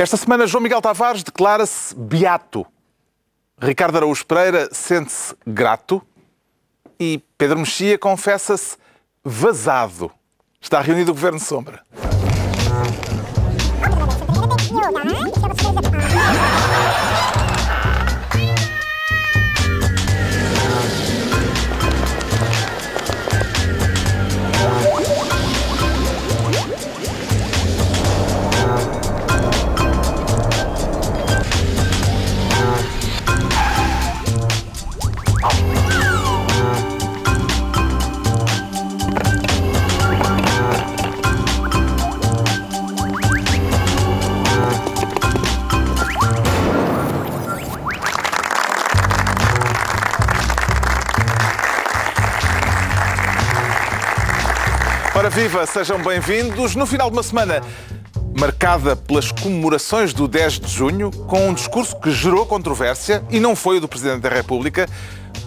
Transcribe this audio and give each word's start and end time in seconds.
Esta 0.00 0.16
semana, 0.16 0.46
João 0.46 0.62
Miguel 0.62 0.80
Tavares 0.80 1.22
declara-se 1.22 1.94
beato. 1.94 2.64
Ricardo 3.60 3.96
Araújo 3.96 4.24
Pereira 4.24 4.70
sente-se 4.72 5.36
grato. 5.46 6.00
E 6.98 7.22
Pedro 7.36 7.58
Mexia 7.58 7.98
confessa-se 7.98 8.78
vazado. 9.22 10.10
Está 10.58 10.80
reunido 10.80 11.10
o 11.10 11.14
Governo 11.14 11.38
Sombra. 11.38 11.82
Viva, 55.30 55.64
sejam 55.64 56.02
bem-vindos. 56.02 56.74
No 56.74 56.84
final 56.84 57.08
de 57.08 57.16
uma 57.16 57.22
semana 57.22 57.62
marcada 58.36 58.96
pelas 58.96 59.30
comemorações 59.30 60.12
do 60.12 60.26
10 60.26 60.58
de 60.58 60.68
junho, 60.68 61.10
com 61.12 61.48
um 61.48 61.54
discurso 61.54 61.98
que 62.00 62.10
gerou 62.10 62.44
controvérsia 62.44 63.22
e 63.30 63.38
não 63.38 63.54
foi 63.54 63.76
o 63.76 63.80
do 63.80 63.86
Presidente 63.86 64.22
da 64.22 64.28
República. 64.28 64.88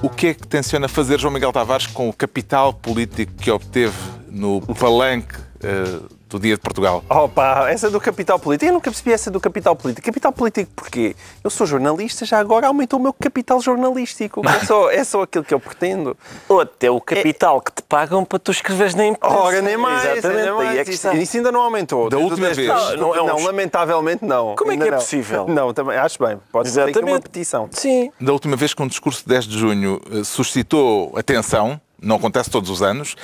O 0.01 0.09
que 0.09 0.27
é 0.27 0.33
que 0.33 0.47
tenciona 0.47 0.87
fazer 0.87 1.19
João 1.19 1.33
Miguel 1.33 1.51
Tavares 1.51 1.85
com 1.85 2.07
o 2.07 2.13
capital 2.13 2.73
político 2.73 3.33
que 3.33 3.51
obteve 3.51 3.97
no 4.31 4.61
palanque 4.61 5.35
eh, 5.61 5.99
do 6.33 6.39
Dia 6.39 6.55
de 6.55 6.61
Portugal? 6.61 7.03
Opa, 7.09 7.69
essa 7.69 7.89
do 7.89 7.99
capital 7.99 8.39
político. 8.39 8.69
Eu 8.69 8.73
nunca 8.73 8.89
percebi 8.89 9.11
essa 9.13 9.29
do 9.29 9.39
capital 9.39 9.75
político. 9.75 10.05
Capital 10.05 10.31
político 10.31 10.71
porquê? 10.75 11.15
Eu 11.43 11.49
sou 11.49 11.65
jornalista, 11.67 12.25
já 12.25 12.39
agora 12.39 12.67
aumentou 12.67 12.99
o 12.99 13.01
meu 13.01 13.13
capital 13.13 13.61
jornalístico. 13.61 14.41
É 14.47 14.65
só, 14.65 14.89
é 14.91 15.03
só 15.03 15.21
aquilo 15.23 15.43
que 15.43 15.53
eu 15.53 15.59
pretendo. 15.59 16.17
Ou 16.49 16.61
até 16.61 16.89
o 16.89 16.99
capital 16.99 17.61
que 17.61 17.71
te 17.71 17.81
pagam 17.83 18.25
para 18.25 18.39
tu 18.39 18.51
escreveres 18.51 18.95
na 18.95 19.05
imprensa. 19.05 19.35
Ora, 19.35 19.61
nem 19.61 19.77
mais. 19.77 20.03
Exatamente. 20.17 20.41
nem 20.41 20.51
mais. 20.53 20.69
Aí 20.69 20.77
é 20.79 20.83
que 20.83 20.91
Isso, 20.91 21.07
está. 21.07 21.17
isso 21.19 21.37
ainda 21.37 21.51
não 21.51 21.61
aumentou. 21.61 22.09
Da 22.09 22.17
última 22.17 22.47
10 22.47 22.57
de 22.57 22.63
vez. 22.67 22.73
Não, 22.73 22.97
não, 22.97 23.15
é 23.15 23.21
um- 23.21 23.27
Não, 23.27 23.43
lamentavelmente 23.43 24.25
não. 24.25 24.55
Como 24.55 24.71
é 24.71 24.77
que 24.77 24.83
é 24.83 24.91
não. 24.91 24.97
possível? 24.97 25.47
Não, 25.47 25.73
também, 25.73 25.97
acho 25.97 26.17
bem. 26.23 26.39
Pode 26.51 26.69
ser 26.69 26.97
uma 26.97 27.19
petição. 27.21 27.69
Sim. 27.71 28.11
Da 28.19 28.31
última 28.33 28.55
vez 28.55 28.73
que 28.73 28.81
um 28.81 28.87
discurso 28.87 29.21
de 29.23 29.29
10 29.29 29.45
de 29.45 29.57
junho 29.57 30.01
eh, 30.11 30.23
suscitou 30.23 31.11
atenção, 31.17 31.79
não 32.01 32.17
acontece 32.17 32.49
todos 32.49 32.69
os 32.69 32.81
anos, 32.81 33.15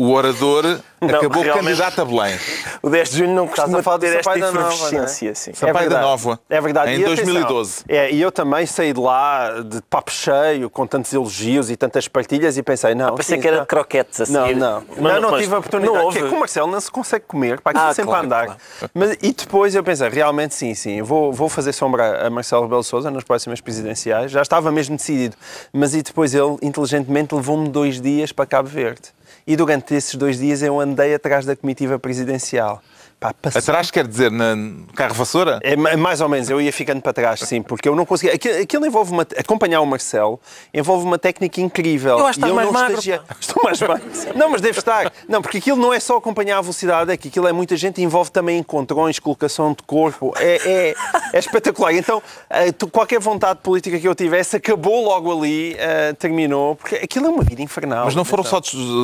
o 0.00 0.12
orador 0.12 0.64
acabou 1.00 1.42
realmente. 1.42 1.64
candidato 1.66 2.00
a 2.00 2.04
Belém. 2.04 2.38
O 2.82 2.88
10 2.88 3.10
de 3.10 3.18
junho 3.18 3.34
não 3.34 3.48
costuma 3.48 3.82
falar 3.82 3.98
ter 3.98 4.06
esta 4.16 4.22
Sampaio 4.22 4.40
da 4.40 4.52
Nova, 4.52 4.74
efervescência. 4.74 5.34
sim. 5.34 5.52
Sampaio 5.52 5.74
da 5.74 5.80
verdade. 5.80 6.02
Nova. 6.04 6.40
É 6.48 6.60
verdade. 6.60 6.90
Em 6.92 7.00
E 7.00 7.04
atenção, 7.04 7.24
2012. 7.24 7.84
É, 7.88 8.10
e 8.12 8.20
eu 8.20 8.30
também 8.30 8.64
saí 8.66 8.92
de 8.92 9.00
lá 9.00 9.60
de 9.60 9.82
papo 9.82 10.10
cheio, 10.12 10.70
com 10.70 10.86
tantos 10.86 11.12
elogios 11.12 11.68
e 11.70 11.76
tantas 11.76 12.06
partilhas 12.06 12.56
e 12.56 12.62
pensei, 12.62 12.94
não. 12.94 13.16
Pensei 13.16 13.36
sim, 13.36 13.42
que 13.42 13.48
era 13.48 13.56
não. 13.56 13.62
de 13.64 13.68
croquetes 13.68 14.20
a 14.20 14.26
Não, 14.32 14.46
seguir. 14.46 14.56
não. 14.58 14.82
Mas- 14.88 14.98
não, 15.14 15.20
não 15.20 15.30
mas 15.32 15.42
tive 15.42 15.54
a 15.54 15.58
oportunidade. 15.58 15.94
Não 15.94 16.00
é 16.00 16.04
houve. 16.04 16.18
que 16.22 16.24
o 16.34 16.38
Marcelo 16.38 16.70
não 16.70 16.80
se 16.80 16.90
consegue 16.90 17.24
comer, 17.26 17.60
para 17.60 17.70
aquilo 17.72 17.86
Ah, 17.90 17.94
sempre 17.94 18.10
claro, 18.10 18.22
a 18.22 18.26
andar. 18.26 18.44
claro. 18.46 18.60
Mas, 18.94 19.16
e 19.20 19.32
depois 19.32 19.74
eu 19.74 19.82
pensei, 19.82 20.08
realmente 20.08 20.54
sim, 20.54 20.74
sim, 20.74 21.02
vou, 21.02 21.32
vou 21.32 21.48
fazer 21.48 21.72
sombra 21.72 22.26
a 22.26 22.30
Marcelo 22.30 22.62
Rebelo 22.62 22.82
de 22.82 22.86
Sousa 22.86 23.10
nas 23.10 23.24
próximas 23.24 23.60
presidenciais. 23.60 24.30
Já 24.30 24.42
estava 24.42 24.70
mesmo 24.70 24.96
decidido. 24.96 25.36
Mas 25.72 25.94
e 25.94 26.02
depois 26.02 26.34
ele, 26.34 26.56
inteligentemente, 26.62 27.34
levou-me 27.34 27.68
dois 27.68 28.00
dias 28.00 28.30
para 28.30 28.46
Cabo 28.46 28.68
Verde. 28.68 29.16
E 29.48 29.56
durante 29.56 29.94
esses 29.94 30.14
dois 30.14 30.38
dias 30.38 30.60
eu 30.60 30.78
andei 30.78 31.14
atrás 31.14 31.46
da 31.46 31.56
comitiva 31.56 31.98
presidencial. 31.98 32.82
Pá, 33.20 33.34
passou 33.34 33.58
Atrás 33.58 33.90
quer 33.90 34.06
dizer 34.06 34.30
na 34.30 34.54
carro 34.94 35.12
vassoura? 35.14 35.58
é 35.64 35.74
ma- 35.74 35.96
mais 35.96 36.20
ou 36.20 36.28
menos, 36.28 36.48
eu 36.48 36.60
ia 36.60 36.72
ficando 36.72 37.02
para 37.02 37.12
trás, 37.12 37.40
sim, 37.40 37.60
porque 37.60 37.88
eu 37.88 37.96
não 37.96 38.06
conseguia. 38.06 38.34
Aquilo, 38.36 38.60
aquilo 38.62 38.86
envolve 38.86 39.10
uma. 39.12 39.26
Acompanhar 39.36 39.80
o 39.80 39.86
Marcelo 39.86 40.40
envolve 40.72 41.04
uma 41.04 41.18
técnica 41.18 41.60
incrível. 41.60 42.16
Eu 42.16 42.26
acho 42.26 42.38
que 42.38 42.44
E 42.46 42.48
estás 42.48 42.54
mais 42.54 42.66
não 42.66 42.72
magro, 42.72 42.92
estagia-. 42.92 43.20
Estou 43.40 43.62
mais 43.64 43.80
magro. 43.80 44.04
Não, 44.36 44.48
mas 44.50 44.60
deve 44.60 44.78
estar. 44.78 45.12
Não, 45.28 45.42
porque 45.42 45.58
aquilo 45.58 45.76
não 45.78 45.92
é 45.92 45.98
só 45.98 46.16
acompanhar 46.16 46.58
a 46.58 46.60
velocidade, 46.60 47.10
é 47.10 47.16
que 47.16 47.26
aquilo 47.26 47.48
é 47.48 47.52
muita 47.52 47.76
gente, 47.76 48.00
envolve 48.00 48.30
também 48.30 48.56
encontrões, 48.58 49.18
colocação 49.18 49.72
de 49.72 49.82
corpo. 49.82 50.32
É, 50.36 50.54
é, 50.92 50.94
é 51.32 51.38
espetacular. 51.40 51.92
Então, 51.94 52.22
eh, 52.48 52.72
qualquer 52.92 53.18
vontade 53.18 53.58
política 53.64 53.98
que 53.98 54.06
eu 54.06 54.14
tivesse 54.14 54.54
acabou 54.56 55.04
logo 55.04 55.36
ali, 55.36 55.74
eh, 55.76 56.12
terminou, 56.12 56.76
porque 56.76 56.94
aquilo 56.94 57.26
é 57.26 57.30
uma 57.30 57.42
vida 57.42 57.62
infernal. 57.62 58.04
Mas 58.04 58.14
não 58.14 58.24
foram 58.24 58.44
só, 58.44 58.60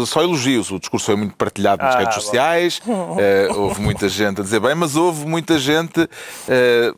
só 0.07 0.23
elogios. 0.23 0.71
O 0.71 0.79
discurso 0.79 1.07
foi 1.07 1.17
muito 1.17 1.35
partilhado 1.35 1.83
nas 1.83 1.97
Ah, 1.97 1.99
redes 1.99 2.15
bom. 2.15 2.21
sociais. 2.21 2.81
eh, 3.19 3.49
houve 3.57 3.81
muita 3.81 4.04
gente 4.09 4.41
a 4.41 4.45
dizer 4.45 4.61
bem, 4.61 4.75
mas 4.75 4.97
houve 4.97 5.27
muita 5.27 5.59
gente 5.59 6.09
eh, 6.49 6.93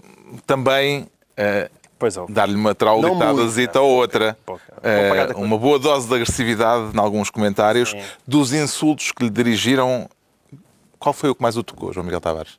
também 0.46 1.06
houve. 1.36 2.32
dar-lhe 2.32 2.54
uma 2.54 2.74
traulitadazita 2.74 3.80
ou 3.80 3.90
outra. 3.96 4.36
com- 5.34 5.42
uma 5.42 5.58
boa 5.58 5.78
dose 5.78 6.06
de 6.08 6.14
agressividade 6.14 6.90
em 6.94 6.98
alguns 6.98 7.30
comentários 7.30 7.94
dos 8.26 8.52
insultos 8.52 9.12
que 9.12 9.24
lhe 9.24 9.30
dirigiram. 9.30 10.08
Qual 10.98 11.12
foi 11.12 11.30
o 11.30 11.34
que 11.34 11.42
mais 11.42 11.56
o 11.56 11.62
tocou, 11.62 11.92
João 11.92 12.04
Miguel 12.04 12.20
Tavares? 12.20 12.58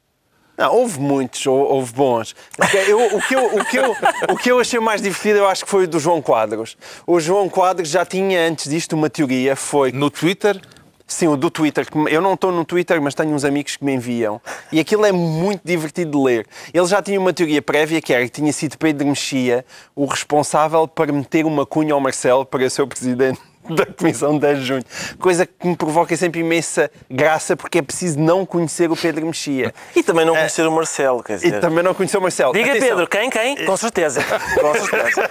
Não, 0.58 0.74
houve 0.74 1.00
muitos, 1.00 1.46
hou- 1.46 1.72
houve 1.72 1.94
bons. 1.94 2.36
Porque 2.58 2.78
eu- 2.78 3.16
o, 3.16 3.22
que 3.22 3.36
eu, 3.36 3.46
o, 3.60 3.66
que 3.66 3.78
eu, 3.78 3.96
o 4.32 4.36
que 4.38 4.52
eu 4.52 4.60
achei 4.60 4.80
mais 4.80 5.02
divertido, 5.02 5.38
eu 5.38 5.48
acho 5.48 5.64
que 5.66 5.70
foi 5.70 5.84
o 5.84 5.88
do 5.88 6.00
João 6.00 6.20
Quadros. 6.20 6.76
O 7.06 7.20
João 7.20 7.48
Quadros 7.48 7.90
já 7.90 8.04
tinha 8.04 8.42
antes 8.48 8.68
disto 8.70 8.94
uma 8.94 9.08
teoria, 9.10 9.56
foi 9.56 9.92
No 9.92 10.10
Twitter, 10.10 10.60
Sim, 11.08 11.28
o 11.28 11.38
do 11.38 11.50
Twitter. 11.50 11.88
Eu 12.10 12.22
não 12.22 12.34
estou 12.34 12.52
no 12.52 12.66
Twitter, 12.66 13.02
mas 13.02 13.16
tenho 13.16 13.34
uns 13.34 13.46
amigos 13.46 13.78
que 13.78 13.86
me 13.86 13.94
enviam. 13.94 14.42
E 14.74 14.80
aquilo 14.80 15.06
é 15.06 15.12
muito 15.14 15.62
divertido 15.64 16.12
de 16.12 16.18
ler. 16.18 16.48
Ele 16.74 16.86
já 16.86 17.02
tinha 17.02 17.18
uma 17.18 17.32
teoria 17.32 17.62
prévia 17.62 18.02
que 18.02 18.14
era 18.14 18.26
que 18.26 18.30
tinha 18.30 18.52
sido 18.52 18.78
Pedro 18.78 19.08
Mexia 19.08 19.66
o 19.96 20.06
responsável 20.06 20.86
para 20.86 21.14
meter 21.14 21.46
uma 21.46 21.66
cunha 21.66 21.94
ao 21.94 22.02
Marcelo 22.02 22.46
para 22.46 22.70
ser 22.70 22.82
o 22.82 22.88
presidente 22.88 23.40
da 23.76 23.86
Comissão 23.86 24.34
de 24.34 24.40
10 24.40 24.60
de 24.60 24.66
Junho. 24.66 24.84
Coisa 25.20 25.46
que 25.46 25.68
me 25.68 25.76
provoca 25.76 26.16
sempre 26.16 26.40
imensa 26.42 26.90
graça, 27.10 27.56
porque 27.56 27.80
é 27.80 27.82
preciso 27.82 28.20
não 28.20 28.46
conhecer 28.46 28.90
o 28.92 28.96
Pedro 28.96 29.26
Mexia. 29.26 29.74
E 29.96 30.04
também 30.04 30.26
não 30.26 30.34
conhecer 30.36 30.66
o 30.68 30.72
Marcelo, 30.72 31.24
quer 31.24 31.34
E 31.38 31.40
dizer. 31.40 31.60
também 31.60 31.84
não 31.84 31.94
conhecer 31.94 32.18
o 32.18 32.22
Marcelo. 32.22 32.54
Diga 32.54 32.72
Atenção. 32.72 32.90
Pedro, 32.90 33.08
quem? 33.08 33.30
Quem? 33.30 33.66
Com 33.66 33.78
certeza. 33.78 34.22
Com 34.24 34.74
certeza. 34.74 35.30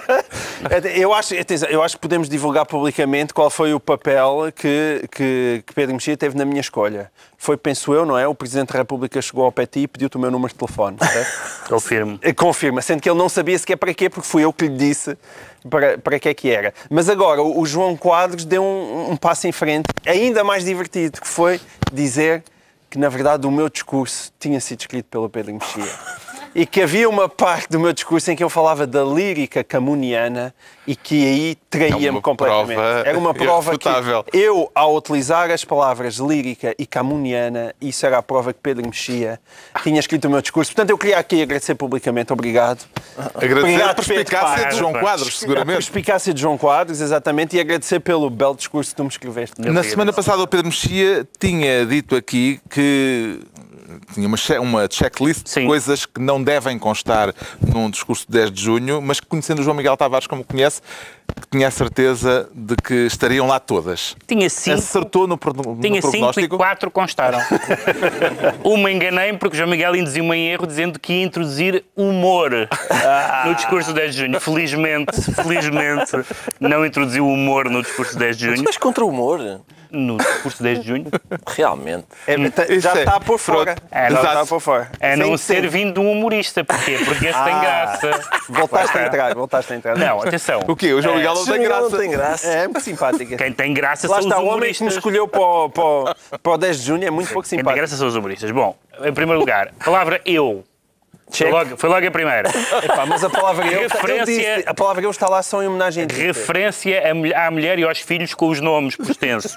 Eu 0.97 1.13
acho, 1.13 1.37
atenção, 1.39 1.69
eu 1.69 1.81
acho 1.83 1.95
que 1.95 2.01
podemos 2.01 2.27
divulgar 2.29 2.65
publicamente 2.65 3.33
qual 3.33 3.49
foi 3.49 3.73
o 3.73 3.79
papel 3.79 4.51
que, 4.55 5.03
que, 5.11 5.63
que 5.65 5.73
Pedro 5.73 5.95
Mexia 5.95 6.17
teve 6.17 6.37
na 6.37 6.45
minha 6.45 6.61
escolha. 6.61 7.11
Foi, 7.37 7.55
penso 7.55 7.93
eu, 7.93 8.05
não 8.05 8.17
é? 8.17 8.27
O 8.27 8.33
Presidente 8.33 8.73
da 8.73 8.79
República 8.79 9.21
chegou 9.21 9.45
ao 9.45 9.51
ti 9.65 9.81
e 9.81 9.87
pediu-te 9.87 10.17
o 10.17 10.19
meu 10.19 10.31
número 10.31 10.51
de 10.51 10.59
telefone. 10.59 10.97
certo? 10.99 11.56
Confirmo. 11.67 12.17
Eh, 12.21 12.33
Confirma, 12.33 12.81
sendo 12.81 13.01
que 13.01 13.09
ele 13.09 13.17
não 13.17 13.29
sabia 13.29 13.57
sequer 13.57 13.75
para 13.75 13.93
quê, 13.93 14.09
porque 14.09 14.27
fui 14.27 14.43
eu 14.43 14.53
que 14.53 14.67
lhe 14.67 14.77
disse 14.77 15.17
para, 15.69 15.97
para 15.97 16.19
que 16.19 16.29
é 16.29 16.33
que 16.33 16.49
era. 16.49 16.73
Mas 16.89 17.09
agora, 17.09 17.41
o 17.41 17.59
o 17.59 17.65
João 17.65 17.97
Quadros 17.97 18.45
deu 18.45 18.63
um, 18.63 19.11
um 19.11 19.17
passo 19.17 19.47
em 19.47 19.51
frente, 19.51 19.87
ainda 20.05 20.43
mais 20.43 20.63
divertido, 20.63 21.19
que 21.19 21.27
foi 21.27 21.59
dizer 21.91 22.43
que, 22.89 22.97
na 22.97 23.09
verdade, 23.09 23.45
o 23.45 23.51
meu 23.51 23.69
discurso 23.69 24.31
tinha 24.39 24.59
sido 24.61 24.79
escrito 24.79 25.07
pelo 25.09 25.29
Pedro 25.29 25.53
Mexia. 25.53 25.83
E 26.59 26.65
que 26.65 26.81
havia 26.81 27.07
uma 27.07 27.29
parte 27.29 27.69
do 27.69 27.79
meu 27.79 27.93
discurso 27.93 28.31
em 28.31 28.35
que 28.35 28.43
eu 28.43 28.49
falava 28.49 28.87
da 28.87 29.03
lírica 29.03 29.63
camuniana 29.63 30.51
e 30.87 30.95
que 30.95 31.23
aí 31.23 31.51
É 31.51 31.55
traía-me 31.69 32.09
uma 32.09 32.21
completamente. 32.21 32.79
Era 33.05 33.15
uma 33.15 33.31
prova 33.31 33.69
irrefutável. 33.73 34.23
que 34.23 34.35
eu, 34.35 34.71
ao 34.73 34.95
utilizar 34.95 35.51
as 35.51 35.63
palavras 35.63 36.15
lírica 36.15 36.73
e 36.79 36.87
camuniana, 36.87 37.75
isso 37.79 38.03
era 38.07 38.17
a 38.17 38.23
prova 38.23 38.53
que 38.53 38.59
Pedro 38.59 38.83
Mexia 38.87 39.39
tinha 39.83 39.99
escrito 39.99 40.25
o 40.25 40.31
meu 40.31 40.41
discurso. 40.41 40.71
Portanto, 40.71 40.89
eu 40.89 40.97
queria 40.97 41.19
aqui 41.19 41.43
agradecer 41.43 41.75
publicamente. 41.75 42.33
Obrigado. 42.33 42.85
agradecer 43.35 43.53
a 43.53 43.59
Obrigado, 43.59 43.95
perspicácia 43.97 44.55
Pedro 44.55 44.69
de 44.71 44.77
João. 44.79 44.93
Quadros, 44.93 45.27
A 45.27 45.31
seguramente. 45.31 45.75
perspicácia 45.75 46.33
de 46.33 46.41
João 46.41 46.57
Quadros, 46.57 47.01
exatamente, 47.01 47.55
e 47.55 47.59
agradecer 47.59 47.99
pelo 47.99 48.31
belo 48.31 48.55
discurso 48.55 48.89
que 48.89 48.95
tu 48.95 49.03
me 49.03 49.09
escreveste. 49.09 49.61
Na 49.61 49.83
semana 49.83 50.11
passada, 50.11 50.41
o 50.41 50.47
Pedro 50.47 50.65
Mexia 50.65 51.23
tinha 51.39 51.85
dito 51.85 52.15
aqui 52.15 52.59
que 52.67 53.41
tinha 54.13 54.27
uma, 54.27 54.37
uma 54.61 54.87
checklist 54.89 55.43
de 55.43 55.49
Sim. 55.49 55.67
coisas 55.67 56.05
que 56.05 56.19
não 56.19 56.41
devem 56.41 56.77
constar 56.77 57.33
num 57.61 57.89
discurso 57.89 58.25
de 58.25 58.33
10 58.33 58.51
de 58.51 58.61
junho, 58.61 59.01
mas 59.01 59.19
que, 59.19 59.27
conhecendo 59.27 59.59
o 59.59 59.63
João 59.63 59.75
Miguel 59.75 59.95
Tavares 59.95 60.27
como 60.27 60.43
conhece, 60.43 60.81
tinha 61.51 61.67
a 61.67 61.71
certeza 61.71 62.49
de 62.53 62.75
que 62.75 62.93
estariam 63.05 63.47
lá 63.47 63.59
todas. 63.59 64.15
Tinha 64.27 64.49
cinco. 64.49 64.77
Acertou 64.77 65.27
no, 65.27 65.37
pro- 65.37 65.53
no 65.53 65.79
Tinha 65.79 65.95
cinco 66.01 66.07
e 66.07 66.11
prognóstico? 66.11 66.57
quatro 66.57 66.91
constaram. 66.91 67.39
Uma 68.63 68.91
enganei-me 68.91 69.37
porque 69.37 69.55
o 69.55 69.57
João 69.57 69.69
Miguel 69.69 69.95
induziu-me 69.95 70.35
em 70.35 70.47
erro 70.49 70.67
dizendo 70.67 70.99
que 70.99 71.13
ia 71.13 71.23
introduzir 71.23 71.83
humor 71.95 72.51
no 73.45 73.55
discurso 73.55 73.89
de 73.93 73.99
10 73.99 74.15
de 74.15 74.21
junho. 74.21 74.39
Felizmente, 74.39 75.21
felizmente, 75.33 76.11
não 76.59 76.85
introduziu 76.85 77.27
humor 77.27 77.69
no 77.69 77.81
discurso 77.81 78.13
de 78.13 78.19
10 78.19 78.37
de 78.37 78.47
Tu 78.47 78.55
junho. 78.57 78.67
és 78.67 78.77
contra 78.77 79.05
o 79.05 79.09
humor? 79.09 79.61
No 79.89 80.17
discurso 80.17 80.57
de 80.57 80.63
10 80.63 80.81
de 80.81 80.87
junho. 80.87 81.05
Realmente. 81.47 82.05
É, 82.27 82.49
tá- 82.49 82.63
Isso 82.65 82.81
já 82.81 82.93
é. 82.93 82.99
está 82.99 83.19
por 83.21 83.39
fora. 83.39 83.73
Pronto. 83.75 83.81
já 83.89 84.07
Exato. 84.09 84.25
está 84.27 84.45
por 84.45 84.59
fora. 84.59 84.91
A 84.99 85.15
não 85.15 85.29
sim. 85.37 85.37
ser 85.37 85.69
vindo 85.69 85.93
de 85.93 85.99
um 86.01 86.11
humorista. 86.11 86.61
Porquê? 86.65 86.97
Porque 87.05 87.25
este 87.27 87.41
tem 87.43 87.53
Ah. 87.53 87.61
graça. 87.61 88.19
Voltaste 88.49 88.97
a 88.97 89.05
entrar, 89.07 89.33
voltaste 89.33 89.71
a 89.71 89.75
entrar. 89.77 89.97
Não, 89.97 90.21
atenção. 90.21 90.59
O 90.67 90.75
quê? 90.75 90.91
O 90.91 91.01
João 91.01 91.16
Miguel 91.17 91.33
não 91.35 91.45
João 91.45 91.57
tem 91.57 91.67
graça. 91.67 91.89
não 91.89 91.99
tem 91.99 92.09
graça. 92.11 92.47
É 92.47 92.63
muito 92.67 92.81
simpática. 92.81 93.37
Quem 93.37 93.51
tem 93.53 93.73
graça 93.73 94.07
Lá 94.07 94.15
são 94.21 94.27
está, 94.29 94.39
os 94.39 94.43
o 94.43 94.47
homem 94.47 94.73
que 94.73 94.83
me 94.83 94.87
humoristas. 94.89 94.93
escolheu 94.97 95.27
para 95.27 95.41
o, 95.41 95.69
para, 95.69 95.83
o, 95.83 96.39
para 96.41 96.51
o 96.53 96.57
10 96.57 96.79
de 96.79 96.85
junho 96.85 97.05
é 97.07 97.09
muito 97.11 97.27
pouco 97.33 97.43
Quem 97.47 97.57
tem 97.57 97.59
simpático. 97.59 97.77
graça 97.79 97.95
são 97.97 98.07
os 98.07 98.15
humoristas. 98.15 98.49
Bom, 98.51 98.75
em 99.03 99.13
primeiro 99.13 99.39
lugar, 99.39 99.71
a 99.79 99.83
palavra 99.83 100.21
eu. 100.25 100.63
Foi 101.29 101.51
logo, 101.51 101.77
foi 101.77 101.89
logo 101.89 102.07
a 102.07 102.11
primeira. 102.11 102.49
Epá, 102.83 103.05
mas 103.05 103.23
a 103.23 103.29
palavra 103.29 103.67
eu, 103.67 103.81
Referência- 103.81 104.19
eu 104.21 104.55
disse, 104.57 104.69
a 104.69 104.73
palavra 104.73 105.03
eu 105.03 105.11
está 105.11 105.27
lá 105.29 105.43
só 105.43 105.61
em 105.61 105.67
homenagem 105.67 106.05
a 106.05 106.07
ti. 106.07 106.15
Referência 106.15 107.11
à 107.11 107.13
mulher- 107.13 107.35
à 107.37 107.51
mulher 107.51 107.79
e 107.79 107.83
aos 107.83 107.99
filhos 107.99 108.33
com 108.33 108.47
os 108.47 108.61
nomes 108.61 108.95
por 108.95 109.09
extenso. 109.11 109.55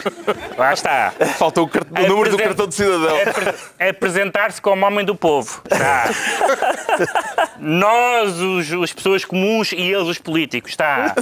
Lá 0.58 0.72
está. 0.74 1.12
Faltou 1.38 1.64
o, 1.72 2.00
o 2.02 2.06
número 2.08 2.30
do 2.30 2.36
cartão 2.38 2.66
de 2.66 2.74
cidadão. 2.74 3.16
Apre- 3.26 3.88
Apresentar-se 3.88 4.60
como 4.60 4.84
homem 4.86 5.04
do 5.04 5.14
povo. 5.16 5.62
Está. 5.70 6.04
Nós, 7.58 8.38
os, 8.40 8.72
as 8.72 8.92
pessoas 8.92 9.24
comuns, 9.24 9.72
e 9.72 9.80
eles, 9.92 10.06
os 10.08 10.18
políticos. 10.18 10.70
Está. 10.72 11.14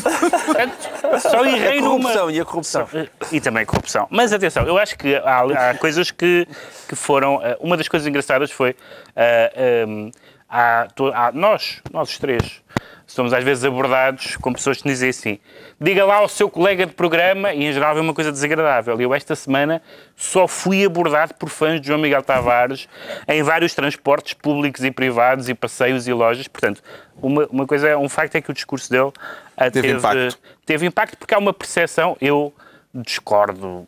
Só 1.20 1.42
A 1.42 1.48
errei 1.48 1.80
numa. 1.80 2.00
corrupção 2.00 2.30
e 2.30 2.40
a 2.40 2.44
corrupção. 2.44 2.88
E 3.32 3.40
também 3.40 3.62
a 3.62 3.66
corrupção. 3.66 4.06
Mas 4.10 4.32
atenção, 4.32 4.64
eu 4.66 4.76
acho 4.76 4.96
que 4.98 5.14
há, 5.16 5.70
há 5.70 5.74
coisas 5.74 6.10
que, 6.10 6.46
que 6.88 6.96
foram. 6.96 7.40
eh, 7.42 7.56
Uma 7.60 7.76
das 7.76 7.88
coisas 7.88 8.06
engraçadas 8.06 8.50
foi. 8.50 8.74
Eh, 9.16 9.52
ehm, 9.86 10.10
há 10.48 10.88
to- 10.94 11.12
há- 11.14 11.32
nós, 11.32 11.80
nós 11.92 12.10
os 12.10 12.18
três, 12.18 12.62
somos 13.06 13.32
às 13.32 13.44
vezes 13.44 13.64
abordados 13.64 14.36
com 14.36 14.52
pessoas 14.52 14.80
que 14.82 14.88
dizem 14.88 15.10
assim: 15.10 15.38
diga 15.80 16.04
lá 16.04 16.16
ao 16.16 16.28
seu 16.28 16.48
colega 16.48 16.86
de 16.86 16.92
programa, 16.92 17.52
e 17.52 17.64
em 17.64 17.72
geral 17.72 17.96
é 17.96 18.00
uma 18.00 18.14
coisa 18.14 18.30
desagradável. 18.32 19.00
Eu, 19.00 19.14
esta 19.14 19.34
semana, 19.36 19.82
só 20.16 20.46
fui 20.48 20.84
abordado 20.84 21.34
por 21.34 21.48
fãs 21.48 21.80
de 21.80 21.86
João 21.88 21.98
Miguel 22.00 22.22
Tavares 22.22 22.88
em 23.28 23.42
vários 23.42 23.74
transportes 23.74 24.32
públicos 24.34 24.82
e 24.84 24.90
privados 24.90 25.48
e 25.48 25.54
passeios 25.54 26.06
e 26.08 26.12
lojas. 26.12 26.48
Portanto, 26.48 26.82
uma, 27.20 27.46
uma 27.50 27.66
coisa, 27.66 27.96
um 27.98 28.08
facto 28.08 28.34
é 28.36 28.40
que 28.40 28.50
o 28.50 28.54
discurso 28.54 28.90
dele 28.90 29.12
ah, 29.56 29.70
Teve 29.70 29.90
impacto. 29.92 30.38
teve 30.66 30.86
impacto 30.86 31.16
porque 31.18 31.34
há 31.34 31.38
uma 31.38 31.52
percepção, 31.52 32.16
eu 32.20 32.52
discordo 32.94 33.86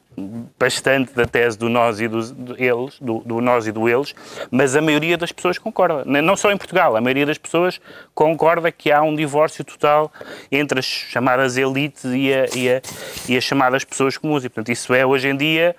bastante 0.59 1.13
da 1.15 1.27
tese 1.27 1.59
do 1.59 1.69
nós 1.69 2.01
e 2.01 2.09
dos, 2.09 2.31
do 2.31 2.55
eles, 2.61 2.99
do, 3.01 3.19
do 3.21 3.41
nós 3.41 3.67
e 3.67 3.73
do 3.73 3.89
eles, 3.89 4.15
mas 4.51 4.75
a 4.75 4.81
maioria 4.81 5.17
das 5.17 5.31
pessoas 5.31 5.59
concorda. 5.59 6.05
Não 6.05 6.37
só 6.37 6.51
em 6.51 6.57
Portugal, 6.57 6.97
a 6.97 7.01
maioria 7.01 7.27
das 7.27 7.37
pessoas 7.39 7.81
concorda 8.15 8.73
que 8.73 8.91
há 8.91 9.03
um 9.03 9.15
divórcio 9.15 9.63
total 9.65 10.11
entre 10.51 10.79
as 10.79 10.87
chamadas 10.87 11.57
elites 11.57 12.03
e, 12.05 12.33
a- 12.33 12.47
e 12.57 12.71
a- 12.71 12.81
e 13.29 13.37
as 13.37 13.45
chamadas 13.45 13.85
pessoas 13.85 14.17
comuns. 14.17 14.45
E, 14.45 14.49
portanto, 14.49 14.73
isso 14.73 14.93
é 14.95 15.05
hoje 15.05 15.29
em 15.29 15.37
dia, 15.37 15.77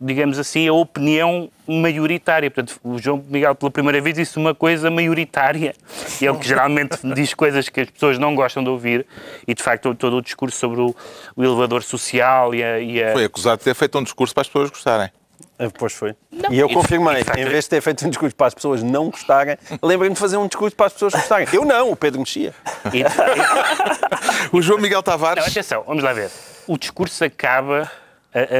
digamos 0.00 0.38
assim, 0.38 0.66
a 0.68 0.72
opinião 0.72 1.48
maioritária. 1.66 2.50
Portanto, 2.50 2.78
o 2.82 2.98
João 2.98 3.24
Miguel, 3.28 3.54
pela 3.54 3.70
primeira 3.70 4.00
vez, 4.00 4.14
disse 4.16 4.36
uma 4.36 4.54
coisa 4.54 4.90
maioritária. 4.90 5.74
Ele 6.20 6.36
que 6.38 6.46
geralmente 6.46 6.98
diz 7.14 7.34
coisas 7.34 7.68
que 7.68 7.80
as 7.80 7.90
pessoas 7.90 8.18
não 8.18 8.34
gostam 8.34 8.62
de 8.62 8.70
ouvir 8.70 9.06
e, 9.46 9.54
de 9.54 9.62
facto, 9.62 9.94
todo 9.94 10.16
o 10.16 10.22
discurso 10.22 10.58
sobre 10.58 10.80
o, 10.80 10.94
o 11.36 11.44
elevador 11.44 11.82
social 11.82 12.54
e 12.54 12.62
a... 12.62 12.78
e 12.80 13.02
a- 13.02 13.12
Foi 13.12 13.24
acusado 13.24 13.58
de 13.58 13.64
ter 13.64 13.74
feito 13.74 13.98
um 13.98 14.02
discurso 14.02 14.34
para 14.34 14.42
as 14.42 14.48
pessoas 14.48 14.70
gostarem. 14.70 15.10
Ah, 15.58 15.68
Pois 15.78 15.92
foi. 15.94 16.14
e 16.50 16.58
eu 16.58 16.66
e 16.66 16.68
de- 16.68 16.74
confirmei, 16.74 17.14
e 17.14 17.18
de 17.18 17.24
facto- 17.24 17.38
em 17.38 17.44
vez 17.46 17.64
de 17.64 17.70
ter 17.70 17.80
feito 17.80 18.06
um 18.06 18.10
discurso 18.10 18.36
para 18.36 18.46
as 18.46 18.54
pessoas 18.54 18.82
não 18.82 19.08
gostarem, 19.10 19.56
lembrei-me 19.82 20.14
de 20.14 20.20
fazer 20.20 20.36
um 20.36 20.46
discurso 20.46 20.76
para 20.76 20.86
as 20.86 20.92
pessoas 20.92 21.14
gostarem. 21.14 21.46
Eu 21.52 21.64
não, 21.64 21.90
o 21.90 21.96
Pedro 21.96 22.20
mexia. 22.20 22.52
e- 22.92 23.00
e- 23.00 23.04
O 24.52 24.60
João 24.62 24.78
Miguel 24.80 24.98
Não, 24.98 25.02
Tavares. 25.02 25.46
atenção, 25.46 25.82
vamos 25.86 26.02
lá 26.04 26.12
ver. 26.12 26.30
O 26.66 26.76
discurso 26.78 27.24
acaba 27.24 27.90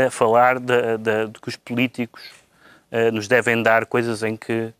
a, 0.02 0.06
a 0.06 0.10
falar 0.10 0.58
de, 0.58 0.98
de- 0.98 1.26
de 1.32 1.40
que 1.40 1.48
os 1.48 1.56
políticos 1.56 2.22
eh, 2.90 3.10
nos 3.10 3.28
devem 3.28 3.62
dar 3.62 3.84
coisas 3.86 4.22
em 4.22 4.36
que, 4.36 4.72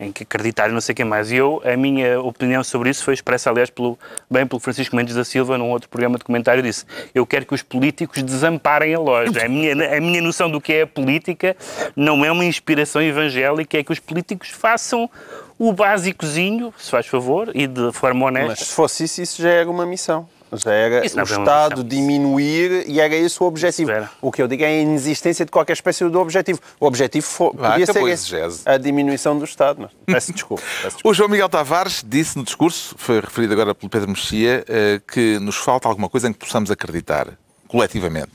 em 0.00 0.10
que 0.10 0.22
acreditar 0.24 0.68
não 0.70 0.80
sei 0.80 0.92
o 0.92 0.96
que 0.96 1.04
mais. 1.04 1.30
E 1.30 1.36
eu, 1.36 1.62
a 1.64 1.76
minha 1.76 2.20
opinião 2.20 2.64
sobre 2.64 2.90
isso 2.90 3.04
foi 3.04 3.14
expressa, 3.14 3.50
aliás, 3.50 3.70
pelo, 3.70 3.98
bem 4.30 4.46
pelo 4.46 4.58
Francisco 4.58 4.96
Mendes 4.96 5.14
da 5.14 5.24
Silva, 5.24 5.56
num 5.56 5.70
outro 5.70 5.88
programa 5.88 6.18
de 6.18 6.24
comentário, 6.24 6.62
disse 6.62 6.84
eu 7.14 7.24
quero 7.24 7.46
que 7.46 7.54
os 7.54 7.62
políticos 7.62 8.22
desamparem 8.22 8.94
a 8.94 8.98
loja. 8.98 9.44
A 9.44 9.48
minha, 9.48 9.72
a 9.96 10.00
minha 10.00 10.20
noção 10.20 10.50
do 10.50 10.60
que 10.60 10.72
é 10.72 10.82
a 10.82 10.86
política 10.86 11.56
não 11.94 12.24
é 12.24 12.32
uma 12.32 12.44
inspiração 12.44 13.00
evangélica, 13.02 13.78
é 13.78 13.84
que 13.84 13.92
os 13.92 14.00
políticos 14.00 14.48
façam 14.50 15.08
o 15.56 15.72
básicozinho, 15.72 16.74
se 16.76 16.90
faz 16.90 17.06
favor, 17.06 17.52
e 17.54 17.66
de 17.68 17.92
forma 17.92 18.26
honesta. 18.26 18.48
Mas 18.48 18.58
se 18.58 18.74
fosse 18.74 19.04
isso, 19.04 19.22
isso 19.22 19.40
já 19.42 19.50
era 19.50 19.70
uma 19.70 19.86
missão. 19.86 20.28
Já 20.56 20.72
era 20.72 21.04
Isso 21.04 21.20
o 21.20 21.26
foi 21.26 21.38
Estado 21.38 21.82
diminuir 21.84 22.84
e 22.88 23.00
era 23.00 23.14
esse 23.14 23.42
o 23.42 23.46
objetivo. 23.46 23.90
O 24.20 24.30
que 24.32 24.40
eu 24.42 24.48
digo 24.48 24.62
é 24.62 24.66
a 24.66 24.72
inexistência 24.80 25.44
de 25.44 25.50
qualquer 25.50 25.72
espécie 25.74 26.08
de 26.08 26.16
objetivo. 26.16 26.60
O 26.80 26.86
objetivo 26.86 27.26
fo- 27.26 27.52
Vá, 27.56 27.70
podia 27.72 27.86
ser 27.86 27.98
a 27.98 28.10
esse, 28.10 28.62
a 28.66 28.76
diminuição 28.78 29.38
do 29.38 29.44
Estado. 29.44 29.80
Mas 29.82 29.90
peço 30.06 30.32
desculpa. 30.32 30.62
Peço 30.82 30.96
desculpa. 30.96 31.08
O 31.08 31.14
João 31.14 31.28
Miguel 31.28 31.48
Tavares 31.48 32.04
disse 32.06 32.36
no 32.36 32.44
discurso, 32.44 32.94
foi 32.98 33.20
referido 33.20 33.52
agora 33.52 33.74
pelo 33.74 33.90
Pedro 33.90 34.08
Mexia, 34.10 34.64
eh, 34.68 35.00
que 35.12 35.38
nos 35.38 35.56
falta 35.56 35.88
alguma 35.88 36.08
coisa 36.08 36.28
em 36.28 36.32
que 36.32 36.38
possamos 36.38 36.70
acreditar, 36.70 37.28
coletivamente. 37.68 38.32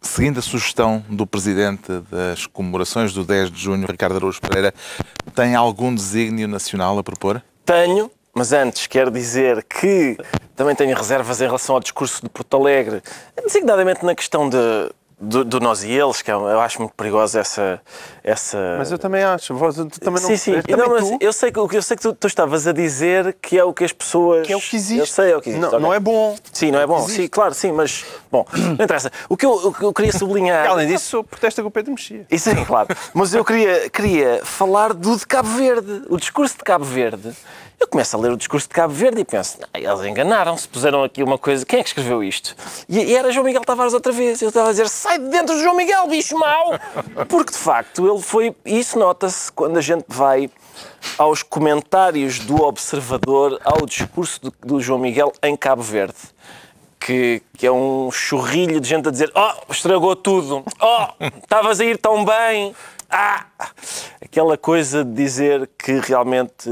Seguindo 0.00 0.38
a 0.38 0.42
sugestão 0.42 1.04
do 1.08 1.24
Presidente 1.26 1.92
das 2.10 2.44
comemorações 2.46 3.12
do 3.12 3.24
10 3.24 3.50
de 3.52 3.62
junho, 3.62 3.86
Ricardo 3.86 4.16
Araújo 4.16 4.40
Pereira, 4.40 4.74
tem 5.34 5.54
algum 5.54 5.94
desígnio 5.94 6.48
nacional 6.48 6.98
a 6.98 7.04
propor? 7.04 7.40
Tenho, 7.64 8.10
mas 8.34 8.52
antes 8.52 8.86
quero 8.86 9.10
dizer 9.10 9.62
que 9.64 10.16
também 10.56 10.74
tenho 10.74 10.96
reservas 10.96 11.40
em 11.40 11.46
relação 11.46 11.74
ao 11.74 11.80
discurso 11.80 12.22
de 12.22 12.28
Porto 12.28 12.56
Alegre, 12.56 13.02
designadamente 13.44 14.04
na 14.04 14.14
questão 14.14 14.48
de, 14.48 14.58
do, 15.18 15.44
do 15.44 15.60
nós 15.60 15.82
e 15.84 15.90
eles, 15.90 16.20
que 16.20 16.30
eu, 16.32 16.46
eu 16.48 16.60
acho 16.60 16.80
muito 16.80 16.94
perigosa 16.94 17.40
essa. 17.40 17.80
essa... 18.24 18.76
Mas 18.78 18.90
eu 18.90 18.98
também 18.98 19.22
acho. 19.22 19.54
Vós- 19.54 19.76
Tu 19.76 20.00
também 20.00 20.20
não 20.22 20.28
sim, 20.28 20.36
sim. 20.36 20.60
também 20.62 20.76
Não, 20.76 20.88
mas 20.88 21.08
tu? 21.08 21.18
eu 21.20 21.32
sei 21.32 21.52
que, 21.52 21.58
eu 21.58 21.82
sei 21.82 21.96
que 21.96 22.02
tu, 22.02 22.12
tu 22.12 22.26
estavas 22.26 22.66
a 22.66 22.72
dizer 22.72 23.36
que 23.40 23.56
é 23.58 23.62
o 23.64 23.72
que 23.72 23.84
as 23.84 23.92
pessoas. 23.92 24.46
Que 24.46 24.52
é 24.52 24.56
o 24.56 24.60
que 24.60 24.76
existe. 24.76 24.98
Eu 24.98 25.06
sei, 25.06 25.32
é 25.32 25.36
o 25.36 25.40
que 25.40 25.50
existe. 25.50 25.62
Não, 25.62 25.68
ok. 25.68 25.80
não 25.80 25.94
é 25.94 26.00
bom. 26.00 26.36
Sim, 26.52 26.70
não 26.72 26.80
é 26.80 26.86
bom. 26.86 27.06
Sim, 27.08 27.28
claro, 27.28 27.54
sim, 27.54 27.70
mas. 27.72 28.04
Bom, 28.30 28.44
não 28.76 28.84
interessa. 28.84 29.10
O 29.28 29.36
que 29.36 29.46
eu, 29.46 29.52
o 29.52 29.72
que 29.72 29.82
eu 29.84 29.92
queria 29.92 30.12
sublinhar. 30.12 30.66
Além 30.68 30.88
disso, 30.88 31.22
protesta 31.24 31.62
com 31.62 31.68
o 31.68 31.70
Pedro 31.70 31.92
Mexia. 31.92 32.26
Isso 32.30 32.50
é 32.50 32.64
claro. 32.64 32.88
Mas 33.14 33.32
eu 33.32 33.44
queria, 33.44 33.88
queria 33.90 34.40
falar 34.44 34.92
do 34.92 35.16
de 35.16 35.26
Cabo 35.26 35.48
Verde. 35.50 36.02
O 36.08 36.16
discurso 36.16 36.56
de 36.58 36.64
Cabo 36.64 36.84
Verde. 36.84 37.32
Eu 37.82 37.88
começo 37.88 38.16
a 38.16 38.20
ler 38.20 38.30
o 38.30 38.36
discurso 38.36 38.68
de 38.68 38.74
Cabo 38.74 38.94
Verde 38.94 39.22
e 39.22 39.24
penso, 39.24 39.58
"Ah, 39.74 39.80
eles 39.80 40.04
enganaram-se, 40.04 40.68
puseram 40.68 41.02
aqui 41.02 41.20
uma 41.20 41.36
coisa. 41.36 41.66
Quem 41.66 41.80
é 41.80 41.82
que 41.82 41.88
escreveu 41.88 42.22
isto? 42.22 42.54
E, 42.88 42.96
e 42.96 43.16
era 43.16 43.32
João 43.32 43.44
Miguel 43.44 43.62
Tavares 43.62 43.92
outra 43.92 44.12
vez. 44.12 44.40
Eu 44.40 44.50
estava 44.50 44.68
a 44.68 44.70
dizer, 44.70 44.88
sai 44.88 45.18
de 45.18 45.28
dentro 45.28 45.56
do 45.56 45.60
João 45.60 45.74
Miguel, 45.74 46.06
bicho 46.06 46.38
mau! 46.38 46.78
Porque 47.28 47.50
de 47.50 47.58
facto 47.58 48.08
ele 48.08 48.22
foi. 48.22 48.54
e 48.64 48.78
Isso 48.78 48.96
nota-se 48.96 49.50
quando 49.50 49.78
a 49.78 49.80
gente 49.80 50.04
vai 50.06 50.48
aos 51.18 51.42
comentários 51.42 52.38
do 52.38 52.62
Observador 52.62 53.60
ao 53.64 53.84
discurso 53.84 54.40
do, 54.40 54.54
do 54.64 54.80
João 54.80 55.00
Miguel 55.00 55.32
em 55.42 55.56
Cabo 55.56 55.82
Verde 55.82 56.14
que, 57.04 57.42
que 57.58 57.66
é 57.66 57.72
um 57.72 58.12
chorrilho 58.12 58.80
de 58.80 58.88
gente 58.88 59.08
a 59.08 59.10
dizer 59.10 59.32
oh, 59.34 59.72
estragou 59.72 60.14
tudo, 60.14 60.64
oh, 60.80 61.24
estavas 61.42 61.80
a 61.80 61.84
ir 61.84 61.98
tão 61.98 62.24
bem, 62.24 62.74
ah! 63.12 63.44
Aquela 64.24 64.56
coisa 64.56 65.04
de 65.04 65.12
dizer 65.12 65.68
que 65.78 66.00
realmente, 66.00 66.68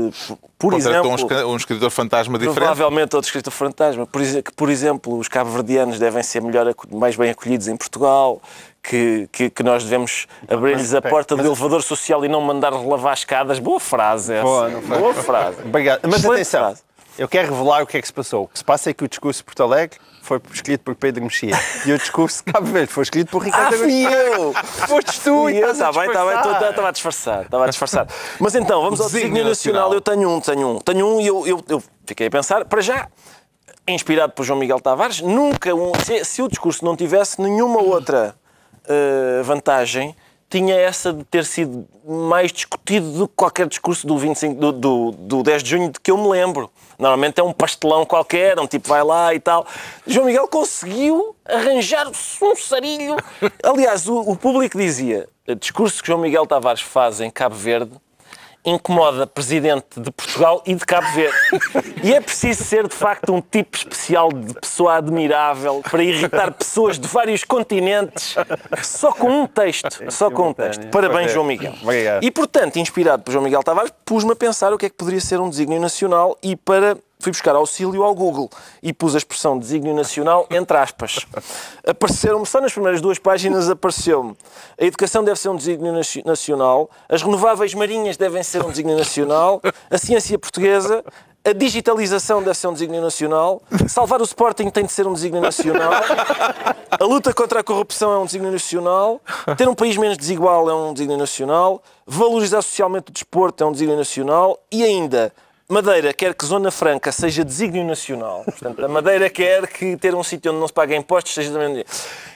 por 0.58 0.72
Contratou 0.72 1.10
um, 1.10 1.14
exemplo... 1.14 1.46
um 1.48 1.56
escritor 1.56 1.90
fantasma 1.90 2.38
diferente? 2.38 2.56
Provavelmente 2.56 3.14
outro 3.14 3.28
escritor 3.28 3.52
fantasma. 3.52 4.06
Por, 4.06 4.22
que, 4.22 4.52
por 4.56 4.70
exemplo, 4.70 5.18
os 5.18 5.28
cabo-verdianos 5.28 5.98
devem 5.98 6.22
ser 6.22 6.40
melhor, 6.40 6.74
mais 6.90 7.14
bem 7.16 7.30
acolhidos 7.30 7.68
em 7.68 7.76
Portugal, 7.76 8.40
que, 8.82 9.28
que, 9.30 9.50
que 9.50 9.62
nós 9.62 9.84
devemos 9.84 10.26
abrir-lhes 10.48 10.94
a 10.94 11.02
porta 11.02 11.36
do 11.36 11.44
elevador 11.44 11.82
social 11.82 12.24
e 12.24 12.28
não 12.28 12.40
mandar 12.40 12.70
lavar 12.70 13.14
escadas. 13.14 13.58
Boa 13.58 13.78
frase 13.78 14.32
essa. 14.32 14.42
Boa, 14.42 14.68
não 14.68 14.82
foi? 14.82 14.98
Boa 14.98 15.14
frase. 15.14 15.56
Obrigado. 15.62 16.00
Mas 16.04 16.20
Excelente 16.20 16.34
atenção, 16.36 16.60
frase. 16.60 16.82
Eu 17.18 17.28
quero 17.28 17.52
revelar 17.52 17.82
o 17.82 17.86
que 17.86 17.96
é 17.96 18.00
que 18.00 18.06
se 18.06 18.12
passou. 18.12 18.44
O 18.44 18.48
que 18.48 18.58
se 18.58 18.64
passa 18.64 18.90
é 18.90 18.94
que 18.94 19.04
o 19.04 19.08
discurso 19.08 19.40
de 19.40 19.44
Porto 19.44 19.62
Alegre 19.62 19.98
foi 20.22 20.40
escrito 20.52 20.82
por 20.82 20.94
Pedro 20.94 21.24
Mexia 21.24 21.58
e 21.86 21.92
o 21.92 21.98
discurso 21.98 22.44
de 22.44 22.52
Cabo 22.52 22.66
Verde 22.66 22.92
foi 22.92 23.02
escrito 23.02 23.30
por 23.30 23.42
Ricardo 23.42 23.74
Ah, 23.74 23.78
fui 23.78 24.04
eu! 24.04 24.52
Foste 24.52 25.20
tu 25.20 25.50
e 25.50 25.62
a 25.62 25.70
Está 25.70 25.92
bem, 25.92 26.06
está 26.06 26.24
bem, 26.24 26.68
estava 26.70 26.88
a 26.88 26.90
disfarçar, 26.90 27.44
estava 27.44 27.64
a 27.64 27.68
disfarçar. 27.68 28.06
Mas 28.38 28.54
então, 28.54 28.82
vamos 28.82 29.00
ao 29.00 29.06
desígnio 29.06 29.30
desígnio 29.30 29.48
nacional. 29.48 29.90
nacional. 29.90 29.94
Eu 29.94 30.00
tenho 30.00 30.30
um, 30.30 30.40
tenho 30.40 30.68
um. 30.76 30.78
Tenho 30.78 31.06
um 31.06 31.20
e 31.20 31.26
eu, 31.26 31.46
eu, 31.46 31.64
eu 31.68 31.82
fiquei 32.06 32.26
a 32.26 32.30
pensar, 32.30 32.64
para 32.64 32.80
já, 32.80 33.08
inspirado 33.88 34.32
por 34.32 34.44
João 34.44 34.58
Miguel 34.58 34.80
Tavares, 34.80 35.20
nunca, 35.20 35.74
um, 35.74 35.92
se, 36.04 36.24
se 36.24 36.42
o 36.42 36.48
discurso 36.48 36.84
não 36.84 36.96
tivesse 36.96 37.40
nenhuma 37.40 37.80
outra 37.80 38.34
eh, 38.86 39.42
vantagem, 39.44 40.16
tinha 40.50 40.74
essa 40.74 41.12
de 41.12 41.22
ter 41.22 41.44
sido 41.44 41.86
mais 42.04 42.52
discutido 42.52 43.12
do 43.12 43.28
que 43.28 43.34
qualquer 43.36 43.68
discurso 43.68 44.04
do, 44.04 44.18
25, 44.18 44.60
do, 44.60 44.72
do, 44.72 45.10
do 45.12 45.42
10 45.44 45.62
de 45.62 45.70
junho 45.70 45.90
de 45.90 46.00
que 46.00 46.10
eu 46.10 46.18
me 46.18 46.28
lembro. 46.28 46.68
Normalmente 46.98 47.40
é 47.40 47.42
um 47.42 47.52
pastelão 47.52 48.04
qualquer, 48.04 48.58
um 48.58 48.66
tipo 48.66 48.88
vai 48.88 49.02
lá 49.04 49.32
e 49.32 49.38
tal. 49.38 49.64
João 50.06 50.26
Miguel 50.26 50.48
conseguiu 50.48 51.36
arranjar 51.46 52.08
um 52.08 52.56
sarilho. 52.56 53.16
Aliás, 53.62 54.08
o, 54.08 54.18
o 54.18 54.36
público 54.36 54.76
dizia, 54.76 55.28
discurso 55.60 56.02
que 56.02 56.08
João 56.08 56.20
Miguel 56.20 56.46
Tavares 56.46 56.82
faz 56.82 57.20
em 57.20 57.30
Cabo 57.30 57.54
Verde 57.54 57.92
incomoda 58.64 59.26
presidente 59.26 60.00
de 60.00 60.10
Portugal 60.10 60.62
e 60.66 60.74
de 60.74 60.84
Cabo 60.84 61.06
Verde. 61.12 61.36
E 62.02 62.12
é 62.12 62.20
preciso 62.20 62.62
ser, 62.64 62.86
de 62.86 62.94
facto, 62.94 63.32
um 63.32 63.40
tipo 63.40 63.76
especial 63.76 64.30
de 64.32 64.54
pessoa 64.54 64.96
admirável 64.96 65.82
para 65.88 66.02
irritar 66.02 66.52
pessoas 66.52 66.98
de 66.98 67.08
vários 67.08 67.44
continentes 67.44 68.34
só 68.82 69.12
com 69.12 69.30
um 69.30 69.46
texto. 69.46 69.88
Só 70.10 70.30
com 70.30 70.48
um 70.48 70.52
texto. 70.52 70.86
Parabéns, 70.88 71.32
João 71.32 71.44
Miguel. 71.44 71.74
Obrigado. 71.82 72.22
E, 72.22 72.30
portanto, 72.30 72.76
inspirado 72.78 73.22
por 73.22 73.32
João 73.32 73.44
Miguel 73.44 73.62
Tavares, 73.62 73.92
pus-me 74.04 74.32
a 74.32 74.36
pensar 74.36 74.72
o 74.72 74.78
que 74.78 74.86
é 74.86 74.88
que 74.90 74.96
poderia 74.96 75.20
ser 75.20 75.40
um 75.40 75.48
desígnio 75.48 75.80
nacional 75.80 76.36
e 76.42 76.56
para 76.56 76.96
fui 77.20 77.30
buscar 77.30 77.54
auxílio 77.54 78.02
ao 78.02 78.14
Google 78.14 78.50
e 78.82 78.92
pus 78.92 79.14
a 79.14 79.18
expressão 79.18 79.58
desígnio 79.58 79.94
nacional 79.94 80.46
entre 80.50 80.76
aspas. 80.76 81.26
Apareceram-me, 81.86 82.46
só 82.46 82.60
nas 82.60 82.72
primeiras 82.72 83.00
duas 83.00 83.18
páginas 83.18 83.70
apareceu-me 83.70 84.36
a 84.80 84.84
educação 84.84 85.22
deve 85.22 85.38
ser 85.38 85.48
um 85.50 85.56
desígnio 85.56 85.92
naci- 85.92 86.22
nacional, 86.24 86.90
as 87.08 87.22
renováveis 87.22 87.74
marinhas 87.74 88.16
devem 88.16 88.42
ser 88.42 88.64
um 88.64 88.70
desígnio 88.70 88.96
nacional, 88.96 89.60
a 89.90 89.98
ciência 89.98 90.38
portuguesa, 90.38 91.04
a 91.44 91.52
digitalização 91.52 92.42
deve 92.42 92.54
ser 92.56 92.66
um 92.68 92.72
desígnio 92.72 93.00
nacional, 93.00 93.62
salvar 93.88 94.20
o 94.20 94.24
Sporting 94.24 94.68
tem 94.70 94.84
de 94.84 94.92
ser 94.92 95.06
um 95.06 95.12
desígnio 95.12 95.40
nacional, 95.40 95.90
a 96.90 97.04
luta 97.04 97.32
contra 97.32 97.60
a 97.60 97.62
corrupção 97.64 98.12
é 98.12 98.18
um 98.18 98.26
desígnio 98.26 98.52
nacional, 98.52 99.20
ter 99.56 99.68
um 99.68 99.74
país 99.74 99.96
menos 99.96 100.16
desigual 100.18 100.68
é 100.68 100.74
um 100.74 100.92
desígnio 100.92 101.18
nacional, 101.18 101.82
valorizar 102.06 102.62
socialmente 102.62 103.10
o 103.10 103.12
desporto 103.12 103.64
é 103.64 103.66
um 103.66 103.72
desígnio 103.72 103.96
nacional 103.96 104.58
e 104.70 104.82
ainda 104.84 105.32
Madeira 105.70 106.12
quer 106.12 106.34
que 106.34 106.44
Zona 106.44 106.70
Franca 106.70 107.12
seja 107.12 107.44
desígnio 107.44 107.84
nacional. 107.84 108.42
Portanto, 108.44 108.84
a 108.84 108.88
Madeira 108.88 109.30
quer 109.30 109.66
que 109.68 109.96
ter 109.96 110.14
um 110.14 110.22
sítio 110.22 110.50
onde 110.50 110.60
não 110.60 110.66
se 110.66 110.72
paga 110.74 110.96
impostos 110.96 111.32
seja 111.32 111.52
também. 111.52 111.84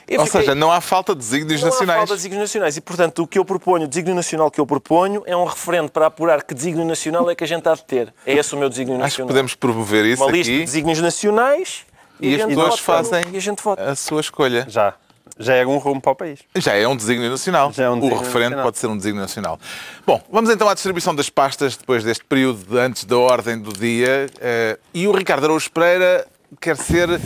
Eu 0.07 0.19
Ou 0.21 0.25
fiquei- 0.25 0.41
seja, 0.41 0.55
não 0.55 0.71
há 0.71 0.79
falta 0.79 1.13
de 1.13 1.19
desígnios 1.19 1.61
não 1.61 1.67
há 1.67 1.71
nacionais. 1.71 1.97
falta 1.97 2.13
de 2.13 2.17
desígnios 2.17 2.41
nacionais. 2.43 2.77
E, 2.77 2.81
portanto, 2.81 3.23
o 3.23 3.27
que 3.27 3.37
eu 3.37 3.43
proponho, 3.43 3.85
o 3.85 3.87
desígnio 3.87 4.15
nacional 4.15 4.49
que 4.49 4.59
eu 4.61 4.65
proponho, 4.65 5.21
é 5.25 5.35
um 5.35 5.43
referendo 5.43 5.91
para 5.91 6.05
apurar 6.05 6.43
que 6.43 6.53
desígnio 6.53 6.85
nacional 6.85 7.29
é 7.29 7.35
que 7.35 7.43
a 7.43 7.47
gente 7.47 7.67
há 7.67 7.75
de 7.75 7.83
ter. 7.83 8.13
É 8.25 8.33
esse 8.33 8.55
o 8.55 8.57
meu 8.57 8.69
desígnio 8.69 8.95
Acho 8.95 9.01
que 9.03 9.21
nacional. 9.21 9.27
podemos 9.27 9.53
promover 9.55 10.05
isso 10.05 10.23
Uma 10.23 10.31
lista 10.31 10.51
de 10.51 10.57
aqui 10.57 10.65
desígnios 10.65 11.01
nacionais 11.01 11.85
e 12.21 12.29
as 12.35 12.41
a 12.41 12.47
gente 12.47 12.55
pessoas 12.55 12.79
fazem 12.79 13.23
E 13.33 13.37
a 13.37 13.41
gente 13.41 13.61
vota. 13.61 13.83
a 13.83 13.95
sua 13.95 14.21
escolha. 14.21 14.65
Já. 14.69 14.93
Já 15.37 15.53
é 15.55 15.65
um 15.65 15.77
rumo 15.77 15.99
para 16.01 16.11
o 16.11 16.15
país. 16.15 16.39
Já 16.55 16.73
é 16.75 16.87
um 16.87 16.95
desígnio 16.95 17.29
nacional. 17.29 17.71
Já 17.73 17.83
é 17.85 17.89
um 17.89 17.99
o 17.99 18.07
referendo 18.09 18.51
nacional. 18.51 18.63
pode 18.65 18.77
ser 18.77 18.87
um 18.87 18.97
desígnio 18.97 19.21
nacional. 19.21 19.59
Bom, 20.07 20.21
vamos 20.31 20.49
então 20.49 20.67
à 20.69 20.73
distribuição 20.73 21.13
das 21.13 21.29
pastas 21.29 21.75
depois 21.75 22.03
deste 22.03 22.23
período 22.23 22.63
de 22.63 22.77
antes 22.79 23.03
da 23.05 23.17
ordem 23.17 23.59
do 23.59 23.73
dia. 23.73 24.29
Eh, 24.39 24.77
e 24.93 25.07
o 25.07 25.11
Ricardo 25.11 25.43
Araújo 25.45 25.69
Pereira 25.71 26.25
quer 26.61 26.77
ser 26.77 27.19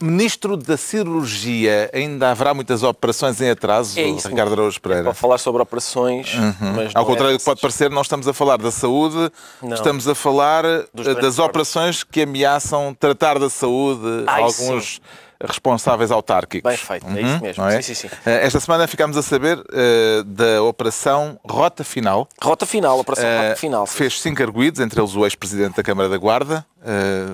ministro 0.00 0.56
da 0.56 0.76
cirurgia. 0.76 1.88
Ainda 1.94 2.32
haverá 2.32 2.52
muitas 2.52 2.82
operações 2.82 3.40
em 3.40 3.50
atraso, 3.50 3.98
É 3.98 4.02
isso. 4.02 4.28
Ricardo 4.28 4.52
Araújo 4.54 4.80
Pereira. 4.80 5.04
Para 5.04 5.14
falar 5.14 5.38
sobre 5.38 5.62
operações, 5.62 6.34
mas 6.74 6.90
Ao 6.94 7.02
não 7.02 7.10
contrário 7.10 7.34
é 7.34 7.36
do 7.36 7.38
que 7.38 7.44
pode 7.44 7.60
parecer, 7.60 7.88
não 7.90 8.02
estamos 8.02 8.26
a 8.26 8.32
falar 8.32 8.56
da 8.58 8.72
saúde, 8.72 9.30
Não. 9.62 9.74
estamos 9.74 10.08
a 10.08 10.14
falar 10.16 10.64
eh, 10.64 10.84
das 11.20 11.38
operações 11.38 12.02
que 12.02 12.22
ameaçam 12.22 12.92
tratar 12.98 13.38
da 13.38 13.48
saúde 13.48 14.24
Ai, 14.26 14.42
alguns 14.42 15.00
responsáveis 15.46 16.10
autárquicos. 16.10 16.68
Bem 16.68 16.76
feito, 16.76 17.06
é 17.06 17.20
isso 17.22 17.42
mesmo. 17.42 17.62
não 17.64 17.70
é? 17.70 17.82
Sim, 17.82 17.94
sim, 17.94 18.08
sim. 18.08 18.14
Eh, 18.26 18.46
Esta 18.46 18.60
semana 18.60 18.86
ficámos 18.86 19.16
a 19.16 19.22
saber 19.22 19.58
eh, 19.72 20.22
da 20.24 20.62
operação 20.62 21.38
Rota 21.48 21.84
Final. 21.84 22.28
Rota 22.40 22.64
final, 22.66 22.98
operação 22.98 23.24
Eh, 23.26 23.48
rota 23.48 23.56
final. 23.60 23.86
Fez 23.86 24.20
cinco 24.20 24.42
arguídos, 24.42 24.80
entre 24.80 25.00
eles 25.00 25.14
o 25.14 25.24
ex-presidente 25.24 25.76
da 25.76 25.82
Câmara 25.82 26.08
da 26.08 26.16
Guarda, 26.16 26.64
eh, 26.84 27.26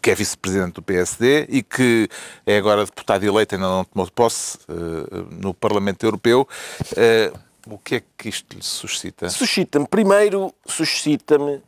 que 0.00 0.10
é 0.10 0.14
vice-presidente 0.14 0.74
do 0.74 0.82
PSD 0.82 1.46
e 1.48 1.62
que 1.62 2.08
é 2.46 2.56
agora 2.56 2.84
deputado 2.84 3.24
eleito, 3.24 3.54
ainda 3.56 3.66
não 3.66 3.84
tomou 3.84 4.08
posse 4.10 4.58
no 5.30 5.52
Parlamento 5.52 6.04
Europeu. 6.06 6.46
O 7.66 7.78
que 7.78 7.96
é 7.96 8.02
que 8.16 8.28
isto 8.28 8.54
lhe 8.54 8.62
suscita? 8.62 9.28
Suscita-me, 9.30 9.86
primeiro, 9.88 10.52
suscita-me. 10.66 11.60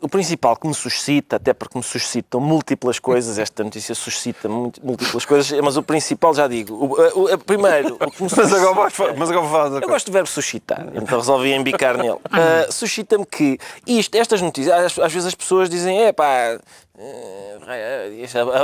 Eh, 0.00 0.04
o 0.06 0.08
principal 0.08 0.56
que 0.56 0.66
me 0.66 0.74
suscita, 0.74 1.36
até 1.36 1.52
porque 1.52 1.76
me 1.76 1.84
suscitam 1.84 2.40
múltiplas 2.40 2.98
coisas, 2.98 3.38
esta 3.38 3.62
notícia 3.64 3.94
suscita 3.94 4.48
múltiplas 4.48 5.24
coisas, 5.24 5.60
mas 5.60 5.76
o 5.76 5.82
principal, 5.82 6.34
já 6.34 6.46
digo, 6.48 6.74
o, 6.74 6.92
o- 7.20 7.34
o- 7.34 7.38
primeiro, 7.38 7.94
o 8.00 8.10
que 8.10 8.22
me 8.22 8.28
Mas 8.36 8.52
agora, 8.52 8.90
suscita- 8.90 8.90
fa- 8.90 9.14
mas 9.16 9.30
agora 9.30 9.70
da 9.70 9.78
Eu 9.78 9.88
gosto 9.88 10.06
do 10.06 10.12
verbo 10.12 10.28
suscitar, 10.28 10.86
então 10.94 11.18
resolvi 11.18 11.52
embicar 11.52 11.96
nele. 11.96 12.18
Uh, 12.30 12.72
Suscita-me 12.72 13.26
que 13.26 13.58
isto, 13.86 14.14
estas 14.14 14.40
notícias, 14.40 14.74
às, 14.74 14.98
às 14.98 15.12
vezes 15.12 15.26
as 15.28 15.34
pessoas 15.34 15.68
dizem, 15.68 16.02
é 16.04 16.12
pá, 16.12 16.58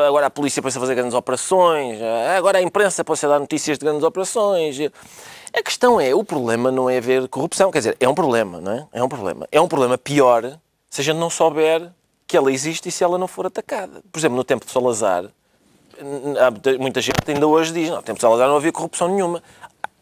agora 0.07 0.27
a 0.27 0.31
polícia 0.31 0.63
pode 0.63 0.75
fazer 0.75 0.95
grandes 0.95 1.15
operações, 1.15 1.99
eh, 2.01 2.37
agora 2.37 2.59
a 2.59 2.63
imprensa 2.63 3.05
pode 3.05 3.21
dar 3.21 3.39
notícias 3.39 3.79
de 3.79 3.85
grandes 3.85 4.03
operações. 4.05 4.79
A 5.55 5.63
questão 5.63 6.01
é, 6.01 6.15
o 6.15 6.23
problema 6.25 6.71
não 6.71 6.89
é 6.89 6.99
haver 6.99 7.29
corrupção, 7.29 7.71
quer 7.71 7.79
dizer, 7.79 7.97
é 8.01 8.09
um 8.09 8.15
problema, 8.15 8.61
não 8.61 8.73
é? 8.73 8.87
É 8.93 9.03
um 9.03 9.09
problema. 9.09 9.47
É 9.51 9.61
um 9.61 9.69
problema 9.69 9.97
pior 9.99 10.59
se 10.91 11.01
a 11.01 11.05
gente 11.05 11.17
não 11.19 11.31
souber 11.31 11.91
que 12.27 12.37
ela 12.37 12.51
existe 12.53 12.89
e 12.89 12.93
se 12.93 13.05
ela 13.05 13.19
não 13.19 13.29
for 13.29 13.47
atacada. 13.47 14.03
Por 14.11 14.19
exemplo, 14.19 14.37
no 14.37 14.45
tempo 14.45 14.65
de 14.67 14.73
Salazar, 14.73 15.25
muita- 16.01 17.01
gente 17.01 17.17
ainda 17.29 17.47
hoje 17.47 17.73
diz, 17.73 17.89
não, 17.91 18.03
tempos 18.03 18.17
de 18.17 18.21
Salazar 18.23 18.49
não 18.49 18.57
havia 18.57 18.73
corrupção 18.73 19.09
nenhuma. 19.09 19.43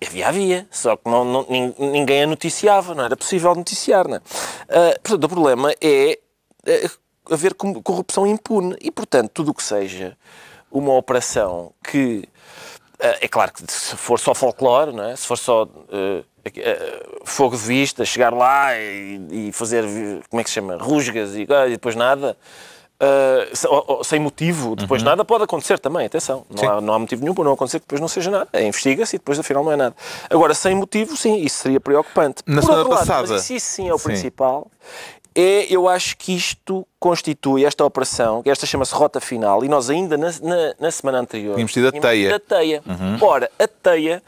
Havia, 0.04 0.28
havia, 0.28 0.66
só 0.70 0.96
que 0.96 1.08
não, 1.08 1.24
não- 1.24 1.46
nin- 1.48 1.74
ninguém 1.78 2.24
a 2.24 2.26
noticiava, 2.26 2.94
não 2.94 3.04
era 3.04 3.16
possível 3.16 3.54
noticiar. 3.54 4.06
Não 4.08 4.16
é? 4.16 4.20
Ah, 4.68 4.98
portanto, 5.02 5.24
o 5.24 5.28
problema 5.28 5.72
é 5.80 6.18
eh, 6.66 6.90
haver 7.30 7.54
corrupção 7.54 8.26
impune 8.26 8.76
e, 8.80 8.90
portanto, 8.90 9.30
tudo 9.32 9.50
o 9.50 9.54
que 9.54 9.62
seja 9.62 10.16
uma 10.70 10.92
operação 10.94 11.72
que, 11.90 12.28
é 13.20 13.28
claro 13.28 13.52
que 13.52 13.62
se 13.70 13.96
for 13.96 14.18
só 14.18 14.34
folclore, 14.34 14.92
não 14.92 15.04
é? 15.04 15.16
se 15.16 15.26
for 15.26 15.36
só 15.38 15.68
eh, 15.92 16.22
eh, 16.56 17.06
fogo 17.24 17.56
de 17.56 17.62
vista, 17.62 18.04
chegar 18.04 18.32
lá 18.32 18.76
e, 18.78 19.48
e 19.48 19.52
fazer, 19.52 19.84
como 20.30 20.40
é 20.40 20.44
que 20.44 20.50
se 20.50 20.54
chama, 20.54 20.76
rusgas 20.76 21.34
e, 21.34 21.42
e 21.42 21.70
depois 21.70 21.94
nada, 21.94 22.36
Uh, 23.00 24.04
sem 24.04 24.20
motivo, 24.20 24.76
depois 24.76 25.02
nada 25.02 25.24
pode 25.24 25.42
acontecer 25.44 25.78
também, 25.80 26.06
atenção. 26.06 26.46
Não 26.48 26.70
há, 26.70 26.80
não 26.80 26.94
há 26.94 26.98
motivo 26.98 27.22
nenhum 27.22 27.34
para 27.34 27.44
não 27.44 27.52
acontecer 27.52 27.80
que 27.80 27.86
depois 27.86 28.00
não 28.00 28.06
seja 28.06 28.30
nada. 28.30 28.48
É, 28.52 28.64
Investiga-se 28.66 29.16
e 29.16 29.18
depois 29.18 29.36
afinal 29.38 29.64
não 29.64 29.72
é 29.72 29.76
nada. 29.76 29.96
Agora, 30.30 30.54
sem 30.54 30.76
motivo, 30.76 31.16
sim, 31.16 31.36
isso 31.38 31.58
seria 31.64 31.80
preocupante. 31.80 32.42
Na 32.46 32.54
Por 32.54 32.62
semana 32.62 32.78
outro 32.78 32.94
lado, 32.94 33.06
passada- 33.06 33.28
mas 33.32 33.42
isso, 33.42 33.52
isso 33.54 33.66
sim 33.66 33.88
é 33.88 33.94
o 33.94 33.98
Sim. 33.98 34.04
principal. 34.04 34.70
É, 35.34 35.66
eu 35.68 35.88
acho 35.88 36.16
que 36.16 36.32
isto 36.34 36.86
constitui 37.00 37.64
esta 37.64 37.84
operação, 37.84 38.42
que 38.42 38.48
esta 38.50 38.66
chama-se 38.66 38.94
rota 38.94 39.20
final, 39.20 39.64
e 39.64 39.68
nós 39.68 39.90
ainda 39.90 40.16
na, 40.16 40.28
na- 40.40 40.74
na 40.78 40.90
semana 40.92 41.18
anterior 41.18 41.54
Tínhamos 41.54 41.72
tido 41.72 41.88
a 41.88 41.92
teia. 41.92 42.36
a 42.36 42.38
teia. 42.40 42.82
Ora, 43.20 43.50
a 43.58 43.66
teia 43.66 44.22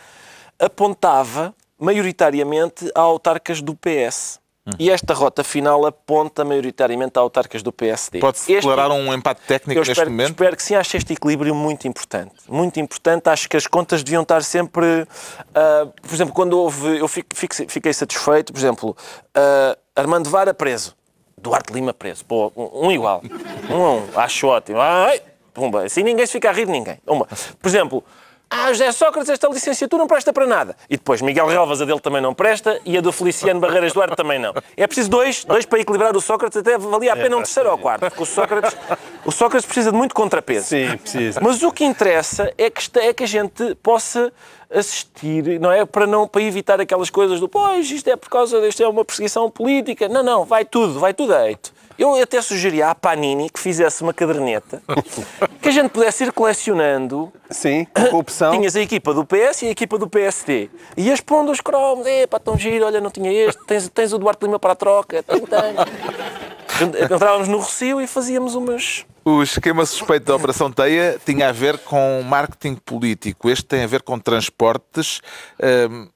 apontava 0.58 1.54
maioritariamente 1.78 2.90
a 2.94 3.00
autarcas 3.00 3.60
do 3.62 3.74
PS. 3.74 4.40
E 4.80 4.90
esta 4.90 5.14
rota 5.14 5.44
final 5.44 5.86
aponta 5.86 6.44
maioritariamente 6.44 7.16
a 7.16 7.20
autarcas 7.22 7.62
do 7.62 7.70
PSD. 7.72 8.18
Pode-se 8.18 8.52
declarar 8.52 8.90
um 8.90 9.14
empate 9.14 9.40
técnico 9.46 9.78
neste 9.78 9.92
espero, 9.92 10.10
momento? 10.10 10.30
espero 10.30 10.56
que 10.56 10.62
sim, 10.64 10.74
acho 10.74 10.96
este 10.96 11.12
equilíbrio 11.12 11.54
muito 11.54 11.86
importante. 11.86 12.32
Muito 12.48 12.80
importante, 12.80 13.28
acho 13.28 13.48
que 13.48 13.56
as 13.56 13.68
contas 13.68 14.02
deviam 14.02 14.22
estar 14.22 14.42
sempre. 14.42 15.06
ah, 15.54 15.86
por 16.02 16.12
exemplo, 16.12 16.34
quando 16.34 16.58
houve. 16.58 16.98
Eu 16.98 17.06
fico- 17.06 17.28
fiquei 17.68 17.92
satisfeito, 17.92 18.52
por 18.52 18.58
exemplo, 18.58 18.96
ah, 19.36 19.78
Armando 19.96 20.28
Vara 20.28 20.52
preso, 20.52 20.94
Duarte 21.38 21.72
Lima 21.72 21.94
preso. 21.94 22.24
Pô, 22.24 22.52
um, 22.54 22.92
igual. 22.92 23.22
Um 23.70 23.84
a 23.84 23.92
um. 23.94 24.20
Acho 24.20 24.48
ótimo. 24.48 24.78
Ai, 24.78 25.22
pumba. 25.54 25.84
Assim 25.84 26.02
ninguém 26.02 26.26
se 26.26 26.32
fica 26.32 26.50
a 26.50 26.52
rir 26.52 26.66
de 26.66 26.72
ninguém. 26.72 26.98
Uma. 27.06 27.26
Por 27.26 27.68
exemplo. 27.68 28.04
Ah, 28.48 28.68
José 28.72 28.92
Sócrates, 28.92 29.28
esta 29.28 29.48
licenciatura 29.48 30.00
não 30.02 30.06
presta 30.06 30.32
para 30.32 30.46
nada. 30.46 30.76
E 30.88 30.96
depois, 30.96 31.20
Miguel 31.20 31.46
Relvas, 31.48 31.82
a 31.82 31.84
dele 31.84 31.98
também 31.98 32.20
não 32.22 32.32
presta 32.32 32.80
e 32.84 32.96
a 32.96 33.00
do 33.00 33.10
Feliciano 33.10 33.58
Barreiras 33.58 33.92
Duarte 33.92 34.14
também 34.14 34.38
não. 34.38 34.54
É 34.76 34.86
preciso 34.86 35.10
dois, 35.10 35.44
dois 35.44 35.66
para 35.66 35.80
equilibrar 35.80 36.16
o 36.16 36.20
Sócrates, 36.20 36.56
até 36.56 36.78
valia 36.78 37.12
a 37.12 37.16
pena 37.16 37.36
um 37.36 37.42
terceiro 37.42 37.70
ou 37.70 37.76
quarto, 37.76 38.02
porque 38.08 38.22
o 38.22 38.26
Sócrates, 38.26 38.76
o 39.24 39.32
Sócrates 39.32 39.66
precisa 39.66 39.90
de 39.90 39.96
muito 39.98 40.14
contrapeso. 40.14 40.66
Sim, 40.68 40.96
precisa. 40.96 41.40
Mas 41.42 41.60
o 41.62 41.72
que 41.72 41.84
interessa 41.84 42.52
é 42.56 42.70
que, 42.70 42.80
esta- 42.80 43.00
é 43.00 43.12
que 43.12 43.24
a 43.24 43.26
gente 43.26 43.74
possa 43.82 44.32
assistir, 44.70 45.60
não 45.60 45.70
é? 45.72 45.84
Para, 45.84 46.06
não, 46.06 46.26
para 46.28 46.42
evitar 46.42 46.80
aquelas 46.80 47.10
coisas 47.10 47.40
do 47.40 47.48
pois, 47.48 47.90
isto 47.90 48.08
é 48.08 48.16
por 48.16 48.28
causa 48.28 48.60
disto, 48.60 48.82
é 48.82 48.88
uma 48.88 49.04
perseguição 49.04 49.50
política. 49.50 50.08
Não, 50.08 50.22
não, 50.22 50.44
vai 50.44 50.64
tudo, 50.64 50.98
vai 51.00 51.12
tudo 51.12 51.34
a 51.34 51.48
eito. 51.48 51.72
Eu 51.98 52.14
até 52.20 52.40
sugeria 52.42 52.90
à 52.90 52.94
Panini 52.94 53.48
que 53.48 53.58
fizesse 53.58 54.02
uma 54.02 54.12
caderneta 54.12 54.82
que 55.62 55.68
a 55.68 55.72
gente 55.72 55.90
pudesse 55.90 56.24
ir 56.24 56.32
colecionando 56.32 57.32
Sim, 57.50 57.86
com 57.94 58.04
corrupção. 58.06 58.52
Tinhas 58.52 58.76
a 58.76 58.80
equipa 58.80 59.14
do 59.14 59.24
PS 59.24 59.62
e 59.62 59.66
a 59.66 59.70
equipa 59.70 59.98
do 59.98 60.08
PSD. 60.08 60.68
E 60.96 61.08
ias 61.08 61.20
pondo 61.20 61.50
os 61.50 61.60
cromos. 61.60 62.06
Epá, 62.06 62.38
tão 62.38 62.58
giro, 62.58 62.84
olha, 62.84 63.00
não 63.00 63.10
tinha 63.10 63.32
este. 63.32 63.64
Tens, 63.66 63.88
tens 63.88 64.12
o 64.12 64.18
Duarte 64.18 64.44
Lima 64.44 64.58
para 64.58 64.72
a 64.72 64.76
troca. 64.76 65.22
Tem, 65.22 65.40
tem. 65.40 65.76
Entrávamos 67.02 67.48
no 67.48 67.58
Recio 67.58 68.00
e 68.00 68.06
fazíamos 68.06 68.54
umas, 68.54 69.06
O 69.24 69.42
esquema 69.42 69.86
suspeito 69.86 70.26
da 70.26 70.36
Operação 70.36 70.70
Teia 70.70 71.18
tinha 71.24 71.48
a 71.48 71.52
ver 71.52 71.78
com 71.78 72.22
marketing 72.22 72.74
político. 72.74 73.48
Este 73.48 73.64
tem 73.64 73.82
a 73.82 73.86
ver 73.86 74.02
com 74.02 74.18
transportes. 74.18 75.22
Hum, 75.90 76.08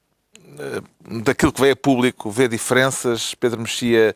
daquilo 1.24 1.52
que 1.52 1.60
veio 1.60 1.72
a 1.72 1.76
público, 1.76 2.30
vê 2.30 2.48
diferenças, 2.48 3.34
Pedro 3.34 3.60
Mexia, 3.60 4.14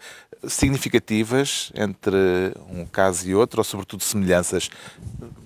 significativas 0.48 1.72
entre 1.74 2.16
um 2.70 2.84
caso 2.86 3.28
e 3.28 3.34
outro, 3.34 3.60
ou 3.60 3.64
sobretudo 3.64 4.02
semelhanças 4.02 4.70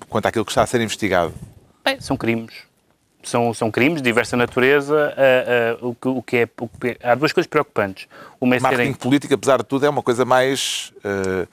quanto 0.08 0.26
àquilo 0.26 0.44
que 0.44 0.50
está 0.50 0.62
a 0.62 0.66
ser 0.66 0.80
investigado? 0.80 1.32
Bem, 1.84 2.00
são 2.00 2.16
crimes. 2.16 2.68
São, 3.22 3.52
são 3.52 3.70
crimes 3.70 4.00
de 4.00 4.08
diversa 4.08 4.36
natureza. 4.36 5.14
Uh, 5.80 5.84
uh, 5.84 5.88
o, 5.88 5.94
que, 5.94 6.08
o, 6.08 6.22
que 6.22 6.36
é, 6.36 6.48
o 6.60 6.68
que 6.68 6.96
há 7.02 7.14
duas 7.14 7.32
coisas 7.32 7.48
preocupantes. 7.48 8.06
Uma 8.40 8.56
é 8.56 8.60
Marketing 8.60 8.82
serem... 8.82 8.94
político, 8.94 9.34
apesar 9.34 9.58
de 9.58 9.64
tudo, 9.64 9.84
é 9.84 9.88
uma 9.88 10.02
coisa 10.02 10.24
mais 10.24 10.92
uh, 10.98 11.48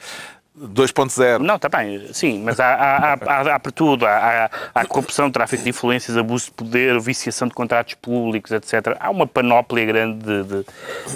2.0. 0.58 1.40
Não, 1.40 1.58
está 1.58 1.68
bem, 1.68 2.14
sim, 2.14 2.42
mas 2.42 2.60
há, 2.60 2.74
há, 2.74 3.14
há, 3.14 3.56
há 3.56 3.60
por 3.60 3.72
tudo. 3.74 4.06
Há, 4.06 4.50
há, 4.74 4.86
corrupção, 4.86 5.30
tráfico 5.30 5.64
de 5.64 5.70
influências, 5.70 6.16
abuso 6.16 6.46
de 6.46 6.52
poder, 6.52 7.00
viciação 7.02 7.48
de 7.48 7.54
contratos 7.54 7.94
públicos, 7.96 8.52
etc. 8.52 8.96
Há 9.00 9.10
uma 9.10 9.28
panóplia 9.28 9.86
grande 9.86 10.24
de, 10.24 10.44
de, 10.44 10.66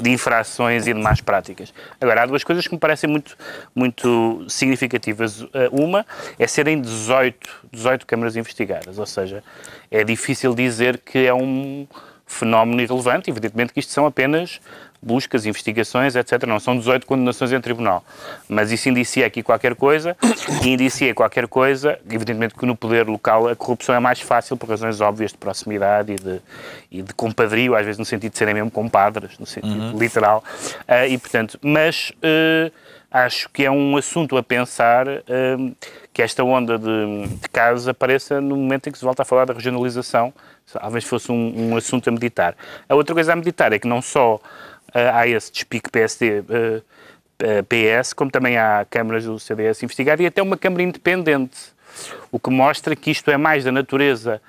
de, 0.01 0.09
infrações 0.09 0.87
e 0.87 0.93
de 0.93 0.99
más 0.99 1.21
práticas. 1.21 1.73
Agora, 2.01 2.23
há 2.23 2.25
duas 2.25 2.43
coisas 2.43 2.67
que 2.67 2.73
me 2.73 2.79
parecem 2.79 3.09
muito, 3.09 3.37
muito 3.73 4.45
significativas. 4.49 5.45
Eh, 5.53 5.69
uma 5.71 6.05
é 6.37 6.45
serem 6.45 6.81
18, 6.81 7.49
18 7.71 8.05
câmaras 8.05 8.35
investigadas, 8.35 8.99
ou 8.99 9.05
seja, 9.05 9.41
é 9.89 10.03
difícil 10.03 10.53
dizer 10.53 10.97
que 10.97 11.25
é 11.25 11.33
um 11.33 11.87
fenómeno 12.29 12.81
irrelevante. 12.81 13.29
Evidentemente 13.29 13.73
que 13.73 13.79
isto 13.79 13.93
são 13.93 14.05
apenas 14.05 14.59
buscas, 15.01 15.45
investigações, 15.45 16.15
etc. 16.15 16.43
Não 16.45 16.59
são 16.59 16.77
18 16.77 17.05
condenações 17.05 17.51
em 17.51 17.61
tribunal. 17.61 18.03
Mas 18.47 18.71
isso 18.71 18.89
indicia 18.89 19.25
aqui 19.25 19.41
qualquer 19.41 19.75
coisa, 19.75 20.15
e 20.63 20.69
indicia 20.69 21.13
qualquer 21.13 21.47
coisa, 21.47 21.99
evidentemente 22.09 22.55
que 22.55 22.65
no 22.65 22.75
poder 22.75 23.07
local 23.07 23.47
a 23.47 23.55
corrupção 23.55 23.95
é 23.95 23.99
mais 23.99 24.19
fácil 24.19 24.57
por 24.57 24.69
razões 24.69 24.99
óbvias 25.01 25.31
de 25.31 25.37
proximidade 25.37 26.13
e 26.13 26.15
de, 26.15 26.41
e 26.91 27.01
de 27.01 27.13
compadrio, 27.13 27.75
às 27.75 27.85
vezes 27.85 27.97
no 27.97 28.05
sentido 28.05 28.31
de 28.31 28.37
serem 28.37 28.53
mesmo 28.53 28.71
compadres, 28.71 29.37
no 29.39 29.45
sentido 29.45 29.73
uhum. 29.73 29.97
literal. 29.97 30.43
Uh, 30.87 31.07
e, 31.09 31.17
portanto, 31.17 31.57
mas 31.61 32.11
uh, 32.17 32.71
acho 33.11 33.49
que 33.49 33.65
é 33.65 33.71
um 33.71 33.97
assunto 33.97 34.37
a 34.37 34.43
pensar 34.43 35.07
uh, 35.07 35.75
que 36.13 36.21
esta 36.21 36.43
onda 36.43 36.77
de, 36.77 37.27
de 37.27 37.49
casos 37.49 37.87
apareça 37.87 38.39
no 38.39 38.55
momento 38.55 38.89
em 38.89 38.91
que 38.91 38.97
se 38.97 39.05
volta 39.05 39.21
a 39.21 39.25
falar 39.25 39.45
da 39.45 39.53
regionalização, 39.53 40.33
talvez 40.71 41.03
fosse 41.05 41.31
um, 41.31 41.71
um 41.71 41.77
assunto 41.77 42.09
a 42.09 42.11
meditar. 42.11 42.55
A 42.87 42.95
outra 42.95 43.15
coisa 43.15 43.33
a 43.33 43.35
meditar 43.35 43.73
é 43.73 43.79
que 43.79 43.87
não 43.87 44.01
só 44.01 44.39
há 44.93 45.27
esse 45.27 45.51
despique 45.51 45.89
PSD 45.89 46.39
uh, 46.39 46.83
eh, 47.41 47.61
PS, 47.63 48.11
como 48.11 48.29
também 48.29 48.57
há 48.57 48.85
câmaras 48.89 49.23
do 49.23 49.39
CDS 49.39 49.81
investigar 49.83 50.19
e 50.19 50.25
até 50.25 50.41
uma 50.41 50.57
Câmara 50.57 50.83
independente, 50.83 51.57
o 52.31 52.37
que 52.39 52.49
mostra 52.49 52.95
que 52.95 53.11
isto 53.11 53.31
é 53.31 53.37
mais 53.37 53.63
da 53.63 53.71
natureza 53.71 54.41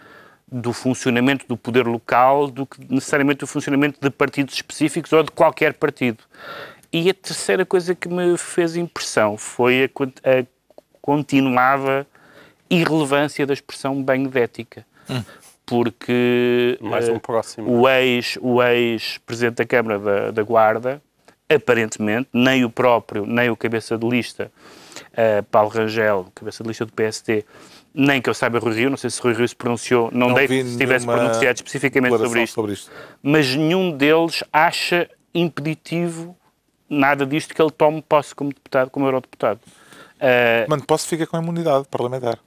do 0.50 0.72
funcionamento 0.72 1.46
do 1.46 1.56
poder 1.56 1.86
local 1.86 2.48
do 2.48 2.66
que 2.66 2.78
necessariamente 2.92 3.40
do 3.40 3.46
funcionamento 3.46 4.00
de 4.00 4.10
partidos 4.10 4.54
específicos 4.54 5.12
ou 5.12 5.22
de 5.22 5.30
qualquer 5.30 5.74
partido. 5.74 6.24
E 6.92 7.08
a 7.08 7.14
terceira 7.14 7.64
coisa 7.64 7.94
que 7.94 8.08
me 8.08 8.36
fez 8.36 8.74
impressão 8.74 9.38
foi 9.38 9.84
a, 9.84 10.40
a 10.40 10.44
continuada 11.00 12.04
irrelevância 12.68 13.46
da 13.46 13.54
expressão 13.54 14.02
banho 14.02 14.28
de 14.28 14.40
ética. 14.40 14.84
Hum 15.08 15.22
porque 15.66 16.78
Mais 16.80 17.08
um 17.08 17.18
próximo. 17.18 17.70
O 17.70 17.88
ex-presidente 17.88 19.52
ex 19.52 19.56
da 19.56 19.66
Câmara 19.66 19.98
da, 19.98 20.30
da, 20.30 20.42
Guarda, 20.42 21.02
aparentemente, 21.48 22.28
nem 22.32 22.64
o 22.64 22.70
próprio, 22.70 23.26
nem 23.26 23.50
o 23.50 23.56
cabeça 23.56 23.96
de 23.96 24.08
lista, 24.08 24.50
uh, 25.12 25.42
Paulo 25.44 25.70
Rangel, 25.70 26.26
cabeça 26.34 26.62
de 26.62 26.68
lista 26.68 26.84
do 26.86 26.92
PST, 26.92 27.44
nem 27.92 28.22
que 28.22 28.30
eu 28.30 28.34
saiba 28.34 28.58
Rui 28.58 28.74
Rio, 28.74 28.90
não 28.90 28.96
sei 28.96 29.10
se 29.10 29.20
Rui 29.20 29.34
Rio 29.34 29.46
se 29.46 29.56
pronunciou, 29.56 30.10
não, 30.12 30.28
não 30.28 30.34
dei 30.34 30.46
se 30.48 30.78
tivesse 30.78 31.06
pronunciado 31.06 31.56
especificamente 31.56 32.16
sobre 32.16 32.42
isto, 32.42 32.54
sobre 32.54 32.72
isto, 32.72 32.90
mas 33.22 33.54
nenhum 33.54 33.96
deles 33.96 34.44
acha 34.52 35.08
impeditivo 35.34 36.36
nada 36.88 37.24
disto 37.24 37.54
que 37.54 37.62
ele 37.62 37.70
tome 37.70 38.02
posse 38.02 38.34
como 38.34 38.50
deputado, 38.52 38.90
como 38.90 39.06
eurodeputado. 39.06 39.60
Uh, 40.16 40.68
Mano, 40.68 40.84
posse 40.84 41.06
fica 41.06 41.26
com 41.26 41.36
a 41.36 41.40
imunidade 41.40 41.86
parlamentar. 41.88 42.38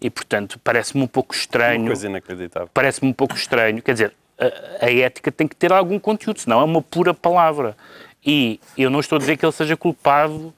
E, 0.00 0.08
portanto, 0.08 0.58
parece-me 0.62 1.02
um 1.02 1.06
pouco 1.06 1.34
estranho. 1.34 1.82
Uma 1.82 1.88
coisa 1.88 2.06
inacreditável. 2.06 2.68
Parece-me 2.72 3.10
um 3.10 3.12
pouco 3.12 3.34
estranho. 3.34 3.82
Quer 3.82 3.92
dizer, 3.92 4.12
a, 4.38 4.86
a, 4.86 4.92
ética 4.92 5.30
tem 5.30 5.46
que 5.46 5.54
ter 5.54 5.72
algum 5.72 5.98
conteúdo, 5.98 6.40
senão 6.40 6.60
é 6.60 6.64
uma 6.64 6.80
pura 6.82 7.12
palavra. 7.12 7.76
E 8.24 8.60
eu 8.76 8.90
não 8.90 9.00
estou 9.00 9.16
a 9.16 9.18
dizer 9.18 9.36
que 9.36 9.44
ele 9.44 9.52
seja 9.52 9.76
culpado, 9.76 10.52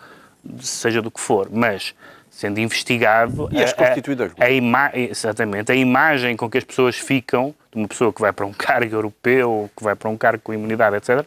seja 0.60 1.02
do 1.02 1.10
que 1.10 1.20
for, 1.20 1.48
mas 1.50 1.94
sendo 2.30 2.58
investigado. 2.58 3.48
E 3.52 3.58
és 3.58 3.72
constituído 3.72 4.24
a, 4.24 4.44
a 4.44 4.98
Exatamente. 4.98 5.70
A 5.70 5.74
imagem 5.74 6.36
com 6.36 6.48
que 6.48 6.58
as 6.58 6.64
pessoas 6.64 6.96
ficam, 6.96 7.54
de 7.70 7.78
uma 7.78 7.88
pessoa 7.88 8.12
que 8.12 8.20
vai 8.20 8.32
para 8.32 8.46
um 8.46 8.52
cargo 8.52 8.94
europeu, 8.94 9.70
que 9.76 9.82
vai 9.82 9.94
para 9.94 10.08
um 10.08 10.16
cargo 10.16 10.42
com 10.42 10.52
imunidade, 10.52 10.96
etc., 10.96 11.24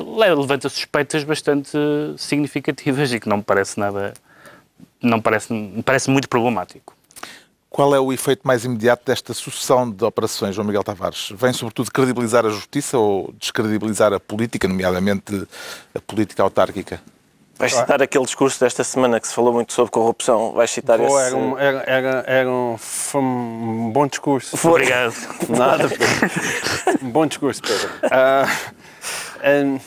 levanta 0.00 0.68
suspeitas 0.68 1.24
bastante 1.24 1.78
significativas 2.16 3.12
e 3.12 3.20
que 3.20 3.28
não 3.28 3.38
me 3.38 3.42
parece 3.42 3.78
nada 3.78 4.12
não 5.02 5.20
parece, 5.20 5.82
parece 5.84 6.10
muito 6.10 6.28
problemático. 6.28 6.94
Qual 7.68 7.94
é 7.94 8.00
o 8.00 8.12
efeito 8.12 8.40
mais 8.44 8.64
imediato 8.64 9.04
desta 9.06 9.32
sucessão 9.32 9.88
de 9.88 10.04
operações, 10.04 10.56
João 10.56 10.66
Miguel 10.66 10.82
Tavares? 10.82 11.32
Vem 11.36 11.52
sobretudo 11.52 11.90
credibilizar 11.92 12.44
a 12.44 12.48
justiça 12.48 12.98
ou 12.98 13.32
descredibilizar 13.38 14.12
a 14.12 14.18
política, 14.18 14.66
nomeadamente 14.66 15.46
a 15.94 16.00
política 16.00 16.42
autárquica? 16.42 17.00
Vais 17.60 17.74
citar 17.74 18.02
aquele 18.02 18.24
discurso 18.24 18.58
desta 18.58 18.82
semana 18.82 19.20
que 19.20 19.28
se 19.28 19.34
falou 19.34 19.52
muito 19.52 19.72
sobre 19.74 19.92
corrupção? 19.92 20.52
Vais 20.52 20.70
citar 20.70 20.98
Pô, 20.98 21.06
esse... 21.06 21.26
Era 21.26 21.36
um, 21.36 21.58
era, 21.58 21.84
era, 21.86 22.24
era 22.26 22.50
um, 22.50 22.76
foi 22.78 23.20
um 23.20 23.90
bom 23.92 24.06
discurso. 24.06 24.56
Foi. 24.56 24.70
Obrigado. 24.70 25.14
Nada, 25.48 25.88
um 27.02 27.10
bom 27.10 27.26
discurso, 27.26 27.60
Pedro. 27.60 27.90
Uh, 28.04 28.74
um, 29.66 29.80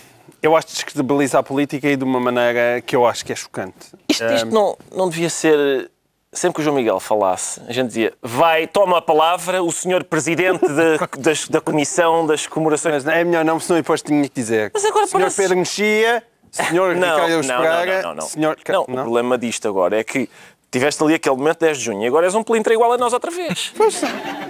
eu 0.43 0.57
acho 0.57 0.67
que 0.67 0.73
descredibiliza 0.73 1.39
a 1.39 1.43
política 1.43 1.87
e 1.87 1.95
de 1.95 2.03
uma 2.03 2.19
maneira 2.19 2.81
que 2.81 2.93
eu 2.93 3.07
acho 3.07 3.25
que 3.25 3.31
é 3.31 3.35
chocante. 3.35 3.93
Isto, 4.09 4.25
isto 4.25 4.51
não, 4.51 4.77
não 4.93 5.09
devia 5.09 5.29
ser. 5.29 5.89
Sempre 6.33 6.55
que 6.55 6.61
o 6.61 6.63
João 6.63 6.75
Miguel 6.75 6.99
falasse, 6.99 7.61
a 7.67 7.71
gente 7.71 7.87
dizia 7.87 8.11
vai, 8.21 8.65
toma 8.67 8.97
a 8.97 9.01
palavra 9.01 9.63
o 9.63 9.71
senhor 9.71 10.03
presidente 10.03 10.67
de, 10.67 10.97
das, 11.21 11.47
da 11.47 11.61
Comissão 11.61 12.25
das 12.27 12.45
Comemorações. 12.45 13.05
Mas 13.05 13.15
é 13.15 13.23
melhor 13.23 13.45
não, 13.45 13.59
senão 13.59 13.79
depois 13.79 14.01
tinha 14.01 14.21
que 14.27 14.35
dizer. 14.35 14.71
Mas 14.73 14.83
agora 14.83 15.07
senhor 15.07 15.21
parece... 15.21 15.41
Pedro 15.41 15.57
Mexia, 15.57 16.23
senhor 16.51 16.95
não, 16.97 17.15
Ricardo 17.15 17.47
não, 17.47 17.61
Pereira, 17.61 18.01
não, 18.01 18.09
não, 18.09 18.15
não. 18.15 18.27
senhor... 18.27 18.57
Não, 18.67 18.73
não, 18.73 18.81
o 18.81 19.03
problema 19.03 19.37
disto 19.37 19.67
agora 19.67 19.97
é 19.97 20.03
que 20.03 20.27
Tiveste 20.73 21.03
ali 21.03 21.13
aquele 21.13 21.35
momento 21.35 21.59
10 21.59 21.77
de 21.77 21.83
junho 21.83 22.03
e 22.03 22.07
agora 22.07 22.25
és 22.25 22.33
um 22.33 22.41
pelintra 22.41 22.73
igual 22.73 22.91
a 22.91 22.97
nós 22.97 23.13
outra 23.13 23.29
vez. 23.29 23.71
Pois, 23.83 24.01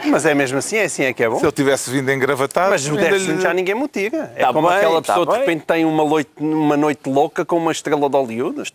mas 0.05 0.25
é 0.25 0.33
mesmo 0.33 0.59
assim, 0.59 0.77
é 0.77 0.83
assim 0.83 1.03
é 1.03 1.11
que 1.11 1.23
é 1.23 1.27
bom. 1.27 1.37
Se 1.37 1.45
ele 1.45 1.51
tivesse 1.51 1.89
vindo 1.89 2.09
engravatado... 2.11 2.69
Mas 2.69 2.87
o 2.87 2.95
10 2.95 3.21
de 3.21 3.25
junho 3.25 3.41
já 3.41 3.53
ninguém 3.53 3.73
motiva. 3.73 4.31
É 4.35 4.45
tá 4.45 4.53
como 4.53 4.69
bem, 4.69 4.77
aquela 4.77 5.01
tá 5.01 5.13
pessoa 5.13 5.25
tá 5.25 5.33
de 5.33 5.39
repente 5.39 5.65
tem 5.65 5.83
uma 5.83 6.05
noite, 6.05 6.29
uma 6.39 6.77
noite 6.77 7.09
louca 7.09 7.43
com 7.43 7.57
uma 7.57 7.71
estrela 7.71 8.09
de 8.09 8.15
Hollywood. 8.15 8.63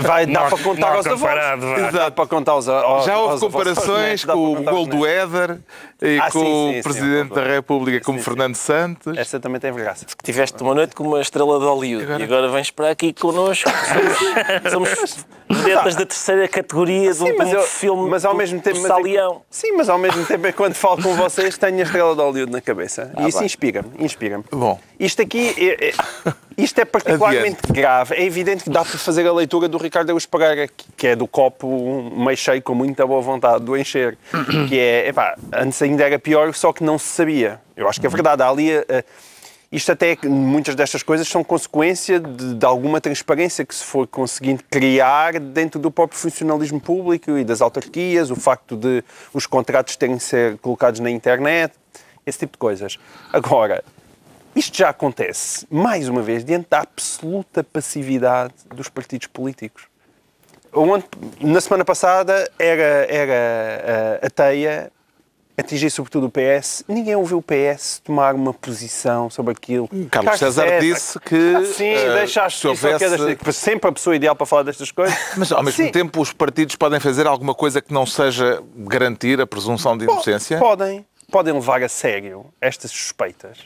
vai 0.00 0.26
dar 0.26 0.50
para 0.50 0.58
contar 0.58 0.96
aos 0.96 1.06
avós. 1.06 1.62
Exato, 1.88 2.12
para 2.12 2.26
contar 2.26 2.52
aos, 2.52 2.68
aos 2.68 3.04
Já 3.06 3.18
houve 3.18 3.40
comparações 3.40 4.24
com 4.24 4.52
o 4.52 4.62
gol 4.62 4.86
do 4.86 5.06
Éder 5.06 5.60
e 6.02 6.18
ah, 6.18 6.30
com 6.30 6.40
sim, 6.40 6.72
sim, 6.72 6.80
o 6.80 6.82
Presidente 6.82 7.28
sim, 7.28 7.34
da 7.34 7.44
República 7.44 8.04
como 8.04 8.20
Fernando 8.20 8.56
Santos. 8.56 9.16
Essa 9.16 9.38
também 9.38 9.60
tem 9.60 9.72
graça. 9.72 10.04
Tiveste 10.22 10.60
uma 10.62 10.74
noite 10.74 10.94
com 10.94 11.04
uma 11.04 11.20
estrela 11.20 11.58
de 11.58 11.64
Hollywood 11.64 12.20
e 12.20 12.22
agora 12.24 12.48
vens 12.48 12.70
para 12.70 12.90
aqui 12.90 13.12
connosco. 13.12 13.70
Somos, 14.70 14.88
somos 14.90 15.26
vedetas 15.48 15.94
da 15.94 16.06
terceira 16.06 16.48
categoria 16.48 17.12
de 17.12 17.22
um, 17.22 17.36
mas 17.36 17.52
eu, 17.52 17.62
filme 17.62 18.10
mas 18.10 18.24
ao 18.24 18.34
mesmo 18.34 18.60
tempo, 18.60 18.80
Salião. 18.80 19.42
sim, 19.50 19.72
mas 19.76 19.88
ao 19.88 19.98
mesmo 19.98 20.24
tempo, 20.24 20.46
é 20.46 20.52
quando 20.52 20.74
falo 20.74 21.02
com 21.02 21.14
vocês, 21.14 21.56
tenho 21.58 21.78
a 21.78 21.82
estrela 21.82 22.14
de 22.14 22.20
Hollywood 22.20 22.52
na 22.52 22.60
cabeça. 22.60 23.12
Ah, 23.16 23.24
e 23.24 23.28
isso 23.28 23.44
inspira-me. 23.44 23.90
Inspira 23.98 24.42
Bom. 24.50 24.80
Isto 24.98 25.22
aqui 25.22 25.54
é, 25.58 25.88
é, 25.88 25.92
isto 26.56 26.80
é 26.80 26.84
particularmente 26.84 27.58
Adiante. 27.62 27.72
grave. 27.72 28.14
É 28.14 28.24
evidente 28.24 28.64
que 28.64 28.70
dá 28.70 28.84
para 28.84 28.98
fazer 28.98 29.26
a 29.26 29.32
leitura 29.32 29.68
do 29.68 29.78
Ricardo 29.78 30.10
Augusto 30.10 30.28
Pereira, 30.28 30.68
que 30.96 31.06
é 31.06 31.16
do 31.16 31.26
copo 31.26 32.10
meio 32.16 32.36
cheio 32.36 32.62
com 32.62 32.74
muita 32.74 33.06
boa 33.06 33.20
vontade 33.20 33.64
do 33.64 33.76
encher. 33.76 34.16
que 34.68 34.78
é, 34.78 35.08
epá, 35.08 35.36
antes 35.52 35.80
ainda 35.82 36.04
era 36.04 36.18
pior, 36.18 36.52
só 36.54 36.72
que 36.72 36.82
não 36.82 36.98
se 36.98 37.06
sabia. 37.06 37.60
Eu 37.76 37.88
acho 37.88 38.00
que 38.00 38.06
é 38.06 38.10
verdade. 38.10 38.42
Há 38.42 38.48
ali. 38.48 38.76
Uh, 38.76 39.04
isto 39.72 39.90
até, 39.90 40.18
muitas 40.24 40.74
destas 40.74 41.02
coisas 41.02 41.26
são 41.26 41.42
consequência 41.42 42.20
de, 42.20 42.56
de, 42.56 42.66
alguma 42.66 43.00
transparência 43.00 43.64
que 43.64 43.74
se 43.74 43.82
for 43.82 44.06
conseguindo 44.06 44.62
criar 44.70 45.40
dentro 45.40 45.80
do 45.80 45.90
próprio 45.90 46.20
funcionalismo 46.20 46.78
público 46.78 47.38
e 47.38 47.42
das 47.42 47.62
autarquias, 47.62 48.30
o 48.30 48.36
facto 48.36 48.76
de 48.76 49.02
os 49.32 49.46
contratos 49.46 49.96
terem 49.96 50.16
de 50.16 50.22
ser 50.22 50.58
colocados 50.58 51.00
na 51.00 51.10
internet, 51.10 51.72
esse 52.26 52.40
tipo 52.40 52.52
de 52.52 52.58
coisas. 52.58 52.98
Agora, 53.32 53.82
isto 54.54 54.76
já 54.76 54.90
acontece, 54.90 55.66
mais 55.70 56.08
uma 56.08 56.22
vez, 56.22 56.44
diante 56.44 56.66
da 56.70 56.80
absoluta 56.80 57.64
passividade 57.64 58.54
dos 58.74 58.88
partidos 58.88 59.26
políticos. 59.26 59.84
Na 61.40 61.60
semana 61.60 61.84
passada 61.84 62.50
era, 62.58 63.06
era 63.08 64.18
a, 64.22 64.26
a 64.26 64.30
teia 64.30 64.90
atingir 65.56 65.90
sobretudo 65.90 66.26
o 66.26 66.30
PS, 66.30 66.82
ninguém 66.88 67.14
ouviu 67.14 67.36
o 67.38 67.42
PS 67.42 68.00
tomar 68.02 68.34
uma 68.34 68.54
posição 68.54 69.28
sobre 69.28 69.52
aquilo. 69.52 69.86
Carlos 70.10 70.38
César 70.38 70.80
disse 70.80 71.20
que, 71.20 71.54
Ah, 71.54 71.64
sim, 71.66 71.84
eh, 71.90 72.14
deixa 72.14 72.48
se 72.48 72.56
é 72.56 72.60
que 72.60 72.66
é 72.66 72.70
houvesse- 72.70 73.18
desta- 73.36 73.52
sempre 73.52 73.90
a 73.90 73.92
pessoa 73.92 74.16
ideal 74.16 74.34
para 74.34 74.46
falar 74.46 74.62
destas 74.62 74.90
coisas. 74.90 75.14
Mas, 75.36 75.52
ao 75.52 75.62
mesmo 75.62 75.84
Sim. 75.84 75.90
tempo, 75.92 76.22
os 76.22 76.32
partidos 76.32 76.74
podem 76.74 76.98
fazer 76.98 77.26
alguma 77.26 77.54
coisa 77.54 77.82
que 77.82 77.92
não 77.92 78.06
seja 78.06 78.62
garantir 78.78 79.38
a 79.42 79.46
presunção 79.46 79.96
de 79.96 80.04
inocência? 80.04 80.56
Podem, 80.58 81.04
podem 81.30 81.52
levar 81.52 81.82
a 81.82 81.88
sério 81.88 82.46
estas 82.58 82.90
suspeitas, 82.90 83.58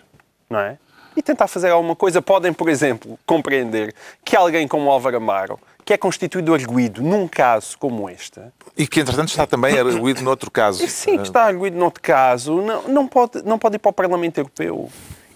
não 0.48 0.58
é? 0.58 0.78
E 1.16 1.22
tentar 1.22 1.48
fazer 1.48 1.70
alguma 1.70 1.96
coisa. 1.96 2.20
Podem, 2.20 2.52
por 2.52 2.68
exemplo, 2.68 3.18
compreender 3.24 3.94
que 4.24 4.36
alguém 4.36 4.68
como 4.68 4.90
Álvaro 4.90 5.16
Amaro, 5.16 5.58
que 5.84 5.92
é 5.94 5.96
constituído 5.96 6.52
arguído 6.52 7.02
num 7.02 7.26
caso 7.26 7.78
como 7.78 8.10
este, 8.10 8.40
E 8.76 8.86
que, 8.86 9.00
entretanto, 9.00 9.28
está 9.28 9.46
também 9.46 9.78
arguído 9.78 10.20
noutro 10.22 10.50
caso. 10.50 10.86
sim, 10.88 11.16
que 11.16 11.22
está 11.22 11.44
arguído 11.44 11.78
noutro 11.78 12.02
caso, 12.02 12.60
não, 12.60 12.82
não, 12.82 13.08
pode, 13.08 13.42
não 13.44 13.58
pode 13.58 13.76
ir 13.76 13.78
para 13.78 13.90
o 13.90 13.92
Parlamento 13.92 14.38
Europeu. 14.38 14.90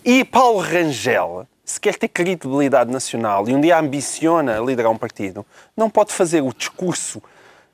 E 0.05 0.25
Paulo 0.25 0.59
Rangel, 0.59 1.46
se 1.64 1.81
quer 1.81 1.96
ter 1.96 2.09
credibilidade 2.09 2.90
nacional 2.90 3.49
e 3.49 3.55
um 3.55 3.61
dia 3.61 3.79
ambiciona 3.79 4.59
liderar 4.59 4.90
um 4.90 4.99
partido, 4.99 5.46
não 5.77 5.88
pode 5.88 6.12
fazer 6.12 6.42
o 6.42 6.53
discurso 6.53 7.23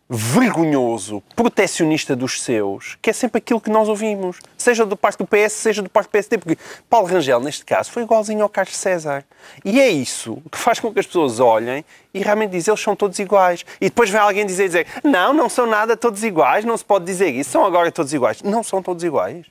vergonhoso, 0.08 1.22
protecionista 1.34 2.14
dos 2.14 2.40
seus, 2.40 2.96
que 3.02 3.10
é 3.10 3.12
sempre 3.12 3.38
aquilo 3.38 3.60
que 3.60 3.70
nós 3.70 3.88
ouvimos, 3.88 4.38
seja 4.56 4.86
do 4.86 4.96
parte 4.96 5.18
do 5.18 5.26
PS, 5.26 5.52
seja 5.52 5.82
do 5.82 5.90
parte 5.90 6.06
do 6.08 6.10
PSD, 6.12 6.38
porque 6.38 6.58
Paulo 6.88 7.08
Rangel, 7.08 7.40
neste 7.40 7.64
caso, 7.64 7.90
foi 7.90 8.04
igualzinho 8.04 8.42
ao 8.42 8.48
Carlos 8.48 8.76
César. 8.76 9.24
E 9.64 9.80
é 9.80 9.88
isso 9.88 10.40
que 10.50 10.58
faz 10.58 10.78
com 10.78 10.92
que 10.92 11.00
as 11.00 11.06
pessoas 11.06 11.40
olhem 11.40 11.84
e 12.14 12.20
realmente 12.20 12.52
dizem 12.52 12.72
eles 12.72 12.80
são 12.80 12.94
todos 12.94 13.18
iguais. 13.18 13.64
E 13.80 13.86
depois 13.86 14.08
vem 14.08 14.20
alguém 14.20 14.46
dizer, 14.46 14.66
dizer 14.66 14.86
não, 15.02 15.32
não 15.32 15.48
são 15.48 15.66
nada 15.66 15.96
todos 15.96 16.22
iguais, 16.22 16.64
não 16.64 16.76
se 16.76 16.84
pode 16.84 17.04
dizer 17.04 17.30
isso, 17.30 17.50
são 17.50 17.64
agora 17.64 17.90
todos 17.90 18.12
iguais. 18.12 18.42
Não 18.42 18.62
são 18.62 18.80
todos 18.82 19.02
iguais. 19.02 19.46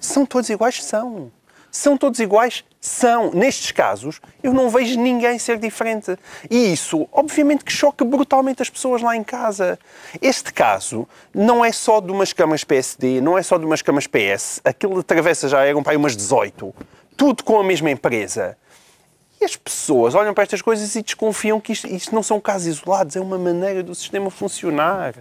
São 0.00 0.26
todos 0.26 0.50
iguais, 0.50 0.82
são. 0.82 1.30
São 1.70 1.96
todos 1.96 2.18
iguais? 2.18 2.64
São. 2.80 3.30
Nestes 3.32 3.72
casos, 3.72 4.20
eu 4.42 4.54
não 4.54 4.70
vejo 4.70 4.98
ninguém 4.98 5.38
ser 5.38 5.58
diferente. 5.58 6.16
E 6.50 6.72
isso, 6.72 7.06
obviamente, 7.12 7.62
que 7.62 7.72
choca 7.72 8.04
brutalmente 8.04 8.62
as 8.62 8.70
pessoas 8.70 9.02
lá 9.02 9.14
em 9.14 9.22
casa. 9.22 9.78
Este 10.22 10.52
caso 10.52 11.06
não 11.34 11.62
é 11.62 11.72
só 11.72 12.00
de 12.00 12.10
umas 12.10 12.32
camas 12.32 12.64
PSD, 12.64 13.20
não 13.20 13.36
é 13.36 13.42
só 13.42 13.58
de 13.58 13.66
umas 13.66 13.82
camas 13.82 14.06
PS. 14.06 14.62
Aquilo 14.64 14.96
de 14.96 15.02
travessa 15.04 15.46
já 15.48 15.62
eram 15.62 15.82
para 15.82 15.92
aí 15.92 15.96
umas 15.96 16.16
18. 16.16 16.74
Tudo 17.16 17.44
com 17.44 17.60
a 17.60 17.64
mesma 17.64 17.90
empresa. 17.90 18.56
E 19.38 19.44
as 19.44 19.56
pessoas 19.56 20.14
olham 20.14 20.32
para 20.32 20.44
estas 20.44 20.62
coisas 20.62 20.94
e 20.94 21.02
desconfiam 21.02 21.60
que 21.60 21.72
isto, 21.72 21.86
isto 21.86 22.14
não 22.14 22.22
são 22.22 22.40
casos 22.40 22.66
isolados, 22.66 23.16
é 23.16 23.20
uma 23.20 23.38
maneira 23.38 23.82
do 23.82 23.94
sistema 23.94 24.30
funcionar. 24.30 25.14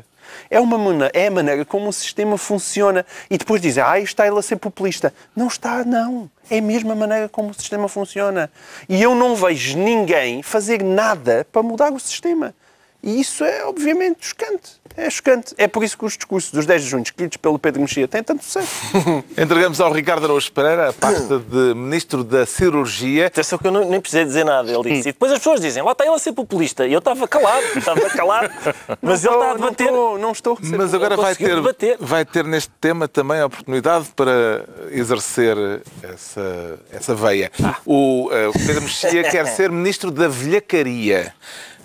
É, 0.50 0.60
uma 0.60 0.78
mana- 0.78 1.10
é 1.14 1.28
a 1.28 1.32
maneira 1.32 1.66
como 1.66 1.90
o 1.90 1.94
sistema 1.94 2.38
funciona. 2.38 3.06
E 3.30 3.38
depois 3.38 3.62
dizem, 3.62 3.84
ah, 3.84 4.00
está 4.00 4.28
ele 4.28 4.38
a 4.40 4.42
ser 4.42 4.56
populista. 4.58 5.14
Não 5.36 5.48
está, 5.48 5.84
não. 5.84 6.30
É 6.50 6.58
a 6.58 6.62
mesma 6.62 6.96
maneira 6.96 7.30
como 7.30 7.50
o 7.50 7.54
sistema 7.54 7.88
funciona. 7.88 8.52
E 8.88 9.02
eu 9.02 9.14
não 9.16 9.36
vejo 9.36 9.78
ninguém 9.78 10.42
fazer 10.42 10.84
nada 10.84 11.46
para 11.52 11.62
mudar 11.64 11.92
o 11.92 12.00
sistema. 12.00 12.54
E 13.02 13.22
isso 13.22 13.44
é, 13.46 13.64
obviamente, 13.66 14.28
chocante. 14.28 14.80
É 14.98 15.10
chocante. 15.10 15.54
É 15.58 15.66
por 15.68 15.84
isso 15.84 15.98
que 15.98 16.04
os 16.04 16.18
discursos 16.18 16.52
dos 16.52 16.66
10 16.66 16.84
de 16.84 16.90
junho, 16.90 17.04
escolhidos 17.04 17.38
pelo 17.38 17.58
Pedro 17.58 17.80
Mexia, 17.82 18.06
têm 18.08 18.22
tanto 18.22 18.44
sucesso. 18.44 18.68
Entregamos 19.38 19.80
ao 19.80 19.94
Ricardo 19.94 20.26
Araújo 20.26 20.52
Pereira 20.52 20.90
a 20.90 20.94
pasta 20.94 21.40
de 21.40 21.74
Ministro 21.76 22.22
da 22.26 22.46
Cirurgia. 22.46 23.28
Atenção 23.28 23.58
que 23.58 23.68
eu 23.68 23.72
não- 23.72 23.90
nem 23.90 24.02
precisei 24.02 24.26
dizer 24.26 24.44
nada. 24.44 24.70
Ele 24.70 24.84
disse. 24.96 25.10
E 25.10 25.14
depois 25.14 25.32
as 25.32 25.38
pessoas 25.38 25.62
dizem, 25.62 25.82
lá 25.82 25.94
está 25.94 26.04
ele 26.06 26.14
a 26.16 26.20
ser 26.20 26.34
populista. 26.34 26.86
E 26.86 26.92
eu 26.92 27.00
estava 27.00 27.26
calado, 27.26 27.64
estava 27.78 28.10
calado. 28.10 28.52
Mas 29.02 29.24
ele 29.24 29.34
está 29.36 29.46
a 29.46 29.50
não 29.54 29.56
debater. 29.58 29.88
estou, 29.88 30.20
não 30.20 30.32
estou. 30.34 30.58
a 30.62 30.66
ser 30.66 30.78
Mas 30.78 30.94
agora 30.94 31.16
vai 31.16 31.36
ter, 31.36 31.56
debater. 31.56 31.98
vai 32.02 32.26
ter 32.26 32.44
neste 32.44 32.72
tema 32.82 33.08
também 33.08 33.40
a 33.40 33.46
oportunidade 33.46 34.08
para 34.14 34.66
exercer 34.92 35.56
essa, 36.04 36.80
essa 36.92 37.16
veia. 37.16 37.50
O 37.86 38.30
eh, 38.34 38.50
Pedro 38.66 38.82
Mexia 38.82 39.24
quer 39.24 39.46
ser 39.56 39.72
Ministro 39.72 40.12
da 40.12 40.28
Velhacaria. 40.28 41.34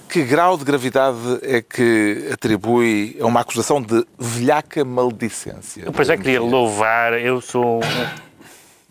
Que 0.08 0.22
grau 0.22 0.56
de 0.56 0.64
gravidade 0.64 1.18
é 1.42 1.60
que 1.60 2.28
atribui 2.32 3.16
a 3.20 3.26
uma 3.26 3.40
acusação 3.40 3.82
de 3.82 4.06
velhaca 4.18 4.84
maldicência? 4.84 5.80
Eu 5.80 5.86
depois 5.90 6.06
já 6.06 6.16
queria 6.16 6.40
louvar, 6.40 7.14
eu 7.14 7.40
sou 7.40 7.80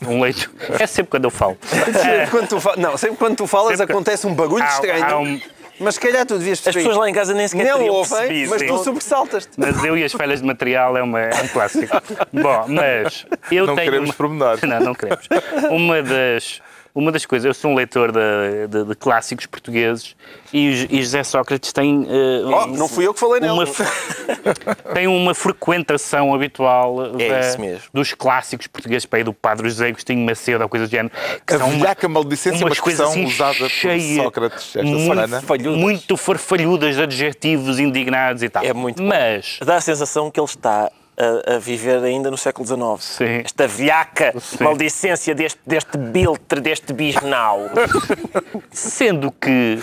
um, 0.03 0.09
um 0.09 0.21
leito. 0.21 0.51
É 0.79 0.85
sempre 0.85 1.11
quando 1.11 1.23
eu 1.25 1.29
falo. 1.31 1.57
Sempre 1.93 2.27
quando 2.29 2.47
tu 2.49 2.79
Não, 2.79 2.97
sempre 2.97 3.17
quando 3.17 3.35
tu 3.37 3.47
falas 3.47 3.77
Sempre- 3.77 3.93
acontece 3.93 4.27
um 4.27 4.33
barulho 4.33 4.63
Há- 4.63 4.67
estranho. 4.67 5.05
há 5.05 5.19
um- 5.19 5.39
Mas 5.79 5.95
se 5.95 6.01
calhar 6.01 6.25
tu 6.25 6.37
devias 6.37 6.65
As 6.67 6.73
pessoas 6.75 6.97
lá 6.97 7.09
em 7.09 7.13
casa 7.13 7.33
nem 7.33 7.47
sequer 7.47 7.67
Não 7.71 7.77
teriam 7.77 7.95
ouvem, 7.95 8.17
percebido. 8.17 8.49
mas 8.49 8.61
tu 8.61 8.83
sobressaltas-te. 8.83 9.51
Mas 9.57 9.81
eu 9.83 9.97
e 9.97 10.03
as 10.03 10.11
falhas 10.11 10.41
de 10.41 10.45
material 10.45 10.97
é, 10.97 11.01
uma, 11.03 11.21
é 11.21 11.41
um 11.41 11.47
clássico. 11.47 11.95
Bom, 12.33 12.65
mas 12.67 13.25
eu 13.49 13.65
Não 13.65 13.75
tenho. 13.75 13.91
queremos 13.91 14.19
uma... 14.19 14.55
Não, 14.67 14.79
não 14.81 14.93
queremos. 14.95 15.27
Uma 15.71 16.01
das, 16.03 16.61
uma 16.95 17.11
das 17.11 17.25
coisas, 17.25 17.45
eu 17.45 17.53
sou 17.53 17.71
um 17.71 17.75
leitor 17.75 18.11
de, 18.11 18.67
de- 18.69 18.83
de 18.85 18.95
clássicos 18.95 19.45
portugueses 19.47 20.15
e, 20.53 20.87
e 20.91 21.01
José 21.01 21.23
Sócrates 21.23 21.73
tem. 21.73 22.05
eh, 22.09 22.41
Oh, 22.45 22.67
não 22.67 22.87
fui 22.87 23.07
eu 23.07 23.13
que 23.13 23.19
falei 23.19 23.39
nele. 23.41 23.53
uma, 23.53 23.65
tem 24.93 25.07
uma 25.07 25.33
frequentação 25.33 26.33
habitual 26.33 27.19
É 27.19 27.51
da- 27.51 27.57
mesmo. 27.57 27.81
dos 27.93 28.13
clássicos 28.13 28.67
portugueses, 28.67 29.05
para 29.05 29.19
aí 29.19 29.23
do 29.23 29.33
Padre 29.33 29.69
José 29.69 29.87
Agostinho 29.87 30.25
Macedo 30.25 30.63
ou 30.63 30.69
coisa 30.69 30.85
do 30.87 30.91
género. 30.91 31.13
Que 31.45 31.53
A 31.55 31.57
são 31.57 31.67
uma- 31.69 31.77
velhaca 31.77 32.07
maldicência 32.07 32.57
é 32.57 32.61
uma 32.61 32.67
umas 32.69 32.79
coisas 32.79 32.99
expressão 33.07 33.23
assim 33.23 33.33
usada 33.33 33.57
por 33.59 33.69
cheias, 33.69 34.23
Sócrates 34.23 34.75
esta 34.75 34.83
muito 34.83 35.01
semana. 35.01 35.41
Muito 35.77 36.17
farfalhudas, 36.17 36.99
adjetivos 36.99 37.79
indignados 37.79 38.43
e 38.43 38.49
tal. 38.49 38.63
É 38.63 38.73
muito 38.73 39.01
bom. 39.01 39.09
Mas 39.09 39.57
Dá 39.65 39.77
a 39.77 39.81
sensação 39.81 40.29
que 40.29 40.39
ele 40.39 40.45
está 40.45 40.91
a, 41.17 41.55
a 41.55 41.59
viver 41.59 42.03
ainda 42.03 42.29
no 42.31 42.37
século 42.37 42.65
XIX. 42.65 42.81
Sim. 42.99 43.41
Esta 43.45 43.67
velhaca 43.67 44.33
Sim. 44.39 44.63
maldicência 44.63 45.35
deste, 45.35 45.59
deste 45.65 45.97
biltre, 45.97 46.59
deste 46.59 46.93
bisnau. 46.93 47.69
Sendo 48.71 49.31
que. 49.31 49.79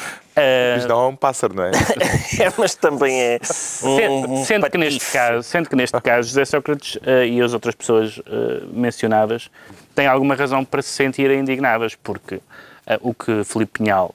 Isto 0.78 0.88
não 0.88 1.04
é 1.04 1.06
um 1.08 1.16
pássaro, 1.16 1.54
não 1.54 1.64
é? 1.64 1.70
é, 2.40 2.52
mas 2.56 2.74
também 2.74 3.20
é 3.20 3.38
um, 3.42 3.44
sendo, 3.44 4.32
um 4.32 4.44
sendo 4.44 4.70
que 4.70 4.78
neste 4.78 5.12
caso, 5.12 5.42
sendo 5.42 5.68
que 5.68 5.76
neste 5.76 6.00
caso 6.00 6.28
José 6.28 6.44
Sócrates 6.46 6.98
ah, 7.04 7.24
e 7.26 7.42
as 7.42 7.52
outras 7.52 7.74
pessoas 7.74 8.18
ah, 8.26 8.64
mencionadas 8.72 9.50
têm 9.94 10.06
alguma 10.06 10.34
razão 10.34 10.64
para 10.64 10.80
se 10.80 10.88
sentirem 10.90 11.40
indignadas, 11.40 11.94
porque 11.94 12.40
ah, 12.86 12.98
o 13.02 13.12
que 13.12 13.44
Filipe 13.44 13.80
Pinhal 13.80 14.14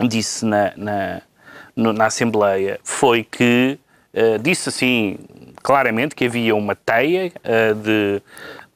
disse 0.00 0.44
na, 0.44 0.72
na, 0.76 1.22
no- 1.76 1.92
na 1.92 2.06
Assembleia 2.06 2.80
foi 2.82 3.22
que 3.22 3.78
disse 4.42 4.68
assim 4.68 5.18
claramente 5.62 6.14
que 6.14 6.24
havia 6.26 6.54
uma 6.54 6.74
teia 6.74 7.32
ah, 7.44 7.74
de, 7.74 8.22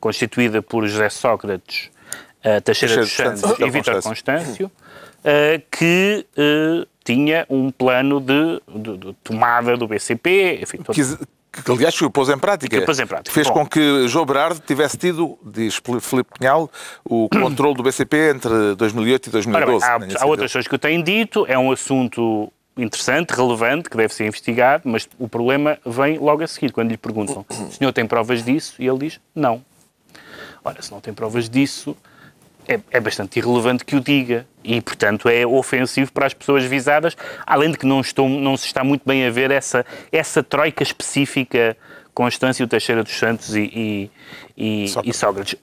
constituída 0.00 0.60
por 0.62 0.86
José 0.86 1.08
Sócrates, 1.08 1.90
ah, 2.44 2.60
Teixeira 2.60 2.96
dos 2.96 3.12
Santos 3.12 3.40
Santos 3.40 3.60
e 3.60 3.70
Vítor 3.70 4.02
Constâncio. 4.02 4.70
Eh, 5.26 5.62
que 5.70 6.26
tinha 7.02 7.46
um 7.48 7.70
plano 7.70 8.20
de, 8.20 8.60
de- 8.68 8.98
de 8.98 9.12
tomada 9.24 9.74
do 9.74 9.88
BCP, 9.88 10.58
enfim, 10.62 10.76
todo- 10.78 10.94
Que, 10.94 11.62
que, 11.62 11.70
aliás, 11.72 11.98
o 12.02 12.10
pôs 12.10 12.28
em 12.28 12.36
prática. 12.36 12.78
Que 12.78 12.84
pôs 12.84 12.98
em 13.00 13.06
prática. 13.06 13.32
Fez 13.32 13.46
Bom. 13.46 13.54
com 13.54 13.66
que 13.66 14.06
João 14.06 14.26
Berardo 14.26 14.60
tivesse 14.60 14.98
tido, 14.98 15.38
diz 15.42 15.80
Filipe 16.02 16.30
Pinhal, 16.38 16.70
o 17.04 17.26
controle 17.32 17.74
do 17.74 17.82
BCP 17.82 18.32
entre 18.34 18.74
2008 18.74 19.26
e 19.28 19.30
Ora 19.30 19.42
bem, 19.64 19.78
2012. 19.78 19.84
há, 20.18 20.22
há 20.22 20.26
outras 20.26 20.52
coisas 20.52 20.68
que 20.68 20.74
eu 20.74 20.78
tenho 20.78 21.02
dito, 21.02 21.46
é 21.48 21.58
um 21.58 21.72
assunto 21.72 22.52
interessante, 22.76 23.30
relevante, 23.30 23.88
que 23.88 23.96
deve 23.96 24.12
ser 24.12 24.26
investigado, 24.26 24.82
mas 24.86 25.08
o 25.18 25.28
problema 25.28 25.78
vem 25.84 26.18
logo 26.18 26.42
a 26.42 26.46
seguir, 26.46 26.72
quando 26.72 26.90
lhe 26.90 26.96
perguntam, 26.96 27.44
o 27.48 27.72
senhor 27.72 27.92
tem 27.92 28.06
provas 28.06 28.42
disso? 28.44 28.74
E 28.78 28.86
ele 28.86 28.98
diz, 28.98 29.20
não. 29.34 29.64
Ora, 30.64 30.80
se 30.82 30.90
não 30.90 31.00
tem 31.00 31.12
provas 31.12 31.48
disso, 31.48 31.96
é, 32.66 32.80
é 32.90 33.00
bastante 33.00 33.38
irrelevante 33.38 33.84
que 33.84 33.94
o 33.94 34.00
diga. 34.00 34.46
E, 34.62 34.80
portanto, 34.80 35.28
é 35.28 35.46
ofensivo 35.46 36.10
para 36.12 36.26
as 36.26 36.34
pessoas 36.34 36.64
visadas, 36.64 37.16
além 37.46 37.70
de 37.70 37.78
que 37.78 37.86
não, 37.86 38.00
estou, 38.00 38.28
não 38.28 38.56
se 38.56 38.66
está 38.66 38.82
muito 38.82 39.02
bem 39.04 39.26
a 39.26 39.30
ver 39.30 39.50
essa, 39.50 39.84
essa 40.10 40.42
troika 40.42 40.82
específica 40.82 41.76
Constâncio 42.14 42.66
Teixeira 42.66 43.02
dos 43.02 43.16
Santos 43.18 43.54
e, 43.54 44.10
e, 44.56 44.84
e 44.84 44.88
Sócrates. 44.88 45.14
e 45.14 45.18
Sócrates. 45.18 45.56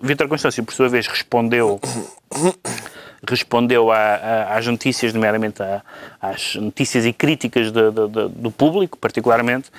Vítor 0.00 0.28
Constâncio, 0.28 0.64
por 0.64 0.74
sua 0.74 0.88
vez, 0.88 1.06
respondeu 1.06 1.78
respondeu 3.26 3.90
a- 3.90 3.96
a- 3.96 4.56
às 4.58 4.66
notícias, 4.66 5.12
nomeadamente 5.14 5.62
a- 5.62 5.82
às 6.20 6.54
notícias 6.56 7.04
e 7.06 7.12
críticas 7.12 7.70
de- 7.72 7.90
de- 7.90 8.08
de- 8.08 8.28
do 8.28 8.50
público, 8.50 8.98
particularmente, 8.98 9.70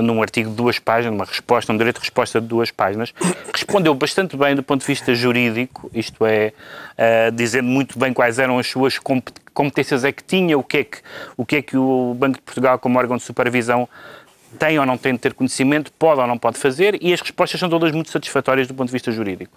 num 0.00 0.22
artigo 0.22 0.48
de 0.48 0.54
duas 0.54 0.78
páginas, 0.78 1.12
uma 1.12 1.24
resposta, 1.24 1.72
um 1.72 1.76
direito 1.76 1.96
de 1.96 2.02
resposta 2.02 2.40
de 2.40 2.46
duas 2.46 2.70
páginas, 2.70 3.12
respondeu 3.52 3.92
bastante 3.94 4.36
bem 4.36 4.54
do 4.54 4.62
ponto 4.62 4.80
de 4.82 4.86
vista 4.86 5.12
jurídico, 5.12 5.90
isto 5.92 6.24
é, 6.24 6.52
eh, 6.96 7.30
dizendo 7.32 7.68
muito 7.68 7.98
bem 7.98 8.12
quais 8.12 8.38
eram 8.38 8.60
as 8.60 8.68
suas 8.68 8.96
compet- 8.98 9.34
competências 9.52 10.04
é 10.04 10.12
que 10.12 10.22
tinha, 10.22 10.56
o 10.56 10.62
que 10.62 10.76
é 10.78 10.84
que 10.84 10.98
o, 11.36 11.44
que 11.44 11.56
é 11.56 11.62
que 11.62 11.76
o 11.76 12.14
Banco 12.16 12.36
de 12.36 12.42
Portugal, 12.42 12.78
como 12.78 12.96
órgão 12.96 13.16
de 13.16 13.24
supervisão, 13.24 13.88
tem 14.58 14.78
ou 14.78 14.86
não 14.86 14.96
tem 14.96 15.12
de 15.14 15.18
ter 15.18 15.34
conhecimento, 15.34 15.92
pode 15.92 16.20
ou 16.20 16.26
não 16.26 16.38
pode 16.38 16.58
fazer, 16.58 16.98
e 17.02 17.12
as 17.12 17.20
respostas 17.20 17.58
são 17.58 17.68
todas 17.68 17.92
muito 17.92 18.10
satisfatórias 18.10 18.68
do 18.68 18.74
ponto 18.74 18.88
de 18.88 18.92
vista 18.92 19.10
jurídico. 19.10 19.56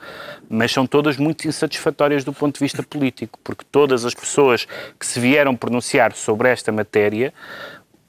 Mas 0.50 0.72
são 0.72 0.86
todas 0.88 1.18
muito 1.18 1.48
insatisfatórias 1.48 2.24
do 2.24 2.34
ponto 2.34 2.56
de 2.56 2.60
vista 2.60 2.82
político, 2.84 3.40
porque 3.44 3.66
todas 3.72 4.06
as 4.06 4.14
pessoas 4.14 4.68
que 5.00 5.06
se 5.06 5.20
vieram 5.20 5.56
pronunciar 5.56 6.14
sobre 6.14 6.50
esta 6.50 6.72
matéria 6.72 7.34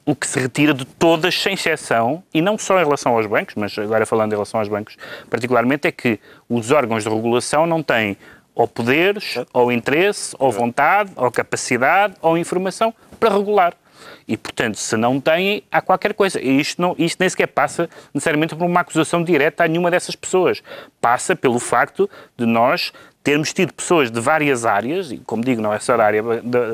o 0.09 0.15
que 0.15 0.25
se 0.25 0.39
retira 0.39 0.73
de 0.73 0.85
todas, 0.85 1.35
sem 1.35 1.55
exceção, 1.55 2.23
e 2.33 2.41
não 2.41 2.57
só 2.57 2.81
em 2.81 2.85
relação 2.85 3.17
aos 3.17 3.27
bancos, 3.27 3.57
mas 3.57 3.77
agora 3.77 4.07
falando 4.07 4.31
em 4.31 4.37
relação 4.37 4.61
aos 4.61 4.69
bancos 4.69 4.97
particularmente, 5.29 5.89
é 5.89 5.91
que 5.91 6.21
os 6.49 6.71
órgãos 6.71 7.03
de 7.03 7.11
regulação 7.11 7.67
não 7.67 7.83
têm 7.83 8.17
ou 8.55 8.67
poderes, 8.67 9.35
ou 9.53 9.71
interesse, 9.71 10.35
ou 10.39 10.51
vontade, 10.51 11.11
ou 11.17 11.31
capacidade, 11.31 12.15
ou 12.23 12.39
informação 12.39 12.95
para 13.21 13.35
regular. 13.35 13.75
E, 14.27 14.37
portanto, 14.37 14.77
se 14.77 14.97
não 14.97 15.21
têm, 15.21 15.63
há 15.71 15.81
qualquer 15.81 16.15
coisa. 16.15 16.41
E 16.41 16.61
isto, 16.61 16.81
não, 16.81 16.95
isto 16.99 17.19
nem 17.21 17.29
sequer 17.29 17.49
passa 17.49 17.89
necessariamente 18.13 18.55
por 18.55 18.65
uma 18.65 18.81
acusação 18.81 19.23
direta 19.23 19.65
a 19.65 19.69
nenhuma 19.69 19.91
dessas 19.91 20.17
pessoas. 20.17 20.63
Passa 21.01 21.35
pelo 21.35 21.59
facto 21.59 22.09
de 22.37 22.47
nós 22.47 22.93
termos 23.23 23.53
tido 23.53 23.73
pessoas 23.73 24.09
de 24.09 24.21
várias 24.21 24.65
áreas, 24.65 25.11
e 25.11 25.19
como 25.19 25.43
digo, 25.43 25.61
não 25.61 25.75
é 25.75 25.81
só 25.81 25.97
da 25.97 26.05
área 26.05 26.23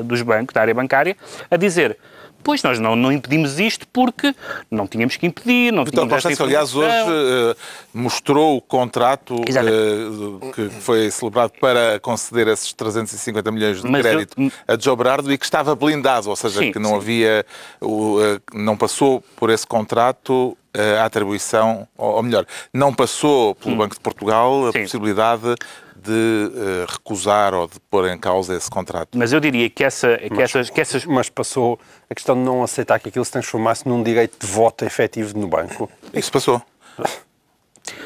dos 0.03 0.21
bancos, 0.21 0.53
da 0.53 0.61
área 0.61 0.73
bancária, 0.73 1.17
a 1.49 1.57
dizer 1.57 1.97
Pois 2.43 2.61
nós 2.61 2.79
não, 2.79 2.95
não 2.95 3.11
impedimos 3.11 3.59
isto 3.59 3.87
porque 3.87 4.35
não 4.69 4.87
tínhamos 4.87 5.15
que 5.15 5.25
impedir, 5.25 5.71
não 5.71 5.85
Vitor 5.85 6.05
tínhamos 6.05 6.23
Constâncio, 6.23 6.45
aliás, 6.45 6.75
hoje 6.75 6.89
uh, 6.89 7.55
mostrou 7.93 8.57
o 8.57 8.61
contrato 8.61 9.35
uh, 9.35 10.51
que 10.51 10.69
foi 10.69 11.09
celebrado 11.09 11.53
para 11.59 11.99
conceder 11.99 12.47
esses 12.47 12.73
350 12.73 13.51
milhões 13.51 13.81
de 13.81 13.89
Mas 13.89 14.01
crédito 14.01 14.41
eu... 14.41 14.51
a 14.67 14.77
Joe 14.77 14.95
Berardo 14.95 15.31
e 15.31 15.37
que 15.37 15.45
estava 15.45 15.75
blindado, 15.75 16.29
ou 16.29 16.35
seja, 16.35 16.59
sim, 16.59 16.71
que 16.71 16.79
não 16.79 16.91
sim. 16.91 16.95
havia, 16.97 17.45
uh, 17.81 18.41
não 18.53 18.75
passou 18.75 19.23
por 19.37 19.49
esse 19.49 19.65
contrato 19.65 20.57
a 20.73 21.05
atribuição, 21.05 21.87
ou 21.97 22.21
melhor, 22.23 22.45
não 22.73 22.93
passou 22.93 23.55
pelo 23.55 23.75
hum. 23.75 23.77
Banco 23.77 23.95
de 23.95 24.01
Portugal 24.01 24.67
a 24.67 24.71
sim. 24.71 24.81
possibilidade 24.81 25.55
de 25.95 26.11
uh, 26.11 26.91
recusar 26.91 27.53
ou 27.53 27.67
de 27.67 27.79
pôr 27.89 28.09
em 28.09 28.17
causa 28.17 28.55
esse 28.55 28.69
contrato. 28.69 29.17
Mas 29.17 29.31
eu 29.31 29.39
diria 29.39 29.69
que, 29.69 29.83
essa, 29.83 30.17
que, 30.17 30.29
mas, 30.31 30.39
essas, 30.39 30.69
que 30.69 30.81
essas... 30.81 31.05
Mas 31.05 31.29
passou 31.29 31.79
a 32.09 32.15
questão 32.15 32.35
de 32.35 32.41
não 32.41 32.61
aceitar 32.61 32.99
que 32.99 33.07
aquilo 33.07 33.23
se 33.23 33.31
transformasse 33.31 33.87
num 33.87 34.03
direito 34.03 34.45
de 34.45 34.51
voto 34.51 34.83
efetivo 34.83 35.37
no 35.39 35.47
banco. 35.47 35.89
Isso 36.13 36.31
passou. 36.31 36.61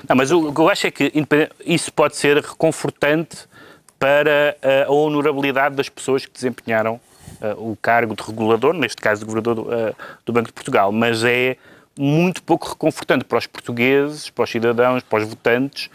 Não, 0.08 0.16
mas 0.16 0.32
o 0.32 0.54
que 0.54 0.62
eu 0.62 0.70
acho 0.70 0.88
é 0.88 0.92
que 0.92 1.12
isso 1.66 1.92
pode 1.92 2.16
ser 2.16 2.38
reconfortante 2.38 3.48
para 3.98 4.56
a 4.88 4.92
honorabilidade 4.92 5.76
das 5.76 5.90
pessoas 5.90 6.26
que 6.26 6.32
desempenharam 6.32 7.00
uh, 7.42 7.72
o 7.72 7.76
cargo 7.82 8.16
de 8.16 8.24
regulador, 8.24 8.74
neste 8.74 9.02
caso 9.02 9.22
de 9.22 9.26
governador 9.26 9.56
do, 9.56 9.62
uh, 9.64 9.96
do 10.26 10.34
Banco 10.34 10.48
de 10.48 10.54
Portugal, 10.54 10.92
mas 10.92 11.24
é 11.24 11.58
muito 11.98 12.44
pouco 12.44 12.70
reconfortante 12.70 13.26
para 13.26 13.38
os 13.38 13.48
portugueses, 13.48 14.30
para 14.30 14.44
os 14.44 14.50
cidadãos, 14.50 15.04
para 15.04 15.24
os 15.24 15.30
votantes, 15.30 15.90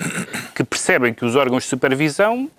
que 0.54 0.64
percebem 0.64 1.14
que 1.14 1.24
os 1.24 1.36
órgãos 1.36 1.64
de 1.64 1.68
supervisão 1.68 2.50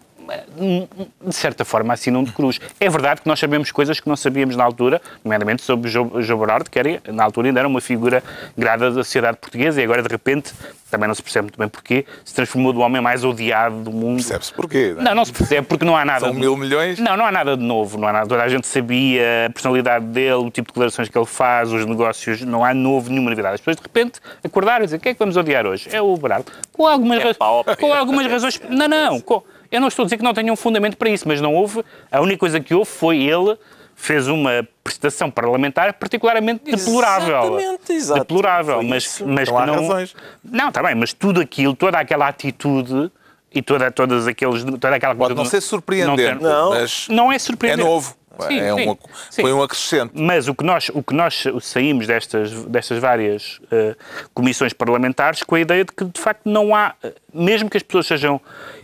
de 1.26 1.36
certa 1.36 1.66
forma, 1.66 1.94
assinam 1.94 2.24
de 2.24 2.32
cruz. 2.32 2.60
É 2.80 2.90
verdade 2.90 3.22
que 3.22 3.28
nós 3.28 3.40
sabemos 3.40 3.72
coisas 3.72 4.00
que 4.00 4.08
não 4.08 4.16
sabíamos 4.16 4.56
na 4.56 4.64
altura, 4.64 5.02
nomeadamente 5.24 5.62
sobre 5.62 5.90
o 5.90 6.22
João 6.22 6.40
Berardo, 6.40 6.70
que 6.70 6.80
era, 6.80 7.02
na 7.08 7.24
altura 7.24 7.48
ainda 7.48 7.60
era 7.60 7.68
uma 7.68 7.82
figura 7.82 8.24
grada 8.58 8.90
da 8.92 9.04
sociedade 9.04 9.38
portuguesa 9.38 9.82
e 9.82 9.84
agora, 9.84 10.02
de 10.02 10.10
repente, 10.10 10.54
também 10.90 11.08
não 11.08 11.16
se 11.16 11.24
percebe 11.24 11.46
muito 11.46 11.58
bem 11.58 11.68
porquê, 11.68 12.06
se 12.24 12.36
transformou 12.36 12.72
do 12.72 12.80
homem 12.82 13.02
mais 13.02 13.24
odiado 13.24 13.78
do 13.82 13.92
mundo. 13.92 14.18
Percebe-se 14.18 14.54
porquê? 14.54 14.94
Não, 14.96 15.02
é? 15.02 15.06
não, 15.06 15.16
não 15.16 15.26
se 15.26 15.34
percebe, 15.34 15.68
porque 15.68 15.84
não 15.84 15.98
há 15.98 16.06
nada... 16.06 16.20
São 16.20 16.32
de... 16.32 16.40
mil 16.40 16.56
milhões? 16.56 17.00
Não, 17.00 17.18
não 17.18 17.26
há 17.26 17.32
nada 17.32 17.58
de 17.58 17.64
novo, 17.64 17.98
não 17.98 18.08
há 18.08 18.14
nada. 18.14 18.28
Toda 18.28 18.44
a 18.44 18.48
gente 18.48 18.68
sabia 18.68 19.48
a 19.48 19.50
personalidade 19.52 20.06
dele, 20.06 20.34
o 20.34 20.52
tipo 20.52 20.68
de 20.68 20.74
declarações 20.74 21.10
que 21.10 21.18
ele 21.18 21.26
faz, 21.26 21.72
os 21.72 21.86
negócios, 21.86 22.42
não 22.42 22.64
há 22.64 22.74
novo, 22.74 23.10
nenhuma 23.10 23.32
novidade. 23.32 23.56
As 23.56 23.62
pessoas, 23.62 23.78
de 23.78 23.82
repente, 23.82 24.20
acordaram 24.44 24.84
e 24.84 24.86
dizer, 24.86 24.98
o 24.98 25.00
que 25.00 25.10
é 25.10 25.14
que 25.14 25.20
vamos 25.20 25.36
odiar 25.36 25.66
hoje? 25.66 25.90
É 25.92 26.02
o 26.02 26.16
Berardo. 26.16 26.52
Com 26.72 26.86
algumas, 26.86 27.20
é 27.20 27.24
ra... 27.24 27.76
com 27.76 27.94
algumas 27.94 28.28
razões... 28.28 28.62
Não, 28.70 28.88
não, 28.88 29.20
com 29.20 29.42
eu 29.74 29.82
não 29.82 29.88
estou 29.88 30.04
a 30.04 30.06
dizer 30.06 30.18
que 30.18 30.24
não 30.24 30.36
tenha 30.36 30.54
um 30.54 30.56
fundamento 30.56 30.96
para 30.96 31.10
isso, 31.10 31.28
mas 31.28 31.42
não 31.42 31.56
houve. 31.56 31.84
A 32.12 32.22
única 32.22 32.38
coisa 32.38 32.60
que 32.60 32.76
houve 32.76 32.90
foi 32.90 33.24
ele 33.24 33.58
fez 33.96 34.28
uma 34.28 34.68
prestação 34.84 35.32
parlamentar 35.32 35.94
particularmente 35.94 36.72
deplorável. 36.72 37.58
Exatamente, 37.58 37.94
exato. 37.94 38.20
Deplorável, 38.20 38.84
mas, 38.84 39.20
mas 39.26 39.50
não 39.50 39.60
que 39.60 39.66
não. 39.66 39.76
Razões. 39.76 40.16
Não, 40.44 40.70
está 40.70 40.84
bem, 40.84 40.94
mas 40.94 41.12
tudo 41.12 41.42
aquilo, 41.42 41.76
toda 41.76 41.98
aquela 41.98 42.28
atitude 42.28 43.12
e 43.52 43.62
toda, 43.64 43.90
todas 43.92 44.28
aqueles, 44.28 44.64
toda 44.64 44.96
aquela 44.96 45.16
Pode 45.16 45.34
não 45.34 45.46
ser 45.46 45.62
surpreendente, 45.62 46.44
não, 46.44 46.70
mas 46.70 47.08
não 47.10 47.32
é 47.32 47.40
surpreendente. 47.40 47.82
É 47.82 47.90
novo. 47.90 48.16
Sim, 48.39 48.60
é 48.60 48.74
sim, 48.74 48.84
uma, 48.86 48.98
foi 49.32 49.54
um 49.54 49.62
acrescente. 49.62 50.12
Mas 50.15 50.48
o 50.48 50.56
que 50.56 50.63
nós, 50.63 50.89
o 50.89 51.04
que 51.04 51.13
nós 51.13 51.43
saímos 51.62 52.08
destas, 52.08 52.52
destas 52.65 53.00
várias 53.00 53.60
uh, 53.65 53.96
comissões 54.34 54.74
parlamentares 54.74 55.43
com 55.43 55.56
a 55.56 55.60
ideia 55.60 55.86
de 55.86 55.91
que, 55.91 56.04
de 56.04 56.19
facto, 56.19 56.41
não 56.46 56.76
há, 56.76 56.96
eh, 57.04 57.13
mesmo 57.32 57.69
que 57.69 57.78
as 57.78 57.84
pessoas 57.84 58.08
sejam 58.08 58.41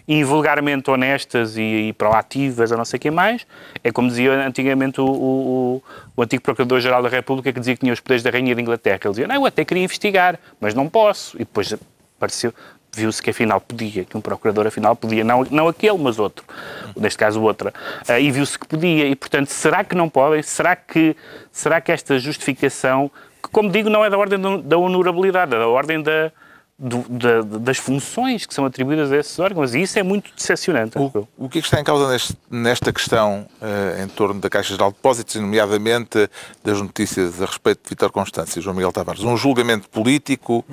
invulgarmente 0.08 0.90
honestas 0.90 1.58
e, 1.58 1.62
e 1.62 1.94
proativas, 1.94 2.72
a 2.72 2.78
não 2.78 2.86
sei 2.86 2.98
o 2.98 3.00
que 3.00 3.12
mais, 3.12 3.46
é 3.84 3.92
como 3.92 4.08
dizia 4.08 4.34
antigamente 4.46 5.02
o, 5.02 5.06
o, 5.06 5.84
o 6.16 6.22
antigo 6.22 6.44
Procurador-Geral 6.44 7.02
da 7.02 7.10
República 7.10 7.52
que 7.52 7.60
dizia 7.60 7.76
que 7.76 7.82
tinha 7.82 7.94
os 7.94 8.00
poderes 8.00 8.24
da 8.24 8.30
Rainha 8.30 8.54
de 8.54 8.62
Inglaterra. 8.62 9.00
Ele 9.04 9.12
dizia, 9.12 9.28
não, 9.28 9.36
eu 9.36 9.46
até 9.46 9.66
queria 9.66 9.84
investigar, 9.84 10.40
mas 10.60 10.74
não 10.74 10.88
posso. 10.88 11.36
E 11.38 11.40
depois 11.40 11.76
apareceu, 12.18 12.54
viu-se 12.92 13.22
que 13.22 13.30
afinal 13.30 13.62
podia, 13.62 14.04
que 14.04 14.18
um 14.18 14.22
procurador 14.22 14.68
afinal 14.68 14.96
podia, 14.96 15.24
não, 15.24 15.46
não 15.50 15.68
aquele, 15.68 15.98
mas 15.98 16.20
outro, 16.20 16.46
neste 16.96 17.18
caso 17.18 17.42
outra, 17.42 17.74
uh, 18.10 18.20
e 18.20 18.32
viu-se 18.32 18.58
que 18.58 18.68
podia, 18.68 19.08
e 19.08 19.16
portanto, 19.16 19.50
será 19.50 19.84
que 19.84 19.96
não 19.96 20.10
podem? 20.10 20.42
Será 20.42 20.76
que, 20.76 21.16
será 21.52 21.80
que 21.80 21.92
esta 21.92 22.18
justificação, 22.18 23.12
que 23.42 23.50
como 23.50 23.70
digo, 23.70 23.90
não 23.90 24.04
é 24.04 24.10
da 24.10 24.18
ordem 24.18 24.40
da 24.64 24.78
honorabilidade, 24.78 25.56
é 25.56 25.60
da 25.60 25.68
ordem 25.68 26.02
da, 26.02 26.32
do, 26.80 27.04
da, 27.10 27.42
das 27.42 27.78
funções 27.78 28.46
que 28.46 28.54
são 28.54 28.64
atribuídas 28.64 29.12
a 29.12 29.18
esses 29.18 29.38
órgãos, 29.38 29.76
e 29.76 29.82
isso 29.82 30.00
é 30.00 30.04
muito 30.04 30.34
decepcionante. 30.34 30.98
O, 30.98 31.28
o 31.38 31.50
que 31.50 31.60
é 31.60 31.62
que 31.62 31.68
está 31.68 31.80
em 31.80 31.84
causa 31.84 32.10
neste, 32.10 32.38
nesta 32.50 32.94
questão 32.94 33.46
uh, 33.62 34.02
em 34.02 34.08
torno 34.08 34.40
da 34.40 34.50
Caixa 34.50 34.74
Geral 34.74 34.90
de 34.90 34.96
Depósitos, 34.96 35.36
nomeadamente 35.36 36.30
das 36.64 36.82
notícias 36.82 37.42
a 37.42 37.46
respeito 37.46 37.84
de 37.84 37.90
Vitor 37.90 38.12
Constância 38.12 38.60
e 38.60 38.64
João 38.64 38.74
Miguel 38.74 38.94
Tavares? 38.94 39.22
Um 39.24 39.36
julgamento 39.36 39.90
político, 39.90 40.64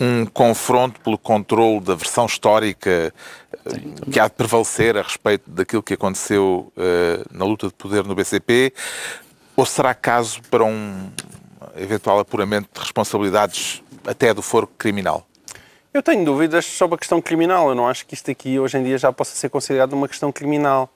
um 0.00 0.24
confronto 0.24 0.98
pelo 1.02 1.18
controle 1.18 1.80
da 1.80 1.94
versão 1.94 2.24
histórica 2.24 3.12
uh, 3.54 4.10
que 4.10 4.18
há 4.18 4.28
de 4.28 4.34
prevalecer 4.34 4.96
a 4.96 5.02
respeito 5.02 5.50
daquilo 5.50 5.82
que 5.82 5.92
aconteceu 5.92 6.72
uh, 6.74 7.26
na 7.30 7.44
luta 7.44 7.66
de 7.66 7.74
poder 7.74 8.04
no 8.04 8.14
BCP, 8.14 8.72
ou 9.54 9.66
será 9.66 9.92
caso 9.92 10.40
para 10.50 10.64
um 10.64 11.10
eventual 11.76 12.18
apuramento 12.18 12.70
de 12.72 12.80
responsabilidades 12.80 13.82
até 14.06 14.32
do 14.32 14.40
foro 14.40 14.66
criminal? 14.66 15.26
Eu 15.92 16.02
tenho 16.02 16.24
dúvidas 16.24 16.64
sobre 16.64 16.94
a 16.94 16.98
questão 16.98 17.20
criminal. 17.20 17.68
Eu 17.68 17.74
não 17.74 17.86
acho 17.86 18.06
que 18.06 18.14
isto 18.14 18.30
aqui 18.30 18.58
hoje 18.58 18.78
em 18.78 18.82
dia 18.82 18.96
já 18.96 19.12
possa 19.12 19.34
ser 19.34 19.50
considerado 19.50 19.92
uma 19.92 20.08
questão 20.08 20.32
criminal. 20.32 20.88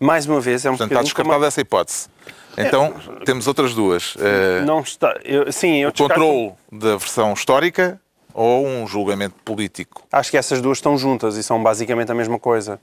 Mais 0.00 0.26
uma 0.26 0.40
vez, 0.40 0.64
é 0.64 0.70
um 0.70 0.72
Portanto, 0.72 0.92
está 0.92 1.02
descartada 1.02 1.46
essa 1.46 1.60
hipótese. 1.60 2.08
Então, 2.56 2.94
é, 3.20 3.24
temos 3.24 3.46
outras 3.46 3.74
duas. 3.74 4.14
Uh, 4.14 4.64
não 4.64 4.80
está. 4.80 5.18
Eu, 5.24 5.52
sim, 5.52 5.76
eu 5.76 5.90
o 5.90 5.92
descarto... 5.92 6.14
controle 6.14 6.52
da 6.72 6.96
versão 6.96 7.32
histórica 7.32 8.00
ou 8.32 8.66
um 8.66 8.86
julgamento 8.86 9.34
político? 9.44 10.04
Acho 10.10 10.30
que 10.30 10.36
essas 10.36 10.62
duas 10.62 10.78
estão 10.78 10.96
juntas 10.96 11.36
e 11.36 11.42
são 11.42 11.62
basicamente 11.62 12.10
a 12.10 12.14
mesma 12.14 12.38
coisa. 12.38 12.80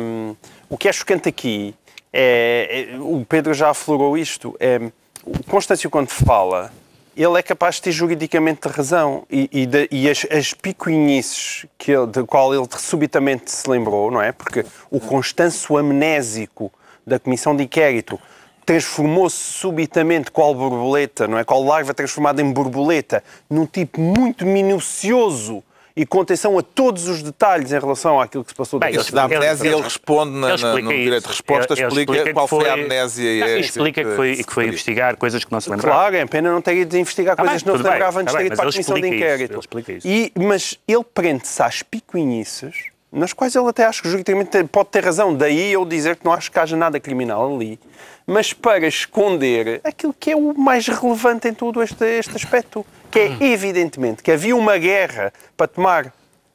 Um, 0.00 0.36
o 0.68 0.76
que 0.76 0.88
é 0.88 0.92
chocante 0.92 1.28
aqui 1.28 1.74
é, 2.12 2.88
é, 2.92 2.98
o 2.98 3.24
Pedro 3.26 3.54
já 3.54 3.70
aflorou 3.70 4.18
isto. 4.18 4.54
É, 4.60 4.90
o 5.24 5.42
Constâncio, 5.44 5.88
quando 5.88 6.08
fala 6.08 6.70
ele 7.16 7.38
é 7.38 7.42
capaz 7.42 7.76
de 7.76 7.82
ter 7.82 7.92
juridicamente 7.92 8.68
razão 8.68 9.24
e, 9.30 9.48
e, 9.50 9.66
de, 9.66 9.88
e 9.90 10.08
as, 10.08 10.26
as 10.30 10.52
picuinhices 10.52 11.64
que 11.78 11.90
ele, 11.90 12.06
de 12.06 12.22
qual 12.24 12.54
ele 12.54 12.66
subitamente 12.76 13.50
se 13.50 13.68
lembrou, 13.68 14.10
não 14.10 14.20
é? 14.20 14.32
Porque 14.32 14.66
o 14.90 15.00
constanço 15.00 15.78
amnésico 15.78 16.70
da 17.06 17.18
Comissão 17.18 17.56
de 17.56 17.64
Inquérito 17.64 18.20
transformou-se 18.66 19.36
subitamente 19.36 20.30
qual 20.30 20.54
borboleta, 20.54 21.26
não 21.26 21.38
é? 21.38 21.44
Qual 21.44 21.62
larva 21.64 21.94
transformada 21.94 22.42
em 22.42 22.52
borboleta, 22.52 23.24
num 23.48 23.64
tipo 23.64 24.00
muito 24.00 24.44
minucioso 24.44 25.62
e 25.96 26.04
com 26.04 26.20
atenção 26.20 26.58
a 26.58 26.62
todos 26.62 27.08
os 27.08 27.22
detalhes 27.22 27.72
em 27.72 27.78
relação 27.78 28.20
àquilo 28.20 28.44
que 28.44 28.50
se 28.50 28.54
passou. 28.54 28.78
Bem, 28.78 28.94
ele, 28.94 29.10
da 29.10 29.24
amnésia, 29.24 29.66
ele, 29.66 29.76
ele 29.76 29.82
responde 29.82 30.32
na, 30.32 30.56
na, 30.56 30.74
no 30.74 30.88
direito 30.88 31.22
de 31.22 31.28
resposta, 31.28 31.72
ele, 31.72 31.82
explica, 31.82 32.12
explica 32.12 32.34
qual 32.34 32.46
foi, 32.46 32.60
foi, 32.60 32.68
a 32.68 32.74
amnésia. 32.74 33.40
Não, 33.40 33.46
é, 33.46 33.60
explica 33.60 34.04
que 34.04 34.14
foi, 34.14 34.36
que 34.36 34.52
foi 34.52 34.66
investigar 34.66 35.16
coisas 35.16 35.42
que 35.42 35.50
não 35.50 35.60
se 35.60 35.70
lembrava. 35.70 35.96
Claro, 35.96 36.16
é 36.16 36.26
pena 36.26 36.52
não 36.52 36.60
ter 36.60 36.76
ido 36.76 36.96
investigar 36.98 37.34
ah, 37.38 37.42
coisas 37.42 37.62
que 37.62 37.68
não 37.68 37.78
se 37.78 37.82
lembrava 37.82 38.20
antes 38.20 38.34
de 38.34 38.38
ter 38.38 38.46
ido 38.46 38.56
para 38.56 38.68
a 38.68 38.72
comissão 38.72 39.00
de 39.00 39.08
inquérito. 39.08 39.60
Isso, 39.88 40.06
e, 40.06 40.32
mas 40.38 40.78
ele 40.86 41.04
prende-se 41.14 41.62
às 41.62 41.82
picuinices, 41.82 42.90
nas 43.10 43.32
quais 43.32 43.56
ele 43.56 43.66
até 43.66 43.86
acho 43.86 44.02
que 44.02 44.10
juridicamente 44.10 44.64
pode 44.64 44.90
ter 44.90 45.02
razão. 45.02 45.34
Daí 45.34 45.72
eu 45.72 45.86
dizer 45.86 46.16
que 46.16 46.26
não 46.26 46.32
acho 46.34 46.52
que 46.52 46.58
haja 46.58 46.76
nada 46.76 47.00
criminal 47.00 47.54
ali 47.54 47.80
mas 48.26 48.52
para 48.52 48.88
esconder 48.88 49.80
aquilo 49.84 50.12
que 50.12 50.32
é 50.32 50.36
o 50.36 50.52
mais 50.52 50.88
relevante 50.88 51.46
em 51.46 51.54
todo 51.54 51.80
este, 51.80 52.04
este 52.04 52.34
aspecto, 52.34 52.84
que 53.16 53.44
é 53.44 53.46
evidentemente 53.46 54.22
que 54.22 54.30
havia 54.30 54.54
uma 54.54 54.76
guerra 54.76 55.32
para 55.56 55.66
tomar 55.66 56.12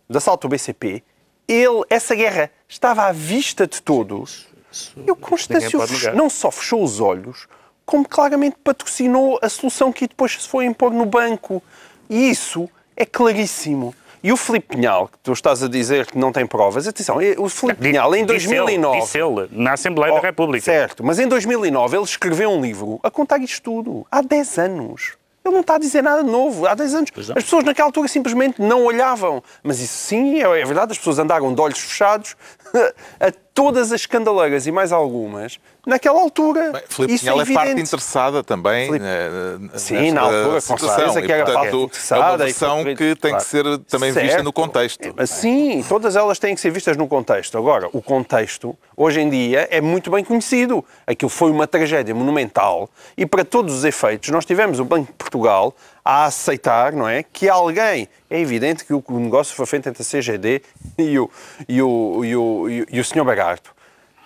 de 0.07 0.17
assalto 0.17 0.45
o 0.45 0.49
BCP, 0.49 1.03
ele, 1.47 1.81
essa 1.89 2.13
guerra 2.13 2.51
estava 2.69 3.05
à 3.05 3.11
vista 3.11 3.65
de 3.65 3.81
todos. 3.81 4.47
E 4.95 5.09
o 5.09 5.15
Constâncio 5.15 5.79
não 6.13 6.29
só 6.29 6.51
fechou 6.51 6.83
os 6.83 6.99
olhos, 6.99 7.47
como 7.83 8.07
claramente 8.07 8.57
patrocinou 8.63 9.39
a 9.41 9.49
solução 9.49 9.91
que 9.91 10.07
depois 10.07 10.33
se 10.33 10.47
foi 10.47 10.65
impor 10.65 10.91
no 10.91 11.05
banco. 11.05 11.63
E 12.07 12.29
isso 12.29 12.69
é 12.95 13.05
claríssimo. 13.05 13.95
E 14.23 14.31
o 14.31 14.37
Filipe 14.37 14.75
Pinhal, 14.75 15.07
que 15.07 15.17
tu 15.17 15.33
estás 15.33 15.63
a 15.63 15.67
dizer 15.67 16.05
que 16.05 16.15
não 16.15 16.31
tem 16.31 16.45
provas, 16.45 16.87
atenção, 16.87 17.17
o 17.39 17.49
Filipe 17.49 17.81
Pinhal 17.81 18.15
em 18.15 18.23
Disse 18.23 18.45
ele, 18.49 18.55
2009... 18.55 18.99
Disse 18.99 19.17
ele, 19.17 19.49
na 19.51 19.73
Assembleia 19.73 20.13
Oh, 20.13 20.17
da 20.17 20.21
República. 20.21 20.63
Certo, 20.63 21.03
mas 21.03 21.17
em 21.17 21.27
2009 21.27 21.97
ele 21.97 22.05
escreveu 22.05 22.51
um 22.51 22.61
livro 22.61 22.99
a 23.01 23.09
contar 23.09 23.39
isto 23.39 23.63
tudo. 23.63 24.05
Há 24.11 24.21
10 24.21 24.59
anos. 24.59 25.20
Ele 25.43 25.53
não 25.53 25.61
está 25.61 25.75
a 25.75 25.79
dizer 25.79 26.03
nada 26.03 26.23
de 26.23 26.29
novo. 26.29 26.67
Há 26.67 26.75
10 26.75 26.93
anos. 26.95 27.11
não. 27.11 27.35
As 27.35 27.43
pessoas 27.43 27.63
naquela 27.63 27.87
altura 27.87 28.07
simplesmente 28.07 28.61
não 28.61 28.83
olhavam. 28.85 29.41
Mas 29.63 29.79
isso 29.79 29.97
sim, 29.97 30.41
é 30.41 30.61
é 30.61 30.65
verdade, 30.65 30.91
as 30.91 30.97
pessoas 30.97 31.17
andaram 31.17 31.53
de 31.53 31.59
olhos 31.59 31.79
fechados 31.79 32.35
a 33.19 33.31
todas 33.53 33.91
as 33.91 34.01
escandaleiras 34.01 34.65
e 34.65 34.71
mais 34.71 34.91
algumas 34.91 35.59
naquela 35.85 36.21
altura. 36.21 36.71
Bem, 36.71 36.81
Filipe 36.87 37.13
isso 37.15 37.23
Pinhal 37.25 37.41
é, 37.41 37.53
parte 37.53 37.81
interessada 37.81 38.43
também 38.43 38.85
Filipe- 38.87 39.05
eh, 39.05 39.77
Sim, 39.77 40.11
na 40.11 40.21
altura, 40.21 40.53
com 40.53 40.61
situação. 40.61 40.95
certeza 40.95 41.21
que 41.21 41.31
era 41.31 41.49
e, 41.49 41.53
parte 41.53 41.75
É 41.75 41.79
interessada 41.83 42.21
uma 42.21 42.33
e 42.33 42.37
versão 42.37 42.83
foi- 42.83 42.95
que 42.95 43.15
tem 43.15 43.35
que 43.35 43.43
ser 43.43 43.63
também 43.79 44.11
vista 44.11 44.27
Certo. 44.29 44.43
no 44.43 44.53
contexto. 44.53 45.13
É, 45.17 45.25
Sim, 45.25 45.83
todas 45.87 46.15
elas 46.15 46.39
têm 46.39 46.55
que 46.55 46.61
ser 46.61 46.69
vistas 46.71 46.95
no 46.95 47.07
contexto. 47.07 47.57
Agora, 47.57 47.89
o 47.91 48.01
contexto, 48.01 48.75
hoje 48.95 49.19
em 49.19 49.29
dia, 49.29 49.67
é 49.69 49.81
muito 49.81 50.09
bem 50.09 50.23
conhecido. 50.23 50.83
Aquilo 51.05 51.29
foi 51.29 51.51
uma 51.51 51.67
tragédia 51.67 52.15
monumental 52.15 52.89
e, 53.17 53.25
para 53.25 53.43
todos 53.43 53.75
os 53.75 53.83
efeitos, 53.83 54.29
nós 54.29 54.45
tivemos 54.45 54.79
o 54.79 54.85
Banco 54.85 55.07
de 55.07 55.13
Portugal 55.17 55.75
a 56.03 56.25
aceitar, 56.25 56.93
não 56.93 57.07
é, 57.07 57.23
que 57.23 57.47
alguém... 57.49 58.07
É 58.29 58.39
evidente 58.39 58.85
que 58.85 58.93
o 58.93 59.03
negócio 59.19 59.55
foi 59.55 59.65
feito 59.65 59.89
entre 59.89 60.01
a 60.01 60.05
CGD 60.05 60.61
e 60.97 61.19
o, 61.19 61.29
e 61.67 61.81
o, 61.81 62.25
e 62.25 62.35
o, 62.35 62.69
e 62.89 62.99
o, 62.99 63.03
Sr. 63.03 63.23
Bagarto. 63.23 63.75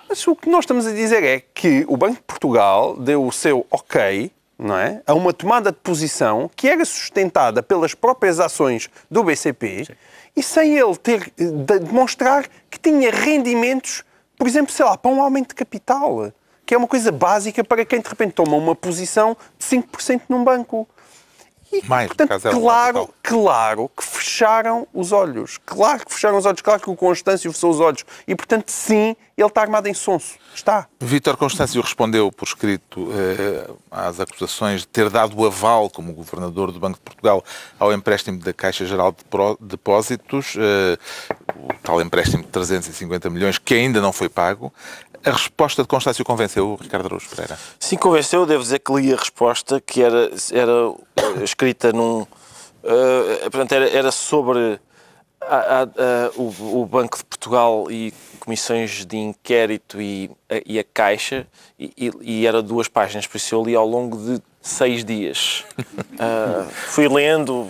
Mas 0.07 0.25
o 0.27 0.35
que 0.35 0.49
nós 0.49 0.63
estamos 0.63 0.85
a 0.85 0.91
dizer 0.91 1.23
é 1.23 1.39
que 1.39 1.83
o 1.87 1.97
Banco 1.97 2.17
de 2.17 2.23
Portugal 2.23 2.95
deu 2.97 3.25
o 3.25 3.31
seu 3.31 3.65
ok 3.71 4.31
não 4.57 4.77
é? 4.77 5.01
a 5.05 5.13
uma 5.13 5.33
tomada 5.33 5.71
de 5.71 5.77
posição 5.79 6.49
que 6.55 6.67
era 6.67 6.85
sustentada 6.85 7.61
pelas 7.61 7.93
próprias 7.93 8.39
ações 8.39 8.89
do 9.11 9.23
BCP 9.23 9.87
e 10.35 10.43
sem 10.43 10.77
ele 10.77 10.95
ter 10.97 11.31
de 11.35 11.79
demonstrar 11.79 12.45
que 12.69 12.79
tinha 12.79 13.11
rendimentos, 13.11 14.03
por 14.37 14.47
exemplo, 14.47 14.71
sei 14.71 14.85
lá, 14.85 14.97
para 14.97 15.11
um 15.11 15.21
aumento 15.21 15.49
de 15.49 15.55
capital, 15.55 16.31
que 16.65 16.73
é 16.73 16.77
uma 16.77 16.87
coisa 16.87 17.11
básica 17.11 17.63
para 17.63 17.85
quem 17.85 18.01
de 18.01 18.09
repente 18.09 18.33
toma 18.33 18.55
uma 18.55 18.75
posição 18.75 19.37
de 19.57 19.65
5% 19.65 20.23
num 20.27 20.43
banco. 20.43 20.87
E, 21.83 21.87
Mais, 21.87 22.07
por 22.07 22.15
portanto, 22.15 22.47
um 22.55 22.61
claro, 22.61 23.09
claro 23.21 23.91
que 23.95 24.03
fecharam 24.03 24.87
os 24.93 25.11
olhos. 25.11 25.59
Claro 25.65 26.05
que 26.05 26.13
fecharam 26.13 26.37
os 26.37 26.45
olhos. 26.45 26.61
Claro 26.61 26.81
que 26.81 26.89
o 26.89 26.95
Constâncio 26.95 27.51
fechou 27.51 27.71
os 27.71 27.79
olhos. 27.79 28.05
E, 28.27 28.35
portanto, 28.35 28.69
sim, 28.69 29.15
ele 29.37 29.47
está 29.47 29.61
armado 29.61 29.87
em 29.87 29.93
sonso. 29.93 30.35
Está. 30.53 30.87
Vítor 31.01 31.35
Constâncio 31.35 31.81
respondeu 31.81 32.31
por 32.31 32.45
escrito 32.45 33.09
eh, 33.11 33.69
às 33.91 34.19
acusações 34.19 34.81
de 34.81 34.87
ter 34.87 35.09
dado 35.09 35.37
o 35.37 35.45
aval, 35.45 35.89
como 35.89 36.13
governador 36.13 36.71
do 36.71 36.79
Banco 36.79 36.97
de 36.97 37.03
Portugal, 37.03 37.43
ao 37.77 37.91
empréstimo 37.91 38.39
da 38.39 38.53
Caixa 38.53 38.85
Geral 38.85 39.11
de 39.11 39.67
Depósitos, 39.67 40.55
eh, 40.57 40.97
o 41.57 41.73
tal 41.83 42.01
empréstimo 42.01 42.43
de 42.43 42.49
350 42.49 43.29
milhões, 43.29 43.57
que 43.57 43.73
ainda 43.73 43.99
não 43.99 44.13
foi 44.13 44.29
pago. 44.29 44.71
A 45.25 45.31
resposta 45.31 45.81
de 45.81 45.87
Constâncio 45.87 46.23
convenceu 46.23 46.69
o 46.69 46.75
Ricardo 46.75 47.05
Araújo 47.07 47.27
Pereira. 47.29 47.57
Sim, 47.79 47.97
convenceu. 47.97 48.45
Devo 48.45 48.61
dizer 48.61 48.79
que 48.79 48.93
li 48.93 49.11
a 49.11 49.15
resposta, 49.17 49.81
que 49.81 50.01
era, 50.03 50.29
era 50.51 50.71
eh, 51.17 51.43
escrita 51.43 51.91
num. 51.91 52.25
eh, 52.83 53.39
portanto, 53.49 53.71
era, 53.71 53.89
era 53.89 54.11
sobre 54.11 54.79
a- 55.41 55.55
a- 55.55 55.81
a- 55.83 56.31
o, 56.35 56.81
o 56.81 56.85
Banco 56.85 57.17
de 57.17 57.23
Portugal 57.23 57.87
e 57.89 58.13
comissões 58.39 59.03
de 59.05 59.17
inquérito 59.17 59.99
e, 59.99 60.29
a- 60.49 60.61
e 60.65 60.83
Caixa, 60.83 61.47
e, 61.79 62.11
e- 62.21 62.45
era 62.45 62.61
duas 62.61 62.87
páginas, 62.87 63.25
por 63.25 63.37
isso 63.37 63.55
eu 63.55 63.63
li 63.63 63.75
ao 63.75 63.87
longo 63.87 64.17
de 64.17 64.41
seis 64.61 65.03
dias. 65.03 65.63
Ah, 66.17 66.65
fui 66.71 67.09
lendo, 67.09 67.67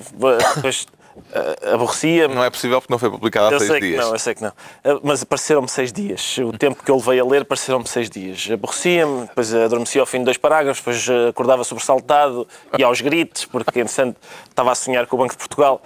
depois 0.56 0.86
ah, 1.34 1.73
aborrecia-me. 1.73 2.34
Não 2.36 2.43
é 2.43 2.49
possível 2.49 2.82
porque 2.82 2.93
não 2.93 2.99
foi 2.99 3.10
publicado 3.10 3.47
há 3.47 3.51
Eu 3.54 3.60
seis 3.60 3.71
sei 3.71 3.80
que 3.80 3.88
dias. 3.88 4.06
não, 4.06 4.13
eu 4.13 4.19
sei 4.19 4.36
que 4.36 4.41
não. 4.41 4.54
Ah, 4.84 4.99
Mas 5.04 5.23
apareceram-me 5.23 5.67
seis 5.69 5.91
dias. 5.91 6.38
O 6.39 6.51
tempo 6.58 6.84
que 6.84 6.91
eu 6.91 6.95
levei 6.97 7.19
a 7.19 7.25
ler, 7.25 7.41
apareceram-me 7.43 7.88
seis 7.88 8.10
dias. 8.10 8.47
Aborrecia-me, 8.51 9.21
depois 9.28 9.54
adormecia 9.54 10.01
ao 10.01 10.08
fim 10.08 10.19
de 10.19 10.25
dois 10.25 10.38
parágrafos, 10.38 10.80
depois 10.82 11.08
ah, 11.10 11.30
acordava 11.30 11.63
sobressaltado 11.63 12.47
e 12.78 12.84
aos 12.84 13.01
gritos, 13.01 13.45
porque, 13.45 13.80
entretanto, 13.80 14.17
estava 14.49 14.71
a 14.71 14.75
sonhar 14.75 15.08
com 15.08 15.15
o 15.15 15.19
Banco 15.19 15.34
de 15.34 15.38
Portugal. 15.39 15.82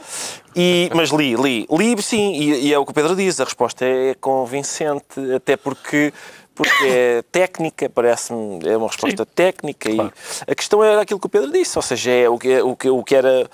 E, 0.55 0.89
mas 0.93 1.09
li, 1.09 1.35
li. 1.35 1.67
Li, 1.71 2.01
sim, 2.01 2.33
e, 2.33 2.67
e 2.67 2.73
é 2.73 2.77
o 2.79 2.85
que 2.85 2.91
o 2.91 2.93
Pedro 2.93 3.15
diz, 3.15 3.39
a 3.39 3.43
resposta 3.43 3.85
é 3.85 4.15
convincente, 4.15 5.33
até 5.35 5.55
porque 5.55 6.11
porque 6.55 6.85
é 6.87 7.21
técnica, 7.31 7.89
parece-me, 7.89 8.67
é 8.67 8.75
uma 8.75 8.87
resposta 8.87 9.25
técnica 9.25 9.89
e 9.89 9.97
a 10.45 10.53
questão 10.53 10.83
era 10.83 11.03
aquilo 11.03 11.17
que 11.17 11.25
o 11.25 11.29
Pedro 11.29 11.49
disse, 11.53 11.77
ou 11.77 11.81
seja, 11.81 12.11
é 12.11 12.27
o 12.27 12.37
que, 12.37 12.59
o 12.61 12.75
que, 12.75 12.89
o 12.89 13.01
que 13.01 13.15
era 13.15 13.49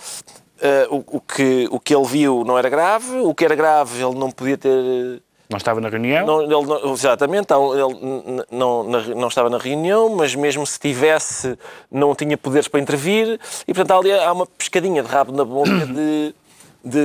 eh, 0.62 0.88
o, 0.90 1.04
o 1.18 1.22
que, 1.22 1.68
o 1.72 1.80
que 1.80 1.96
ele 1.96 2.06
viu 2.06 2.44
não 2.46 2.58
era 2.58 2.70
grave, 2.70 3.18
o 3.20 3.34
que 3.34 3.44
era 3.46 3.56
grave 3.56 4.02
ele 4.04 4.16
não 4.16 4.32
podia 4.32 4.58
ter. 4.58 5.22
Não 5.50 5.58
estava 5.58 5.80
na 5.80 5.90
reunião? 5.90 6.26
Não, 6.26 6.42
ele 6.42 6.66
não- 6.66 6.94
exatamente, 6.94 7.44
então, 7.44 7.72
ele 7.74 8.44
não, 8.50 8.84
na- 8.84 9.16
não 9.16 9.28
estava 9.28 9.48
na 9.50 9.60
reunião, 9.60 10.10
mas 10.16 10.34
mesmo 10.34 10.66
se 10.66 10.80
tivesse, 10.80 11.58
não 11.92 12.16
tinha 12.16 12.36
poderes 12.36 12.68
para 12.68 12.80
intervir, 12.80 13.40
e 13.68 13.74
portanto 13.74 14.00
ali 14.00 14.12
há 14.12 14.32
uma 14.34 14.48
pescadinha 14.48 15.04
de 15.04 15.08
rabo 15.10 15.32
na 15.32 15.46
boca 15.46 15.70
de. 15.88 16.34
De, 16.88 17.00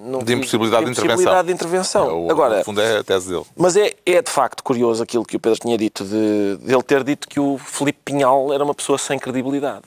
não- 0.00 0.18
De 0.18 0.34
impossibilidade 0.34 0.84
de 0.84 0.90
impossibilidade 0.90 1.46
de 1.46 1.52
intervenção. 1.54 2.02
intervenção. 2.04 2.10
É 2.10 2.12
o- 2.12 2.30
Agora, 2.30 2.58
no 2.58 2.64
fundo 2.66 2.78
é 2.82 2.98
a 2.98 3.02
tese 3.02 3.30
dele. 3.30 3.44
mas 3.56 3.74
é, 3.74 3.94
é 4.04 4.20
de 4.20 4.30
facto 4.30 4.62
curioso 4.62 5.02
aquilo 5.02 5.24
que 5.24 5.34
o 5.34 5.40
Pedro 5.40 5.58
tinha 5.58 5.78
dito, 5.78 6.04
de, 6.04 6.58
de 6.58 6.74
ele 6.74 6.82
ter 6.82 7.02
dito 7.02 7.26
que 7.26 7.40
o 7.40 7.56
Filipe 7.56 8.00
Pinhal 8.04 8.52
era 8.52 8.62
uma 8.62 8.74
pessoa 8.74 8.98
sem 8.98 9.18
credibilidade. 9.18 9.84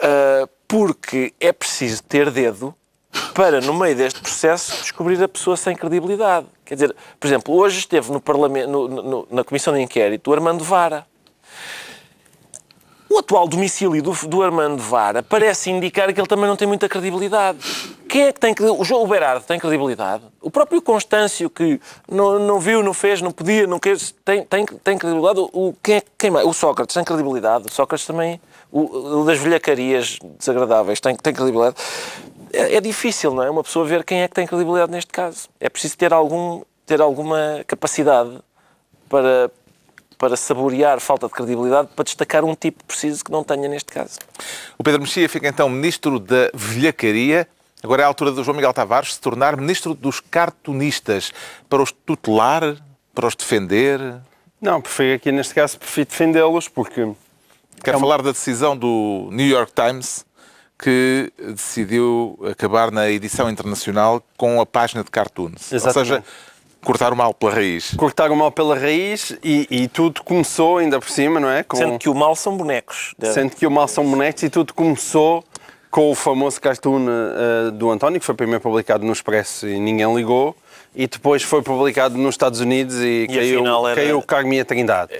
Ah, 0.00 0.48
porque 0.68 1.32
é 1.40 1.50
preciso 1.50 2.02
ter 2.02 2.30
dedo 2.30 2.74
para, 3.34 3.60
no 3.60 3.72
meio 3.72 3.96
deste 3.96 4.20
processo, 4.20 4.70
descobrir 4.82 5.20
a 5.22 5.26
pessoa 5.28 5.56
sem 5.56 5.74
credibilidade. 5.74 6.46
Quer 6.64 6.74
dizer, 6.74 6.96
por 7.18 7.26
exemplo, 7.26 7.54
hoje 7.56 7.78
esteve 7.78 8.12
no 8.12 8.20
Parlamento, 8.20 8.68
no- 8.68 8.86
no- 8.88 9.28
na 9.30 9.42
Comissão 9.42 9.72
de 9.72 9.80
Inquérito 9.80 10.28
o 10.30 10.34
Armando 10.34 10.62
Vara. 10.62 11.06
O 13.10 13.18
atual 13.20 13.48
domicílio 13.48 14.02
do, 14.02 14.12
do 14.28 14.42
Armando 14.42 14.82
Vara 14.82 15.22
parece 15.22 15.70
indicar 15.70 16.12
que 16.12 16.20
ele 16.20 16.26
também 16.28 16.46
não 16.46 16.56
tem 16.56 16.68
muita 16.68 16.86
credibilidade. 16.90 17.58
Quem 18.06 18.24
é 18.24 18.32
que 18.34 18.38
tem 18.38 18.52
credibilidade? 18.52 18.82
O 18.82 18.84
João 18.84 19.08
Berardo 19.08 19.46
tem 19.46 19.58
credibilidade? 19.58 20.22
O 20.42 20.50
próprio 20.50 20.82
Constâncio, 20.82 21.48
que 21.48 21.80
não, 22.06 22.38
não 22.38 22.60
viu, 22.60 22.82
não 22.82 22.92
fez, 22.92 23.22
não 23.22 23.30
podia, 23.30 23.66
não 23.66 23.78
quis, 23.78 24.14
tem, 24.22 24.44
tem, 24.44 24.66
tem 24.66 24.98
credibilidade? 24.98 25.40
O, 25.40 25.74
quem, 25.82 25.96
é- 25.96 26.02
quem 26.18 26.30
mais? 26.30 26.46
O 26.46 26.52
Sócrates 26.52 26.92
tem 26.94 27.02
credibilidade? 27.02 27.64
O 27.66 27.72
Sócrates 27.72 28.06
também, 28.06 28.38
o, 28.70 29.20
o 29.20 29.24
das 29.24 29.38
velhacarias 29.38 30.18
desagradáveis, 30.38 31.00
tem, 31.00 31.16
tem 31.16 31.32
credibilidade? 31.32 31.76
É, 32.52 32.76
é 32.76 32.80
difícil, 32.80 33.34
não 33.34 33.42
é? 33.42 33.50
Uma 33.50 33.62
pessoa 33.62 33.86
ver 33.86 34.04
quem 34.04 34.22
é 34.22 34.28
que 34.28 34.34
tem 34.34 34.46
credibilidade 34.46 34.90
neste 34.90 35.12
caso. 35.12 35.48
É 35.60 35.68
preciso 35.68 35.96
ter, 35.96 36.12
algum, 36.12 36.62
ter 36.86 37.00
alguma 37.00 37.64
capacidade 37.66 38.38
para, 39.08 39.50
para 40.16 40.36
saborear 40.36 41.00
falta 41.00 41.26
de 41.26 41.32
credibilidade, 41.32 41.88
para 41.94 42.04
destacar 42.04 42.44
um 42.44 42.54
tipo 42.54 42.84
preciso 42.84 43.24
que 43.24 43.30
não 43.30 43.42
tenha 43.42 43.68
neste 43.68 43.92
caso. 43.92 44.18
O 44.78 44.84
Pedro 44.84 45.00
Mexia 45.00 45.28
fica 45.28 45.48
então 45.48 45.68
ministro 45.68 46.18
da 46.18 46.50
velhacaria. 46.54 47.48
Agora 47.82 48.02
é 48.02 48.04
a 48.04 48.08
altura 48.08 48.32
do 48.32 48.42
João 48.42 48.56
Miguel 48.56 48.74
Tavares 48.74 49.14
se 49.14 49.20
tornar 49.20 49.56
ministro 49.56 49.94
dos 49.94 50.18
cartunistas 50.20 51.32
para 51.68 51.80
os 51.80 51.92
tutelar, 51.92 52.76
para 53.14 53.26
os 53.26 53.36
defender. 53.36 54.00
Não, 54.60 54.80
prefiro 54.80 55.14
aqui 55.14 55.30
neste 55.30 55.54
caso, 55.54 55.78
prefiro 55.78 56.08
defendê-los 56.08 56.68
porque 56.68 57.08
Quero 57.82 57.96
É 57.96 57.98
um- 57.98 58.00
falar 58.00 58.22
da 58.22 58.32
decisão 58.32 58.76
do 58.76 59.28
New 59.32 59.46
York 59.46 59.72
Times 59.72 60.24
que 60.78 61.32
decidiu 61.38 62.38
acabar 62.50 62.90
na 62.92 63.10
edição 63.10 63.50
internacional 63.50 64.22
com 64.36 64.60
a 64.60 64.66
página 64.66 65.02
de 65.02 65.10
cartoons. 65.10 65.72
Ou 65.72 65.76
Exatamente. 65.76 66.08
seja, 66.08 66.24
cortar 66.84 67.12
o 67.12 67.16
mal 67.16 67.34
pela 67.34 67.52
raiz. 67.52 67.94
cortaram 67.96 68.34
o 68.34 68.38
mal 68.38 68.52
pela 68.52 68.78
raiz 68.78 69.36
e, 69.42 69.66
e 69.68 69.88
tudo 69.88 70.22
começou 70.22 70.78
ainda 70.78 71.00
por 71.00 71.08
cima, 71.10 71.40
não 71.40 71.50
é? 71.50 71.64
Com, 71.64 71.76
Sendo 71.76 71.98
que 71.98 72.08
o 72.08 72.14
mal 72.14 72.36
são 72.36 72.56
bonecos. 72.56 73.14
sendo 73.34 73.56
que 73.56 73.66
o 73.66 73.70
mal 73.70 73.88
são 73.88 74.04
bonecos 74.08 74.42
e 74.44 74.48
tudo 74.48 74.72
começou 74.72 75.44
com 75.90 76.10
o 76.10 76.14
famoso 76.14 76.60
cartoon 76.60 77.06
eh, 77.08 77.70
do 77.72 77.90
António, 77.90 78.20
que 78.20 78.26
foi 78.26 78.34
primeiro 78.34 78.60
publicado 78.60 79.04
no 79.04 79.12
Expresso 79.12 79.66
e 79.66 79.80
ninguém 79.80 80.14
ligou, 80.14 80.54
e 80.98 81.06
depois 81.06 81.44
foi 81.44 81.62
publicado 81.62 82.18
nos 82.18 82.34
Estados 82.34 82.58
Unidos 82.58 82.96
e, 83.00 83.28
caiu, 83.28 83.58
afinal 83.60 83.86
era- 83.88 84.00
caiu 84.00 84.20
Carminha 84.20 84.64
Trindade. 84.64 85.12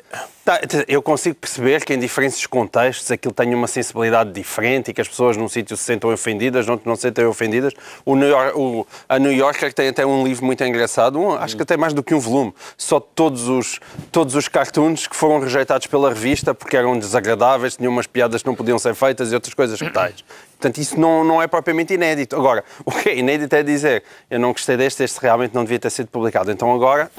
Tá, 0.44 0.58
eu 0.88 1.00
consigo 1.02 1.36
perceber 1.36 1.84
que 1.84 1.92
em 1.92 1.98
diferentes 1.98 2.44
contextos 2.46 3.10
aquilo 3.12 3.34
tem 3.34 3.54
uma 3.54 3.66
sensibilidade 3.68 4.32
diferente 4.32 4.90
e 4.90 4.94
que 4.94 5.00
as 5.00 5.06
pessoas 5.06 5.36
num 5.36 5.46
sítio 5.46 5.76
se 5.76 5.84
sentem 5.84 6.10
ofendidas, 6.10 6.66
noutro 6.66 6.88
não 6.88 6.96
se 6.96 7.02
sentem 7.02 7.26
ofendidas. 7.26 7.74
O 8.04 8.16
New 8.16 8.26
York, 8.28 8.58
o- 8.58 8.86
a 9.08 9.18
New 9.20 9.30
Yorker 9.32 9.72
tem 9.72 9.88
até 9.88 10.04
um 10.04 10.24
livro 10.24 10.44
muito 10.46 10.64
engraçado, 10.64 11.16
um, 11.20 11.32
acho 11.34 11.54
que 11.54 11.62
até 11.62 11.76
mais 11.76 11.92
do 11.92 12.02
que 12.02 12.12
um 12.14 12.18
volume, 12.18 12.52
só 12.76 12.98
todos 12.98 13.46
os, 13.46 13.78
todos 14.10 14.34
os 14.34 14.48
cartoons 14.48 15.06
que 15.06 15.14
foram 15.14 15.38
rejeitados 15.38 15.86
pela 15.86 16.08
revista 16.08 16.52
porque 16.54 16.76
eram 16.76 16.98
desagradáveis, 16.98 17.76
tinham 17.76 17.92
umas 17.92 18.06
piadas 18.08 18.42
que 18.42 18.48
não 18.48 18.54
podiam 18.56 18.78
ser 18.80 18.94
feitas 18.96 19.30
e 19.30 19.34
outras 19.34 19.54
coisas 19.54 19.78
que 19.78 19.90
tais. 19.90 20.24
Portanto, 20.58 20.78
isso 20.78 20.98
não, 20.98 21.22
não 21.22 21.40
é 21.40 21.46
propriamente 21.46 21.94
inédito. 21.94 22.34
Agora, 22.34 22.64
o 22.84 22.90
que 22.90 23.08
é 23.08 23.16
inédito 23.16 23.54
é 23.54 23.62
dizer 23.62 24.02
eu 24.28 24.40
não 24.40 24.52
gostei 24.52 24.76
deste, 24.76 25.04
este 25.04 25.20
realmente 25.20 25.54
não 25.54 25.62
devia 25.62 25.78
ter 25.78 25.90
sido 25.90 26.08
publicado. 26.08 26.50
Então 26.50 26.74
agora 26.74 27.10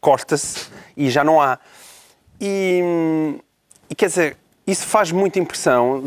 corta-se 0.00 0.68
e 0.96 1.10
já 1.10 1.24
não 1.24 1.40
há. 1.40 1.58
E, 2.40 2.82
e 3.90 3.94
quer 3.94 4.06
dizer, 4.06 4.36
isso 4.66 4.86
faz 4.86 5.10
muita 5.10 5.38
impressão 5.38 6.04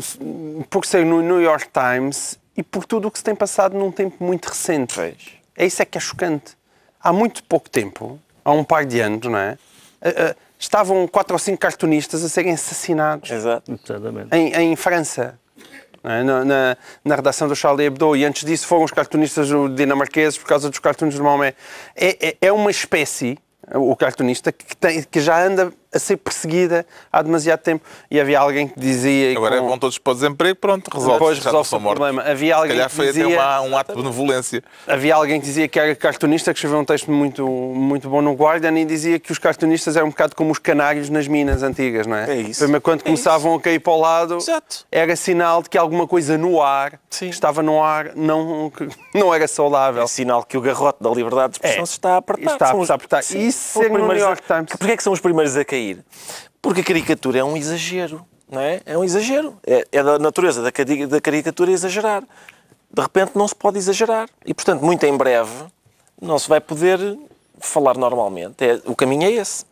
por 0.70 0.86
ser 0.86 1.04
no 1.04 1.20
New 1.20 1.40
York 1.40 1.68
Times 1.72 2.38
e 2.56 2.62
por 2.62 2.84
tudo 2.84 3.08
o 3.08 3.10
que 3.10 3.18
se 3.18 3.24
tem 3.24 3.34
passado 3.34 3.76
num 3.76 3.90
tempo 3.90 4.24
muito 4.24 4.46
recente. 4.46 4.94
Pois. 4.94 5.16
É 5.56 5.66
isso 5.66 5.82
é 5.82 5.84
que 5.84 5.98
é 5.98 6.00
chocante. 6.00 6.56
Há 7.00 7.12
muito 7.12 7.42
pouco 7.44 7.68
tempo, 7.68 8.18
há 8.44 8.52
um 8.52 8.64
par 8.64 8.84
de 8.84 9.00
anos, 9.00 9.26
não 9.28 9.38
é? 9.38 9.58
Ah, 10.00 10.08
ah, 10.16 10.36
Estavam 10.58 11.06
quatro 11.06 11.34
ou 11.34 11.38
cinco 11.38 11.58
cartunistas 11.58 12.24
a 12.24 12.28
serem 12.28 12.52
assassinados 12.52 13.30
Exato. 13.30 13.72
Exatamente. 13.72 14.34
em, 14.34 14.52
em 14.54 14.74
França? 14.74 15.38
Na, 16.02 16.44
na, 16.44 16.76
na 17.04 17.14
redação 17.16 17.48
do 17.48 17.56
Charlie 17.56 17.86
Hebdo, 17.86 18.16
e 18.16 18.24
antes 18.24 18.44
disso 18.44 18.66
foram 18.66 18.84
os 18.84 18.92
cartunistas 18.92 19.48
dinamarqueses 19.74 20.38
por 20.38 20.46
causa 20.46 20.68
dos 20.70 20.78
cartoons 20.78 21.14
do 21.14 21.24
Maomé. 21.24 21.54
É, 21.94 22.28
é, 22.28 22.36
é 22.42 22.52
uma 22.52 22.70
espécie, 22.70 23.38
o 23.74 23.94
cartunista, 23.96 24.52
que, 24.52 24.76
tem, 24.76 25.02
que 25.02 25.20
já 25.20 25.44
anda 25.44 25.72
a 25.92 25.98
ser 25.98 26.16
perseguida 26.18 26.86
há 27.12 27.22
demasiado 27.22 27.60
tempo. 27.60 27.84
E 28.10 28.20
havia 28.20 28.38
alguém 28.40 28.68
que 28.68 28.78
dizia... 28.78 29.36
Agora 29.36 29.58
com- 29.60 29.68
vão 29.68 29.78
todos 29.78 29.98
para 29.98 30.10
o 30.10 30.14
desemprego, 30.14 30.56
pronto, 30.56 30.88
resolve. 30.92 31.12
Depois 31.14 31.38
resolve-se 31.38 31.70
são 31.70 31.78
o 31.78 31.82
mortos. 31.82 31.98
problema. 32.04 32.30
Havia 32.30 32.48
Se 32.48 32.52
alguém 32.52 32.70
calhar 32.76 32.88
que 32.90 32.94
foi 32.96 33.08
até 33.08 33.20
dizia- 33.20 33.36
uma- 33.38 33.60
um 33.62 33.76
ato 33.78 33.92
de 33.94 33.98
benevolência. 34.02 34.62
Havia 34.86 35.14
alguém 35.14 35.40
que 35.40 35.46
dizia 35.46 35.66
que 35.68 35.78
era 35.80 35.94
cartunista, 35.96 36.52
que 36.52 36.58
escreveu 36.58 36.78
um 36.80 36.84
texto 36.84 37.10
muito, 37.10 37.46
muito 37.48 38.08
bom 38.08 38.20
no 38.20 38.34
Guardian 38.34 38.78
e 38.78 38.84
dizia 38.84 39.18
que 39.18 39.32
os 39.32 39.38
cartunistas 39.38 39.96
eram 39.96 40.08
um 40.08 40.10
bocado 40.10 40.36
como 40.36 40.50
os 40.50 40.58
canários 40.58 41.08
nas 41.08 41.26
minas 41.26 41.62
antigas, 41.62 42.06
não 42.06 42.16
é? 42.16 42.30
É 42.30 42.36
isso. 42.42 42.60
Primeiro, 42.60 42.82
quando 42.82 43.00
É 43.00 43.04
começavam 43.04 43.54
a 43.54 43.60
cair 43.60 43.78
para 43.80 43.92
o 43.92 44.00
lado, 44.00 44.36
Exato. 44.36 44.84
era 44.92 45.16
sinal 45.16 45.62
de 45.62 45.70
que 45.70 45.78
alguma 45.78 46.06
coisa 46.06 46.36
no 46.36 46.60
ar, 46.62 47.00
Sim. 47.08 47.28
que 47.28 47.34
estava 47.34 47.62
no 47.62 47.82
ar, 47.82 48.12
não, 48.14 48.70
que 48.70 48.88
não 49.18 49.32
era 49.34 49.48
saudável. 49.48 50.02
É 50.02 50.06
sinal 50.06 50.42
que 50.44 50.56
o 50.56 50.60
garrote 50.60 51.02
da 51.02 51.08
liberdade 51.10 51.52
de 51.52 51.56
expressão 51.56 51.82
É. 51.82 51.86
se 51.86 51.92
está 51.92 52.14
a 52.14 52.16
apertar. 52.18 52.52
Está 52.52 52.64
a 52.66 52.68
São 52.68 52.80
os- 52.80 52.90
apertar. 52.90 53.22
Sim, 53.22 53.38
E 53.38 53.46
isso 53.48 53.78
ser 53.80 53.90
no 53.90 53.98
New 53.98 54.10
a- 54.10 54.14
York 54.16 54.42
Times. 54.46 54.66
Porquê 54.76 54.92
é 54.92 54.96
que 54.96 55.02
são 55.02 55.12
os 55.12 55.20
primeiros 55.20 55.56
a 55.56 55.64
cair? 55.64 55.77
Porque 56.60 56.80
a 56.80 56.84
caricatura 56.84 57.38
é 57.38 57.44
um 57.44 57.56
exagero, 57.56 58.24
não 58.50 58.60
é? 58.60 58.80
É 58.84 58.96
um 58.96 59.04
exagero. 59.04 59.56
É, 59.66 59.86
é 59.92 60.02
da 60.02 60.18
natureza 60.18 60.62
da, 60.62 60.70
da 61.08 61.20
caricatura 61.20 61.70
exagerar. 61.70 62.22
De 62.92 63.02
repente 63.02 63.32
não 63.34 63.46
se 63.46 63.54
pode 63.54 63.78
exagerar. 63.78 64.28
E, 64.44 64.54
portanto, 64.54 64.82
muito 64.82 65.04
em 65.04 65.16
breve 65.16 65.52
não 66.20 66.38
se 66.38 66.48
vai 66.48 66.60
poder 66.60 66.98
falar 67.60 67.96
normalmente. 67.96 68.64
É, 68.64 68.80
o 68.86 68.94
caminho 68.94 69.24
é 69.24 69.32
esse. 69.32 69.64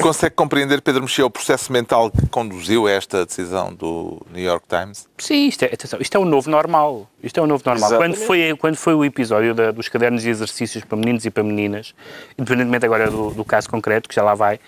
Consegue 0.00 0.34
compreender, 0.34 0.80
Pedro 0.82 1.02
Mexia, 1.02 1.24
o 1.26 1.30
processo 1.30 1.72
mental 1.72 2.10
que 2.10 2.26
conduziu 2.28 2.86
a 2.86 2.90
esta 2.90 3.24
decisão 3.24 3.74
do 3.74 4.20
New 4.32 4.42
York 4.42 4.66
Times? 4.68 5.08
Sim, 5.18 5.48
isto 5.48 5.62
é, 5.64 5.66
atenção, 5.72 5.98
isto 6.00 6.14
é 6.16 6.20
o 6.20 6.24
novo 6.24 6.50
normal. 6.50 7.08
Isto 7.22 7.40
é 7.40 7.42
o 7.42 7.46
novo 7.46 7.62
normal. 7.64 7.96
Quando 7.96 8.14
foi, 8.16 8.56
quando 8.56 8.76
foi 8.76 8.94
o 8.94 9.04
episódio 9.04 9.54
da- 9.54 9.70
dos 9.70 9.88
cadernos 9.88 10.22
de 10.22 10.28
exercícios 10.30 10.84
para 10.84 10.96
meninos 10.96 11.24
e 11.24 11.30
para 11.30 11.42
meninas, 11.42 11.94
independentemente 12.38 12.84
agora 12.84 13.10
do, 13.10 13.30
do 13.30 13.44
caso 13.44 13.68
concreto, 13.68 14.08
que 14.08 14.14
já 14.14 14.22
lá 14.22 14.34
vai, 14.34 14.60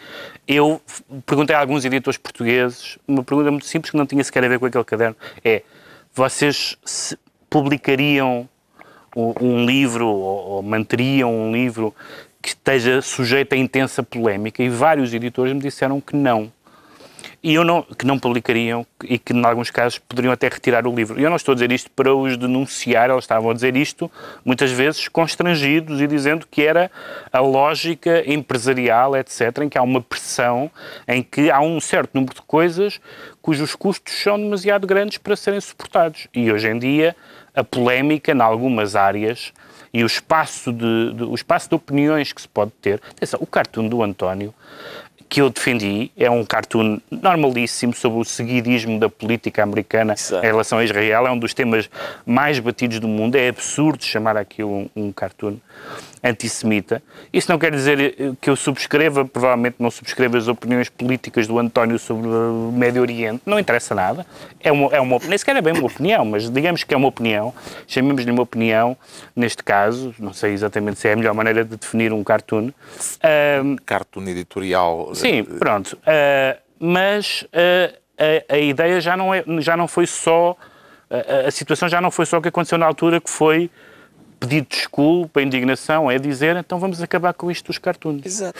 eu 0.49 0.81
perguntei 1.25 1.55
a 1.55 1.61
alguns 1.61 1.85
editores 1.85 2.19
portugueses 2.19 2.99
uma 3.07 3.23
pergunta 3.23 3.51
muito 3.51 3.67
simples 3.67 3.91
que 3.91 3.97
não 3.97 4.07
tinha 4.07 4.23
sequer 4.25 4.45
a 4.45 4.49
ver 4.49 4.59
com 4.59 4.67
aquele 4.67 4.85
caderno. 4.85 5.17
É, 5.45 5.63
vocês 6.15 6.77
se- 6.85 7.19
publicariam 7.51 8.49
um 9.41 9.65
livro 9.65 10.07
ou, 10.07 10.47
ou 10.57 10.63
manteriam 10.63 11.35
um 11.35 11.53
livro 11.53 11.95
que 12.43 12.49
esteja 12.49 13.03
sujeito 13.03 13.55
a 13.55 13.57
intensa 13.57 14.03
polémica? 14.03 14.63
E 14.63 14.69
vários 14.69 15.13
editores 15.13 15.53
me 15.53 15.61
disseram 15.61 16.01
que 16.01 16.15
não 16.17 16.53
e 17.43 17.55
eu 17.55 17.65
não, 17.65 17.83
que 17.83 18.05
não 18.05 18.19
publicariam 18.19 18.85
e 19.05 19.19
que, 19.19 19.33
em 19.33 19.45
alguns 19.45 19.71
casos, 19.71 19.99
poderiam 19.99 20.33
até 20.33 20.49
retirar 20.49 20.87
o 20.87 20.93
livro. 20.93 21.21
Eu 21.21 21.29
não 21.29 21.37
estou 21.37 21.53
a 21.53 21.55
dizer 21.55 21.71
isto 21.71 21.89
para 21.91 22.13
os 22.13 22.37
denunciar, 22.37 23.11
eles 23.11 23.25
estavam 23.25 23.51
a 23.51 23.55
dizer 23.55 23.77
isto, 23.77 24.11
muitas 24.45 24.71
vezes, 24.73 25.07
constrangidos 25.07 26.01
e 26.01 26.07
dizendo 26.07 26.47
que 26.51 26.63
era 26.63 26.91
a 27.33 27.39
lógica 27.39 28.25
empresarial, 28.27 29.17
etc., 29.17 29.59
em 29.63 29.69
que 29.69 29.79
há 29.79 29.83
uma 29.83 30.01
pressão, 30.01 30.71
em 31.07 31.23
que 31.23 31.49
há 31.49 31.61
um 31.61 31.81
certo 31.81 32.15
número 32.15 32.35
de 32.35 32.43
coisas 32.43 33.01
cujos 33.41 33.77
custos 33.77 34.13
são 34.13 34.37
demasiado 34.37 34.85
grandes 34.85 35.19
para 35.19 35.37
serem 35.37 35.61
suportados. 35.61 36.27
E 36.35 36.51
hoje 36.51 36.69
em 36.69 36.79
dia, 36.79 37.15
a 37.55 37.63
polémica, 37.63 38.33
em 38.33 38.41
algumas 38.41 38.97
áreas, 38.97 39.53
e 39.97 40.03
o 40.03 40.07
espaço 40.07 40.73
de, 40.73 41.13
de- 41.15 41.25
o 41.25 41.35
espaço 41.35 41.69
de 41.69 41.75
opiniões 41.75 42.33
que 42.33 42.41
se 42.43 42.49
pode 42.49 42.71
ter. 42.83 43.01
Atenção, 43.11 43.41
o 43.43 43.47
cartoon 43.47 43.89
do 43.89 44.03
António 44.03 44.53
que 45.29 45.41
eu 45.41 45.51
defendi 45.51 46.11
é 46.17 46.31
um 46.31 46.45
cartoon 46.45 47.01
normalíssimo 47.11 47.93
sobre 47.93 48.21
o 48.21 48.25
seguidismo 48.25 49.01
da 49.01 49.09
política 49.09 49.61
americana 49.63 50.13
Exato. 50.13 50.45
em 50.45 50.47
relação 50.49 50.79
a 50.79 50.85
Israel. 50.85 51.27
É 51.27 51.31
um 51.33 51.39
dos 51.39 51.53
temas 51.53 51.91
mais 52.25 52.61
batidos 52.61 53.01
do 53.01 53.09
mundo. 53.09 53.35
É 53.35 53.49
absurdo 53.49 54.05
chamar 54.05 54.37
aquilo 54.37 54.71
um, 54.71 54.89
um 54.95 55.13
cartoon 55.13 55.57
antissemita. 56.29 57.03
Isso 57.33 57.51
não 57.51 57.59
quer 57.59 57.71
dizer 57.71 58.01
eh, 58.01 58.33
que 58.41 58.51
eu 58.51 58.57
subscreva, 58.57 59.25
provavelmente 59.25 59.77
não 59.79 59.91
subscreva 59.91 60.37
as 60.37 60.49
opiniões 60.49 60.89
políticas 60.89 61.47
do 61.47 61.59
António 61.59 61.99
sobre 61.99 62.29
o 62.29 62.73
Médio 62.75 63.03
Oriente. 63.03 63.43
Não 63.47 63.59
interessa 63.59 63.95
nada. 63.95 64.27
É 64.61 64.71
uma, 64.73 64.95
é 64.95 65.01
uma, 65.01 65.19
nem 65.25 65.39
sequer 65.39 65.57
é 65.57 65.61
bem 65.61 65.75
uma 65.75 65.87
opinião, 65.87 66.25
mas 66.25 66.51
digamos 66.51 66.85
que 66.85 66.93
é 66.93 66.97
uma 66.97 67.09
opinião. 67.09 67.55
Chamemos-lhe 67.87 68.31
uma 68.31 68.43
opinião, 68.43 68.97
neste 69.35 69.63
caso. 69.63 70.15
Não 70.19 70.33
sei 70.33 70.53
exatamente 70.53 70.99
se 70.99 71.09
é 71.09 71.13
a 71.13 71.17
melhor 71.17 71.35
maneira 71.35 71.65
de 71.65 71.77
definir 71.77 72.13
um 72.13 72.23
cartoon. 72.23 72.71
Ahm, 73.23 73.77
Cartoon 73.85 74.27
editorial. 74.29 75.15
Sim, 75.15 75.41
eh, 75.41 75.59
pronto. 75.59 75.99
Ah, 76.07 76.57
mas 76.79 77.47
ah, 77.53 77.95
a, 78.51 78.55
a 78.55 78.59
ideia 78.59 79.01
já 79.01 79.17
não, 79.17 79.35
é, 79.35 79.45
já 79.59 79.77
não 79.77 79.89
foi 79.89 80.07
só. 80.07 80.57
A, 81.09 81.49
a 81.49 81.51
situação 81.51 81.89
já 81.89 82.01
não 82.01 82.11
foi 82.11 82.27
só 82.27 82.39
o 82.39 82.43
que 82.43 82.49
aconteceu 82.49 82.79
na 82.79 82.87
altura, 82.87 83.21
que 83.21 83.31
foi 83.31 83.71
pedido 84.39 84.67
de 84.69 84.77
desculpa, 84.77 85.43
indignação, 85.43 86.11
é 86.11 86.19
dizer 86.19 86.57
então 86.57 86.79
vamos 86.79 87.03
acabar 87.03 87.33
com 87.35 87.51
isto 87.51 87.67
dos 87.67 87.79
cartoons. 87.79 88.25
Exato. 88.25 88.59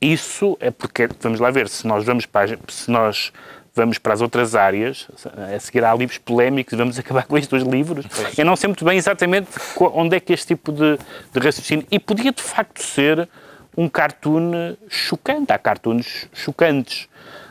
Isso 0.00 0.56
é 0.60 0.70
porque, 0.70 1.08
vamos 1.20 1.40
lá 1.40 1.50
ver, 1.50 1.68
se 1.68 1.86
nós 1.86 2.04
vamos 2.04 2.24
para, 2.26 2.54
as- 2.54 2.74
se 2.74 2.90
nós 2.90 3.32
vamos 3.74 3.98
para 3.98 4.14
as 4.14 4.20
outras 4.20 4.54
áreas, 4.54 5.06
a 5.54 5.60
seguir 5.60 5.84
há 5.84 5.94
livros 5.94 6.18
polémicos, 6.18 6.76
vamos 6.76 6.98
acabar 6.98 7.24
com 7.26 7.36
isto 7.38 7.56
dos 7.56 7.66
livros. 7.66 8.04
Eu 8.36 8.44
não 8.44 8.56
sei 8.56 8.68
muito 8.68 8.84
bem 8.84 8.96
exatamente 8.96 9.48
onde 9.78 10.16
é 10.16 10.20
que 10.20 10.32
este 10.32 10.48
tipo 10.48 10.72
de, 10.72 10.98
de 11.32 11.38
raciocínio. 11.38 11.86
E 11.90 11.98
podia 11.98 12.32
de 12.32 12.42
facto 12.42 12.82
ser 12.82 13.28
um 13.76 13.88
cartoon 13.88 14.74
chocante. 14.88 15.52
Há 15.52 15.58
cartoons 15.58 16.28
chocantes. 16.32 17.08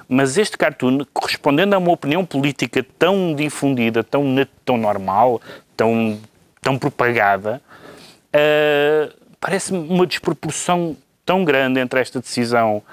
Mas 0.07 0.37
este 0.37 0.57
cartoon, 0.57 1.05
correspondendo 1.13 1.75
a 1.75 1.77
uma 1.77 1.91
opinião 1.91 2.25
política 2.25 2.83
tão 2.97 3.33
difundida, 3.35 4.03
tão, 4.03 4.25
tão 4.65 4.75
normal, 4.75 5.39
tão, 5.77 6.19
tão 6.61 6.77
propagada, 6.77 7.61
Uh, 8.31 9.11
parece-me 9.41 9.79
uma 9.89 10.05
desproporção 10.05 10.95
tão 11.25 11.43
grande 11.43 11.79
entre 11.79 11.99
esta 11.99 12.19
decisão 12.19 12.83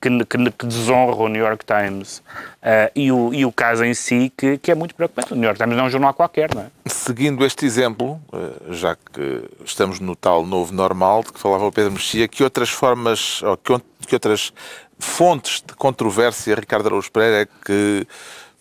que, 0.00 0.08
que- 0.24 0.50
que 0.50 0.66
desonra 0.66 1.14
o 1.16 1.28
New 1.28 1.44
York 1.44 1.66
Times 1.66 2.22
uh, 2.62 2.90
e, 2.94 3.12
o, 3.12 3.34
e 3.34 3.44
o 3.44 3.52
caso 3.52 3.84
em 3.84 3.92
si 3.92 4.32
que, 4.34 4.56
que 4.56 4.70
é 4.70 4.74
muito 4.74 4.94
preocupante. 4.94 5.34
O 5.34 5.36
New 5.36 5.44
York 5.44 5.58
Times 5.60 5.76
não 5.76 5.84
é 5.84 5.86
um 5.88 5.90
jornal 5.90 6.14
qualquer, 6.14 6.54
não 6.54 6.62
é? 6.62 6.66
Seguindo 6.86 7.44
este 7.44 7.66
exemplo, 7.66 8.18
eh, 8.32 8.72
já 8.72 8.96
que 8.96 9.42
estamos 9.66 10.00
no 10.00 10.16
tal 10.16 10.46
novo 10.46 10.72
normal 10.72 11.22
de 11.24 11.34
que 11.34 11.38
falava 11.38 11.66
o 11.66 11.72
Pedro 11.72 11.92
Mexia, 11.92 12.26
que 12.26 12.42
outras 12.42 12.70
formas, 12.70 13.42
ou 13.42 13.54
que, 13.58 13.78
que 14.06 14.14
outras 14.14 14.54
fontes 14.98 15.60
de 15.60 15.74
controvérsia 15.74 16.54
Ricardo 16.54 16.86
Araújo 16.86 17.12
Pereira 17.12 17.42
é 17.42 17.46
que 17.66 18.06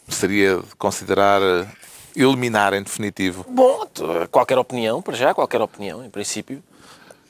seria 0.09 0.57
de 0.57 0.75
considerar 0.77 1.39
eliminar 2.15 2.73
em 2.73 2.81
definitivo? 2.83 3.45
Bom, 3.49 3.85
qualquer 4.31 4.57
opinião, 4.57 5.01
para 5.01 5.15
já, 5.15 5.33
qualquer 5.33 5.61
opinião, 5.61 6.03
em 6.03 6.09
princípio. 6.09 6.63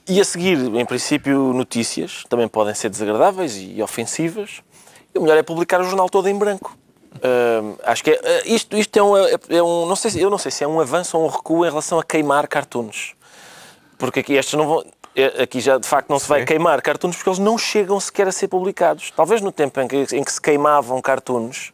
E 0.07 0.21
a 0.21 0.25
seguir, 0.25 0.57
em 0.75 0.85
princípio, 0.85 1.51
notícias 1.53 2.23
também 2.29 2.47
podem 2.47 2.75
ser 2.75 2.89
desagradáveis 2.89 3.55
e 3.57 3.81
ofensivas. 3.81 4.61
E 5.13 5.17
o 5.17 5.21
melhor 5.21 5.37
é 5.37 5.43
publicar 5.43 5.81
o 5.81 5.83
jornal 5.83 6.09
todo 6.09 6.27
em 6.29 6.37
branco. 6.37 6.77
Hum, 7.15 7.75
acho 7.83 8.03
que 8.03 8.11
é, 8.11 8.19
eh, 8.23 8.43
isto, 8.45 8.77
isto 8.77 8.97
é, 8.99 9.01
um, 9.01 9.15
é 9.17 9.63
um. 9.63 9.85
Não 9.87 9.95
sei, 9.95 10.11
se- 10.11 10.19
eu 10.21 10.29
não 10.29 10.37
sei 10.37 10.51
se 10.51 10.63
é 10.63 10.67
um 10.67 10.79
avanço 10.79 11.17
ou 11.17 11.25
um 11.25 11.27
recuo 11.27 11.65
em 11.65 11.69
relação 11.69 11.97
a 11.97 12.03
queimar 12.03 12.47
cartoons. 12.47 13.13
Porque 13.97 14.19
aqui 14.19 14.33
estes 14.33 14.53
não 14.53 14.67
vão. 14.67 14.85
eh, 15.15 15.41
Aqui 15.43 15.59
já 15.61 15.77
de 15.79 15.87
facto 15.87 16.09
não 16.09 16.19
se 16.19 16.27
vai 16.27 16.41
Sim. 16.41 16.45
queimar 16.47 16.81
cartoons 16.81 17.15
porque 17.15 17.29
eles 17.29 17.39
não 17.39 17.57
chegam 17.57 17.97
sequer 17.99 18.27
a 18.27 18.31
ser 18.33 18.49
publicados. 18.49 19.11
Talvez 19.15 19.41
no 19.41 19.51
tempo 19.51 19.79
em 19.79 19.87
que, 19.87 19.95
em 20.15 20.23
que 20.23 20.31
se 20.31 20.41
queimavam 20.41 21.01
cartoons, 21.01 21.71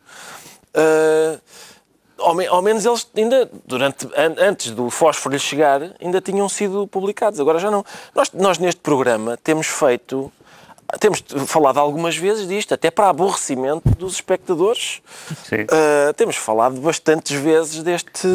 eh, 0.73 1.39
ao, 2.21 2.35
me- 2.35 2.47
ao 2.47 2.61
menos 2.61 2.85
eles 2.85 3.07
ainda, 3.15 3.49
durante, 3.65 4.05
an- 4.15 4.35
antes 4.39 4.71
do 4.71 4.89
fósforo 4.89 5.33
lhe 5.33 5.39
chegar, 5.39 5.81
ainda 6.01 6.21
tinham 6.21 6.47
sido 6.47 6.87
publicados. 6.87 7.39
Agora 7.39 7.59
já 7.59 7.69
não. 7.71 7.85
Nós, 8.15 8.31
nós 8.33 8.57
neste 8.57 8.81
programa 8.81 9.37
temos 9.43 9.67
feito, 9.67 10.31
temos 10.99 11.23
falado 11.47 11.77
algumas 11.79 12.15
vezes 12.17 12.47
disto, 12.47 12.73
até 12.73 12.89
para 12.91 13.09
aborrecimento 13.09 13.89
dos 13.97 14.13
espectadores. 14.15 15.01
Sim. 15.43 15.61
Uh, 15.63 16.13
temos 16.15 16.35
falado 16.35 16.79
bastantes 16.81 17.39
vezes 17.39 17.81
deste. 17.83 18.27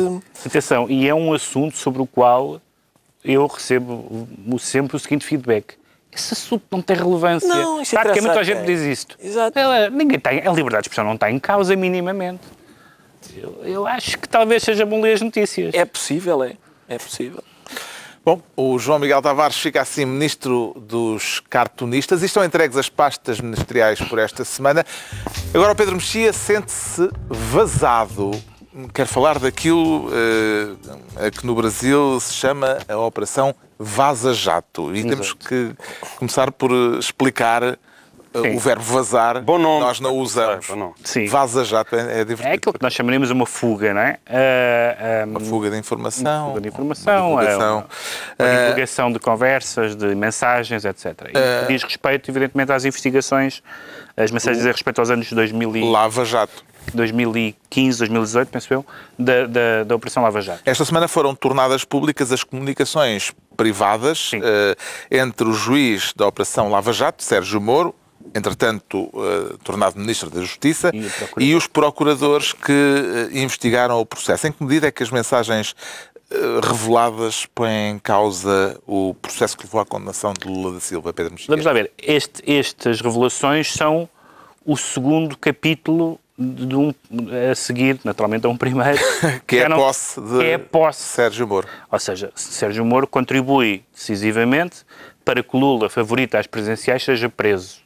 Atenção, 0.45 0.89
e 0.89 1.09
é 1.09 1.15
um 1.15 1.33
assunto 1.33 1.77
sobre 1.77 2.01
o 2.03 2.07
qual 2.07 2.61
eu 3.25 3.47
recebo 3.47 4.29
sempre 4.59 4.97
o 4.97 5.01
seguinte 5.01 5.25
feedback. 5.27 5.75
Esse 6.13 6.33
assunto 6.33 6.63
não 6.71 6.81
tem 6.81 6.97
relevância. 6.97 7.47
Não, 7.47 7.83
isso 7.83 7.91
Praticamente 7.91 8.29
toda 8.29 8.41
a 8.41 8.45
gente 8.45 8.65
diz 8.65 8.81
isto. 8.81 9.19
Exato. 9.21 9.59
Ela- 9.59 9.91
ninguém 9.91 10.19
tem, 10.19 10.39
a 10.47 10.51
liberdade 10.53 10.85
de 10.85 10.89
expressão 10.89 11.05
não 11.05 11.13
está 11.15 11.31
em 11.31 11.39
causa 11.39 11.77
minimamente. 11.77 12.41
Eu, 13.37 13.63
eu 13.65 13.87
acho 13.87 14.19
que 14.19 14.29
talvez 14.29 14.63
seja 14.63 14.85
bom 14.85 15.01
ler 15.01 15.15
as 15.15 15.21
notícias. 15.21 15.75
É 15.75 15.85
possível, 15.85 16.43
é. 16.43 16.57
É 16.89 16.99
possível. 16.99 17.43
Bom, 18.25 18.43
o 18.57 18.77
João 18.77 18.99
Miguel 18.99 19.23
Tavares 19.23 19.57
fica 19.57 19.81
assim 19.81 20.05
ministro 20.05 20.75
dos 20.77 21.41
cartunistas 21.49 22.23
e 22.23 22.27
estão 22.27 22.45
entregues 22.45 22.77
as 22.77 22.89
pastas 22.89 23.41
ministeriais 23.41 24.01
por 24.01 24.19
esta 24.19 24.45
semana. 24.45 24.85
Agora 25.55 25.73
o 25.73 25.77
Pedro 25.77 25.95
Mexia 25.95 26.33
sente-se 26.33 27.09
vazado. 27.29 28.33
quer 28.93 29.07
falar 29.07 29.39
daquilo 29.39 30.09
uh, 30.09 31.25
a 31.25 31.31
que 31.31 31.47
no 31.47 31.55
Brasil 31.55 32.19
se 32.19 32.35
chama 32.35 32.79
a 32.89 32.97
Operação 32.97 33.55
Vaza 33.79 34.35
Jato. 34.35 34.93
E 34.93 34.99
Exato. 34.99 35.09
temos 35.09 35.33
que 35.33 35.73
começar 36.19 36.51
por 36.51 36.73
explicar 36.99 37.79
Sim. 38.43 38.57
o 38.57 38.59
verbo 38.59 38.83
vazar, 38.83 39.43
Bom 39.43 39.59
nome. 39.59 39.81
nós 39.81 40.01
não 40.01 40.15
usamos. 40.15 40.67
Sim. 41.05 41.27
Vaza 41.27 41.65
jato 41.65 41.95
é, 41.95 42.21
é 42.21 42.25
divertido. 42.25 42.49
É 42.49 42.53
aquilo 42.53 42.73
que 42.75 42.83
nós 42.83 42.93
chamaríamos 42.93 43.31
uma 43.31 43.47
fuga, 43.47 43.95
não 43.95 44.01
é? 44.01 44.19
Uh, 44.27 45.31
uma 45.31 45.41
fuga 45.41 45.71
de 45.71 45.79
informação. 45.79 46.45
Uma 46.45 46.49
fuga 46.49 46.61
de 46.61 46.69
informação, 46.69 47.33
uma 47.33 47.45
divulgação, 47.45 47.79
é 48.39 48.43
uma, 48.43 48.51
uma 48.51 48.61
divulgação 48.61 49.09
uh, 49.09 49.13
de 49.13 49.19
conversas, 49.19 49.97
de 49.97 50.15
mensagens, 50.15 50.85
etc. 50.85 51.05
E 51.05 51.65
uh, 51.65 51.67
diz 51.69 51.83
respeito, 51.83 52.31
evidentemente, 52.31 52.73
às 52.73 52.85
investigações, 52.85 53.63
as 54.17 54.31
mensagens 54.31 54.59
dizem 54.59 54.73
respeito 54.73 54.99
aos 54.99 55.11
anos 55.11 55.33
2000 55.33 55.77
e... 55.77 55.91
Lava 55.91 56.25
Jato. 56.25 56.65
2015, 56.95 57.99
2018, 57.99 58.49
penso 58.49 58.73
eu, 58.73 58.87
da, 59.19 59.47
da, 59.47 59.85
da, 59.85 59.97
Operação 59.97 60.23
Lava 60.23 60.41
Jato. 60.41 60.63
Esta 60.65 60.85
semana 60.85 61.09
foram 61.09 61.35
tornadas 61.35 61.85
públicas 61.85 62.31
as 62.31 62.45
comunicações 62.45 63.33
privadas 63.57 64.31
entre 65.11 65.49
o 65.49 65.53
juiz 65.53 66.13
da 66.15 66.29
Operação 66.29 66.71
Lava 66.71 66.93
Jato, 66.93 67.25
Sérgio 67.25 67.61
Moro, 67.61 67.93
entretanto 68.35 69.11
uh, 69.13 69.59
tornado 69.65 69.99
Ministro 69.99 70.31
da 70.31 70.41
Justiça, 70.41 70.91
e, 71.39 71.45
e 71.45 71.55
os 71.55 71.67
procuradores 71.67 72.53
que 72.53 72.73
uh, 72.73 73.37
investigaram 73.37 74.01
o 74.01 74.07
processo. 74.07 74.47
Em 74.47 74.53
que 74.53 74.63
medida 74.63 74.89
é 74.89 74.91
que 74.91 75.03
as 75.03 75.11
mensagens 75.11 75.75
uh, 76.31 76.67
reveladas 76.67 77.47
põem 77.55 77.91
em 77.91 77.99
causa 77.99 78.79
o 78.87 79.15
processo 79.15 79.57
que 79.57 79.65
levou 79.65 79.81
à 79.81 79.87
condenação 79.87 80.33
de 80.33 80.47
Lula 80.47 80.75
da 80.75 80.81
Silva, 80.81 81.13
Pedro 81.13 81.33
Mexia? 81.33 81.47
Vamos 81.49 81.65
lá 81.65 81.73
ver. 81.73 81.91
Este, 81.99 82.43
estas 82.51 83.01
revelações 83.01 83.73
são 83.73 84.09
o 84.65 84.77
segundo 84.77 85.37
capítulo 85.39 86.19
de 86.39 86.77
um, 86.77 86.93
a 87.51 87.55
seguir, 87.55 87.99
naturalmente, 88.05 88.47
a 88.47 88.49
um 88.49 88.57
primeiro. 88.57 88.99
que, 89.47 89.57
é 89.57 89.67
a 89.67 89.75
posse 89.75 90.21
de 90.21 90.45
é 90.45 90.59
posse. 90.59 91.03
Sérgio 91.03 91.47
Moro. 91.47 91.67
Ou 91.91 91.99
seja, 91.99 92.31
Sérgio 92.35 92.85
Moro 92.85 93.07
contribui 93.07 93.83
decisivamente 93.95 94.85
para 95.25 95.43
que 95.43 95.57
Lula, 95.57 95.89
favorito 95.89 96.37
às 96.37 96.47
presidenciais, 96.47 97.03
seja 97.03 97.29
preso. 97.29 97.86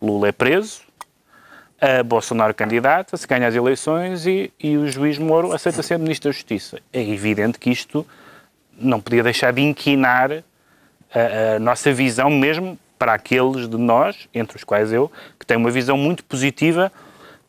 Lula 0.00 0.28
é 0.28 0.32
preso, 0.32 0.82
Bolsonaro 2.04 2.52
candidata, 2.52 3.16
se 3.16 3.26
ganha 3.26 3.48
as 3.48 3.54
eleições 3.54 4.26
e, 4.26 4.52
e 4.60 4.76
o 4.76 4.86
juiz 4.86 5.18
Moro 5.18 5.52
aceita 5.52 5.82
ser 5.82 5.98
Ministro 5.98 6.28
da 6.28 6.32
Justiça. 6.32 6.78
É 6.92 7.00
evidente 7.00 7.58
que 7.58 7.70
isto 7.70 8.06
não 8.78 9.00
podia 9.00 9.22
deixar 9.22 9.52
de 9.52 9.62
inquinar 9.62 10.30
a, 11.12 11.56
a 11.56 11.58
nossa 11.58 11.92
visão 11.92 12.28
mesmo 12.30 12.78
para 12.98 13.14
aqueles 13.14 13.66
de 13.66 13.78
nós, 13.78 14.28
entre 14.34 14.58
os 14.58 14.64
quais 14.64 14.92
eu, 14.92 15.10
que 15.38 15.46
têm 15.46 15.56
uma 15.56 15.70
visão 15.70 15.96
muito 15.96 16.22
positiva 16.24 16.92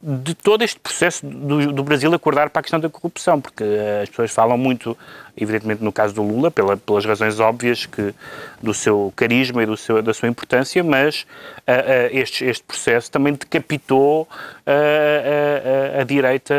de 0.04 0.34
todo 0.34 0.64
este 0.64 0.80
processo 0.80 1.26
do, 1.26 1.72
do, 1.72 1.84
Brasil 1.84 2.12
acordar 2.14 2.49
para 2.49 2.60
a 2.60 2.64
questão 2.64 2.80
da 2.80 2.89
corrupção, 2.89 3.39
porque 3.39 3.64
as 4.02 4.10
pessoas 4.10 4.32
falam 4.32 4.58
muito, 4.58 4.97
evidentemente 5.38 5.84
no 5.84 5.91
caso 5.91 6.16
do 6.16 6.24
Lula, 6.24 6.49
pela, 6.49 6.76
pelas 6.76 7.06
razões 7.06 7.39
óbvias 7.39 7.86
que, 7.86 8.14
do 8.62 8.74
seu 8.74 9.14
carisma 9.16 9.62
e 9.62 9.66
do 9.68 9.78
seu, 9.78 10.02
da 10.02 10.12
sua 10.12 10.28
importância, 10.28 10.84
mas 10.84 11.22
uh, 11.22 11.72
uh, 11.72 12.18
este, 12.18 12.45
este 12.45 12.64
processo 12.64 13.12
também 13.12 13.34
decapitou 13.34 14.24
uh, 14.24 15.99
a 15.99 16.04
direita 16.04 16.56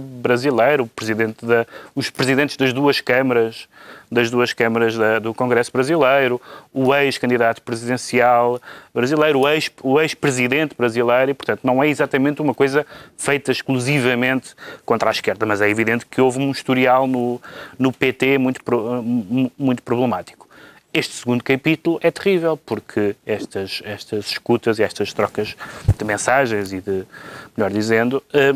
brasileira, 0.00 0.82
o 0.82 0.86
presidente 0.86 1.44
da, 1.44 1.66
os 1.94 2.08
presidentes 2.08 2.56
das 2.56 2.72
duas 2.72 3.02
câmaras 3.02 3.68
das 4.10 4.30
duas 4.30 4.52
câmaras 4.52 4.96
da, 4.96 5.18
do 5.18 5.34
Congresso 5.34 5.70
brasileiro, 5.72 6.40
o 6.72 6.94
ex-candidato 6.94 7.62
presidencial 7.62 8.60
brasileiro, 8.94 9.40
o 9.82 10.00
ex-presidente 10.00 10.74
brasileiro, 10.76 11.30
e, 11.30 11.34
portanto, 11.34 11.60
não 11.62 11.82
é 11.82 11.88
exatamente 11.88 12.40
uma 12.40 12.54
coisa 12.54 12.86
feita 13.16 13.52
exclusivamente 13.52 14.54
contra 14.84 15.10
a 15.10 15.12
esquerda, 15.12 15.44
mas 15.44 15.60
é 15.60 15.68
evidente 15.68 16.06
que 16.06 16.20
houve 16.20 16.38
um 16.38 16.50
historial 16.50 17.06
no, 17.06 17.40
no 17.78 17.92
PT 17.92 18.38
muito, 18.38 18.60
muito 19.58 19.82
problemático. 19.82 20.48
Este 20.92 21.14
segundo 21.14 21.44
capítulo 21.44 22.00
é 22.02 22.10
terrível, 22.10 22.56
porque 22.56 23.14
estas, 23.26 23.82
estas 23.84 24.30
escutas 24.30 24.78
e 24.78 24.82
estas 24.82 25.12
trocas 25.12 25.54
de 25.98 26.04
mensagens 26.04 26.72
e 26.72 26.80
de, 26.80 27.04
melhor 27.54 27.70
dizendo, 27.70 28.22
eh, 28.32 28.54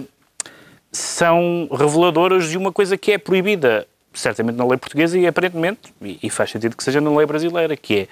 são 0.91 1.69
reveladoras 1.71 2.49
de 2.49 2.57
uma 2.57 2.73
coisa 2.73 2.97
que 2.97 3.13
é 3.13 3.19
proibida 3.19 3.87
certamente 4.15 4.57
na 4.57 4.65
lei 4.65 4.77
portuguesa 4.77 5.19
e 5.19 5.27
aparentemente, 5.27 5.93
e, 6.01 6.29
faz 6.29 6.51
sentido 6.51 6.77
que 6.77 6.85
seja 6.85 7.01
na 7.01 7.11
lei 7.11 7.27
brasileira, 7.27 7.77
que 7.77 8.01
é 8.01 8.09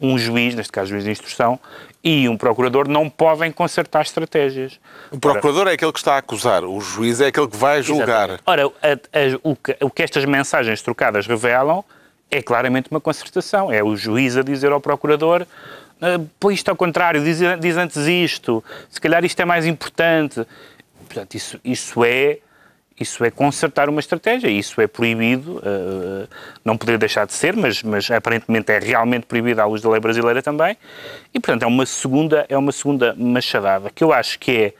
um 0.00 0.18
juiz, 0.18 0.54
neste 0.54 0.72
caso 0.72 0.90
juiz 0.90 1.04
de 1.04 1.10
instrução, 1.10 1.58
e 2.02 2.28
um 2.28 2.36
procurador 2.36 2.88
não 2.88 3.10
podem 3.10 3.50
consertar 3.50 4.02
estratégias. 4.02 4.78
O 5.10 5.18
procurador 5.18 5.62
Ora, 5.62 5.70
é 5.70 5.74
aquele 5.74 5.92
que 5.92 5.98
está 5.98 6.14
a 6.14 6.18
acusar, 6.18 6.64
o 6.64 6.80
juiz 6.80 7.20
é 7.20 7.26
aquele 7.26 7.48
que 7.48 7.56
vai 7.56 7.82
julgar. 7.82 8.30
Exatamente. 8.30 8.42
Ora, 8.46 8.66
a, 8.82 8.92
a, 8.92 9.40
o, 9.42 9.56
que, 9.56 9.76
o 9.80 9.90
que 9.90 10.02
estas 10.02 10.24
mensagens 10.24 10.80
trocadas 10.82 11.26
revelam 11.26 11.84
é 12.30 12.40
claramente 12.40 12.90
uma 12.90 13.00
concertação. 13.00 13.72
É 13.72 13.82
o 13.82 13.96
juiz 13.96 14.36
a 14.36 14.42
dizer 14.42 14.70
ao 14.70 14.80
procurador 14.80 15.42
uh, 16.00 16.28
põe 16.38 16.54
isto 16.54 16.68
ao 16.68 16.76
contrário, 16.76 17.22
diz, 17.22 17.38
diz 17.60 17.76
antes 17.76 17.96
isto, 17.96 18.64
se 18.88 19.00
calhar 19.00 19.24
isto 19.24 19.40
é 19.40 19.44
mais 19.44 19.66
importante. 19.66 20.46
Portanto, 21.06 21.34
isso, 21.34 21.60
isso 21.64 22.04
é 22.04 22.38
isso 23.00 23.24
é 23.24 23.30
consertar 23.30 23.88
uma 23.88 23.98
estratégia, 23.98 24.48
isso 24.48 24.78
é 24.80 24.86
proibido, 24.86 25.56
uh, 25.56 26.28
não 26.62 26.76
poderia 26.76 26.98
deixar 26.98 27.26
de 27.26 27.32
ser, 27.32 27.56
mas, 27.56 27.82
mas 27.82 28.10
aparentemente 28.10 28.70
é 28.70 28.78
realmente 28.78 29.24
proibido 29.24 29.62
à 29.62 29.64
luz 29.64 29.80
da 29.80 29.88
lei 29.88 30.00
brasileira 30.00 30.42
também, 30.42 30.76
e 31.32 31.40
portanto 31.40 31.62
é 31.62 31.66
uma 31.66 31.86
segunda, 31.86 32.44
é 32.48 32.58
uma 32.58 32.72
segunda 32.72 33.14
machadada, 33.16 33.90
que 33.90 34.04
eu 34.04 34.12
acho 34.12 34.38
que 34.38 34.50
é 34.50 34.74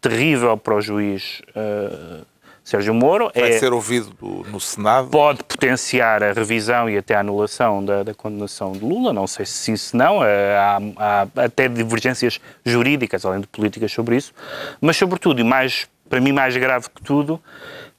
terrível 0.00 0.56
para 0.56 0.74
o 0.74 0.80
juiz 0.80 1.42
uh, 1.50 2.24
Sérgio 2.64 2.94
Moro. 2.94 3.30
Vai 3.34 3.50
é, 3.50 3.58
ser 3.58 3.72
ouvido 3.72 4.14
no 4.48 4.60
Senado? 4.60 5.08
Pode 5.08 5.42
potenciar 5.44 6.22
a 6.22 6.32
revisão 6.32 6.88
e 6.88 6.96
até 6.96 7.14
a 7.14 7.20
anulação 7.20 7.84
da, 7.84 8.02
da 8.02 8.14
condenação 8.14 8.72
de 8.72 8.80
Lula, 8.80 9.12
não 9.12 9.26
sei 9.26 9.44
se 9.44 9.52
sim, 9.52 9.76
se 9.76 9.94
não, 9.94 10.20
há, 10.22 10.78
há 10.96 11.44
até 11.44 11.68
divergências 11.68 12.40
jurídicas, 12.64 13.26
além 13.26 13.40
de 13.40 13.46
políticas 13.48 13.92
sobre 13.92 14.16
isso, 14.16 14.32
mas 14.80 14.96
sobretudo, 14.96 15.40
e 15.40 15.44
mais 15.44 15.88
para 16.10 16.20
mim 16.20 16.32
mais 16.32 16.54
grave 16.56 16.90
que 16.90 17.02
tudo, 17.02 17.40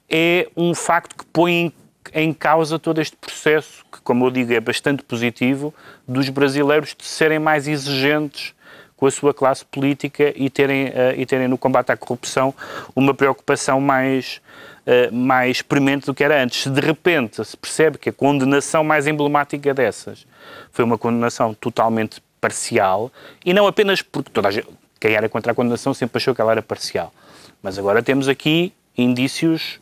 é 0.08 0.46
um 0.54 0.74
facto 0.74 1.16
que 1.16 1.24
põe 1.32 1.52
em, 1.52 1.72
em 2.12 2.32
causa 2.32 2.78
todo 2.78 3.00
este 3.00 3.16
processo, 3.16 3.84
que, 3.90 4.00
como 4.02 4.26
eu 4.26 4.30
digo, 4.30 4.52
é 4.52 4.60
bastante 4.60 5.02
positivo, 5.02 5.74
dos 6.06 6.28
brasileiros 6.28 6.94
de 6.96 7.06
serem 7.06 7.38
mais 7.38 7.66
exigentes 7.66 8.54
com 8.94 9.06
a 9.06 9.10
sua 9.10 9.32
classe 9.32 9.64
política 9.64 10.32
e 10.36 10.50
terem, 10.50 10.88
uh, 10.88 10.92
e 11.16 11.24
terem 11.24 11.48
no 11.48 11.56
combate 11.56 11.90
à 11.90 11.96
corrupção 11.96 12.54
uma 12.94 13.14
preocupação 13.14 13.80
mais, 13.80 14.40
uh, 14.86 15.12
mais 15.12 15.62
premente 15.62 16.04
do 16.04 16.14
que 16.14 16.22
era 16.22 16.40
antes. 16.40 16.64
Se 16.64 16.70
de 16.70 16.80
repente 16.80 17.42
se 17.42 17.56
percebe 17.56 17.96
que 17.96 18.10
a 18.10 18.12
condenação 18.12 18.84
mais 18.84 19.06
emblemática 19.06 19.72
dessas 19.72 20.26
foi 20.70 20.84
uma 20.84 20.98
condenação 20.98 21.54
totalmente 21.54 22.22
parcial, 22.40 23.10
e 23.44 23.54
não 23.54 23.66
apenas 23.66 24.02
porque 24.02 24.30
toda 24.30 24.48
a 24.48 24.50
gente, 24.50 24.68
quem 25.00 25.14
era 25.14 25.28
contra 25.28 25.52
a 25.52 25.54
condenação 25.54 25.94
sempre 25.94 26.18
achou 26.18 26.34
que 26.34 26.40
ela 26.40 26.52
era 26.52 26.62
parcial, 26.62 27.12
mas 27.62 27.78
agora 27.78 28.02
temos 28.02 28.28
aqui 28.28 28.72
indícios, 28.96 29.80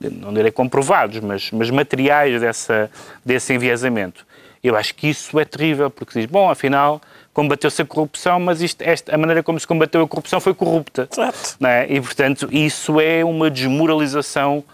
não 0.00 0.32
direi 0.34 0.50
comprovados, 0.50 1.20
mas, 1.20 1.50
mas 1.50 1.70
materiais 1.70 2.40
dessa, 2.40 2.90
desse 3.24 3.54
enviesamento. 3.54 4.26
Eu 4.62 4.76
acho 4.76 4.94
que 4.94 5.08
isso 5.08 5.38
é 5.38 5.44
terrível, 5.44 5.90
porque 5.90 6.18
diz, 6.18 6.28
bom, 6.28 6.50
afinal, 6.50 7.00
combateu-se 7.32 7.82
a 7.82 7.84
corrupção, 7.84 8.40
mas 8.40 8.62
isto, 8.62 8.82
esta, 8.82 9.14
a 9.14 9.18
maneira 9.18 9.42
como 9.42 9.60
se 9.60 9.66
combateu 9.66 10.02
a 10.02 10.08
corrupção 10.08 10.40
foi 10.40 10.54
corrupta. 10.54 11.06
Certo. 11.10 11.66
É? 11.66 11.86
E, 11.92 12.00
portanto, 12.00 12.48
isso 12.50 12.98
é 13.00 13.24
uma 13.24 13.50
desmoralização 13.50 14.64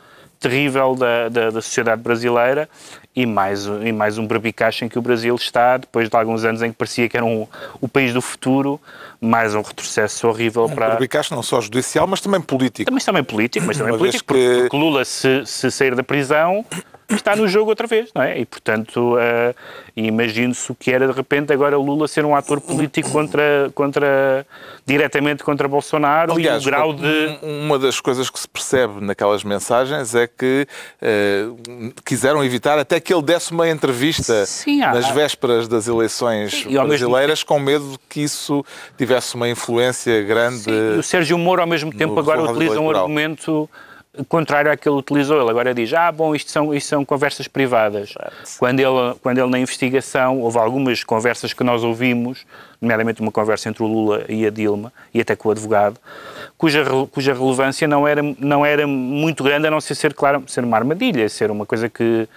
terrível 0.40 0.96
da, 0.96 1.28
da, 1.28 1.50
da, 1.50 1.60
sociedade 1.60 2.02
brasileira 2.02 2.68
e 3.14 3.26
mais, 3.26 3.66
e 3.66 3.92
mais 3.92 4.16
um 4.16 4.26
berbicacho 4.26 4.84
em 4.84 4.88
que 4.88 4.98
o 4.98 5.02
Brasil 5.02 5.34
está, 5.34 5.76
depois 5.76 6.08
de 6.08 6.16
alguns 6.16 6.44
anos 6.44 6.62
em 6.62 6.70
que 6.70 6.76
parecia 6.76 7.08
que 7.08 7.16
era 7.16 7.26
um, 7.26 7.46
o 7.80 7.86
país 7.86 8.14
do 8.14 8.22
futuro, 8.22 8.80
mais 9.20 9.54
um 9.54 9.60
retrocesso 9.60 10.26
horrível 10.26 10.64
um 10.64 10.74
para... 10.74 10.86
Um 10.86 10.90
berbicacho 10.92 11.34
não 11.34 11.42
só 11.42 11.60
judicial, 11.60 12.06
mas 12.06 12.22
também 12.22 12.40
político. 12.40 12.90
Também, 12.90 13.04
também 13.04 13.22
político, 13.22 13.66
mas 13.66 13.76
também 13.78 13.98
político, 13.98 14.32
que... 14.32 14.40
porque, 14.40 14.60
porque 14.62 14.76
Lula, 14.76 15.04
se, 15.04 15.44
se 15.44 15.70
sair 15.70 15.94
da 15.94 16.02
prisão, 16.02 16.64
está 17.14 17.36
no 17.36 17.48
jogo 17.48 17.70
outra 17.70 17.86
vez, 17.86 18.10
não 18.14 18.22
é? 18.22 18.38
E, 18.38 18.46
portanto, 18.46 19.14
uh, 19.16 19.54
imagine-se 19.96 20.70
o 20.72 20.74
que 20.74 20.90
era, 20.90 21.06
de 21.06 21.12
repente, 21.12 21.52
agora 21.52 21.76
Lula 21.76 22.08
ser 22.08 22.24
um 22.24 22.34
ator 22.34 22.60
político 22.60 23.10
contra, 23.10 23.70
contra, 23.74 24.46
diretamente 24.86 25.42
contra 25.42 25.68
Bolsonaro 25.68 26.32
Aliás, 26.32 26.62
e 26.62 26.66
o 26.66 26.70
grau 26.70 26.92
de... 26.92 27.38
Uma 27.42 27.78
das 27.78 28.00
coisas 28.00 28.30
que 28.30 28.38
se 28.38 28.48
percebe 28.48 29.04
naquelas 29.04 29.44
mensagens 29.44 30.14
é 30.14 30.26
que 30.26 30.66
uh, 31.02 31.92
quiseram 32.04 32.44
evitar 32.44 32.78
até 32.78 33.00
que 33.00 33.12
ele 33.12 33.22
desse 33.22 33.52
uma 33.52 33.68
entrevista 33.68 34.46
Sim, 34.46 34.82
há, 34.82 34.94
nas 34.94 35.10
vésperas 35.10 35.68
das 35.68 35.88
eleições 35.88 36.64
brasileiras 36.64 37.42
com 37.42 37.58
medo 37.58 37.92
de 37.92 37.98
que 38.08 38.20
isso 38.20 38.64
tivesse 38.96 39.34
uma 39.34 39.48
influência 39.48 40.22
grande... 40.22 40.64
Sim, 40.64 40.94
e 40.96 40.98
o 40.98 41.02
Sérgio 41.02 41.38
Moro, 41.38 41.60
ao 41.60 41.66
mesmo 41.66 41.92
tempo, 41.92 42.18
agora 42.18 42.42
utiliza 42.42 42.80
um 42.80 42.90
argumento 42.90 43.68
contrário 44.24 44.70
àquele 44.70 44.96
que 44.96 45.12
utilizou. 45.12 45.40
Ele 45.40 45.50
agora 45.50 45.74
diz, 45.74 45.92
ah, 45.92 46.10
bom, 46.10 46.34
isto 46.34 46.50
são, 46.50 46.74
isto 46.74 46.88
são 46.88 47.04
conversas 47.04 47.48
privadas. 47.48 48.14
Quando 48.58 48.80
ele, 48.80 49.14
quando 49.22 49.38
ele, 49.38 49.50
na 49.50 49.58
investigação, 49.58 50.40
houve 50.40 50.58
algumas 50.58 51.04
conversas 51.04 51.52
que 51.52 51.64
nós 51.64 51.84
ouvimos, 51.84 52.44
nomeadamente 52.80 53.20
uma 53.20 53.32
conversa 53.32 53.68
entre 53.68 53.82
o 53.82 53.86
Lula 53.86 54.24
e 54.28 54.46
a 54.46 54.50
Dilma, 54.50 54.92
e 55.12 55.20
até 55.20 55.36
com 55.36 55.48
o 55.48 55.52
advogado, 55.52 55.98
cuja, 56.56 56.84
cuja 57.10 57.32
relevância 57.32 57.86
não 57.86 58.06
era, 58.06 58.22
não 58.38 58.64
era 58.64 58.86
muito 58.86 59.44
grande, 59.44 59.66
a 59.66 59.70
não 59.70 59.80
ser 59.80 59.94
ser, 59.94 60.14
claro, 60.14 60.44
ser 60.46 60.64
uma 60.64 60.76
armadilha, 60.76 61.28
ser 61.28 61.50
uma 61.50 61.66
coisa 61.66 61.88
que, 61.88 62.28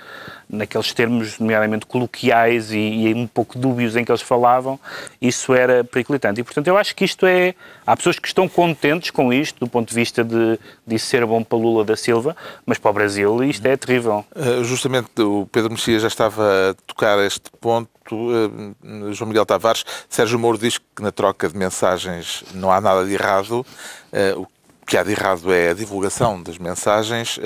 naqueles 0.49 0.93
termos, 0.93 1.39
nomeadamente 1.39 1.85
coloquiais 1.85 2.71
e, 2.71 2.77
e 2.77 3.13
um 3.13 3.27
pouco 3.27 3.57
dúbios 3.57 3.95
em 3.95 4.03
que 4.03 4.11
eles 4.11 4.21
falavam, 4.21 4.79
isso 5.21 5.53
era 5.53 5.83
periclitante. 5.83 6.41
E, 6.41 6.43
portanto, 6.43 6.67
eu 6.67 6.77
acho 6.77 6.95
que 6.95 7.05
isto 7.05 7.25
é... 7.25 7.55
Há 7.85 7.97
pessoas 7.97 8.17
que 8.17 8.27
estão 8.27 8.47
contentes 8.47 9.11
com 9.11 9.33
isto, 9.33 9.59
do 9.59 9.67
ponto 9.67 9.89
de 9.89 9.95
vista 9.95 10.23
de, 10.23 10.59
de 10.85 10.99
ser 10.99 11.25
bom 11.25 11.43
para 11.43 11.57
Lula 11.57 11.83
da 11.83 11.97
Silva, 11.97 12.35
mas 12.65 12.77
para 12.77 12.91
o 12.91 12.93
Brasil 12.93 13.43
isto 13.43 13.65
é 13.65 13.75
terrível. 13.75 14.25
Uh, 14.35 14.63
justamente 14.63 15.21
o 15.21 15.47
Pedro 15.51 15.71
Mexia 15.71 15.99
já 15.99 16.07
estava 16.07 16.71
a 16.71 16.73
tocar 16.87 17.19
este 17.25 17.49
ponto. 17.59 17.89
Uh, 18.11 19.13
João 19.13 19.27
Miguel 19.27 19.45
Tavares, 19.45 19.83
Sérgio 20.09 20.37
Moro 20.39 20.57
diz 20.57 20.77
que 20.77 21.01
na 21.01 21.11
troca 21.11 21.49
de 21.49 21.57
mensagens 21.57 22.43
não 22.53 22.71
há 22.71 22.79
nada 22.79 23.05
de 23.05 23.13
errado. 23.13 23.65
Uh, 24.11 24.41
o 24.41 24.85
que 24.85 24.97
há 24.97 25.03
de 25.03 25.11
errado 25.11 25.51
é 25.53 25.69
a 25.69 25.73
divulgação 25.73 26.43
das 26.43 26.57
mensagens. 26.57 27.39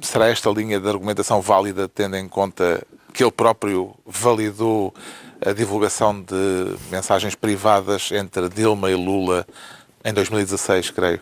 Será 0.00 0.28
esta 0.28 0.50
linha 0.50 0.80
de 0.80 0.88
argumentação 0.88 1.40
válida, 1.40 1.88
tendo 1.88 2.16
em 2.16 2.28
conta 2.28 2.82
que 3.12 3.22
ele 3.22 3.32
próprio 3.32 3.94
validou 4.06 4.94
a 5.44 5.52
divulgação 5.52 6.20
de 6.20 6.76
mensagens 6.90 7.34
privadas 7.34 8.10
entre 8.12 8.48
Dilma 8.48 8.90
e 8.90 8.94
Lula 8.94 9.46
em 10.04 10.12
2016, 10.12 10.90
creio? 10.90 11.20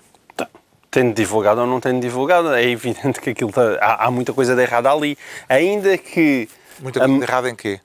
tendo 0.90 1.14
divulgado 1.14 1.61
ou 1.61 1.66
não 1.66 1.80
tendo 1.80 2.00
divulgado, 2.00 2.52
é 2.52 2.68
evidente 2.68 3.20
que 3.20 3.30
aquilo 3.30 3.52
tá, 3.52 3.78
há, 3.80 4.06
há, 4.06 4.11
muita 4.11 4.32
coisa 4.32 4.56
de 4.56 4.62
errada 4.62 4.90
ali. 4.90 5.16
Ainda 5.48 5.96
que. 5.96 6.48
Muita 6.80 7.00
coisa 7.00 7.16
de 7.16 7.22
errada 7.22 7.48
em 7.48 7.54
quê? 7.54 7.80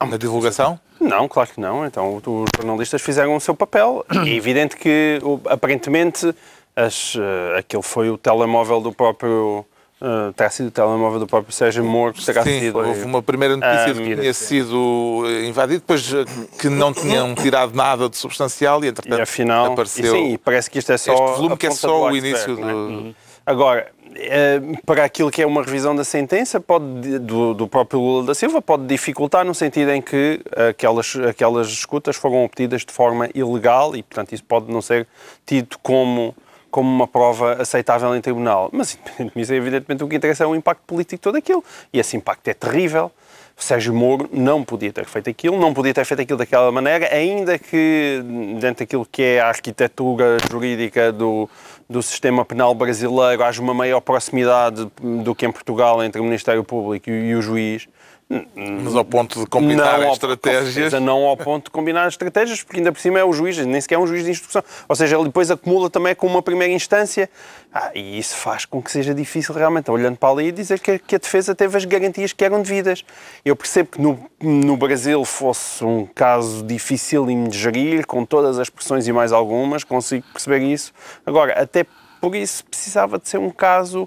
Na 0.00 0.16
divulgação? 0.16 0.80
Não, 1.00 1.28
claro 1.28 1.50
que 1.50 1.60
não. 1.60 1.84
Então 1.84 2.16
os 2.16 2.48
jornalistas 2.56 3.02
fizeram 3.02 3.36
o 3.36 3.40
seu 3.40 3.54
papel. 3.54 4.04
É 4.26 4.28
evidente 4.32 4.76
que 4.76 5.20
aparentemente 5.46 6.34
as, 6.74 7.14
uh, 7.16 7.58
aquele 7.58 7.82
foi 7.82 8.08
o 8.08 8.16
telemóvel 8.16 8.80
do 8.80 8.92
próprio 8.92 9.66
Uh, 10.00 10.32
terá 10.32 10.48
sido 10.48 10.68
o 10.68 10.70
telemóvel 10.70 11.18
do 11.18 11.26
próprio 11.26 11.52
Sérgio 11.52 11.84
Moro. 11.84 12.14
Terá 12.24 12.44
Sim, 12.44 12.60
sido, 12.60 12.78
houve 12.78 13.02
uma 13.02 13.20
primeira 13.20 13.56
notícia 13.56 13.92
de 13.92 14.00
que 14.00 14.16
tinha 14.16 14.32
sido 14.32 15.24
invadido, 15.44 15.80
depois 15.80 16.14
eh, 16.14 16.24
que 16.56 16.68
não 16.68 16.92
tinham 16.92 17.34
tirado 17.34 17.74
nada 17.74 18.08
de 18.08 18.16
substancial 18.16 18.84
e, 18.84 18.88
entretanto, 18.88 19.18
e 19.18 19.22
afinal, 19.22 19.72
apareceu... 19.72 20.04
E 20.04 20.18
sim, 20.18 20.32
e 20.34 20.38
parece 20.38 20.70
que 20.70 20.78
isto 20.78 20.92
é 20.92 20.96
só 20.96 21.12
este 21.12 21.36
volume 21.38 21.56
que 21.56 21.66
é 21.66 21.72
só 21.72 22.10
o 22.10 22.16
início 22.16 22.54
do... 22.54 22.62
É? 22.62 22.72
Uhum. 22.72 23.14
Agora, 23.44 23.90
eh, 24.14 24.60
para 24.86 25.04
aquilo 25.04 25.32
que 25.32 25.42
é 25.42 25.46
uma 25.46 25.64
revisão 25.64 25.96
da 25.96 26.04
sentença 26.04 26.60
pode, 26.60 27.18
do, 27.18 27.52
do, 27.52 27.66
próprio 27.66 27.98
Lula 27.98 28.24
da 28.24 28.36
Silva 28.36 28.62
pode 28.62 28.86
dificultar 28.86 29.44
no 29.44 29.54
sentido 29.54 29.90
em 29.90 30.00
que 30.00 30.40
aquelas, 30.70 31.16
aquelas 31.28 31.66
escutas 31.66 32.14
foram 32.14 32.44
obtidas 32.44 32.84
de 32.84 32.92
forma 32.92 33.28
ilegal 33.34 33.96
e, 33.96 34.02
portanto, 34.04 34.32
isso 34.32 34.44
pode 34.44 34.70
não 34.70 34.80
ser 34.80 35.08
tido 35.44 35.76
como 35.82 36.36
como 36.70 36.88
uma 36.88 37.06
prova 37.06 37.54
aceitável 37.60 38.14
em 38.14 38.20
tribunal. 38.20 38.68
Mas, 38.72 38.94
independentemente 38.94 39.38
disso, 39.38 39.54
evidentemente, 39.54 40.04
o 40.04 40.08
que 40.08 40.16
interessa 40.16 40.44
é 40.44 40.46
o 40.46 40.54
impacto 40.54 40.82
político 40.86 41.16
de 41.16 41.22
todo 41.22 41.36
aquilo. 41.36 41.64
E 41.92 41.98
esse 41.98 42.16
impacto 42.16 42.48
é 42.48 42.54
terrível. 42.54 43.10
Sérgio 43.58 43.92
Moro 43.92 44.30
não 44.32 44.62
podia 44.62 44.92
ter 44.92 45.04
feito 45.04 45.28
aquilo, 45.28 45.58
não 45.58 45.74
podia 45.74 45.92
ter 45.92 46.04
feito 46.04 46.22
aquilo 46.22 46.38
daquela 46.38 46.70
maneira, 46.70 47.12
ainda 47.12 47.58
que 47.58 48.22
dentro 48.60 48.84
daquilo 48.84 49.04
que 49.04 49.20
é 49.20 49.40
a 49.40 49.48
arquitetura 49.48 50.36
jurídica 50.48 51.10
do, 51.10 51.50
do 51.90 52.00
sistema 52.00 52.44
penal 52.44 52.72
brasileiro 52.72 53.42
haja 53.42 53.60
uma 53.60 53.74
maior 53.74 54.00
proximidade 54.00 54.88
do 55.02 55.34
que 55.34 55.44
em 55.44 55.50
Portugal 55.50 56.02
entre 56.04 56.20
o 56.20 56.24
Ministério 56.24 56.62
Público 56.62 57.10
e, 57.10 57.30
e 57.30 57.34
o 57.34 57.42
juiz. 57.42 57.88
Mas 58.30 58.94
ao 58.94 59.06
ponto 59.06 59.40
de 59.40 59.46
combinar 59.46 59.98
não 59.98 60.12
estratégias. 60.12 60.92
Ao, 60.92 61.00
não 61.00 61.24
ao 61.24 61.36
ponto 61.36 61.64
de 61.64 61.70
combinar 61.70 62.06
estratégias, 62.08 62.62
porque 62.62 62.78
ainda 62.78 62.92
por 62.92 63.00
cima 63.00 63.18
é 63.18 63.24
o 63.24 63.32
juiz, 63.32 63.56
nem 63.64 63.80
sequer 63.80 63.94
é 63.94 63.98
um 63.98 64.06
juiz 64.06 64.22
de 64.22 64.30
instrução. 64.30 64.62
Ou 64.86 64.94
seja, 64.94 65.16
ele 65.16 65.24
depois 65.24 65.50
acumula 65.50 65.88
também 65.88 66.14
com 66.14 66.26
uma 66.26 66.42
primeira 66.42 66.72
instância. 66.72 67.30
Ah, 67.72 67.90
e 67.94 68.18
isso 68.18 68.36
faz 68.36 68.66
com 68.66 68.82
que 68.82 68.90
seja 68.90 69.14
difícil 69.14 69.54
realmente, 69.54 69.90
olhando 69.90 70.18
para 70.18 70.28
ali, 70.28 70.52
dizer 70.52 70.78
que, 70.78 70.98
que 70.98 71.14
a 71.14 71.18
defesa 71.18 71.54
teve 71.54 71.74
as 71.78 71.86
garantias 71.86 72.34
que 72.34 72.44
eram 72.44 72.60
devidas. 72.60 73.02
Eu 73.42 73.56
percebo 73.56 73.90
que 73.92 74.00
no, 74.00 74.18
no 74.42 74.76
Brasil 74.76 75.24
fosse 75.24 75.82
um 75.82 76.04
caso 76.04 76.62
difícil 76.62 77.24
de 77.24 77.58
gerir, 77.58 78.06
com 78.06 78.26
todas 78.26 78.58
as 78.58 78.68
pressões 78.68 79.08
e 79.08 79.12
mais 79.12 79.32
algumas, 79.32 79.84
consigo 79.84 80.26
perceber 80.34 80.60
isso. 80.60 80.92
Agora, 81.24 81.54
até 81.54 81.86
por 82.20 82.34
isso 82.34 82.62
precisava 82.66 83.18
de 83.18 83.26
ser 83.26 83.38
um 83.38 83.50
caso 83.50 84.02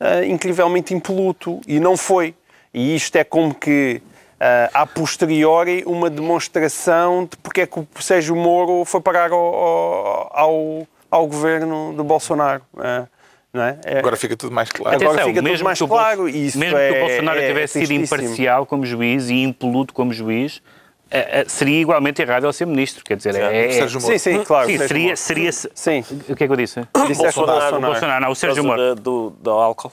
uh, 0.00 0.24
incrivelmente 0.24 0.92
impoluto, 0.92 1.60
e 1.66 1.78
não 1.78 1.96
foi. 1.96 2.34
E 2.74 2.94
isto 2.94 3.16
é 3.16 3.24
como 3.24 3.54
que, 3.54 4.02
uh, 4.40 4.70
a 4.72 4.86
posteriori, 4.86 5.82
uma 5.86 6.08
demonstração 6.08 7.24
de 7.24 7.36
porque 7.36 7.62
é 7.62 7.66
que 7.66 7.78
o 7.78 7.86
Sérgio 8.00 8.34
Moro 8.34 8.84
foi 8.84 9.00
parar 9.00 9.30
ao, 9.30 10.30
ao, 10.32 10.88
ao 11.10 11.26
governo 11.26 11.92
do 11.94 12.02
Bolsonaro. 12.02 12.62
Uh, 12.74 13.06
é? 13.54 13.76
É... 13.84 13.98
Agora 13.98 14.16
fica 14.16 14.34
tudo 14.34 14.54
mais 14.54 14.70
claro. 14.70 14.96
Atenção, 14.96 15.12
Agora 15.12 15.26
fica 15.28 15.42
tudo 15.42 15.64
mais 15.64 15.78
claro. 15.78 16.28
Isso 16.28 16.58
mesmo 16.58 16.78
é, 16.78 16.90
que 16.90 16.96
o 16.96 17.00
Bolsonaro 17.06 17.38
é, 17.38 17.48
tivesse 17.48 17.80
sido 17.80 17.92
imparcial 17.92 18.64
como 18.64 18.86
juiz 18.86 19.28
e 19.28 19.42
impoluto 19.42 19.92
como 19.92 20.10
juiz, 20.10 20.62
é, 21.10 21.40
é, 21.40 21.44
seria 21.46 21.78
igualmente 21.78 22.22
errado 22.22 22.46
ele 22.46 22.52
ser 22.54 22.66
ministro, 22.66 23.04
quer 23.04 23.18
dizer, 23.18 23.34
é, 23.34 23.76
é, 23.76 23.88
sim, 23.88 24.16
sim, 24.16 24.42
claro. 24.42 24.66
Sim, 24.66 24.78
seria, 24.78 25.14
seria, 25.14 25.52
sim. 25.52 26.02
O 26.26 26.34
que 26.34 26.44
é 26.44 26.46
que 26.46 26.52
eu 26.52 26.56
disse? 26.56 26.80
disse 27.06 27.20
Bolsonaro, 27.20 27.34
Bolsonaro, 27.34 27.80
Bolsonaro, 27.80 28.24
não, 28.24 28.32
o 28.32 28.34
Sérgio 28.34 28.64
Moro. 28.64 28.94
Do, 28.94 29.30
do 29.38 29.50
álcool. 29.50 29.92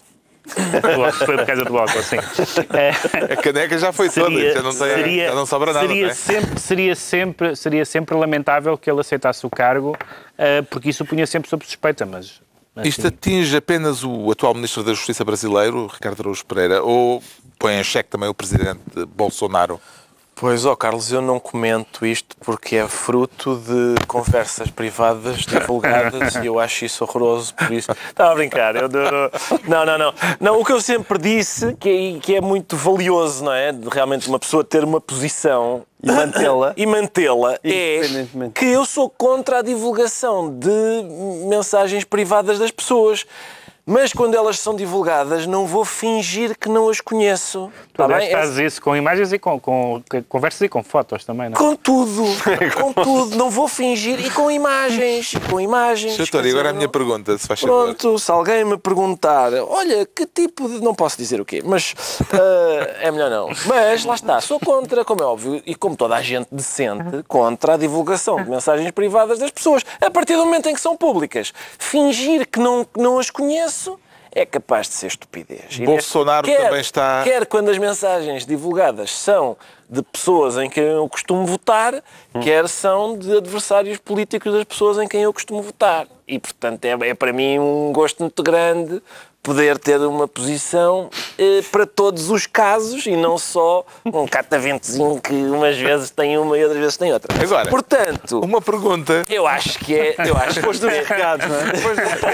Foi 1.26 1.38
por 1.38 1.46
causa 1.46 1.66
do 1.66 1.78
álcool, 1.78 2.04
sim. 2.04 2.18
É, 2.74 3.34
a 3.34 3.36
caneca 3.38 3.78
já 3.78 3.92
foi 3.92 4.10
seria, 4.10 4.54
toda, 4.54 4.54
já 4.54 4.62
não, 4.62 4.70
tem, 4.70 4.96
seria, 4.96 5.28
já 5.30 5.36
não 5.36 5.46
sobra 5.46 5.74
nada. 5.74 5.88
Seria, 5.88 6.08
é? 6.08 6.14
sempre, 6.14 6.60
seria, 6.60 6.96
sempre, 6.96 7.56
seria 7.56 7.86
sempre 7.86 8.16
lamentável 8.16 8.78
que 8.78 8.90
ele 8.90 9.00
aceitasse 9.00 9.46
o 9.46 9.50
cargo, 9.50 9.92
uh, 9.92 10.64
porque 10.70 10.90
isso 10.90 11.04
o 11.04 11.06
punha 11.06 11.26
sempre 11.26 11.50
sob 11.50 11.66
suspeita, 11.66 12.06
mas... 12.06 12.42
Assim... 12.76 12.88
Isto 12.88 13.08
atinge 13.08 13.58
apenas 13.58 14.04
o 14.04 14.32
atual 14.32 14.54
Ministro 14.54 14.84
da 14.84 14.94
Justiça 14.94 15.26
brasileiro, 15.26 15.88
Ricardo 15.88 16.22
Araújo 16.22 16.46
Pereira, 16.46 16.82
ou 16.82 17.22
põe 17.58 17.74
em 17.74 17.84
xeque 17.84 18.10
também 18.10 18.30
o 18.30 18.34
Presidente 18.34 18.80
Bolsonaro? 19.16 19.82
Pois, 20.40 20.66
ó 20.66 20.72
oh, 20.72 20.78
Carlos, 20.78 21.12
eu 21.12 21.22
não 21.22 21.38
comento 21.38 22.06
isto 22.06 22.34
porque 22.40 22.78
é 22.78 22.88
fruto 22.88 23.58
de 23.58 24.06
conversas 24.08 24.72
privadas 24.72 25.40
divulgadas 25.40 26.36
e 26.36 26.46
eu 26.46 26.58
acho 26.58 26.86
isso 26.86 27.04
horroroso, 27.04 27.54
por 27.56 27.74
isso... 27.74 27.92
Estava 27.92 28.32
a 28.32 28.36
brincar, 28.36 28.74
eu 28.78 28.88
não, 28.88 29.86
não, 29.86 29.98
não, 29.98 30.14
não. 30.40 30.60
o 30.62 30.64
que 30.64 30.72
eu 30.72 30.80
sempre 30.80 31.18
disse, 31.18 31.76
que 31.76 31.90
é, 31.90 32.20
que 32.20 32.36
é 32.36 32.42
muito 32.42 32.78
valioso, 32.78 33.44
não 33.44 33.52
é? 33.52 33.74
De 33.74 33.90
realmente 33.90 34.30
uma 34.30 34.40
pessoa 34.40 34.64
ter 34.64 34.82
uma 34.82 35.02
posição 35.02 35.84
e 36.02 36.10
mantê-la. 36.10 36.74
E 36.78 36.86
mantê-la 36.86 37.56
é 37.62 38.02
que 38.56 38.66
eu 38.66 38.86
sou 38.86 39.10
contra 39.10 39.60
a 39.60 39.62
divulgação 39.62 40.58
de 40.58 40.70
mensagens 41.50 42.06
privadas 42.06 42.58
das 42.58 42.72
pessoas. 42.72 43.26
Mas 43.90 44.14
quando 44.14 44.36
elas 44.36 44.60
são 44.60 44.76
divulgadas, 44.76 45.48
não 45.48 45.66
vou 45.66 45.84
fingir 45.84 46.56
que 46.56 46.70
não 46.70 46.90
as 46.90 47.02
conheço. 47.02 47.72
Tu 47.92 47.98
tá 47.98 48.08
fazes 48.08 48.58
isso 48.60 48.82
com 48.84 48.96
imagens 48.96 49.34
e 49.34 49.40
com, 49.40 49.60
com, 49.60 50.00
conversas 50.30 50.62
e 50.62 50.70
com 50.70 50.84
fotos 50.84 51.26
também, 51.26 51.50
não 51.50 51.56
é? 51.56 51.58
Com 51.58 51.76
tudo. 51.76 52.24
com 52.80 52.94
tudo. 52.94 53.36
Não 53.36 53.50
vou 53.50 53.68
fingir. 53.68 54.24
E 54.24 54.30
com 54.30 54.52
imagens. 54.52 55.34
E 55.34 55.40
com 55.40 55.60
imagens. 55.60 56.18
Doutor, 56.18 56.46
e 56.46 56.52
agora 56.52 56.70
a 56.70 56.74
minha 56.74 56.88
pergunta, 56.88 57.36
se 57.36 57.48
faz 57.48 57.62
Pronto, 57.62 58.04
favor. 58.04 58.20
se 58.20 58.32
alguém 58.32 58.64
me 58.64 58.78
perguntar, 58.78 59.54
olha, 59.54 60.06
que 60.06 60.28
tipo 60.28 60.70
de... 60.70 60.82
Não 60.82 60.94
posso 60.94 61.18
dizer 61.18 61.42
o 61.42 61.46
quê, 61.46 61.64
mas 61.66 61.94
uh, 62.22 62.92
é 63.02 63.10
melhor 63.10 63.32
não. 63.32 63.50
Mas, 63.66 64.06
lá 64.06 64.14
está, 64.14 64.40
sou 64.40 64.60
contra, 64.60 65.04
como 65.04 65.24
é 65.24 65.26
óbvio, 65.26 65.64
e 65.66 65.74
como 65.74 65.96
toda 65.96 66.16
a 66.16 66.22
gente 66.22 66.48
decente, 66.52 67.24
contra 67.28 67.74
a 67.74 67.78
divulgação 67.78 68.36
de 68.44 68.52
mensagens 68.52 68.92
privadas 68.92 69.40
das 69.40 69.50
pessoas. 69.50 69.84
A 70.00 70.12
partir 70.12 70.36
do 70.36 70.46
momento 70.46 70.70
em 70.70 70.76
que 70.76 70.82
são 70.82 70.96
públicas. 70.96 71.52
Fingir 71.80 72.48
que 72.48 72.60
não, 72.60 72.86
que 72.86 73.00
não 73.00 73.18
as 73.18 73.32
conheço 73.32 73.79
é 74.32 74.46
capaz 74.46 74.88
de 74.88 74.94
ser 74.94 75.08
estupidez. 75.08 75.80
Bolsonaro 75.80 76.46
quer, 76.46 76.64
também 76.64 76.82
está. 76.82 77.22
Quer 77.24 77.46
quando 77.46 77.70
as 77.70 77.78
mensagens 77.78 78.46
divulgadas 78.46 79.12
são 79.12 79.58
de 79.90 80.04
pessoas 80.04 80.56
em 80.58 80.70
quem 80.70 80.84
eu 80.84 81.10
costumo 81.10 81.46
votar, 81.46 81.96
hum. 82.34 82.40
quer 82.40 82.68
são 82.68 83.18
de 83.18 83.38
adversários 83.38 83.98
políticos 83.98 84.54
das 84.54 84.64
pessoas 84.64 84.98
em 85.00 85.08
quem 85.08 85.22
eu 85.22 85.34
costumo 85.34 85.62
votar. 85.62 86.08
E, 86.28 86.38
portanto, 86.38 86.86
é, 86.86 87.10
é 87.10 87.14
para 87.14 87.34
mim 87.34 87.58
um 87.58 87.92
gosto 87.92 88.20
muito 88.20 88.44
grande 88.44 89.02
poder 89.50 89.80
ter 89.80 90.00
uma 90.02 90.28
posição 90.28 91.10
eh, 91.36 91.64
para 91.72 91.84
todos 91.84 92.30
os 92.30 92.46
casos 92.46 93.08
e 93.08 93.16
não 93.16 93.36
só 93.36 93.84
um 94.06 94.28
cataventezinho 94.28 95.20
que 95.20 95.34
umas 95.34 95.76
vezes 95.76 96.12
tem 96.12 96.38
uma 96.38 96.56
e 96.56 96.64
outras 96.64 96.80
vezes 96.80 96.98
tem 96.98 97.12
outra. 97.12 97.34
Agora, 97.42 97.68
portanto, 97.68 98.42
uma 98.42 98.62
pergunta. 98.62 99.26
Eu 99.28 99.48
acho 99.48 99.80
que 99.80 99.96
é. 99.96 100.16
Eu 100.20 100.38
acho 100.38 100.54
Depois 100.54 100.80
dos 100.80 100.92
recados, 100.92 101.48
não 101.48 101.56
é? 101.56 101.64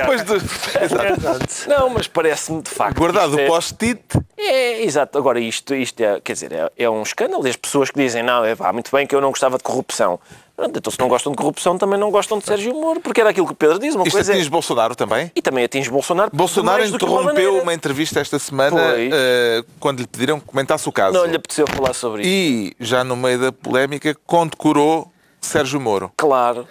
Depois 0.02 0.24
dos 0.24 0.42
recados. 0.42 1.66
Não, 1.68 1.88
mas 1.88 2.06
parece-me 2.06 2.62
de 2.62 2.70
facto. 2.70 2.98
Guardado 2.98 3.38
o 3.38 3.40
é... 3.40 3.48
post-it. 3.48 4.04
É, 4.38 4.84
exato. 4.84 5.18
Agora, 5.18 5.40
isto, 5.40 5.74
isto 5.74 6.02
é, 6.02 6.20
quer 6.20 6.34
dizer, 6.34 6.52
é, 6.52 6.70
é 6.78 6.90
um 6.90 7.02
escândalo. 7.02 7.48
E 7.48 7.50
as 7.50 7.56
pessoas 7.56 7.90
que 7.90 7.98
dizem, 7.98 8.24
não, 8.24 8.44
é, 8.44 8.54
vá, 8.54 8.74
muito 8.74 8.92
bem 8.92 9.08
que 9.08 9.16
eu 9.16 9.22
não 9.22 9.30
gostava 9.30 9.58
de 9.58 9.64
corrupção. 9.64 10.20
Então 10.58 10.92
se 10.92 11.00
não 11.00 11.08
gostam 11.10 11.32
de 11.32 11.38
corrupção, 11.38 11.78
também 11.78 12.00
não 12.00 12.10
gostam 12.10 12.40
de 12.40 12.46
Sérgio 12.46 12.74
Moro, 12.74 13.00
porque 13.02 13.20
era 13.20 13.30
aquilo 13.30 13.46
que 13.46 13.52
o 13.54 13.56
Pedro 13.56 13.78
diz, 13.78 13.94
uma 13.94 14.04
Isto 14.06 14.14
coisa 14.16 14.32
é- 14.32 14.36
atinge 14.36 14.50
Bolsonaro 14.50 14.96
também? 14.96 15.32
E 15.36 15.42
também 15.42 15.66
atinge 15.66 15.90
Bolsonaro. 15.90 16.32
Bolsonaro 16.34 16.82
uma 16.84 16.88
interrompeu 16.96 17.24
maneira. 17.34 17.62
uma 17.64 17.74
entrevista 17.74 18.20
esta 18.22 18.40
semana 18.40 18.80
eh, 18.98 19.64
quando 19.80 20.00
lhe 20.00 20.08
pediram 20.08 20.40
que 20.40 20.46
comentasse 20.46 20.88
o 20.88 20.92
caso. 20.92 21.14
Não 21.18 21.26
lhe 21.26 21.36
apeteceu 21.36 21.66
falar 21.68 21.94
sobre 21.94 22.22
isso. 22.22 22.30
E, 22.30 22.74
já 22.80 23.04
no 23.04 23.16
meio 23.18 23.40
da 23.40 23.52
polémica, 23.52 24.16
condecorou 24.26 25.12
Sérgio 25.42 25.80
Moro. 25.80 26.12
Claro. 26.18 26.66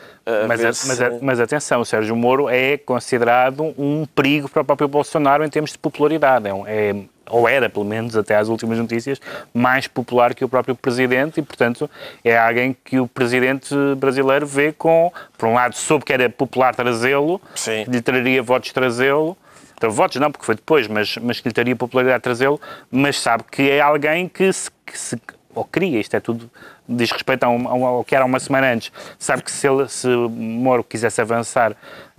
Mas, 0.48 0.78
se- 0.78 0.88
mas, 0.88 1.00
a- 1.02 1.12
mas 1.20 1.38
atenção, 1.38 1.82
o 1.82 1.84
Sérgio 1.84 2.16
Moro 2.16 2.48
é 2.48 2.78
considerado 2.78 3.74
um 3.78 4.06
perigo 4.14 4.48
para 4.48 4.62
o 4.62 4.64
próprio 4.64 4.88
Bolsonaro 4.88 5.44
em 5.44 5.48
termos 5.50 5.72
de 5.72 5.78
popularidade. 5.78 6.48
É, 6.48 6.54
um- 6.54 6.66
é- 6.66 7.04
ou 7.28 7.48
era, 7.48 7.68
pelo 7.68 7.84
menos 7.84 8.16
até 8.16 8.36
às 8.36 8.48
últimas 8.48 8.78
notícias, 8.78 9.20
mais 9.52 9.86
popular 9.86 10.34
que 10.34 10.44
o 10.44 10.48
próprio 10.48 10.74
presidente 10.74 11.40
e, 11.40 11.42
portanto, 11.42 11.90
é 12.24 12.36
alguém 12.36 12.76
que 12.84 12.98
o 12.98 13.06
presidente 13.06 13.74
brasileiro 13.96 14.46
vê 14.46 14.72
com, 14.72 15.12
por 15.38 15.48
um 15.48 15.54
lado, 15.54 15.74
soube 15.74 16.04
que 16.04 16.12
era 16.12 16.28
popular 16.28 16.74
trazê-lo, 16.74 17.40
lhe 17.88 18.00
traria 18.00 18.42
votos 18.42 18.72
trazê-lo. 18.72 19.36
Então, 19.76 19.90
votos 19.90 20.20
não, 20.20 20.30
porque 20.30 20.46
foi 20.46 20.54
depois, 20.54 20.86
mas, 20.86 21.16
mas 21.16 21.40
que 21.40 21.48
lhe 21.48 21.54
traria 21.54 21.74
popularidade 21.74 22.22
trazê-lo, 22.22 22.60
mas 22.90 23.18
sabe 23.18 23.44
que 23.50 23.68
é 23.70 23.80
alguém 23.80 24.28
que 24.28 24.52
se, 24.52 24.70
que 24.86 24.98
se 24.98 25.20
ou 25.54 25.64
queria, 25.64 26.00
isto 26.00 26.14
é 26.16 26.20
tudo, 26.20 26.50
diz 26.88 27.10
respeito 27.10 27.44
a 27.44 27.48
um- 27.48 27.86
ao 27.86 28.04
que 28.04 28.14
era 28.14 28.24
uma 28.24 28.38
semana 28.38 28.72
antes, 28.72 28.92
sabe 29.18 29.42
que 29.42 29.50
se, 29.50 29.66
ele, 29.66 29.88
se 29.88 30.06
Moro 30.08 30.84
quisesse 30.84 31.20
avançar 31.20 31.74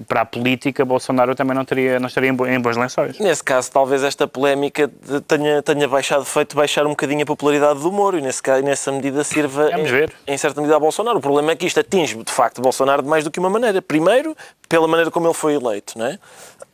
para 0.08 0.22
a 0.22 0.26
política, 0.26 0.84
Bolsonaro 0.84 1.36
também 1.36 1.56
não, 1.56 1.64
teria, 1.64 2.00
não 2.00 2.08
estaria 2.08 2.30
em, 2.30 2.34
bo- 2.34 2.46
em 2.48 2.60
bons 2.60 2.76
lençóis. 2.76 3.18
Nesse 3.20 3.44
caso, 3.44 3.72
talvez 3.72 4.04
esta 4.04 4.28
polémica 4.28 4.90
tenha, 5.28 5.62
tenha 5.62 5.88
baixado, 5.88 6.26
feito 6.26 6.56
baixar 6.56 6.86
um 6.86 6.90
bocadinho 6.90 7.24
a 7.24 7.26
popularidade 7.26 7.80
do 7.80 7.92
Moro 7.92 8.18
e 8.18 8.22
nesse 8.22 8.42
caso, 8.44 8.64
nessa 8.64 8.92
medida 8.92 9.24
sirva 9.24 9.70
Vamos 9.72 9.92
em, 9.92 10.08
em 10.28 10.38
certa 10.38 10.60
medida 10.60 10.76
a 10.76 10.80
Bolsonaro. 10.80 11.18
O 11.18 11.22
problema 11.22 11.52
é 11.52 11.56
que 11.56 11.66
isto 11.66 11.80
atinge, 11.80 12.22
de 12.22 12.32
facto, 12.32 12.62
Bolsonaro 12.62 13.02
de 13.04 13.08
mais 13.08 13.24
do 13.24 13.32
que 13.32 13.40
uma 13.40 13.50
maneira. 13.50 13.82
Primeiro, 13.82 14.36
pela 14.68 14.88
maneira 14.88 15.10
como 15.12 15.28
ele 15.28 15.34
foi 15.34 15.54
eleito, 15.54 15.98
não 15.98 16.08
é? 16.08 16.20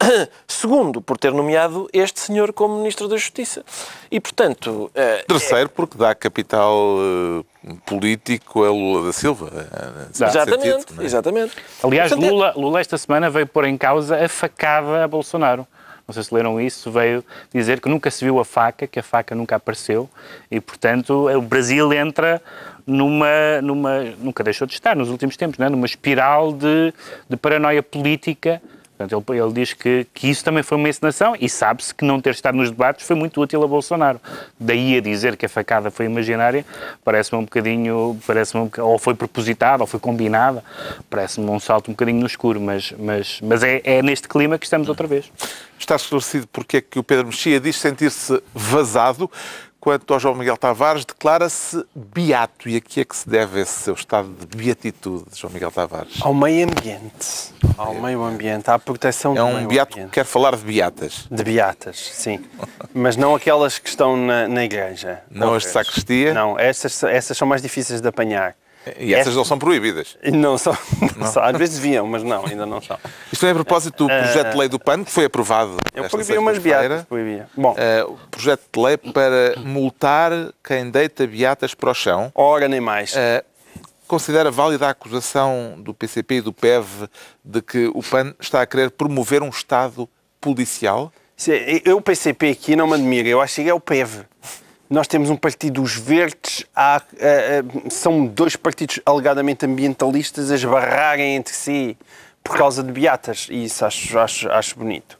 Segundo, 0.48 1.02
por 1.02 1.18
ter 1.18 1.32
nomeado 1.32 1.90
este 1.94 2.20
senhor 2.20 2.54
como 2.54 2.78
Ministro 2.78 3.08
da 3.08 3.18
Justiça. 3.18 3.64
E, 4.10 4.20
portanto, 4.20 4.92
eh, 4.96 5.24
Terceiro, 5.28 5.70
porque 5.70 5.98
dá 5.98 6.14
capital 6.16 6.98
eh, 7.66 7.74
político 7.86 8.64
a 8.64 8.70
Lula 8.70 9.08
da 9.08 9.14
Silva. 9.14 9.50
eh, 9.54 10.08
exatamente, 10.12 10.82
sentido, 10.82 11.02
é? 11.02 11.06
exatamente. 11.06 11.54
Aliás, 11.84 12.10
Portanto, 12.12 12.28
é- 12.28 12.32
Lula, 12.32 12.54
Lula 12.56 12.82
esta 12.82 12.98
semana 12.98 13.30
veio 13.30 13.48
pôr 13.48 13.66
em 13.66 13.78
causa 13.78 14.24
a 14.24 14.28
facada 14.30 15.04
a 15.04 15.08
Bolsonaro. 15.08 15.66
Não 16.08 16.14
sei 16.14 16.24
se 16.24 16.34
leram 16.34 16.60
isso, 16.60 16.92
veio 16.92 17.24
dizer 17.54 17.80
que 17.80 17.88
nunca 17.88 18.12
se 18.12 18.26
viu 18.26 18.40
a 18.40 18.44
faca, 18.44 18.86
que 18.86 19.00
a 19.00 19.04
faca 19.04 19.34
nunca 19.34 19.56
apareceu 19.56 20.10
e, 20.50 20.60
portanto, 20.60 21.30
o 21.30 21.42
Brasil 21.42 21.94
entra 21.94 22.42
numa, 22.86 23.62
numa 23.62 24.02
nunca 24.20 24.44
deixou 24.44 24.68
de 24.68 24.74
estar 24.74 24.94
nos 24.96 25.10
últimos 25.10 25.38
tempos, 25.38 25.58
não 25.58 25.68
é? 25.68 25.70
numa 25.70 25.86
espiral 25.86 26.52
de, 26.52 26.94
de 27.30 27.38
paranoia 27.38 27.82
política. 27.82 28.62
Portanto, 29.02 29.32
ele, 29.32 29.42
ele 29.42 29.54
diz 29.54 29.74
que, 29.74 30.06
que 30.14 30.30
isso 30.30 30.44
também 30.44 30.64
foi 30.64 30.78
uma 30.78 30.90
encenação 30.90 31.36
e 31.40 31.50
sabe-se 31.50 31.94
que 31.94 32.06
não 32.06 32.22
ter 32.22 32.32
estado 32.32 32.56
nos 32.56 32.70
debates 32.70 33.06
foi 33.06 33.16
muito 33.16 33.42
útil 33.42 33.64
a 33.64 33.68
Bolsonaro. 33.68 34.20
Daí 34.60 34.98
a 34.98 35.02
dizer 35.02 35.36
que 35.36 35.46
a 35.46 35.50
facada 35.50 35.90
foi 35.90 36.06
imaginária, 36.06 36.66
parece-me 37.04 37.42
um 37.42 37.44
bocadinho, 37.44 38.20
parece-me 38.26 38.64
um 38.64 38.70
ou 38.84 39.00
foi 39.00 39.14
propositada, 39.14 39.84
ou 39.84 39.88
foi 39.88 40.00
combinada, 40.00 40.64
parece-me 41.10 41.50
um 41.50 41.60
salto 41.60 41.90
um 41.90 41.94
bocadinho 41.94 42.20
no 42.20 42.28
escuro, 42.28 42.60
mas, 42.60 42.94
mas, 42.98 43.40
mas 43.42 43.64
é, 43.64 43.82
é 43.84 44.02
neste 44.02 44.28
clima 44.28 44.58
que 44.58 44.66
estamos 44.66 44.88
outra 44.90 45.08
vez. 45.08 45.32
Está 45.80 45.96
esclarecido 45.96 46.48
porque 46.52 46.78
é 46.78 46.82
que 46.82 47.00
o 47.00 47.04
Pedro 47.04 47.28
Mexia 47.28 47.60
diz 47.60 47.76
sentir-se 47.78 48.42
vazado, 48.54 49.30
quanto 49.82 50.14
ao 50.14 50.20
João 50.20 50.36
Miguel 50.36 50.56
Tavares 50.56 51.04
declara-se 51.04 51.84
beato. 51.96 52.70
E 52.70 52.78
a 52.78 52.82
que 52.82 53.02
é 53.02 53.06
que 53.06 53.16
se 53.18 53.28
deve 53.28 53.60
esse 53.60 53.74
seu 53.82 53.96
estado 53.96 54.30
de 54.30 54.46
beatitude, 54.56 55.26
João 55.36 55.52
Miguel 55.52 55.72
Tavares? 55.72 56.20
Ao 56.22 56.34
meio 56.34 56.68
ambiente. 56.70 57.52
Ao 57.78 57.96
meio 57.96 58.22
ambiente, 58.24 58.70
à 58.70 58.78
proteção 58.78 59.34
É 59.34 59.40
do 59.40 59.46
um 59.46 59.56
meio 59.56 59.68
beato 59.68 59.94
que 59.94 60.00
ambiente. 60.00 60.14
quer 60.14 60.24
falar 60.26 60.56
de 60.56 60.64
beatas. 60.64 61.26
De 61.32 61.44
beatas, 61.44 61.98
sim. 62.14 62.40
Mas 62.94 63.18
não 63.18 63.34
aquelas 63.36 63.80
que 63.80 63.90
estão 63.90 64.16
na, 64.16 64.48
na 64.48 64.64
igreja. 64.64 65.22
Não 65.32 65.56
as 65.56 65.64
de 65.64 65.70
sacristia? 65.70 66.34
Não, 66.34 66.58
essas, 66.60 67.02
essas 67.04 67.36
são 67.36 67.48
mais 67.48 67.62
difíceis 67.62 68.00
de 68.00 68.08
apanhar. 68.08 68.56
E 69.00 69.14
essas 69.14 69.28
Esta- 69.28 69.38
não 69.38 69.46
são 69.46 69.60
proibidas. 69.60 70.18
Não 70.24 70.58
são, 70.58 70.76
não 71.18 71.28
são. 71.28 71.44
Às 71.44 71.58
vezes 71.58 71.80
deviam, 71.80 72.08
mas 72.08 72.24
não, 72.24 72.46
ainda 72.46 72.66
não 72.66 72.82
são. 72.82 72.98
Isto 73.32 73.46
é 73.46 73.52
a 73.52 73.54
propósito 73.54 74.06
do 74.06 74.08
projeto 74.08 74.52
de 74.52 74.58
lei 74.58 74.68
do 74.70 74.80
PAN, 74.80 75.04
que 75.04 75.12
foi 75.12 75.26
aprovado 75.26 75.78
Eu 75.94 76.10
proibia 76.10 76.40
umas 76.40 76.58
beatas, 76.58 77.04
proibia. 77.04 77.48
Bom, 77.56 77.76
o 78.08 78.18
projeto 78.30 78.62
de 78.74 78.82
lei 78.82 78.98
para 78.98 79.54
multar 79.60 80.32
quem 80.64 80.90
deita 80.90 81.28
beatas 81.28 81.74
para 81.76 81.92
o 81.92 81.94
chão. 81.94 82.32
ora 82.34 82.68
nem 82.68 82.80
mais. 82.82 83.14
Eh, 83.16 83.44
considera 84.08 84.50
válida 84.52 84.88
a 84.88 84.90
acusação 84.90 85.76
do 85.78 85.94
PCP 85.94 86.36
e 86.36 86.42
do 86.42 86.52
PEV 86.52 87.08
de 87.46 87.62
que 87.62 87.88
o 87.94 88.02
PAN 88.04 88.34
está 88.40 88.62
a 88.62 88.66
querer 88.66 88.92
promover 88.92 89.42
um 89.44 89.50
Estado 89.50 90.10
policial? 90.40 91.14
Eu, 91.86 91.98
o 91.98 92.02
PCP 92.02 92.50
aqui, 92.50 92.76
não 92.76 92.88
me 92.88 92.94
admira. 92.96 93.28
Eu 93.30 93.42
acho 93.42 93.62
que 93.62 93.70
é 93.70 93.74
o 93.74 93.80
PEV. 93.80 94.26
Nós 94.92 95.08
temos 95.08 95.30
um 95.30 95.38
partido, 95.38 95.82
os 95.82 95.96
Verdes, 95.96 96.66
há, 96.76 97.02
eh, 97.18 97.64
eh, 97.64 97.90
são 97.90 98.26
dois 98.26 98.58
partidos 98.58 99.00
alegadamente 99.06 99.66
ambientalistas 99.66 100.52
a 100.52 100.56
esbarrarem 100.56 101.38
entre 101.38 101.54
si 101.54 101.98
por 102.44 102.58
causa 102.58 102.84
de 102.84 102.92
beatas. 102.92 103.48
E 103.50 103.64
isso 103.64 103.86
acho, 103.86 104.20
acho, 104.20 104.52
acho 104.52 104.78
bonito. 104.78 105.18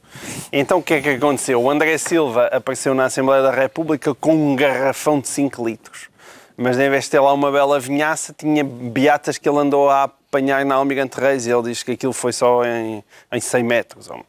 Então 0.52 0.76
o 0.76 0.82
que 0.82 0.92
é 0.92 1.00
que 1.00 1.08
aconteceu? 1.08 1.58
O 1.58 1.70
André 1.70 1.96
Silva 1.96 2.48
apareceu 2.48 2.92
na 2.92 3.06
Assembleia 3.06 3.42
da 3.42 3.50
República 3.50 4.14
com 4.14 4.34
um 4.34 4.54
garrafão 4.54 5.18
de 5.18 5.28
5 5.28 5.66
litros. 5.66 6.10
Mas 6.54 6.78
em 6.78 6.90
vez 6.90 7.04
de 7.04 7.12
ter 7.12 7.20
lá 7.20 7.32
uma 7.32 7.50
bela 7.50 7.80
vinhaça, 7.80 8.34
tinha 8.36 8.62
beatas 8.62 9.38
que 9.38 9.48
ele 9.48 9.58
andou 9.58 9.88
a 9.88 10.02
apanhar 10.02 10.66
na 10.66 10.74
Almirante 10.74 11.18
Reis 11.18 11.46
e 11.46 11.50
ele 11.50 11.62
diz 11.62 11.82
que 11.82 11.92
aquilo 11.92 12.12
foi 12.12 12.34
só 12.34 12.62
em, 12.62 13.02
em 13.32 13.40
100 13.40 13.62
metros. 13.62 14.10
homem. 14.10 14.26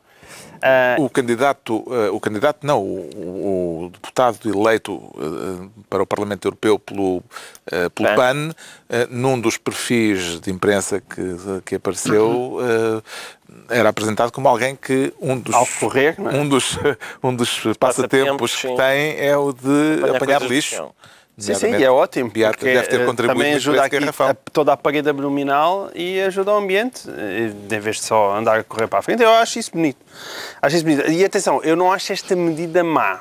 Ah, 0.66 0.95
O 0.97 1.09
candidato, 1.09 1.84
eh, 1.91 2.09
o 2.09 2.20
candidato 2.20 2.66
não, 2.66 2.82
o, 2.82 3.86
o 3.86 3.89
deputado 3.89 4.38
eleito 4.45 5.01
eh, 5.18 5.68
para 5.89 6.01
o 6.03 6.05
Parlamento 6.07 6.47
Europeu 6.47 6.80
pelo, 6.80 7.22
pelo 7.93 8.16
PAN. 8.16 8.51
Num 9.09 9.39
dos 9.39 9.57
perfis 9.57 10.39
de 10.39 10.51
imprensa 10.51 11.01
que, 11.01 11.61
que 11.66 11.76
apareceu, 11.76 12.59
era 13.70 13.89
apresentado 13.89 14.32
como 14.32 14.47
alguém 14.47 14.76
que 14.76 15.11
um 15.20 15.39
dos, 15.39 15.53
Ao 15.53 15.68
correr, 15.80 16.16
é? 16.20 16.38
um 16.38 16.47
dos, 16.47 16.78
um 17.24 17.36
dos 17.36 17.61
passatempos 17.80 18.55
que 18.55 18.68
sim. 18.68 18.76
tem 18.76 19.16
é 19.20 19.36
o 19.36 19.51
de 19.51 19.95
Apanhar 20.03 20.16
apanhar 20.16 20.41
lixo. 20.43 20.93
Sim, 21.38 21.53
sim, 21.55 21.75
e 21.75 21.84
é 21.84 21.89
ótimo. 21.89 22.29
Beatas 22.29 22.57
porque, 22.59 22.73
deve 22.73 22.88
ter 22.88 23.01
eh, 23.01 23.05
contribuído 23.05 23.39
também 23.39 23.53
ajuda 23.55 23.84
aqui 23.84 23.97
a- 23.97 24.36
toda 24.51 24.73
a 24.73 24.77
parede 24.77 25.09
abdominal 25.09 25.89
e 25.95 26.21
ajuda 26.21 26.51
o 26.53 26.57
ambiente, 26.57 27.09
eh, 27.09 27.51
em 27.75 27.79
vez 27.79 27.95
de 27.97 28.03
só 28.03 28.36
andar 28.36 28.59
a 28.59 28.63
correr 28.63 28.88
para 28.88 28.99
a 28.99 29.01
frente. 29.01 29.23
Eu 29.23 29.31
acho 29.31 29.57
isso 29.57 29.71
bonito. 29.71 29.97
Acho 30.61 30.75
isso 30.75 30.86
bonito. 30.86 31.09
E 31.09 31.25
atenção, 31.25 31.59
eu 31.63 31.75
não 31.75 31.91
acho 31.91 32.13
esta 32.13 32.36
medida 32.36 32.84
má. 32.84 33.19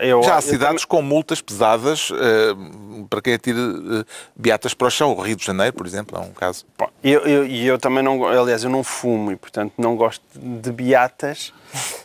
Eu, 0.00 0.20
Já 0.22 0.34
há 0.34 0.38
eu 0.38 0.42
cidades 0.42 0.84
com 0.84 1.00
multas 1.00 1.40
pesadas 1.40 2.10
eh, 2.12 2.54
para 3.08 3.22
quem 3.22 3.34
atira 3.34 3.58
eh, 3.58 4.04
beatas 4.34 4.74
para 4.74 4.88
o 4.88 4.90
chão. 4.90 5.12
O 5.12 5.20
Rio 5.20 5.36
de 5.36 5.44
Janeiro, 5.44 5.72
por 5.74 5.86
exemplo, 5.86 6.18
é 6.18 6.20
um 6.20 6.32
caso. 6.32 6.64
Bom, 6.76 6.88
eu, 7.04 7.20
eu, 7.20 7.46
e 7.46 7.66
eu 7.68 7.78
também 7.78 8.02
não, 8.02 8.26
aliás, 8.26 8.64
eu 8.64 8.70
não 8.70 8.82
fumo 8.82 9.30
e 9.30 9.36
portanto 9.36 9.72
não 9.78 9.94
gosto 9.94 10.22
de 10.34 10.72
beatas, 10.72 11.52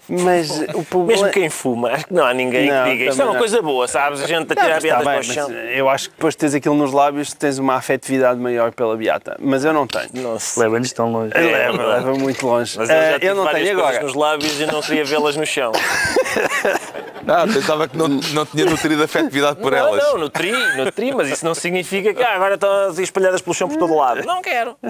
mas 0.07 0.51
o 0.75 0.83
problema... 0.83 1.23
Mesmo 1.23 1.29
quem 1.31 1.49
fuma, 1.49 1.89
acho 1.89 2.05
que 2.05 2.13
não 2.13 2.23
há 2.23 2.35
ninguém 2.35 2.69
Não, 2.69 2.83
que 2.83 2.91
diga 2.91 3.03
isto 3.05 3.13
é 3.13 3.17
também 3.17 3.25
uma 3.25 3.33
não. 3.33 3.39
coisa 3.39 3.61
boa, 3.63 3.87
sabes? 3.87 4.21
A 4.21 4.27
gente 4.27 4.51
a 4.51 4.55
Não, 4.55 4.61
tirar 4.63 4.73
mas 4.75 4.83
beatas 4.83 4.99
está 5.01 5.11
para 5.11 5.19
o 5.19 5.23
chão. 5.23 5.51
eu 5.51 5.89
acho 5.89 6.09
que 6.11 6.15
depois 6.17 6.33
de 6.35 6.37
teres 6.37 6.53
aquilo 6.53 6.75
nos 6.75 6.91
lábios 6.93 7.33
tens 7.33 7.57
uma 7.57 7.73
afetividade 7.75 8.39
maior 8.39 8.71
pela 8.73 8.95
beata, 8.95 9.37
mas 9.39 9.65
eu 9.65 9.73
não 9.73 9.87
tenho. 9.87 10.09
Nossa. 10.13 10.59
Leva-nos 10.61 10.93
tão 10.93 11.11
longe. 11.11 11.31
É, 11.35 11.39
Leva, 11.41 11.83
leva 11.83 12.13
muito 12.13 12.45
longe. 12.45 12.77
Mas 12.77 12.89
eu 12.91 12.95
Eh, 12.95 13.11
já 13.13 13.19
tive 13.19 13.31
eu 13.31 13.35
não 13.35 13.43
várias 13.43 13.67
tenho 13.67 13.79
agora. 13.79 14.03
nos 14.03 14.13
lábios 14.13 14.59
e 14.61 14.65
não 14.67 14.81
queria 14.81 15.03
vê-las 15.03 15.35
no 15.35 15.45
chão. 15.47 15.71
Não, 17.25 17.51
pensava 17.51 17.87
que 17.87 17.97
não, 17.97 18.07
não 18.07 18.45
tinha 18.45 18.65
nutrido 18.65 19.03
afetividade 19.03 19.59
por 19.59 19.71
não, 19.71 19.77
elas. 19.79 20.03
não, 20.03 20.17
nutri, 20.19 20.51
nutri, 20.77 21.13
mas 21.13 21.29
isso 21.29 21.43
não 21.43 21.55
significa 21.55 22.13
que 22.13 22.21
ah, 22.23 22.35
agora 22.35 22.53
estão 22.55 22.91
espalhadas 22.99 23.41
pelo 23.41 23.53
chão 23.53 23.67
por 23.67 23.77
todo 23.77 23.95
lado. 23.95 24.23
Não 24.25 24.41
quero. 24.41 24.77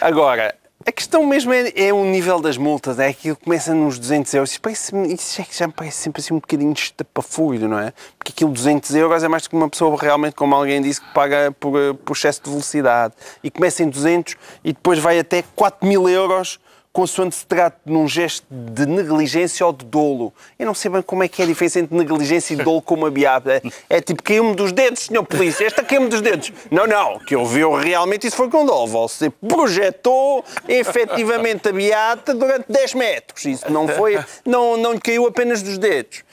Agora, 0.00 0.54
a 0.86 0.92
questão 0.92 1.26
mesmo 1.26 1.52
é, 1.52 1.72
é 1.74 1.92
o 1.92 2.04
nível 2.04 2.38
das 2.38 2.56
multas, 2.56 3.00
é 3.00 3.08
aquilo 3.08 3.34
que 3.34 3.42
começa 3.42 3.74
nos 3.74 3.98
200 3.98 4.34
euros. 4.34 4.50
Isso, 4.52 4.60
parece, 4.60 4.96
isso 5.08 5.40
é 5.40 5.44
que 5.44 5.58
já 5.58 5.66
me 5.66 5.72
parece 5.72 5.96
sempre 5.96 6.20
assim 6.20 6.32
um 6.32 6.38
bocadinho 6.38 6.72
estapafúrdio, 6.72 7.66
não 7.68 7.78
é? 7.78 7.92
Porque 8.16 8.30
aquilo 8.30 8.52
200 8.52 8.94
euros 8.94 9.24
é 9.24 9.28
mais 9.28 9.42
do 9.42 9.50
que 9.50 9.56
uma 9.56 9.68
pessoa 9.68 9.96
realmente, 10.00 10.34
como 10.34 10.54
alguém 10.54 10.80
disse, 10.80 11.00
que 11.00 11.12
paga 11.12 11.50
por, 11.58 11.76
eh, 11.76 11.92
por 12.04 12.14
excesso 12.14 12.40
de 12.44 12.50
velocidade. 12.50 13.14
E 13.42 13.50
começa 13.50 13.82
em 13.82 13.88
200 13.88 14.36
e 14.62 14.72
depois 14.72 14.98
vai 15.00 15.18
até 15.18 15.42
4 15.56 15.88
mil 15.88 16.08
euros 16.08 16.60
consoante 16.96 17.36
se 17.36 17.44
trate 17.44 17.76
de 17.84 17.92
um 17.92 18.08
gesto 18.08 18.46
de 18.50 18.86
negligência 18.86 19.66
ou 19.66 19.70
de 19.70 19.84
dolo. 19.84 20.32
Eu 20.58 20.64
não 20.64 20.72
sei 20.72 20.90
bem 20.90 21.02
como 21.02 21.22
é 21.22 21.28
que 21.28 21.42
é 21.42 21.44
a 21.44 21.48
diferença 21.48 21.78
entre 21.78 21.94
negligência 21.94 22.54
e 22.54 22.56
dolo 22.56 22.80
com 22.80 22.94
uma 22.94 23.10
beata. 23.10 23.62
É, 23.90 24.00
tipo, 24.00 24.22
caiu-me 24.22 24.54
dos 24.54 24.72
dedos, 24.72 25.02
senhor 25.02 25.22
polícia, 25.22 25.66
esta 25.66 25.84
caiu-me 25.84 26.08
dos 26.08 26.22
dedos. 26.22 26.50
Não, 26.70 26.86
não, 26.86 27.18
que 27.18 27.34
eu 27.34 27.44
vi 27.44 27.60
realmente 27.84 28.26
isso 28.26 28.36
foi 28.36 28.48
com 28.48 28.64
dolo. 28.64 28.86
Você 28.86 29.28
projetou 29.28 30.42
efetivamente 30.66 31.68
a 31.68 31.72
beata 31.72 32.32
durante 32.32 32.64
10 32.66 32.94
metros. 32.94 33.44
Isso 33.44 33.70
não 33.70 33.86
foi, 33.86 34.18
não, 34.46 34.78
não 34.78 34.94
lhe 34.94 35.00
caiu 35.00 35.26
apenas 35.26 35.62
dos 35.62 35.76
dedos. 35.76 36.24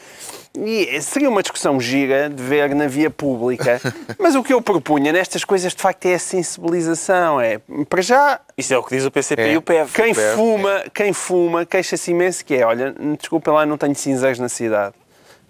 E 0.56 1.02
seria 1.02 1.30
uma 1.30 1.42
discussão 1.42 1.80
gira 1.80 2.30
de 2.30 2.42
ver 2.44 2.76
na 2.76 2.86
via 2.88 3.10
pública, 3.10 3.82
mas 4.20 4.36
o 4.36 4.44
que 4.44 4.54
eu 4.54 4.62
propunha 4.62 5.12
nestas 5.12 5.44
coisas 5.44 5.74
de 5.74 5.82
facto 5.82 6.06
é 6.06 6.14
a 6.14 6.20
sensibilização. 6.20 7.42
É, 7.42 7.60
para 7.90 8.04
já, 8.04 8.40
Isso 8.56 8.72
é 8.72 8.78
o 8.78 8.84
que 8.84 8.96
diz 8.96 9.04
o 9.04 9.10
PCP 9.10 9.42
É. 9.42 9.54
e 9.54 9.58
o 9.58 9.64
PEV. 9.64 9.92
quem 9.92 10.14
Super. 10.14 10.36
fuma, 10.36 10.84
quem 10.94 11.12
fuma 11.12 11.66
queixa-se 11.66 12.12
imenso 12.12 12.46
que 12.46 12.54
é, 12.54 12.64
olha, 12.66 12.94
desculpem 13.20 13.52
lá, 13.52 13.66
não 13.66 13.80
tenho 13.80 13.96
cinzeiros 13.96 14.38
na 14.38 14.48
cidade. 14.48 14.94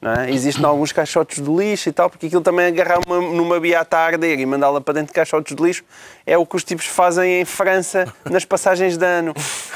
Não 0.01 0.12
é? 0.14 0.32
Existem 0.32 0.64
alguns 0.66 0.91
caixotes 0.91 1.41
de 1.41 1.49
lixo 1.49 1.88
e 1.88 1.91
tal, 1.91 2.10
porque 2.10 2.26
aquilo 2.28 2.41
também 2.41 2.66
agarrar 2.68 2.99
uma, 3.06 3.20
numa 3.22 3.58
beata 3.60 3.97
a 3.97 4.06
arder 4.06 4.38
e 4.39 4.45
mandá-la 4.45 4.80
para 4.82 4.95
dentro 4.95 5.08
de 5.08 5.14
caixotes 5.14 5.54
de 5.56 5.62
lixo 5.64 5.84
é 6.26 6.38
o 6.38 6.45
que 6.45 6.56
os 6.58 6.64
tipos 6.64 6.86
fazem 6.86 7.41
em 7.41 7.45
França 7.45 8.14
nas 8.30 8.43
passagens 8.43 8.97
de 8.97 9.06
ano. 9.06 9.34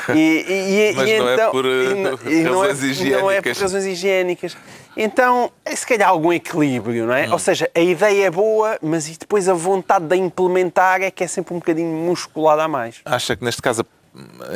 E, 0.10 0.12
e- 0.14 0.92
e- 0.92 0.94
Mas 0.96 1.10
e 1.10 1.18
não 1.20 1.30
é 1.30 1.34
então- 1.34 1.52
por, 1.52 1.66
uh, 1.66 1.70
e 1.70 1.94
não- 1.96 2.20
e 2.32 2.44
não 2.44 2.64
é- 2.64 2.68
razões 2.70 3.00
Não 3.00 3.08
é 3.32 3.42
por 3.42 3.50
higiênicas. 3.50 3.62
razões 3.62 3.86
higiênicas. 3.86 4.58
Então, 4.98 5.52
é 5.64 5.76
se 5.76 5.86
calhar 5.86 6.10
algum 6.10 6.34
equilíbrio, 6.34 7.06
não 7.06 7.14
é? 7.14 7.30
Ou 7.32 7.38
seja, 7.38 7.70
a 7.76 7.80
ideia 7.80 8.26
é 8.26 8.32
boa, 8.32 8.78
mas 8.82 9.08
e 9.08 9.18
depois 9.18 9.48
a 9.48 9.54
vontade 9.54 10.06
de 10.06 10.14
a 10.16 10.18
implementar 10.18 11.02
é 11.02 11.12
que 11.12 11.24
é 11.24 11.28
sempre 11.28 11.54
um 11.54 11.58
bocadinho 11.60 11.88
musculada 11.88 12.64
a 12.64 12.68
mais. 12.68 12.96
Acha 13.06 13.36
que 13.36 13.44
neste 13.46 13.62
caso, 13.62 13.86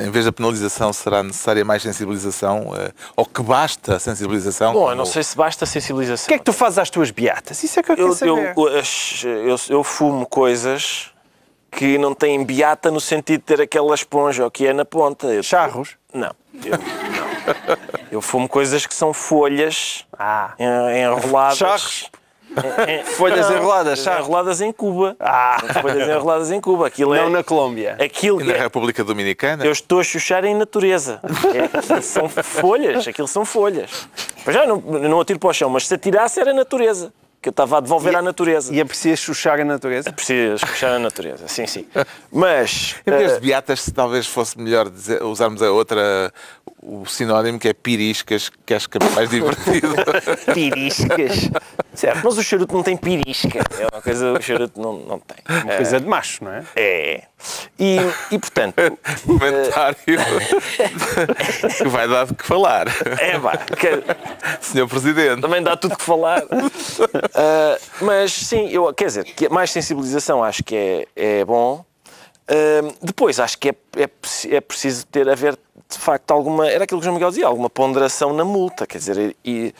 em 0.03 0.09
vez 0.09 0.25
da 0.25 0.31
penalização, 0.31 0.91
será 0.91 1.21
necessária 1.21 1.63
mais 1.63 1.83
sensibilização? 1.83 2.73
eh, 2.75 2.91
Ou 3.15 3.23
que 3.25 3.43
basta 3.43 3.97
a 3.97 3.99
sensibilização? 3.99 4.73
Bom, 4.73 4.89
eu 4.89 4.95
não 4.95 5.03
Ou- 5.03 5.09
sei 5.09 5.21
se 5.21 5.37
basta 5.37 5.63
sensibilização. 5.67 6.25
O 6.25 6.27
que 6.29 6.33
é 6.33 6.37
que 6.39 6.43
tu 6.45 6.53
fazes 6.53 6.79
às 6.79 6.89
tuas 6.89 7.11
beatas? 7.11 7.61
Isso 7.63 7.79
é 7.79 7.83
que 7.83 7.91
eu 7.91 7.95
quero 7.95 8.07
eu, 8.07 8.15
saber. 8.15 8.53
eu, 8.57 9.47
eu, 9.49 9.55
eu 9.69 9.83
fumo 9.83 10.25
coisas 10.25 11.11
que 11.71 11.97
não 11.99 12.15
têm 12.15 12.43
beata 12.43 12.89
no 12.89 12.99
sentido 12.99 13.41
de 13.41 13.45
ter 13.45 13.61
aquela 13.61 13.93
esponja 13.93 14.43
ou 14.43 14.49
que 14.49 14.65
é 14.65 14.73
na 14.73 14.83
ponta. 14.85 15.41
Charros? 15.43 15.95
Não. 16.11 16.33
Eu, 16.65 16.71
não. 16.77 17.20
eu 18.11 18.21
fumo 18.21 18.47
coisas 18.47 18.85
que 18.85 18.93
são 18.93 19.13
folhas 19.13 20.05
Ah. 20.17 20.53
en- 20.59 21.01
enroladas. 21.03 22.09
Em- 22.85 23.01
Folhas 23.05 23.49
Não, 23.49 23.55
enroladas, 23.55 23.99
charros? 23.99 24.25
Enroladas 24.25 24.59
em 24.59 24.73
Cuba. 24.73 25.15
Ah. 25.21 25.57
Folhas 25.81 26.05
enroladas 26.09 26.51
em 26.51 26.59
Cuba. 26.59 26.87
Aquilo 26.87 27.13
é. 27.15 27.21
Não 27.21 27.29
na 27.29 27.43
Colômbia. 27.45 27.95
Aquilo 27.97 28.41
E 28.41 28.43
na 28.43 28.53
é- 28.53 28.57
República 28.57 29.05
Dominicana? 29.05 29.65
eu 29.65 29.71
estou 29.71 30.01
a 30.01 30.03
chuchar 30.03 30.43
em 30.43 30.53
natureza. 30.53 31.21
É, 31.55 31.77
aquilo 31.77 32.01
são 32.01 32.27
folhas, 32.27 33.07
aquilo 33.07 33.27
são 33.27 33.45
folhas. 33.45 34.05
Mas 34.45 34.53
já 34.53 34.65
não, 34.65 34.77
não 34.81 35.21
atiro 35.21 35.39
para 35.39 35.49
o 35.49 35.53
chão, 35.53 35.69
mas 35.69 35.87
se 35.87 35.93
atirasse 35.93 36.41
era 36.41 36.53
natureza. 36.53 37.13
Que 37.41 37.49
eu 37.49 37.51
estava 37.51 37.77
a 37.77 37.79
devolver 37.79 38.15
à 38.15 38.21
natureza. 38.21 38.71
E 38.71 38.79
aprecias 38.79 39.19
chuchar 39.19 39.59
a 39.59 39.65
natureza? 39.65 40.13
Precisas 40.13 40.61
chuchar 40.61 40.93
a 40.93 40.99
natureza, 40.99 41.47
sim, 41.47 41.65
sim. 41.65 41.87
Mas. 42.31 42.95
Em 43.05 43.11
vez 43.11 43.31
eh, 43.31 43.35
de 43.35 43.41
beatas, 43.47 43.89
talvez 43.93 44.27
fosse 44.27 44.59
melhor 44.59 44.87
dizer- 44.89 45.23
usarmos 45.23 45.61
a 45.63 45.71
outra, 45.71 46.31
o 46.79 47.03
sinónimo 47.07 47.57
que 47.57 47.67
é 47.67 47.73
piriscas, 47.73 48.51
que 48.63 48.75
acho 48.75 48.87
que 48.87 48.97
é 48.97 49.09
mais 49.15 49.29
divertido. 49.29 49.87
piriscas. 50.53 51.49
Certo, 51.93 52.21
mas 52.23 52.37
o 52.37 52.43
charuto 52.43 52.73
não 52.73 52.83
tem 52.83 52.95
pirisca. 52.95 53.59
É 53.77 53.87
uma 53.93 54.01
coisa 54.01 54.31
o 54.31 54.41
charuto 54.41 54.79
não, 54.79 54.93
não 54.93 55.19
tem. 55.19 55.37
Uma 55.63 55.75
coisa 55.75 55.99
de 55.99 56.07
macho, 56.07 56.43
não 56.43 56.51
é? 56.53 56.63
É. 56.75 57.23
E, 57.77 57.97
e 58.31 58.39
portanto, 58.39 58.75
Comentário 59.25 59.95
que 60.05 60.15
vai 61.89 62.07
dar 62.07 62.25
de 62.27 62.33
que 62.33 62.45
falar. 62.45 62.87
é 63.19 63.37
pá, 63.39 63.57
que- 63.57 64.03
Senhor 64.61 64.87
Presidente. 64.87 65.41
também 65.41 65.61
dá 65.61 65.75
tudo 65.75 65.97
que 65.97 66.03
falar. 66.03 66.43
Ah, 67.33 67.77
mas 68.01 68.31
sim, 68.31 68.69
eu, 68.69 68.93
quer 68.93 69.05
dizer, 69.07 69.23
que 69.25 69.49
mais 69.49 69.71
sensibilização 69.71 70.43
acho 70.43 70.63
que 70.63 70.75
é, 70.75 71.39
é 71.39 71.45
bom. 71.45 71.83
Ah, 72.47 72.93
depois 73.01 73.39
acho 73.39 73.57
que 73.57 73.69
é, 73.69 73.75
é, 73.97 74.09
é 74.55 74.61
preciso 74.61 75.05
ter 75.07 75.27
haver 75.29 75.57
de 75.89 75.97
facto 75.97 76.31
alguma. 76.31 76.69
Era 76.69 76.85
aquilo 76.85 76.99
que 76.99 77.03
o 77.03 77.05
João 77.05 77.15
Miguel 77.15 77.29
dizia, 77.29 77.47
alguma 77.47 77.69
ponderação 77.69 78.33
na 78.33 78.45
multa. 78.45 78.87
Quer 78.87 78.97
dizer, 78.99 79.35
e 79.43 79.73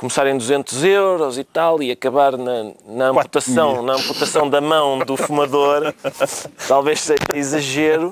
começar 0.00 0.26
em 0.26 0.36
200 0.38 0.82
euros 0.82 1.36
e 1.36 1.44
tal 1.44 1.82
e 1.82 1.90
acabar 1.92 2.34
na, 2.38 2.72
na 2.86 3.08
amputação, 3.08 3.82
na 3.82 3.92
amputação 3.92 4.48
da 4.48 4.58
mão 4.58 5.00
do 5.00 5.14
fumador, 5.14 5.92
talvez 6.66 7.00
seja 7.00 7.20
exagero. 7.34 8.10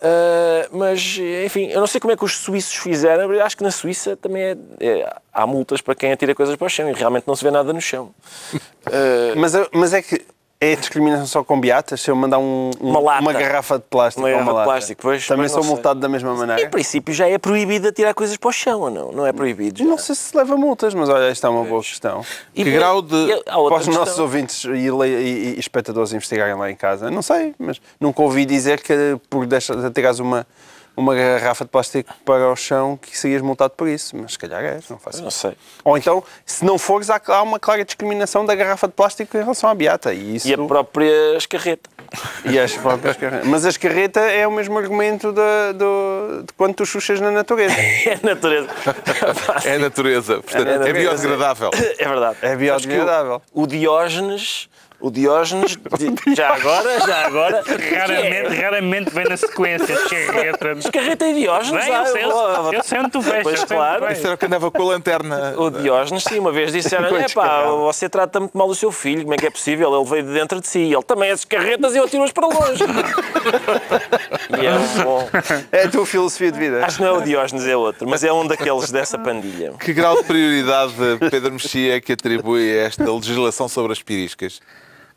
Uh, 0.00 0.78
mas, 0.78 1.18
enfim, 1.44 1.66
eu 1.66 1.78
não 1.78 1.86
sei 1.86 2.00
como 2.00 2.10
é 2.10 2.16
que 2.16 2.24
os 2.24 2.38
suíços 2.38 2.74
fizeram, 2.74 3.28
mas 3.28 3.38
acho 3.40 3.54
que 3.58 3.62
na 3.62 3.70
Suíça 3.70 4.16
também 4.16 4.42
é, 4.42 4.56
é- 4.80 5.16
há 5.30 5.46
multas 5.46 5.82
para 5.82 5.94
quem 5.94 6.10
atira 6.10 6.34
coisas 6.34 6.56
para 6.56 6.64
o 6.64 6.70
chão 6.70 6.88
e 6.88 6.94
realmente 6.94 7.24
não 7.26 7.36
se 7.36 7.44
vê 7.44 7.50
nada 7.50 7.70
no 7.70 7.82
chão. 7.82 8.14
Uh, 8.86 9.36
Mas, 9.36 9.52
mas 9.74 9.92
é 9.92 10.00
que 10.00 10.24
é 10.62 10.76
discriminação 10.76 11.26
só 11.26 11.42
com 11.42 11.58
beatas? 11.58 12.02
Se 12.02 12.10
eu 12.10 12.14
mandar 12.16 12.38
um, 12.38 12.70
um- 12.80 12.90
Uma 12.90 13.00
lata. 13.00 13.32
garrafa 13.32 13.78
de 13.78 13.84
plástico 13.88 14.26
Uma 14.26 14.38
de 14.38 14.44
lata, 14.50 14.64
plástico, 14.64 15.00
pois, 15.02 15.26
também 15.26 15.48
sou 15.48 15.62
sei. 15.62 15.72
multado 15.72 15.98
da 16.00 16.08
mesma 16.08 16.32
em 16.32 16.36
maneira? 16.36 16.68
princípio 16.70 17.14
já 17.14 17.26
é 17.28 17.38
proibido 17.38 17.88
atirar 17.88 18.12
coisas 18.14 18.36
para 18.36 18.48
o 18.48 18.52
chão, 18.52 18.80
ou 18.82 18.90
não? 18.90 19.10
Não 19.10 19.26
é 19.26 19.32
proibido? 19.32 19.78
já? 19.78 19.84
Não 19.86 19.96
sei 19.96 20.14
se 20.14 20.36
leva 20.36 20.56
multas, 20.58 20.92
mas 20.92 21.08
olha, 21.08 21.24
esta 21.30 21.46
é 21.46 21.50
uma 21.50 21.64
boa 21.64 21.80
questão. 21.82 22.24
E 22.54 22.62
Que 22.62 22.64
bem, 22.70 22.74
grau 22.78 23.00
de- 23.00 23.14
outra 23.16 23.42
Para 23.52 23.76
os 23.78 23.86
nossos 23.86 24.04
questão. 24.04 24.24
ouvintes 24.24 24.64
e, 24.64 24.68
e- 24.68 25.54
e 25.56 25.58
espectadores 25.58 26.12
investigarem 26.12 26.54
lá 26.54 26.70
em 26.70 26.76
casa, 26.76 27.10
não 27.10 27.22
sei, 27.22 27.54
mas 27.58 27.80
nunca 27.98 28.20
ouvi 28.20 28.44
dizer 28.44 28.82
que 28.82 29.18
por 29.30 29.46
deixar 29.46 29.76
de 29.76 29.82
uma, 30.20 30.46
uma 30.96 31.14
garrafa 31.14 31.64
de 31.64 31.70
plástico 31.70 32.12
para 32.24 32.50
o 32.50 32.56
chão 32.56 32.96
que 33.00 33.16
serias 33.16 33.40
multado 33.42 33.72
por 33.76 33.88
isso. 33.88 34.16
Mas 34.16 34.32
se 34.32 34.38
calhar 34.38 34.62
és, 34.62 34.88
não 34.88 34.98
faço 34.98 35.18
Eu 35.18 35.24
não 35.24 35.30
sei. 35.30 35.52
Ou 35.84 35.96
então, 35.96 36.22
se 36.44 36.64
não 36.64 36.78
fores, 36.78 37.08
há, 37.10 37.20
há 37.28 37.42
uma 37.42 37.58
clara 37.58 37.84
discriminação 37.84 38.44
da 38.44 38.54
garrafa 38.54 38.86
de 38.86 38.92
plástico 38.94 39.36
em 39.36 39.40
relação 39.40 39.68
à 39.70 39.74
beata. 39.74 40.12
E, 40.12 40.36
isso, 40.36 40.48
E 40.48 40.54
a 40.54 40.58
própria 40.58 41.36
escarreta. 41.36 41.88
e 42.44 42.58
as 42.58 42.72
próprias 42.76 43.16
carretas. 43.16 43.46
Mas 43.46 43.64
a 43.64 43.68
escarreta 43.68 44.20
é 44.20 44.46
o 44.46 44.50
mesmo 44.50 44.76
argumento 44.78 45.32
da- 45.32 45.72
do- 45.72 46.42
de 46.46 46.52
quando 46.54 46.74
tu 46.74 46.84
xuxas 46.86 47.20
na 47.20 47.30
natureza. 47.30 47.74
É 48.10 48.14
a 48.14 48.26
natureza. 48.26 48.68
É 49.64 49.74
a 49.74 49.78
natureza. 49.78 50.34
Portanto, 50.40 50.66
É 50.66 50.70
a 50.70 50.74
é, 50.74 50.78
natureza. 50.78 50.98
biodegradável. 51.10 51.70
É 51.98 52.08
verdade. 52.08 52.36
É 52.42 52.56
biodegradável. 52.56 53.42
O 53.52 53.66
Diógenes. 53.66 54.68
O 55.00 55.10
Diógenes. 55.10 55.78
Já 56.36 56.54
agora, 56.54 57.00
já 57.00 57.26
agora. 57.26 57.64
Raramente, 57.64 58.60
raramente 58.60 59.10
vem 59.10 59.24
na 59.24 59.36
sequência. 59.36 59.92
Escarreta. 59.94 60.72
Escarreta 60.72 61.26
e 61.26 61.34
Diógenes. 61.34 61.84
Bem, 61.84 61.94
ah, 61.94 62.00
eu 62.00 62.06
sei, 62.06 62.24
eu 62.78 62.82
sei 62.82 62.98
onde 62.98 63.10
tu 63.10 63.20
vais. 63.20 63.42
Pois, 63.42 63.60
eu 63.60 63.66
claro. 63.66 64.12
Isso 64.12 64.26
era 64.26 64.34
o 64.34 64.38
que 64.38 64.46
andava 64.46 64.70
com 64.70 64.82
a 64.82 64.84
lanterna. 64.84 65.54
O 65.56 65.70
Diógenes, 65.70 66.24
sim, 66.24 66.38
uma 66.38 66.52
vez 66.52 66.72
disseram: 66.72 67.16
é 67.16 67.28
pá, 67.28 67.62
você 67.64 68.08
trata 68.08 68.40
muito 68.40 68.56
mal 68.56 68.68
o 68.68 68.74
seu 68.74 68.92
filho, 68.92 69.22
como 69.22 69.34
é 69.34 69.36
que 69.38 69.46
é 69.46 69.50
possível? 69.50 69.94
Ele 69.94 70.08
veio 70.08 70.22
de 70.24 70.32
dentro 70.32 70.60
de 70.60 70.66
si. 70.66 70.92
Ele 70.92 71.02
também 71.02 71.30
é 71.30 71.34
de 71.34 71.46
carretas 71.46 71.94
e 71.94 71.98
eu 71.98 72.04
atiro-as 72.04 72.32
para 72.32 72.46
longe. 72.46 72.84
e 74.60 74.66
é 74.66 74.78
muito 74.78 75.02
bom. 75.02 75.28
É 75.72 75.84
a 75.84 75.88
tua 75.88 76.04
filosofia 76.04 76.52
de 76.52 76.58
vida. 76.58 76.84
Acho 76.84 76.98
que 76.98 77.02
não 77.02 77.16
é 77.16 77.18
o 77.18 77.22
Diógenes, 77.22 77.66
é 77.66 77.76
outro, 77.76 78.08
mas 78.08 78.22
é 78.22 78.32
um 78.32 78.46
daqueles 78.46 78.90
dessa 78.90 79.18
pandilha. 79.18 79.72
Que 79.80 79.92
grau 79.94 80.16
de 80.16 80.24
prioridade 80.24 80.92
Pedro 81.30 81.52
Mexia 81.52 81.96
é 81.96 82.00
que 82.00 82.12
atribui 82.12 82.78
a 82.78 82.82
esta 82.82 83.10
legislação 83.10 83.68
sobre 83.68 83.92
as 83.92 84.02
piriscas? 84.02 84.60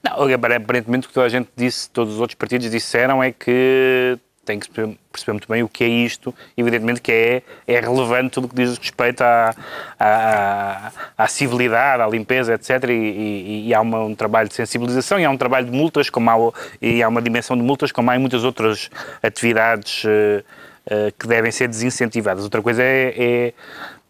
Não, 0.03 0.23
aparentemente 0.33 1.05
o 1.05 1.09
que 1.09 1.13
toda 1.13 1.25
a 1.25 1.29
gente 1.29 1.49
disse, 1.55 1.89
todos 1.89 2.15
os 2.15 2.19
outros 2.19 2.35
partidos 2.35 2.69
disseram 2.69 3.23
é 3.23 3.31
que 3.31 4.17
tem 4.45 4.59
que 4.59 4.69
perceber 4.69 5.31
muito 5.31 5.47
bem 5.47 5.63
o 5.63 5.69
que 5.69 5.85
é 5.85 5.87
isto, 5.87 6.35
evidentemente 6.57 6.99
que 7.01 7.09
é, 7.13 7.41
é 7.65 7.79
relevante 7.79 8.31
tudo 8.31 8.45
o 8.45 8.49
que 8.49 8.55
diz 8.55 8.77
respeito 8.77 9.21
à, 9.21 9.55
à, 9.97 10.91
à 11.17 11.27
civilidade, 11.29 12.03
à 12.03 12.07
limpeza, 12.07 12.53
etc. 12.53 12.89
E, 12.89 12.91
e- 12.91 13.67
e 13.69 13.73
há 13.73 13.79
uma- 13.79 14.03
um 14.03 14.13
trabalho 14.13 14.49
de 14.49 14.55
sensibilização 14.55 15.17
e 15.17 15.23
há 15.23 15.29
um 15.29 15.37
trabalho 15.37 15.67
de 15.67 15.71
multas, 15.71 16.09
como 16.09 16.29
há, 16.29 16.51
e 16.81 17.01
há 17.01 17.07
uma 17.07 17.21
dimensão 17.21 17.55
de 17.55 17.63
multas, 17.63 17.89
como 17.93 18.11
há 18.11 18.17
em 18.17 18.19
muitas 18.19 18.43
outras 18.43 18.89
atividades 19.21 20.03
eh, 20.05 20.43
eh, 20.87 21.13
que 21.17 21.25
devem 21.25 21.49
ser 21.49 21.69
desincentivadas. 21.69 22.43
Outra 22.43 22.61
coisa 22.61 22.83
é, 22.83 23.13
é 23.17 23.53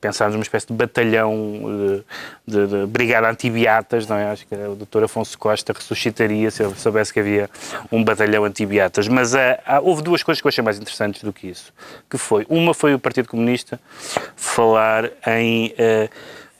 pensarmos 0.03 0.35
numa 0.35 0.43
espécie 0.43 0.67
de 0.67 0.73
batalhão 0.73 1.61
eh, 1.65 2.01
de, 2.45 2.67
de 2.67 2.85
brigada 2.85 3.29
antibiatas, 3.29 4.05
não 4.07 4.17
é? 4.17 4.25
Acho 4.29 4.45
que 4.45 4.53
o 4.55 4.75
Dr. 4.75 5.05
Afonso 5.05 5.37
Costa 5.37 5.71
ressuscitaria 5.73 6.51
se 6.51 6.61
ele 6.61 6.75
soubesse 6.75 7.13
que 7.13 7.19
havia 7.21 7.49
um 7.91 8.03
batalhão 8.03 8.43
antibiatas. 8.43 9.07
Mas 9.07 9.33
ah, 9.33 9.59
há- 9.65 9.79
houve 9.79 10.01
duas 10.01 10.21
coisas 10.21 10.41
que 10.41 10.47
eu 10.47 10.49
achei 10.49 10.63
mais 10.63 10.77
interessantes 10.77 11.23
do 11.23 11.31
que 11.31 11.47
isso. 11.47 11.73
Que 12.09 12.17
foi, 12.17 12.45
uma 12.49 12.73
foi 12.73 12.93
o 12.93 12.99
Partido 12.99 13.29
Comunista 13.29 13.79
falar 14.35 15.09
em 15.25 15.73
eh, 15.77 16.09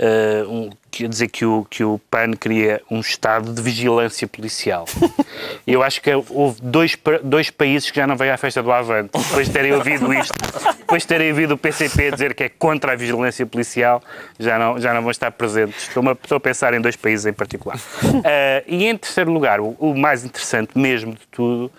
eh, 0.06 0.44
um, 0.50 0.70
quer 0.92 1.08
dizer 1.08 1.30
que 1.30 1.46
o, 1.46 1.66
que 1.70 1.82
o 1.82 1.98
PAN 2.12 2.34
queria 2.34 2.82
um 2.92 3.00
estado 3.00 3.54
de 3.54 3.62
vigilância 3.62 4.28
policial. 4.28 4.84
Eu 5.66 5.82
acho 5.82 6.02
que 6.02 6.14
houve 6.14 6.62
dois, 6.62 6.98
dois 7.24 7.50
países 7.50 7.90
que 7.90 7.96
já 7.96 8.06
não 8.06 8.18
veio 8.18 8.34
à 8.34 8.38
festa 8.38 8.62
do 8.62 8.70
Avante, 8.70 9.12
depois 9.18 9.48
de 9.48 9.54
terem 9.54 9.72
ouvido 9.72 10.14
isto, 10.14 10.34
depois 10.78 11.04
de 11.04 11.08
terem 11.08 11.30
ouvido 11.32 11.54
o 11.54 11.58
PCP 11.58 12.12
dizer 12.12 12.34
que 12.34 12.44
é 12.44 12.50
contra 12.50 12.92
a 12.92 12.96
vigilância 12.98 13.46
policial, 13.46 14.04
já 14.38 14.60
não, 14.60 14.78
já 14.78 14.94
não 14.94 15.04
vão 15.04 15.12
estar 15.12 15.32
presentes. 15.32 15.88
Estou, 15.88 16.04
estou 16.12 16.36
a 16.36 16.42
pensar 16.42 16.74
em 16.74 16.82
dois 16.82 16.98
países 16.98 17.26
em 17.26 17.32
particular. 17.32 17.80
Ah, 18.26 18.62
e 18.68 18.86
em 18.86 18.98
terceiro 18.98 19.32
lugar, 19.32 19.62
o, 19.62 19.70
o 19.80 19.98
mais 19.98 20.26
interessante 20.26 20.78
mesmo 20.78 21.14
de 21.14 21.26
tudo 21.32 21.72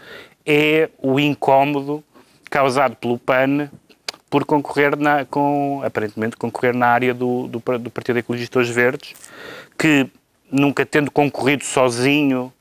é 0.47 0.89
o 0.99 1.21
incómodo 1.21 2.03
causado 2.49 2.97
pelo 2.97 3.19
PAN 3.19 3.69
por 4.35 4.45
concorrer 4.45 4.97
na, 4.97 5.25
com, 5.25 5.81
aparentemente 5.85 6.37
concorrer 6.37 6.75
na 6.75 6.89
área 6.89 7.15
do, 7.15 7.47
do, 7.47 7.63
do 7.79 7.89
Partido 7.89 8.19
Ecologistas 8.19 8.69
Verdes, 8.69 9.15
que 9.79 10.11
nunca 10.51 10.85
tendo 10.85 11.09
concorrido 11.09 11.63
sozinho 11.63 12.53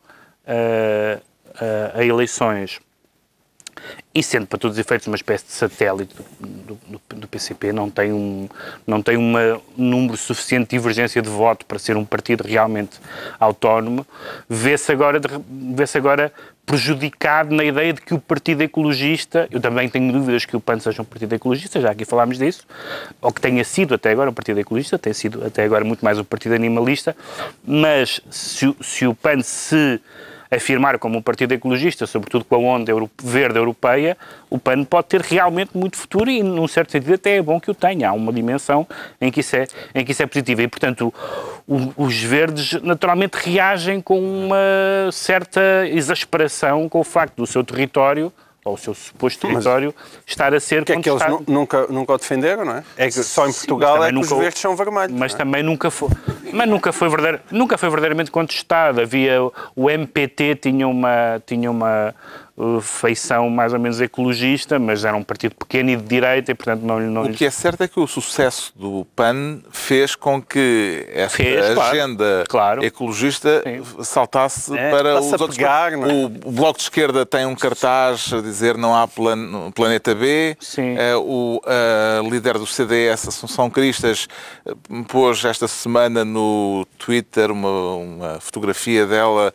ah, 0.46 1.20
ah, 1.60 1.92
a 1.96 2.06
eleições, 2.06 2.80
e 4.14 4.22
sendo 4.22 4.46
para 4.46 4.60
todos 4.60 4.78
os 4.78 4.80
efeitos 4.80 5.08
uma 5.08 5.16
espécie 5.16 5.46
de 5.46 5.52
satélite 5.52 6.16
do, 6.40 6.78
do, 6.88 7.02
do 7.16 7.28
PCP, 7.28 7.74
não 7.74 7.90
tem 7.90 8.14
um 8.14 8.48
não 8.86 9.02
tem 9.02 9.18
um 9.18 9.34
número 9.76 10.16
suficiente 10.16 10.70
de 10.70 10.78
divergência 10.78 11.24
de 11.24 11.30
voto 11.30 11.66
para 11.66 11.80
ser 11.80 11.98
um 11.98 12.06
partido 12.06 12.44
realmente 12.44 13.00
autónomo, 13.40 14.06
vê-se 14.48 14.92
agora, 14.92 15.20
vê-se 15.50 15.98
agora 15.98 16.32
prejudicado 16.66 17.53
na 17.53 17.64
ideia 17.64 17.93
de 17.93 18.01
que 18.01 18.14
o 18.14 18.20
Partido 18.20 18.61
Ecologista, 18.61 19.47
eu 19.51 19.59
também 19.59 19.89
tenho 19.89 20.11
dúvidas 20.11 20.45
que 20.45 20.55
o 20.55 20.61
PAN 20.61 20.80
seja 20.80 21.01
um 21.01 21.05
Partido 21.05 21.34
Ecologista, 21.34 21.82
já 21.82 21.91
aqui 21.91 22.05
falámos 22.05 22.38
disso, 22.38 22.66
ou 23.22 23.32
que 23.34 23.41
tenha 23.41 23.64
sido 23.64 23.95
até 23.95 24.11
agora 24.11 24.30
um 24.30 24.34
Partido 24.34 24.59
Ecologista, 24.59 24.97
tem 24.97 25.14
sido 25.14 25.45
até 25.45 25.64
agora 25.64 25.84
muito 25.84 26.03
mais 26.03 26.18
um 26.18 26.24
Partido 26.24 26.55
Animalista, 26.55 27.16
mas 27.66 28.22
se, 28.30 28.74
se 28.82 29.05
o 29.05 29.14
PAN 29.14 29.41
se 29.41 29.99
afirmar 30.56 30.97
como 30.99 31.18
um 31.18 31.22
partido 31.22 31.54
ecologista, 31.54 32.06
sobretudo 32.06 32.45
com 32.45 32.56
a 32.56 32.58
onda 32.60 32.91
verde 33.22 33.58
europeia, 33.58 34.18
o 34.49 34.60
PAN 34.60 34.84
pode 34.84 35.08
ter 35.08 35.22
realmente 35.22 35.72
muito 35.76 35.97
futuro 35.97 36.30
e, 36.30 36.43
num 36.43 36.68
certo 36.68 36.91
sentido, 36.91 37.14
até 37.14 37.38
é 37.38 37.41
bom 37.41 37.60
que 37.60 37.72
o 37.72 37.74
tenha. 37.74 38.10
Há 38.10 38.14
uma 38.14 38.32
dimensão 38.32 38.88
em 39.20 39.32
que 39.32 39.39
isso 39.39 39.56
é, 39.56 39.68
em 39.95 40.06
que 40.06 40.12
isso 40.12 40.24
é 40.24 40.26
positivo. 40.26 40.62
E, 40.62 40.68
portanto, 40.68 41.14
o, 41.68 41.93
os 41.97 42.22
verdes 42.22 42.82
naturalmente 42.82 43.36
reagem 43.36 44.01
com 44.01 44.20
uma 44.20 45.12
certa 45.12 45.88
exasperação 45.88 46.88
com 46.89 46.99
o 46.99 47.04
facto 47.04 47.36
do 47.38 47.47
seu 47.47 47.64
território 47.64 48.32
ou 48.66 48.76
o 48.76 48.78
seu 48.78 48.93
suposto 48.93 49.47
território 49.47 49.93
mas, 49.95 50.24
estar 50.26 50.54
a 50.54 50.60
ser 50.60 50.86
que 50.86 50.93
contestado. 50.93 51.22
é 51.22 51.28
que 51.28 51.34
eles 51.36 51.47
nunca, 51.47 51.88
nunca 51.88 52.14
o 52.14 52.18
defenderam, 52.18 52.64
não 52.64 52.78
é? 52.78 52.84
É 52.97 53.06
que 53.08 53.12
só 53.12 53.47
em 53.47 53.51
Portugal 53.51 53.97
Sim, 53.97 54.04
é 54.04 54.08
que 54.08 54.14
nunca, 54.14 54.34
os 54.34 54.39
verdes 54.39 54.62
são 54.62 54.76
vermelhos. 54.76 55.18
Mas 55.18 55.34
é? 55.34 55.38
também 55.38 55.64
nunca 55.64 55.91
foi, 55.91 56.10
mas 56.54 56.70
nunca 56.70 56.93
foi, 56.93 57.10
verdadeir, 57.10 57.41
nunca 57.51 57.78
foi 57.78 57.89
verdadeiramente 57.89 58.32
contestado. 58.32 59.01
Havia 59.01 59.41
o 59.76 59.89
MPT 59.89 60.56
tinha 60.56 60.88
uma 60.88 61.41
tinha 61.45 61.70
uma 61.70 62.14
feição 62.82 63.49
mais 63.49 63.74
ou 63.74 63.80
menos 63.80 63.99
ecologista, 63.99 64.78
mas 64.78 65.04
era 65.04 65.18
um 65.18 65.24
partido 65.24 65.56
pequeno 65.56 65.89
e 65.89 65.95
de 65.95 66.04
direita 66.04 66.51
e, 66.51 66.56
portanto, 66.56 66.82
não, 66.82 66.99
não... 66.99 67.24
O 67.24 67.34
que 67.34 67.45
é 67.45 67.49
certo 67.49 67.82
é 67.82 67.88
que 67.88 67.99
o 67.99 68.06
sucesso 68.06 68.72
do 68.76 69.08
PAN 69.16 69.62
fez 69.72 70.16
com 70.16 70.39
que 70.39 71.08
esta 71.12 71.38
fez, 71.38 71.78
agenda 71.78 72.43
claro, 72.47 72.84
ecologista 72.84 73.64
Sim. 73.64 74.04
saltasse 74.04 74.78
é, 74.78 74.91
para 74.91 75.20
os 75.20 75.32
outros... 75.32 75.58
Pegar, 75.58 75.93
é? 75.93 75.97
o, 75.97 76.26
o 76.26 76.51
Bloco 76.51 76.78
de 76.78 76.84
Esquerda 76.84 77.26
tem 77.26 77.45
um 77.45 77.56
cartaz 77.56 78.32
a 78.32 78.39
dizer 78.41 78.78
não 78.78 78.95
há 78.95 79.08
plan, 79.08 79.72
planeta 79.72 80.14
B. 80.14 80.56
Sim. 80.60 80.95
É, 80.95 81.16
o 81.16 81.60
líder 82.30 82.60
do 82.60 82.68
CDS, 82.68 83.28
Assunção 83.30 83.70
Cristas, 83.70 84.28
pôs 85.08 85.43
esta 85.43 85.68
semana 85.68 86.24
no 86.24 86.86
Twitter 86.99 87.51
uma, 87.51 87.95
uma 87.95 88.39
fotografia 88.39 89.08
dela 89.08 89.51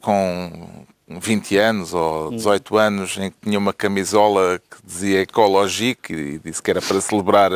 com 0.00 0.86
20 1.18 1.56
anos 1.56 1.92
ou 1.92 2.30
18 2.30 2.76
anos 2.76 3.18
em 3.18 3.30
que 3.30 3.36
tinha 3.42 3.58
uma 3.58 3.72
camisola 3.72 4.60
que 4.70 4.76
dizia 4.84 5.22
Ecologique 5.22 6.12
e 6.12 6.38
disse 6.38 6.62
que 6.62 6.70
era 6.70 6.80
para 6.80 7.00
celebrar 7.00 7.50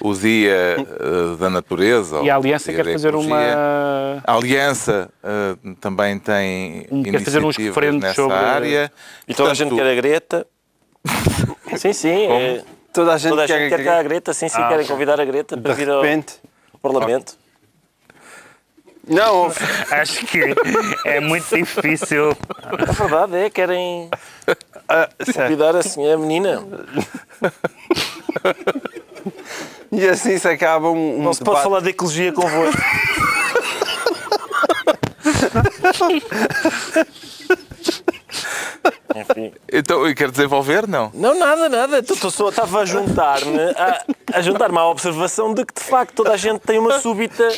o 0.00 0.14
Dia 0.14 0.76
uh, 0.78 1.36
da 1.36 1.48
Natureza. 1.48 2.20
E 2.20 2.28
a 2.28 2.36
Aliança 2.36 2.72
quer 2.72 2.84
fazer 2.84 3.14
uma... 3.14 3.38
A 4.22 4.34
Aliança 4.34 5.10
uh, 5.24 5.74
também 5.76 6.18
tem 6.18 6.86
um, 6.90 7.02
quer 7.02 7.20
fazer 7.20 7.42
uns 7.42 7.56
nessa 7.58 8.14
sobre... 8.14 8.36
área. 8.36 8.92
E 9.26 9.34
toda 9.34 9.48
Portanto, 9.48 9.50
a 9.50 9.54
gente 9.54 9.74
quer 9.74 9.90
a 9.90 9.94
Greta. 9.94 10.46
sim, 11.78 11.92
sim. 11.94 12.26
É... 12.26 12.62
Toda 12.92 13.14
a 13.14 13.18
gente, 13.18 13.30
toda 13.30 13.44
a 13.44 13.46
gente 13.46 13.68
quer, 13.68 13.82
quer, 13.82 13.98
a 13.98 14.02
Greta, 14.02 14.34
sim, 14.34 14.48
sim, 14.48 14.60
ah, 14.60 14.68
querem 14.68 14.84
convidar 14.84 15.20
a 15.20 15.24
Greta 15.24 15.56
para 15.56 15.74
vir 15.74 15.88
ao, 15.88 16.02
ao 16.04 16.80
Parlamento. 16.82 17.38
Não, 19.10 19.52
acho 19.90 20.24
que 20.24 20.40
é 21.04 21.20
muito 21.20 21.54
difícil. 21.54 22.34
A 22.62 22.92
verdade 22.92 23.36
é, 23.36 23.50
querem 23.50 24.08
convidar 25.34 25.76
assim 25.76 26.10
a 26.10 26.16
menina. 26.16 26.64
E 29.92 30.08
assim 30.08 30.38
se 30.38 30.46
acaba 30.46 30.88
um. 30.88 31.20
Não 31.20 31.34
se 31.34 31.42
pode 31.42 31.64
falar 31.64 31.80
de 31.80 31.90
ecologia 31.90 32.32
convosco. 32.32 32.80
Enfim. 39.16 39.52
Então, 39.72 40.08
e 40.08 40.14
quer 40.14 40.30
desenvolver? 40.30 40.86
Não. 40.86 41.10
Não, 41.12 41.36
nada, 41.36 41.68
nada. 41.68 41.98
Então, 41.98 42.30
só 42.30 42.50
estava 42.50 42.78
a 42.80 42.84
juntar-me 42.84 43.58
a, 43.76 44.04
a 44.32 44.40
juntar-me 44.40 44.78
à 44.78 44.86
observação 44.86 45.52
de 45.52 45.66
que 45.66 45.74
de 45.74 45.82
facto 45.82 46.14
toda 46.14 46.32
a 46.32 46.36
gente 46.36 46.60
tem 46.60 46.78
uma 46.78 47.00
súbita 47.00 47.48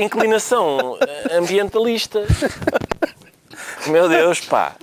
inclinação 0.00 0.98
ambientalista. 1.30 2.26
Meu 3.86 4.08
Deus, 4.08 4.40
pá. 4.40 4.74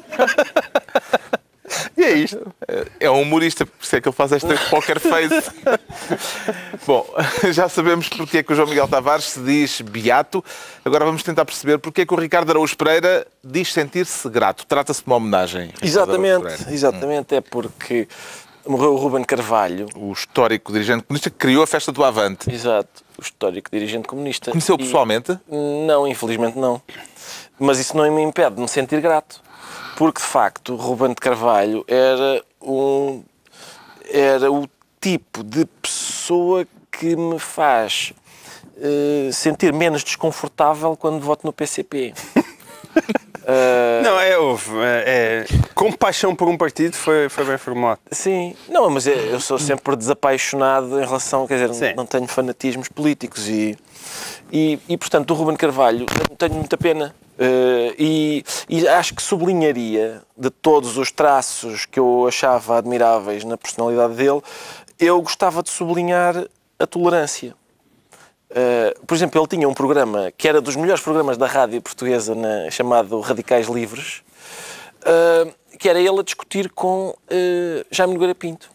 E 1.95 2.03
é 2.03 2.13
isto. 2.13 2.53
É 2.99 3.09
um 3.09 3.21
humorista, 3.21 3.65
por 3.65 3.83
isso 3.83 3.95
é 3.95 4.01
que 4.01 4.07
ele 4.07 4.15
faz 4.15 4.31
esta 4.31 4.55
poker 4.69 4.99
face. 4.99 5.51
Bom, 6.85 7.05
já 7.51 7.69
sabemos 7.69 8.09
porque 8.09 8.39
é 8.39 8.43
que 8.43 8.51
o 8.51 8.55
João 8.55 8.67
Miguel 8.67 8.87
Tavares 8.87 9.25
se 9.25 9.39
diz 9.39 9.81
beato. 9.81 10.43
Agora 10.83 11.05
vamos 11.05 11.21
tentar 11.23 11.45
perceber 11.45 11.77
porque 11.77 12.01
é 12.01 12.05
que 12.05 12.13
o 12.13 12.17
Ricardo 12.17 12.49
Araújo 12.49 12.75
Pereira 12.75 13.27
diz 13.43 13.71
sentir-se 13.71 14.27
grato. 14.29 14.65
Trata-se 14.65 15.01
de 15.01 15.07
uma 15.07 15.17
homenagem. 15.17 15.71
Exatamente, 15.81 16.73
exatamente. 16.73 17.35
É 17.35 17.41
porque 17.41 18.07
morreu 18.69 18.93
o 18.93 18.97
Ruben 18.97 19.23
Carvalho. 19.23 19.87
O 19.95 20.11
histórico 20.13 20.71
dirigente 20.71 21.03
comunista 21.03 21.29
que 21.29 21.37
criou 21.37 21.63
a 21.63 21.67
festa 21.67 21.91
do 21.91 22.03
Avante. 22.03 22.51
Exato, 22.51 23.03
o 23.17 23.21
histórico 23.21 23.69
dirigente 23.71 24.07
comunista. 24.07 24.51
Conheceu 24.51 24.77
pessoalmente? 24.77 25.37
Não, 25.87 26.07
infelizmente 26.07 26.57
não. 26.57 26.81
Mas 27.59 27.79
isso 27.79 27.97
não 27.97 28.09
me 28.13 28.21
impede 28.21 28.55
de 28.55 28.61
me 28.61 28.67
sentir 28.67 29.01
grato. 29.01 29.41
Porque, 29.97 30.21
de 30.21 30.27
facto, 30.27 30.75
Ruben 30.75 31.09
de 31.09 31.15
Carvalho 31.15 31.83
era 31.87 32.43
um... 32.61 33.23
Era 34.11 34.51
o 34.51 34.67
tipo 35.01 35.43
de 35.43 35.65
pessoa 35.65 36.65
que 36.91 37.15
me 37.15 37.39
faz 37.39 38.13
uh, 38.77 39.33
sentir 39.33 39.73
menos 39.73 40.03
desconfortável 40.03 40.95
quando 40.95 41.19
voto 41.21 41.45
no 41.45 41.53
PCP. 41.53 42.13
Uh... 43.49 44.03
Não, 44.03 44.19
é, 44.19 44.37
houve. 44.37 44.71
É, 44.77 45.03
é, 45.07 45.45
compaixão 45.73 46.35
por 46.35 46.47
um 46.47 46.55
partido 46.55 46.95
foi, 46.95 47.27
foi 47.29 47.43
bem 47.45 47.57
formado. 47.57 47.99
Sim, 48.11 48.55
não, 48.67 48.89
mas 48.89 49.07
é, 49.07 49.33
eu 49.33 49.39
sou 49.39 49.57
sempre 49.57 49.95
desapaixonado 49.95 51.01
em 51.01 51.05
relação, 51.05 51.47
quer 51.47 51.67
dizer, 51.67 51.89
Sim. 51.89 51.95
não 51.95 52.05
tenho 52.05 52.27
fanatismos 52.27 52.87
políticos 52.87 53.47
e, 53.47 53.75
e, 54.51 54.79
e, 54.87 54.97
portanto, 54.97 55.31
o 55.31 55.33
Ruben 55.33 55.55
Carvalho 55.55 56.05
tenho 56.37 56.53
muita 56.53 56.77
pena. 56.77 57.15
Uh, 57.39 57.95
e, 57.97 58.43
e, 58.67 58.85
acho 58.85 59.15
que 59.15 59.23
sublinharia 59.23 60.21
de 60.37 60.49
todos 60.49 60.97
os 60.97 61.09
traços 61.09 61.85
que 61.85 61.97
eu 61.97 62.27
achava 62.27 62.77
admiráveis 62.77 63.45
na 63.45 63.57
personalidade 63.57 64.13
dele, 64.15 64.41
eu 64.99 65.21
gostava 65.21 65.63
de 65.63 65.69
sublinhar 65.69 66.35
a 66.77 66.85
tolerância. 66.85 67.55
Uh, 68.49 69.05
por 69.05 69.13
exemplo, 69.13 69.39
ele 69.39 69.47
tinha 69.47 69.69
um 69.69 69.73
programa 69.73 70.31
que 70.35 70.47
era 70.47 70.59
dos 70.59 70.75
melhores 70.75 71.03
programas 71.03 71.37
da 71.37 71.45
rádio 71.45 71.79
portuguesa, 71.81 72.33
na, 72.33 72.69
chamado 72.71 73.19
Radicais 73.19 73.67
Livres, 73.67 74.23
uh, 75.01 75.53
que 75.77 75.87
era 75.87 75.99
ele 75.99 76.19
a 76.19 76.23
discutir 76.23 76.69
com 76.71 77.09
uh, 77.09 77.85
Jaime 77.91 78.13
Nogueira 78.13 78.33
Pinto. 78.33 78.71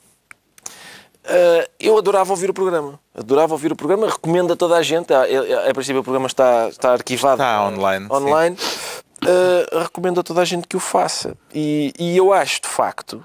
eu 1.81 1.99
adorava 1.99 2.31
ouvir 2.33 2.51
o 2.51 2.55
programa. 2.55 3.01
Adorava 3.13 3.53
ouvir 3.53 3.73
o 3.73 3.77
programa, 3.77 4.09
recomendo 4.09 4.53
a 4.53 4.57
toda 4.57 4.77
a 4.77 4.83
gente. 4.83 5.13
A, 5.13 5.23
a, 5.23 5.71
a 5.71 5.75
princípio, 5.75 6.01
o 6.01 6.05
programa 6.05 6.29
está, 6.29 6.69
está 6.69 6.93
arquivado. 6.93 7.43
Está 7.43 7.67
online. 7.67 8.07
online. 8.11 8.57
recomendo 9.83 10.21
a 10.21 10.23
toda 10.23 10.41
a 10.41 10.45
gente 10.45 10.69
que 10.69 10.77
o 10.77 10.81
faça. 10.81 11.37
E, 11.53 11.93
e 11.99 12.17
eu 12.17 12.33
acho, 12.33 12.63
de 12.63 12.69
facto, 12.69 13.25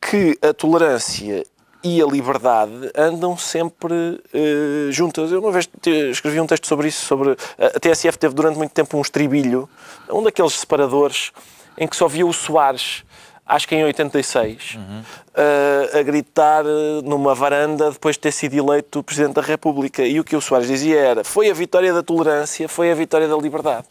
que 0.00 0.38
a 0.40 0.54
tolerância 0.54 1.44
e 1.84 2.02
a 2.02 2.06
liberdade 2.06 2.90
andam 2.96 3.36
sempre 3.36 3.94
uh, 3.94 4.90
juntas. 4.90 5.30
Eu 5.30 5.40
uma 5.40 5.52
vez 5.52 5.68
escrevi 6.10 6.40
um 6.40 6.46
texto 6.46 6.66
sobre 6.66 6.88
isso, 6.88 7.04
sobre 7.04 7.36
a 7.58 7.78
TSF 7.78 8.18
teve 8.18 8.34
durante 8.34 8.56
muito 8.56 8.72
tempo 8.72 8.96
um 8.96 9.02
estribilho, 9.02 9.68
um 10.10 10.22
daqueles 10.22 10.54
separadores 10.54 11.30
em 11.76 11.86
que 11.86 11.94
só 11.94 12.08
via 12.08 12.26
o 12.26 12.32
Soares 12.32 13.04
acho 13.46 13.68
que 13.68 13.74
em 13.74 13.84
86, 13.84 14.76
uhum. 14.76 15.00
uh, 15.00 15.98
a 15.98 16.02
gritar 16.02 16.64
numa 17.04 17.34
varanda 17.34 17.90
depois 17.90 18.16
de 18.16 18.20
ter 18.20 18.32
sido 18.32 18.54
eleito 18.54 19.02
Presidente 19.02 19.34
da 19.34 19.42
República. 19.42 20.02
E 20.02 20.18
o 20.18 20.24
que 20.24 20.34
o 20.34 20.40
Soares 20.40 20.66
dizia 20.66 20.98
era: 20.98 21.24
foi 21.24 21.50
a 21.50 21.54
vitória 21.54 21.92
da 21.92 22.02
tolerância, 22.02 22.68
foi 22.68 22.90
a 22.90 22.94
vitória 22.94 23.28
da 23.28 23.36
liberdade. 23.36 23.86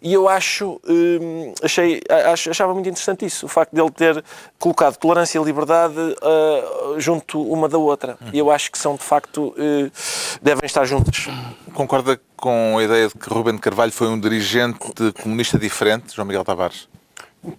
E 0.00 0.12
eu 0.12 0.28
acho, 0.28 0.80
uh, 0.84 1.54
achei, 1.62 2.00
achava 2.50 2.74
muito 2.74 2.88
interessante 2.88 3.24
isso, 3.24 3.46
o 3.46 3.48
facto 3.48 3.72
de 3.72 3.80
ele 3.80 3.90
ter 3.90 4.22
colocado 4.58 4.96
tolerância 4.96 5.38
e 5.38 5.44
liberdade 5.44 5.98
uh, 5.98 7.00
junto 7.00 7.42
uma 7.42 7.68
da 7.68 7.78
outra. 7.78 8.16
Uhum. 8.20 8.30
E 8.32 8.38
eu 8.38 8.50
acho 8.50 8.70
que 8.70 8.78
são, 8.78 8.96
de 8.96 9.02
facto, 9.02 9.54
devem 10.42 10.66
estar 10.66 10.84
juntos. 10.84 11.28
Concorda 11.72 12.20
com 12.36 12.76
a 12.78 12.84
ideia 12.84 13.08
de 13.08 13.14
que 13.14 13.28
Ruben 13.28 13.56
Carvalho 13.56 13.92
foi 13.92 14.08
um 14.08 14.20
dirigente 14.20 14.78
comunista 15.22 15.58
diferente, 15.58 16.14
João 16.14 16.26
Miguel 16.26 16.44
Tavares? 16.44 16.86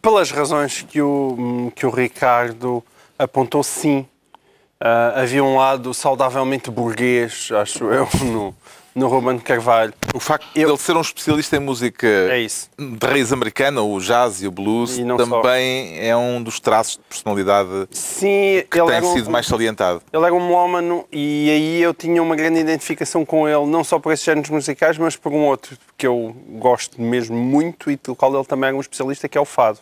Pelas 0.01 0.31
razões 0.31 0.81
que 0.81 1.01
o, 1.01 1.71
que 1.75 1.85
o 1.85 1.89
Ricardo 1.89 2.83
apontou, 3.17 3.63
sim. 3.63 4.07
Uh, 4.81 5.19
havia 5.19 5.43
um 5.43 5.55
lado 5.55 5.93
saudavelmente 5.93 6.69
burguês, 6.69 7.49
acho 7.51 7.85
eu, 7.85 8.07
no, 8.25 8.55
no 8.95 9.07
Ruben 9.09 9.37
Carvalho. 9.39 9.93
O 10.13 10.19
facto 10.21 10.47
de 10.53 10.61
ele 10.61 10.77
ser 10.77 10.95
um 10.95 11.01
especialista 11.01 11.57
em 11.57 11.59
música 11.59 12.07
É 12.07 12.39
isso. 12.39 12.69
de 12.79 13.05
raiz 13.05 13.33
americana, 13.33 13.81
o 13.81 13.99
jazz 13.99 14.41
e 14.41 14.47
o 14.47 14.51
blues, 14.51 14.97
E 14.97 15.03
também 15.17 15.99
é 15.99 16.15
um 16.15 16.41
dos 16.41 16.59
traços 16.61 16.93
de 16.93 16.99
personalidade 17.09 17.69
Sim, 17.91 18.63
que 18.71 18.79
tem 18.79 18.89
era 18.89 19.05
um- 19.05 19.13
sido 19.13 19.29
mais 19.29 19.45
salientado. 19.45 20.01
Ele 20.13 20.23
era 20.25 20.33
um 20.33 20.47
melómano 20.47 21.05
e 21.11 21.49
aí 21.49 21.81
eu 21.81 21.93
tinha 21.93 22.23
uma 22.23 22.35
grande 22.37 22.59
identificação 22.59 23.25
com 23.25 23.47
ele, 23.47 23.65
não 23.65 23.83
só 23.83 23.99
por 23.99 24.13
esses 24.13 24.25
géneros 24.25 24.49
musicais, 24.49 24.97
mas 24.97 25.17
por 25.17 25.33
um 25.33 25.45
outro 25.45 25.77
que 25.97 26.07
eu 26.07 26.33
gosto 26.51 27.01
mesmo 27.01 27.35
muito 27.35 27.91
e 27.91 27.97
do 27.97 28.15
qual 28.15 28.33
ele 28.33 28.45
também 28.45 28.69
era 28.69 28.77
um 28.77 28.81
especialista, 28.81 29.27
que 29.27 29.37
é 29.37 29.41
o 29.41 29.45
fado. 29.45 29.79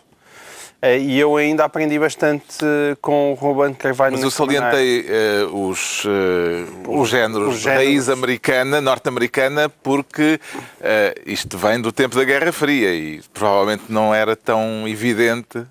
Eh, 0.85 0.99
E 0.99 1.17
eu 1.17 1.37
ainda 1.37 1.63
aprendi 1.63 1.97
bastante 1.97 2.57
com 3.01 3.31
o 3.31 3.35
Ruben 3.35 3.73
Carvalho. 3.73 4.11
Mas 4.13 4.21
eu 4.23 4.29
salientei 4.29 5.05
eh, 5.07 5.47
os, 5.49 6.03
eh, 6.05 6.65
os 6.89 7.07
géneros 7.07 7.55
os 7.55 7.61
géneros. 7.61 7.85
raiz 7.85 8.09
americana, 8.09 8.81
norte-americana, 8.81 9.69
porque 9.69 10.37
eh, 10.81 11.15
isto 11.25 11.57
vem 11.57 11.79
do 11.79 11.89
tempo 11.93 12.17
da 12.17 12.25
Guerra 12.25 12.51
Fria 12.51 12.93
e 12.93 13.21
provavelmente 13.33 13.83
não 13.87 14.13
era 14.13 14.35
tão 14.35 14.85
evidente 14.85 15.63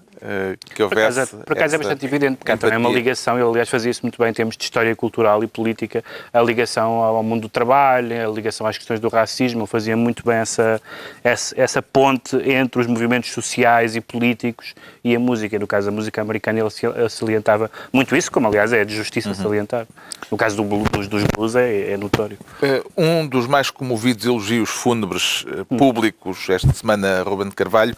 que 0.71 0.77
Por 0.77 0.85
houvesse. 0.85 1.21
acaso, 1.21 1.37
por 1.39 1.53
acaso 1.57 1.75
é 1.75 1.79
bastante 1.79 2.07
evidente, 2.07 2.37
porque 2.37 2.53
há 2.53 2.57
também 2.57 2.79
uma 2.79 2.91
ligação, 2.91 3.37
ele 3.39 3.49
aliás 3.49 3.69
fazia 3.69 3.91
isso 3.91 4.01
muito 4.03 4.19
bem 4.19 4.31
em 4.31 4.33
termos 4.33 4.57
de 4.57 4.63
história 4.65 4.95
cultural 4.95 5.43
e 5.43 5.47
política, 5.47 6.05
a 6.33 6.41
ligação 6.41 7.03
ao 7.03 7.23
mundo 7.23 7.43
do 7.43 7.49
trabalho, 7.49 8.29
a 8.31 8.33
ligação 8.33 8.67
às 8.67 8.77
questões 8.79 9.01
do 9.01 9.09
racismo, 9.09 9.61
ele 9.61 9.67
fazia 9.67 9.97
muito 9.97 10.25
bem 10.25 10.37
essa, 10.37 10.81
essa, 11.25 11.55
essa 11.61 11.83
ponte 11.83 12.37
entre 12.49 12.81
os 12.81 12.87
movimentos 12.87 13.33
sociais 13.33 13.97
e 13.97 14.01
políticos 14.01 14.75
e 15.03 15.15
a 15.15 15.19
música. 15.19 15.59
No 15.59 15.67
caso 15.67 15.87
da 15.87 15.93
música 15.93 16.21
americana 16.23 16.61
ele 16.61 17.09
salientava 17.09 17.71
muito 17.93 18.15
isso, 18.17 18.31
como 18.31 18.47
aliás 18.49 18.73
é 18.73 18.85
de 18.85 18.95
justiça 18.95 19.31
Uhum. 19.31 19.35
salientar. 19.35 19.87
No 20.31 20.37
caso 20.37 20.57
do 20.57 20.65
blues, 20.65 21.09
dos, 21.09 21.25
blues 21.25 21.55
é, 21.57 21.93
é 21.93 21.97
notório. 21.97 22.39
Eh, 22.63 22.83
Um 22.97 23.27
dos 23.27 23.47
mais 23.47 23.71
comovidos 23.71 24.25
elogios 24.27 24.71
fúnebres 24.71 25.45
eh, 25.49 25.65
públicos 25.77 26.49
esta 26.49 26.73
semana, 26.73 27.23
Ruben 27.23 27.49
de 27.49 27.55
Carvalho, 27.55 27.95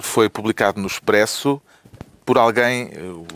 foi 0.00 0.28
publicado 0.28 0.80
no 0.80 0.86
Expresso 0.86 1.60
por 2.24 2.38
alguém, 2.38 2.90
o 3.02 3.26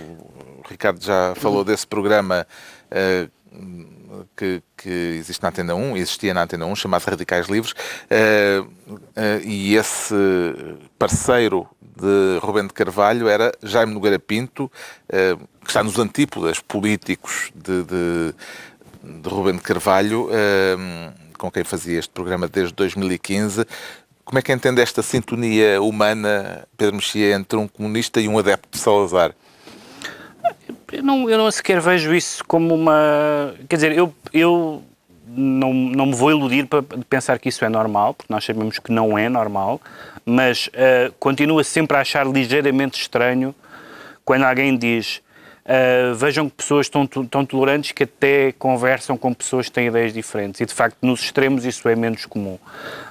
Ricardo 0.69 1.05
já 1.05 1.35
falou 1.37 1.65
desse 1.65 1.87
programa 1.87 2.47
eh, 2.91 3.29
que, 4.37 4.63
que 4.77 4.89
existe 4.89 5.43
na 5.43 5.49
Antena 5.49 5.75
1, 5.75 5.97
existia 5.97 6.33
na 6.33 6.45
Antena 6.45 6.67
1, 6.67 6.77
chamado 6.77 7.05
Radicais 7.05 7.49
Livres, 7.49 7.75
eh, 8.09 8.63
eh, 9.17 9.41
e 9.45 9.75
esse 9.75 10.15
parceiro 10.99 11.67
de 11.81 12.39
Ruben 12.41 12.67
de 12.67 12.75
Carvalho 12.75 13.29
era 13.29 13.53
Jaime 13.63 13.95
Nogueira 13.95 14.19
Pinto, 14.19 14.71
que 15.09 15.69
está 15.69 15.83
nos 15.83 15.99
antípodas 15.99 16.61
políticos 16.61 17.51
de, 17.55 17.83
de, 17.83 18.35
de 19.23 19.29
Ruben 19.29 19.57
de 19.57 19.63
Carvalho, 19.63 20.29
com 21.39 21.51
quem 21.51 21.65
fazia 21.65 21.99
este 21.99 22.11
programa 22.11 22.49
desde 22.49 22.75
2015. 22.75 23.65
Como 24.27 24.41
é 24.41 24.43
que 24.43 24.53
entende 24.53 24.83
esta 24.83 25.03
sintonia 25.03 25.81
humana, 25.81 26.67
Pedro 26.77 26.97
Mexia, 26.97 27.37
entre 27.37 27.57
um 27.57 27.69
comunista 27.69 28.21
e 28.21 28.27
um 28.27 28.37
adepto 28.37 28.69
de 28.73 28.77
Salazar? 28.77 29.33
Eu 30.93 31.01
não, 31.01 31.31
eu 31.31 31.39
não 31.39 31.49
sequer 31.49 31.81
vejo 31.81 32.13
isso 32.13 32.45
como 32.45 32.75
uma. 32.75 33.55
Quer 33.69 33.77
dizer, 33.77 33.93
eu, 33.93 34.13
eu 34.33 34.83
não, 35.29 35.73
não 35.73 36.07
me 36.07 36.15
vou 36.15 36.33
iludir 36.33 36.67
para 36.67 36.83
pensar 37.09 37.39
que 37.39 37.49
isso 37.49 37.65
é 37.65 37.69
normal, 37.69 38.15
porque 38.15 38.33
nós 38.33 38.45
sabemos 38.45 38.81
que 38.81 38.91
não 38.91 39.17
é 39.17 39.29
normal, 39.29 39.81
mas 40.25 40.67
uh, 40.69 41.13
continuo 41.21 41.63
sempre 41.63 41.97
a 41.97 42.01
achar 42.01 42.27
ligeiramente 42.27 43.01
estranho 43.01 43.55
quando 44.25 44.43
alguém 44.43 44.77
diz. 44.77 45.23
Uh, 45.67 46.15
vejam 46.15 46.49
que 46.49 46.55
pessoas 46.55 46.89
tão, 46.89 47.05
tão 47.05 47.45
tolerantes 47.45 47.91
que 47.91 48.05
até 48.05 48.53
conversam 48.53 49.17
com 49.17 49.35
pessoas 49.35 49.67
que 49.67 49.73
têm 49.73 49.89
ideias 49.89 50.13
diferentes. 50.13 50.61
E 50.61 50.67
de 50.67 50.73
facto, 50.73 50.97
nos 51.03 51.21
extremos, 51.21 51.65
isso 51.65 51.89
é 51.89 51.97
menos 51.97 52.25
comum. 52.25 52.57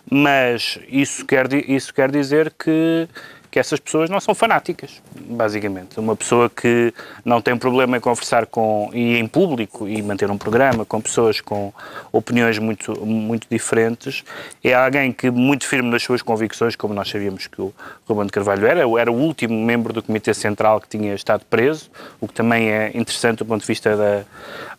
Mas 0.10 0.80
isso 0.88 1.26
quer, 1.26 1.51
isso 1.68 1.93
quer 1.93 2.10
dizer 2.10 2.53
que, 2.58 3.10
que 3.56 3.60
essas 3.60 3.80
pessoas 3.80 4.10
não 4.10 4.20
são 4.20 4.36
fanáticas, 4.36 5.01
basicamente. 5.18 5.97
Uma 5.97 6.14
pessoa 6.14 6.49
que 6.49 6.93
não 7.24 7.39
tem 7.39 7.56
problema 7.56 7.95
em 7.95 8.01
conversar 8.01 8.45
com, 8.47 8.89
e 8.93 9.16
em 9.18 9.26
público 9.26 9.88
e 9.88 10.01
manter 10.01 10.30
um 10.30 10.38
programa 10.38 10.84
com 10.84 10.99
pessoas 10.99 11.39
com 11.39 11.72
opiniões 12.12 12.60
muito, 12.60 12.93
muito 13.06 13.47
diferentes 13.49 14.26
é 14.62 14.74
alguém 14.74 15.10
que, 15.14 15.32
muito 15.32 15.66
firme 15.66 15.89
nas 15.89 16.03
suas 16.03 16.22
convicções, 16.22 16.76
como 16.76 16.93
nós 16.93 17.08
sabíamos 17.10 17.47
que 17.47 17.62
o 17.62 17.74
Ruben 18.06 18.26
de 18.26 18.34
Carvalho 18.34 18.68
era, 18.68 18.82
era 18.99 19.10
o 19.10 19.16
último 19.16 19.58
membro 19.66 19.93
do 19.93 20.03
Comitê 20.03 20.34
Central 20.34 20.82
que 20.82 20.89
tinha 20.89 21.14
estado 21.16 21.45
preso, 21.49 21.89
o 22.20 22.28
que 22.28 22.34
também 22.34 22.70
é 22.70 22.91
interessante 22.93 23.38
do 23.38 23.45
ponto 23.45 23.62
de 23.62 23.68
vista 23.68 23.95
da, 23.95 24.24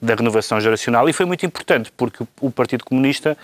da 0.03 0.15
renovação 0.17 0.61
geracional 0.61 1.09
e 1.09 1.15
foi 1.15 1.25
muito 1.25 1.47
importante 1.47 1.91
porque 1.97 2.23
o- 2.43 2.51
Partido 2.51 2.85
Comunista. 2.85 3.39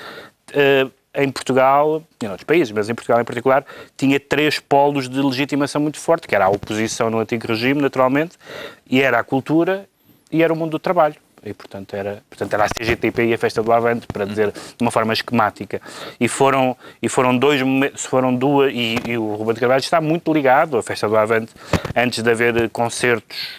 eh, 0.53 0.87
em 1.15 1.31
Portugal, 1.31 2.03
e 2.21 2.25
em 2.25 2.29
outros 2.29 2.45
países, 2.45 2.73
mas 2.73 2.89
em 2.89 2.95
Portugal 2.95 3.21
em 3.21 3.25
particular, 3.25 3.65
tinha 3.97 4.19
três 4.19 4.59
polos 4.59 5.09
de 5.09 5.21
legitimação 5.21 5.81
muito 5.81 5.99
forte, 5.99 6.27
que 6.27 6.35
era 6.35 6.47
a 6.47 6.49
oposição 6.49 7.11
no 7.11 7.19
antigo 7.19 7.47
regime, 7.47 7.81
naturalmente, 7.81 8.37
e 8.89 9.01
era 9.01 9.19
a 9.19 9.25
cultura 9.25 9.87
e 10.31 10.43
era 10.43 10.53
o 10.53 10.57
mundo 10.57 10.71
do 10.73 10.79
trabalho. 10.79 11.17
E, 11.45 11.53
portanto, 11.53 11.95
era, 11.95 12.23
portanto, 12.31 12.55
era 12.55 12.65
a 12.65 12.69
CGTP 12.69 13.27
e 13.27 13.35
a 13.35 13.39
Festa 13.39 13.63
do 13.63 13.73
Avante, 13.73 14.07
para 14.07 14.25
dizer 14.25 14.53
de 14.53 14.81
uma 14.81 14.93
forma 14.93 15.13
esquemática. 15.13 15.83
E 16.21 16.29
foram, 16.29 16.77
e 17.03 17.09
foram 17.09 17.37
dois 17.37 17.61
foram 17.97 18.33
duas, 18.33 18.73
e, 18.73 18.97
e 19.07 19.19
o 19.19 19.35
Ruben 19.35 19.55
de 19.55 19.61
Carvalho 19.61 19.81
está 19.81 20.01
muito 20.01 20.33
ligado 20.33 20.79
à 20.79 20.83
Festa 20.83 21.09
do 21.09 21.17
Avante, 21.17 21.53
antes 21.97 22.23
de 22.23 22.31
haver 22.31 22.71
concertos 22.71 23.59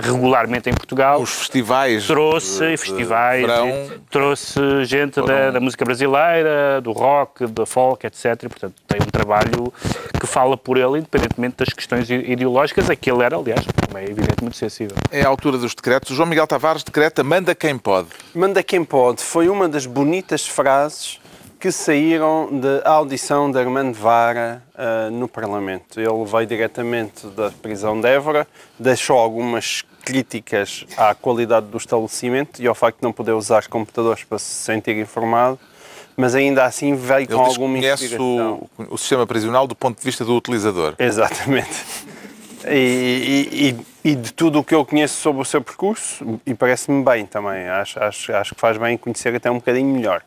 regularmente 0.00 0.68
em 0.70 0.74
Portugal 0.74 1.20
Os 1.20 1.30
festivais. 1.30 2.06
trouxe 2.06 2.58
de- 2.64 2.70
de 2.70 2.76
festivais, 2.76 3.40
verão, 3.46 3.90
trouxe 4.10 4.84
gente 4.84 5.16
da, 5.20 5.22
foram- 5.26 5.52
da 5.52 5.60
música 5.60 5.84
brasileira, 5.84 6.80
do 6.82 6.92
rock, 6.92 7.46
da 7.46 7.66
folk, 7.66 8.06
etc. 8.06 8.48
Portanto, 8.48 8.74
tem 8.86 9.00
um 9.02 9.10
trabalho 9.10 9.72
que 10.20 10.26
fala 10.26 10.56
por 10.56 10.76
ele, 10.76 10.98
independentemente 10.98 11.56
das 11.58 11.68
questões 11.70 12.08
ideológicas, 12.10 12.88
a 12.90 12.96
que 12.96 13.10
ele 13.10 13.22
era, 13.22 13.36
aliás, 13.36 13.64
como 13.86 13.98
é 13.98 14.04
evidente, 14.04 14.42
muito 14.42 14.56
sensível. 14.56 14.96
É 15.10 15.22
a 15.22 15.28
altura 15.28 15.58
dos 15.58 15.74
decretos. 15.74 16.10
O 16.10 16.14
João 16.14 16.28
Miguel 16.28 16.46
Tavares 16.46 16.82
decreta 16.82 17.22
manda 17.24 17.54
quem 17.54 17.76
pode. 17.78 18.08
Manda 18.34 18.62
quem 18.62 18.84
pode 18.84 19.22
foi 19.22 19.48
uma 19.48 19.68
das 19.68 19.86
bonitas 19.86 20.46
frases 20.46 21.18
que 21.62 21.70
saíram 21.70 22.48
da 22.58 22.82
audição 22.90 23.48
de 23.48 23.56
Armando 23.56 23.94
Vara 23.94 24.60
ah, 24.74 25.08
no 25.12 25.28
Parlamento. 25.28 26.00
Ele 26.00 26.24
veio 26.24 26.44
diretamente 26.44 27.24
da 27.28 27.52
prisão 27.52 28.00
de 28.00 28.08
Évora, 28.08 28.48
deixou 28.76 29.16
algumas 29.16 29.84
críticas 30.04 30.84
à 30.96 31.14
qualidade 31.14 31.66
do 31.66 31.76
estabelecimento 31.78 32.60
e 32.60 32.66
ao 32.66 32.74
facto 32.74 32.96
de 32.98 33.04
não 33.04 33.12
poder 33.12 33.30
usar 33.30 33.68
computadores 33.68 34.24
para 34.24 34.40
se 34.40 34.46
sentir 34.52 34.96
informado, 34.96 35.56
mas 36.16 36.34
ainda 36.34 36.64
assim 36.64 36.96
veio 36.96 37.28
com 37.28 37.34
Ele 37.34 37.42
que 37.44 37.48
alguma 37.50 37.78
conhece 37.78 38.16
o, 38.16 38.68
o 38.90 38.98
sistema 38.98 39.24
prisional 39.24 39.64
do 39.68 39.76
ponto 39.76 39.96
de 40.00 40.04
vista 40.04 40.24
do 40.24 40.34
utilizador. 40.34 40.96
Exatamente. 40.98 41.70
E, 42.66 43.48
e- 43.52 43.68
e- 43.68 44.10
e 44.10 44.14
de 44.16 44.32
tudo 44.32 44.58
o 44.58 44.64
que 44.64 44.74
eu 44.74 44.84
conheço 44.84 45.14
sobre 45.20 45.40
o 45.42 45.44
seu 45.44 45.62
percurso, 45.62 46.40
e 46.44 46.54
parece-me 46.54 47.04
bem 47.04 47.24
também, 47.24 47.68
acho, 47.68 48.02
acho, 48.02 48.32
acho 48.34 48.54
que 48.56 48.60
faz 48.60 48.76
bem 48.76 48.98
conhecer 48.98 49.32
até 49.36 49.48
um 49.48 49.54
bocadinho 49.58 49.86
melhor. 49.94 50.22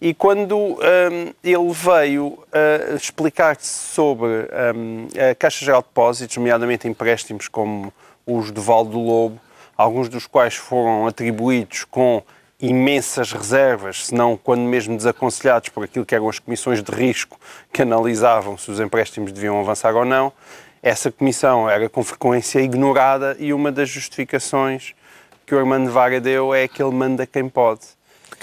E 0.00 0.12
quando 0.12 0.56
hum, 0.56 1.32
ele 1.42 1.72
veio 1.72 2.26
uh, 2.26 2.94
explicar 2.94 3.56
sobre 3.60 4.28
hum, 4.74 5.08
a 5.30 5.34
Caixa 5.34 5.64
Geral 5.64 5.80
de 5.80 5.88
Depósitos, 5.88 6.36
nomeadamente 6.36 6.86
empréstimos 6.86 7.48
como 7.48 7.90
os 8.26 8.52
de 8.52 8.60
Val 8.60 8.84
do 8.84 8.98
Lobo, 8.98 9.40
alguns 9.76 10.10
dos 10.10 10.26
quais 10.26 10.54
foram 10.54 11.06
atribuídos 11.06 11.84
com 11.84 12.22
imensas 12.60 13.32
reservas, 13.32 14.06
se 14.06 14.14
não 14.14 14.36
quando 14.36 14.62
mesmo 14.62 14.96
desaconselhados 14.96 15.70
por 15.70 15.84
aquilo 15.84 16.04
que 16.04 16.14
eram 16.14 16.28
as 16.28 16.38
comissões 16.38 16.82
de 16.82 16.92
risco 16.92 17.38
que 17.72 17.82
analisavam 17.82 18.56
se 18.56 18.70
os 18.70 18.80
empréstimos 18.80 19.32
deviam 19.32 19.60
avançar 19.60 19.94
ou 19.94 20.04
não, 20.04 20.32
essa 20.82 21.10
comissão 21.10 21.68
era 21.68 21.88
com 21.88 22.02
frequência 22.02 22.60
ignorada 22.60 23.34
e 23.38 23.52
uma 23.52 23.72
das 23.72 23.88
justificações 23.88 24.94
que 25.46 25.54
o 25.54 25.58
Armando 25.58 25.90
Vara 25.90 26.20
deu 26.20 26.54
é 26.54 26.68
que 26.68 26.82
ele 26.82 26.94
manda 26.94 27.26
quem 27.26 27.48
pode. 27.48 27.95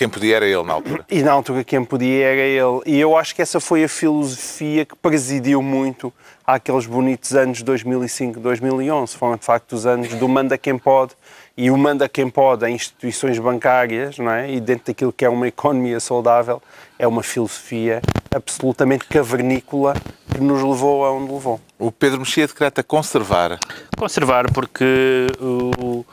Quem 0.03 0.09
podia 0.09 0.35
era 0.35 0.45
ele 0.45 0.63
na 0.63 0.73
altura. 0.73 1.05
E 1.09 1.23
na 1.23 1.31
altura 1.31 1.63
quem 1.63 1.85
podia 1.85 2.25
era 2.25 2.41
ele. 2.41 2.81
E 2.85 2.99
eu 2.99 3.15
acho 3.15 3.33
que 3.33 3.41
essa 3.41 3.61
foi 3.61 3.85
a 3.85 3.87
filosofia 3.87 4.83
que 4.85 4.97
presidiu 4.97 5.61
muito 5.61 6.11
àqueles 6.45 6.85
bonitos 6.85 7.33
anos 7.33 7.59
de 7.59 7.63
2005, 7.63 8.37
2011. 8.37 9.15
Foram 9.15 9.37
de 9.37 9.45
facto 9.45 9.71
os 9.71 9.85
anos 9.85 10.09
do 10.09 10.27
manda 10.27 10.57
quem 10.57 10.77
pode. 10.77 11.13
E 11.55 11.69
o 11.69 11.77
manda 11.77 12.09
quem 12.09 12.29
pode 12.29 12.65
em 12.65 12.73
instituições 12.73 13.37
bancárias, 13.37 14.17
não 14.17 14.31
é? 14.31 14.51
E 14.51 14.59
dentro 14.59 14.87
daquilo 14.87 15.13
que 15.13 15.23
é 15.23 15.29
uma 15.29 15.47
economia 15.47 15.99
saudável, 15.99 16.61
é 16.97 17.07
uma 17.07 17.21
filosofia 17.21 18.01
absolutamente 18.33 19.05
cavernícola 19.05 19.93
que 20.33 20.41
nos 20.41 20.63
levou 20.63 21.05
aonde 21.05 21.31
levou. 21.31 21.61
O 21.77 21.91
Pedro 21.91 22.19
Mexia 22.19 22.47
decreta 22.47 22.81
conservar. 22.81 23.59
Conservar, 23.95 24.51
porque 24.51 25.27
o, 25.39 26.03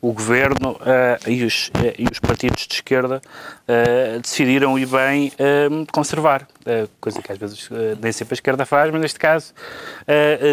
o 0.00 0.12
governo 0.12 0.76
eh, 0.84 1.18
e, 1.28 1.44
os, 1.44 1.70
eh, 1.84 1.94
e 1.98 2.04
os 2.10 2.18
partidos 2.18 2.66
de 2.66 2.74
esquerda 2.74 3.20
eh, 3.66 4.18
decidiram 4.20 4.78
e 4.78 4.84
bem 4.84 5.32
conservar, 5.92 6.46
coisa 7.00 7.22
que 7.22 7.32
às 7.32 7.38
vezes 7.38 7.68
nem 8.00 8.12
sempre 8.12 8.34
a 8.34 8.36
esquerda 8.36 8.66
faz, 8.66 8.90
mas 8.90 9.00
neste 9.00 9.18
caso 9.18 9.52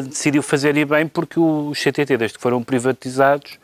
decidiu 0.08 0.42
fazer 0.44 0.76
e 0.78 0.86
bem 0.86 1.08
porque 1.08 1.40
os 1.40 1.80
CTT, 1.80 2.18
desde 2.18 2.38
que 2.38 2.42
foram 2.42 2.64
privatizados, 2.64 3.58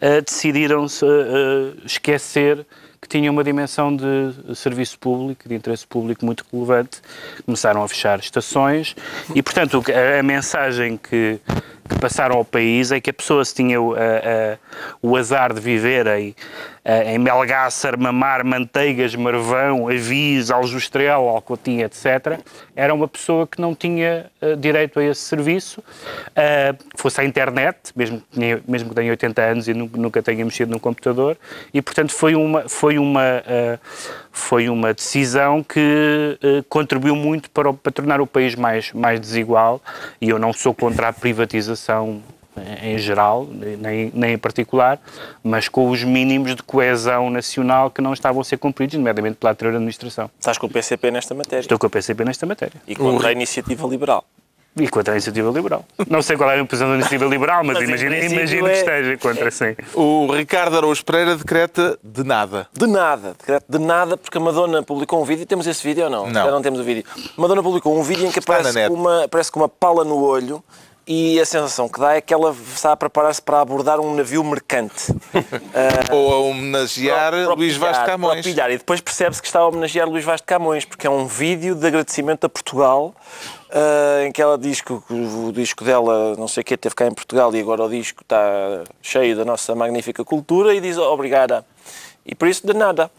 eh, 0.00 0.20
decidiram-se 0.20 1.04
eh, 1.04 1.72
esquecer 1.84 2.66
que 3.00 3.08
tinham 3.08 3.32
uma 3.32 3.42
dimensão 3.42 3.94
de 3.94 4.54
serviço 4.54 4.98
público, 4.98 5.48
de 5.48 5.54
interesse 5.54 5.86
público 5.86 6.24
muito 6.24 6.44
relevante. 6.52 7.00
Começaram 7.46 7.82
a 7.82 7.88
fechar 7.88 8.18
estações 8.18 8.94
e, 9.34 9.42
portanto, 9.42 9.82
a, 9.88 10.20
a 10.20 10.22
mensagem 10.22 10.98
que, 10.98 11.40
que 11.90 11.98
passaram 11.98 12.36
ao 12.36 12.44
país 12.44 12.92
é 12.92 13.00
que 13.00 13.10
a 13.10 13.12
pessoa 13.12 13.44
se 13.44 13.54
tinha 13.54 13.80
o, 13.80 13.94
o 15.02 15.16
azar 15.16 15.52
de 15.52 15.60
viver 15.60 16.06
em, 16.06 16.34
em 17.06 17.18
Melgaçar, 17.18 17.98
Mamar, 17.98 18.44
Manteigas, 18.44 19.14
Marvão, 19.14 19.88
Avis, 19.88 20.50
Aljustrel, 20.50 21.28
Alcotim, 21.28 21.80
etc., 21.80 22.40
era 22.74 22.94
uma 22.94 23.06
pessoa 23.06 23.46
que 23.46 23.60
não 23.60 23.74
tinha 23.74 24.30
uh, 24.40 24.56
direito 24.56 24.98
a 24.98 25.04
esse 25.04 25.20
serviço, 25.20 25.80
uh, 25.80 26.84
fosse 26.96 27.20
à 27.20 27.24
internet, 27.24 27.76
mesmo, 27.94 28.22
mesmo 28.66 28.88
que 28.88 28.94
tenha 28.94 29.10
80 29.10 29.42
anos 29.42 29.68
e 29.68 29.74
nunca 29.74 30.22
tenha 30.22 30.44
mexido 30.44 30.70
no 30.72 30.80
computador, 30.80 31.36
e 31.74 31.82
portanto 31.82 32.12
foi 32.12 32.34
uma, 32.34 32.68
foi 32.68 32.98
uma, 32.98 33.20
uh, 33.20 33.78
foi 34.32 34.68
uma 34.68 34.94
decisão 34.94 35.62
que 35.62 36.38
contribuiu 36.68 37.16
muito 37.16 37.50
para, 37.50 37.72
para 37.72 37.92
tornar 37.92 38.20
o 38.20 38.26
país 38.26 38.54
mais, 38.54 38.92
mais 38.92 39.20
desigual, 39.20 39.80
e 40.20 40.28
eu 40.28 40.38
não 40.38 40.52
sou 40.52 40.74
contra 40.74 41.08
a 41.08 41.12
privatização 41.12 42.22
em 42.82 42.98
geral, 42.98 43.46
nem, 43.46 44.10
nem 44.12 44.34
em 44.34 44.38
particular, 44.38 45.00
mas 45.42 45.68
com 45.68 45.88
os 45.88 46.02
mínimos 46.04 46.54
de 46.54 46.62
coesão 46.62 47.30
nacional 47.30 47.90
que 47.90 48.00
não 48.02 48.12
estavam 48.12 48.40
a 48.40 48.44
ser 48.44 48.58
cumpridos, 48.58 48.96
nomeadamente 48.96 49.36
pela 49.36 49.52
anterior 49.52 49.74
administração. 49.74 50.30
Estás 50.38 50.58
com 50.58 50.66
o 50.66 50.70
PCP 50.70 51.10
nesta 51.10 51.34
matéria? 51.34 51.60
Estou 51.60 51.78
com 51.78 51.86
o 51.86 51.90
PCP 51.90 52.24
nesta 52.24 52.46
matéria. 52.46 52.80
E 52.86 52.94
contra 52.94 53.28
a 53.28 53.32
iniciativa 53.32 53.86
liberal? 53.86 54.24
E 54.76 54.88
contra 54.88 55.14
a 55.14 55.16
iniciativa 55.16 55.50
liberal. 55.50 55.84
Não 56.08 56.22
sei 56.22 56.36
qual 56.36 56.50
é 56.50 56.58
a 56.58 56.64
posição 56.64 56.88
da 56.88 56.94
iniciativa 56.94 57.24
liberal, 57.26 57.64
mas, 57.64 57.76
mas 57.78 57.88
imagino, 57.88 58.14
imagino 58.14 58.68
é... 58.68 58.72
que 58.72 58.78
esteja 58.78 59.18
contra, 59.18 59.50
sim. 59.50 59.76
O 59.94 60.32
Ricardo 60.32 60.76
Araújo 60.76 61.04
Pereira 61.04 61.36
decreta 61.36 61.98
de 62.02 62.22
nada. 62.22 62.68
De 62.72 62.86
nada. 62.86 63.34
Decreta 63.38 63.66
de 63.68 63.78
nada, 63.78 64.16
porque 64.16 64.38
a 64.38 64.40
Madonna 64.40 64.82
publicou 64.82 65.20
um 65.20 65.24
vídeo. 65.24 65.44
Temos 65.44 65.66
esse 65.66 65.82
vídeo 65.82 66.04
ou 66.04 66.10
não? 66.10 66.26
Não. 66.26 66.44
Já 66.44 66.50
não 66.50 66.62
temos 66.62 66.78
o 66.78 66.84
vídeo. 66.84 67.04
A 67.36 67.40
Madonna 67.40 67.62
publicou 67.62 67.98
um 67.98 68.02
vídeo 68.02 68.26
em 68.26 68.30
que 68.30 68.38
aparece 68.38 68.88
uma, 68.88 69.24
aparece 69.24 69.50
com 69.50 69.60
uma 69.60 69.68
pala 69.68 70.04
no 70.04 70.22
olho 70.22 70.62
e 71.06 71.40
a 71.40 71.44
sensação 71.44 71.88
que 71.88 71.98
dá 71.98 72.14
é 72.14 72.20
que 72.20 72.32
ela 72.32 72.54
está 72.74 72.92
a 72.92 72.96
preparar-se 72.96 73.42
para 73.42 73.60
abordar 73.60 73.98
um 73.98 74.14
navio 74.14 74.44
mercante. 74.44 75.10
uh, 75.10 75.16
Ou 76.14 76.32
a 76.32 76.38
homenagear 76.38 77.32
para, 77.32 77.44
para 77.46 77.54
Luís 77.54 77.76
Vaz 77.76 77.98
de 77.98 78.04
Camões. 78.04 78.44
Pilhar, 78.44 78.70
e 78.70 78.78
depois 78.78 79.00
percebe-se 79.00 79.40
que 79.40 79.48
está 79.48 79.60
a 79.60 79.66
homenagear 79.66 80.08
Luís 80.08 80.24
Vaz 80.24 80.40
de 80.40 80.46
Camões, 80.46 80.84
porque 80.84 81.06
é 81.06 81.10
um 81.10 81.26
vídeo 81.26 81.74
de 81.74 81.86
agradecimento 81.86 82.44
a 82.44 82.48
Portugal, 82.48 83.14
uh, 83.70 84.26
em 84.26 84.32
que 84.32 84.40
ela 84.40 84.56
diz 84.56 84.80
que 84.80 84.92
o, 84.92 85.02
o, 85.48 85.52
disco 85.52 85.84
dela, 85.84 86.36
não 86.36 86.46
sei 86.46 86.60
o 86.60 86.64
que, 86.64 86.76
teve 86.76 86.94
cá 86.94 87.06
em 87.06 87.14
Portugal 87.14 87.54
e 87.54 87.60
agora 87.60 87.84
o 87.84 87.88
disco 87.88 88.22
está 88.22 88.84
cheio 89.02 89.36
da 89.36 89.44
nossa 89.44 89.74
magnífica 89.74 90.24
cultura 90.24 90.74
e 90.74 90.80
diz 90.80 90.96
obrigada. 90.96 91.64
E 92.24 92.34
por 92.34 92.46
isso, 92.46 92.66
de 92.66 92.74
nada. 92.74 93.10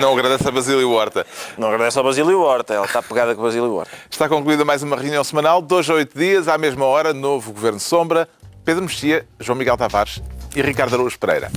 Não 0.00 0.12
agradece 0.12 0.48
a 0.48 0.50
Basílio 0.50 0.90
Horta. 0.90 1.26
Não 1.56 1.68
agradece 1.68 1.98
ao 1.98 2.04
Basílio 2.04 2.40
Horta, 2.40 2.74
ela 2.74 2.86
está 2.86 3.02
pegada 3.02 3.34
com 3.34 3.40
o 3.40 3.44
Basílio 3.44 3.72
Horta. 3.72 3.90
Está 4.10 4.28
concluída 4.28 4.64
mais 4.64 4.82
uma 4.82 4.96
reunião 4.96 5.22
semanal, 5.22 5.62
dois 5.62 5.88
a 5.88 5.94
oito 5.94 6.18
dias, 6.18 6.48
à 6.48 6.58
mesma 6.58 6.84
hora, 6.84 7.12
novo 7.12 7.52
Governo 7.52 7.80
Sombra, 7.80 8.28
Pedro 8.64 8.82
Mexia, 8.82 9.26
João 9.38 9.56
Miguel 9.56 9.76
Tavares 9.76 10.22
e 10.54 10.62
Ricardo 10.62 10.94
Araújo 10.94 11.18
Pereira. 11.18 11.50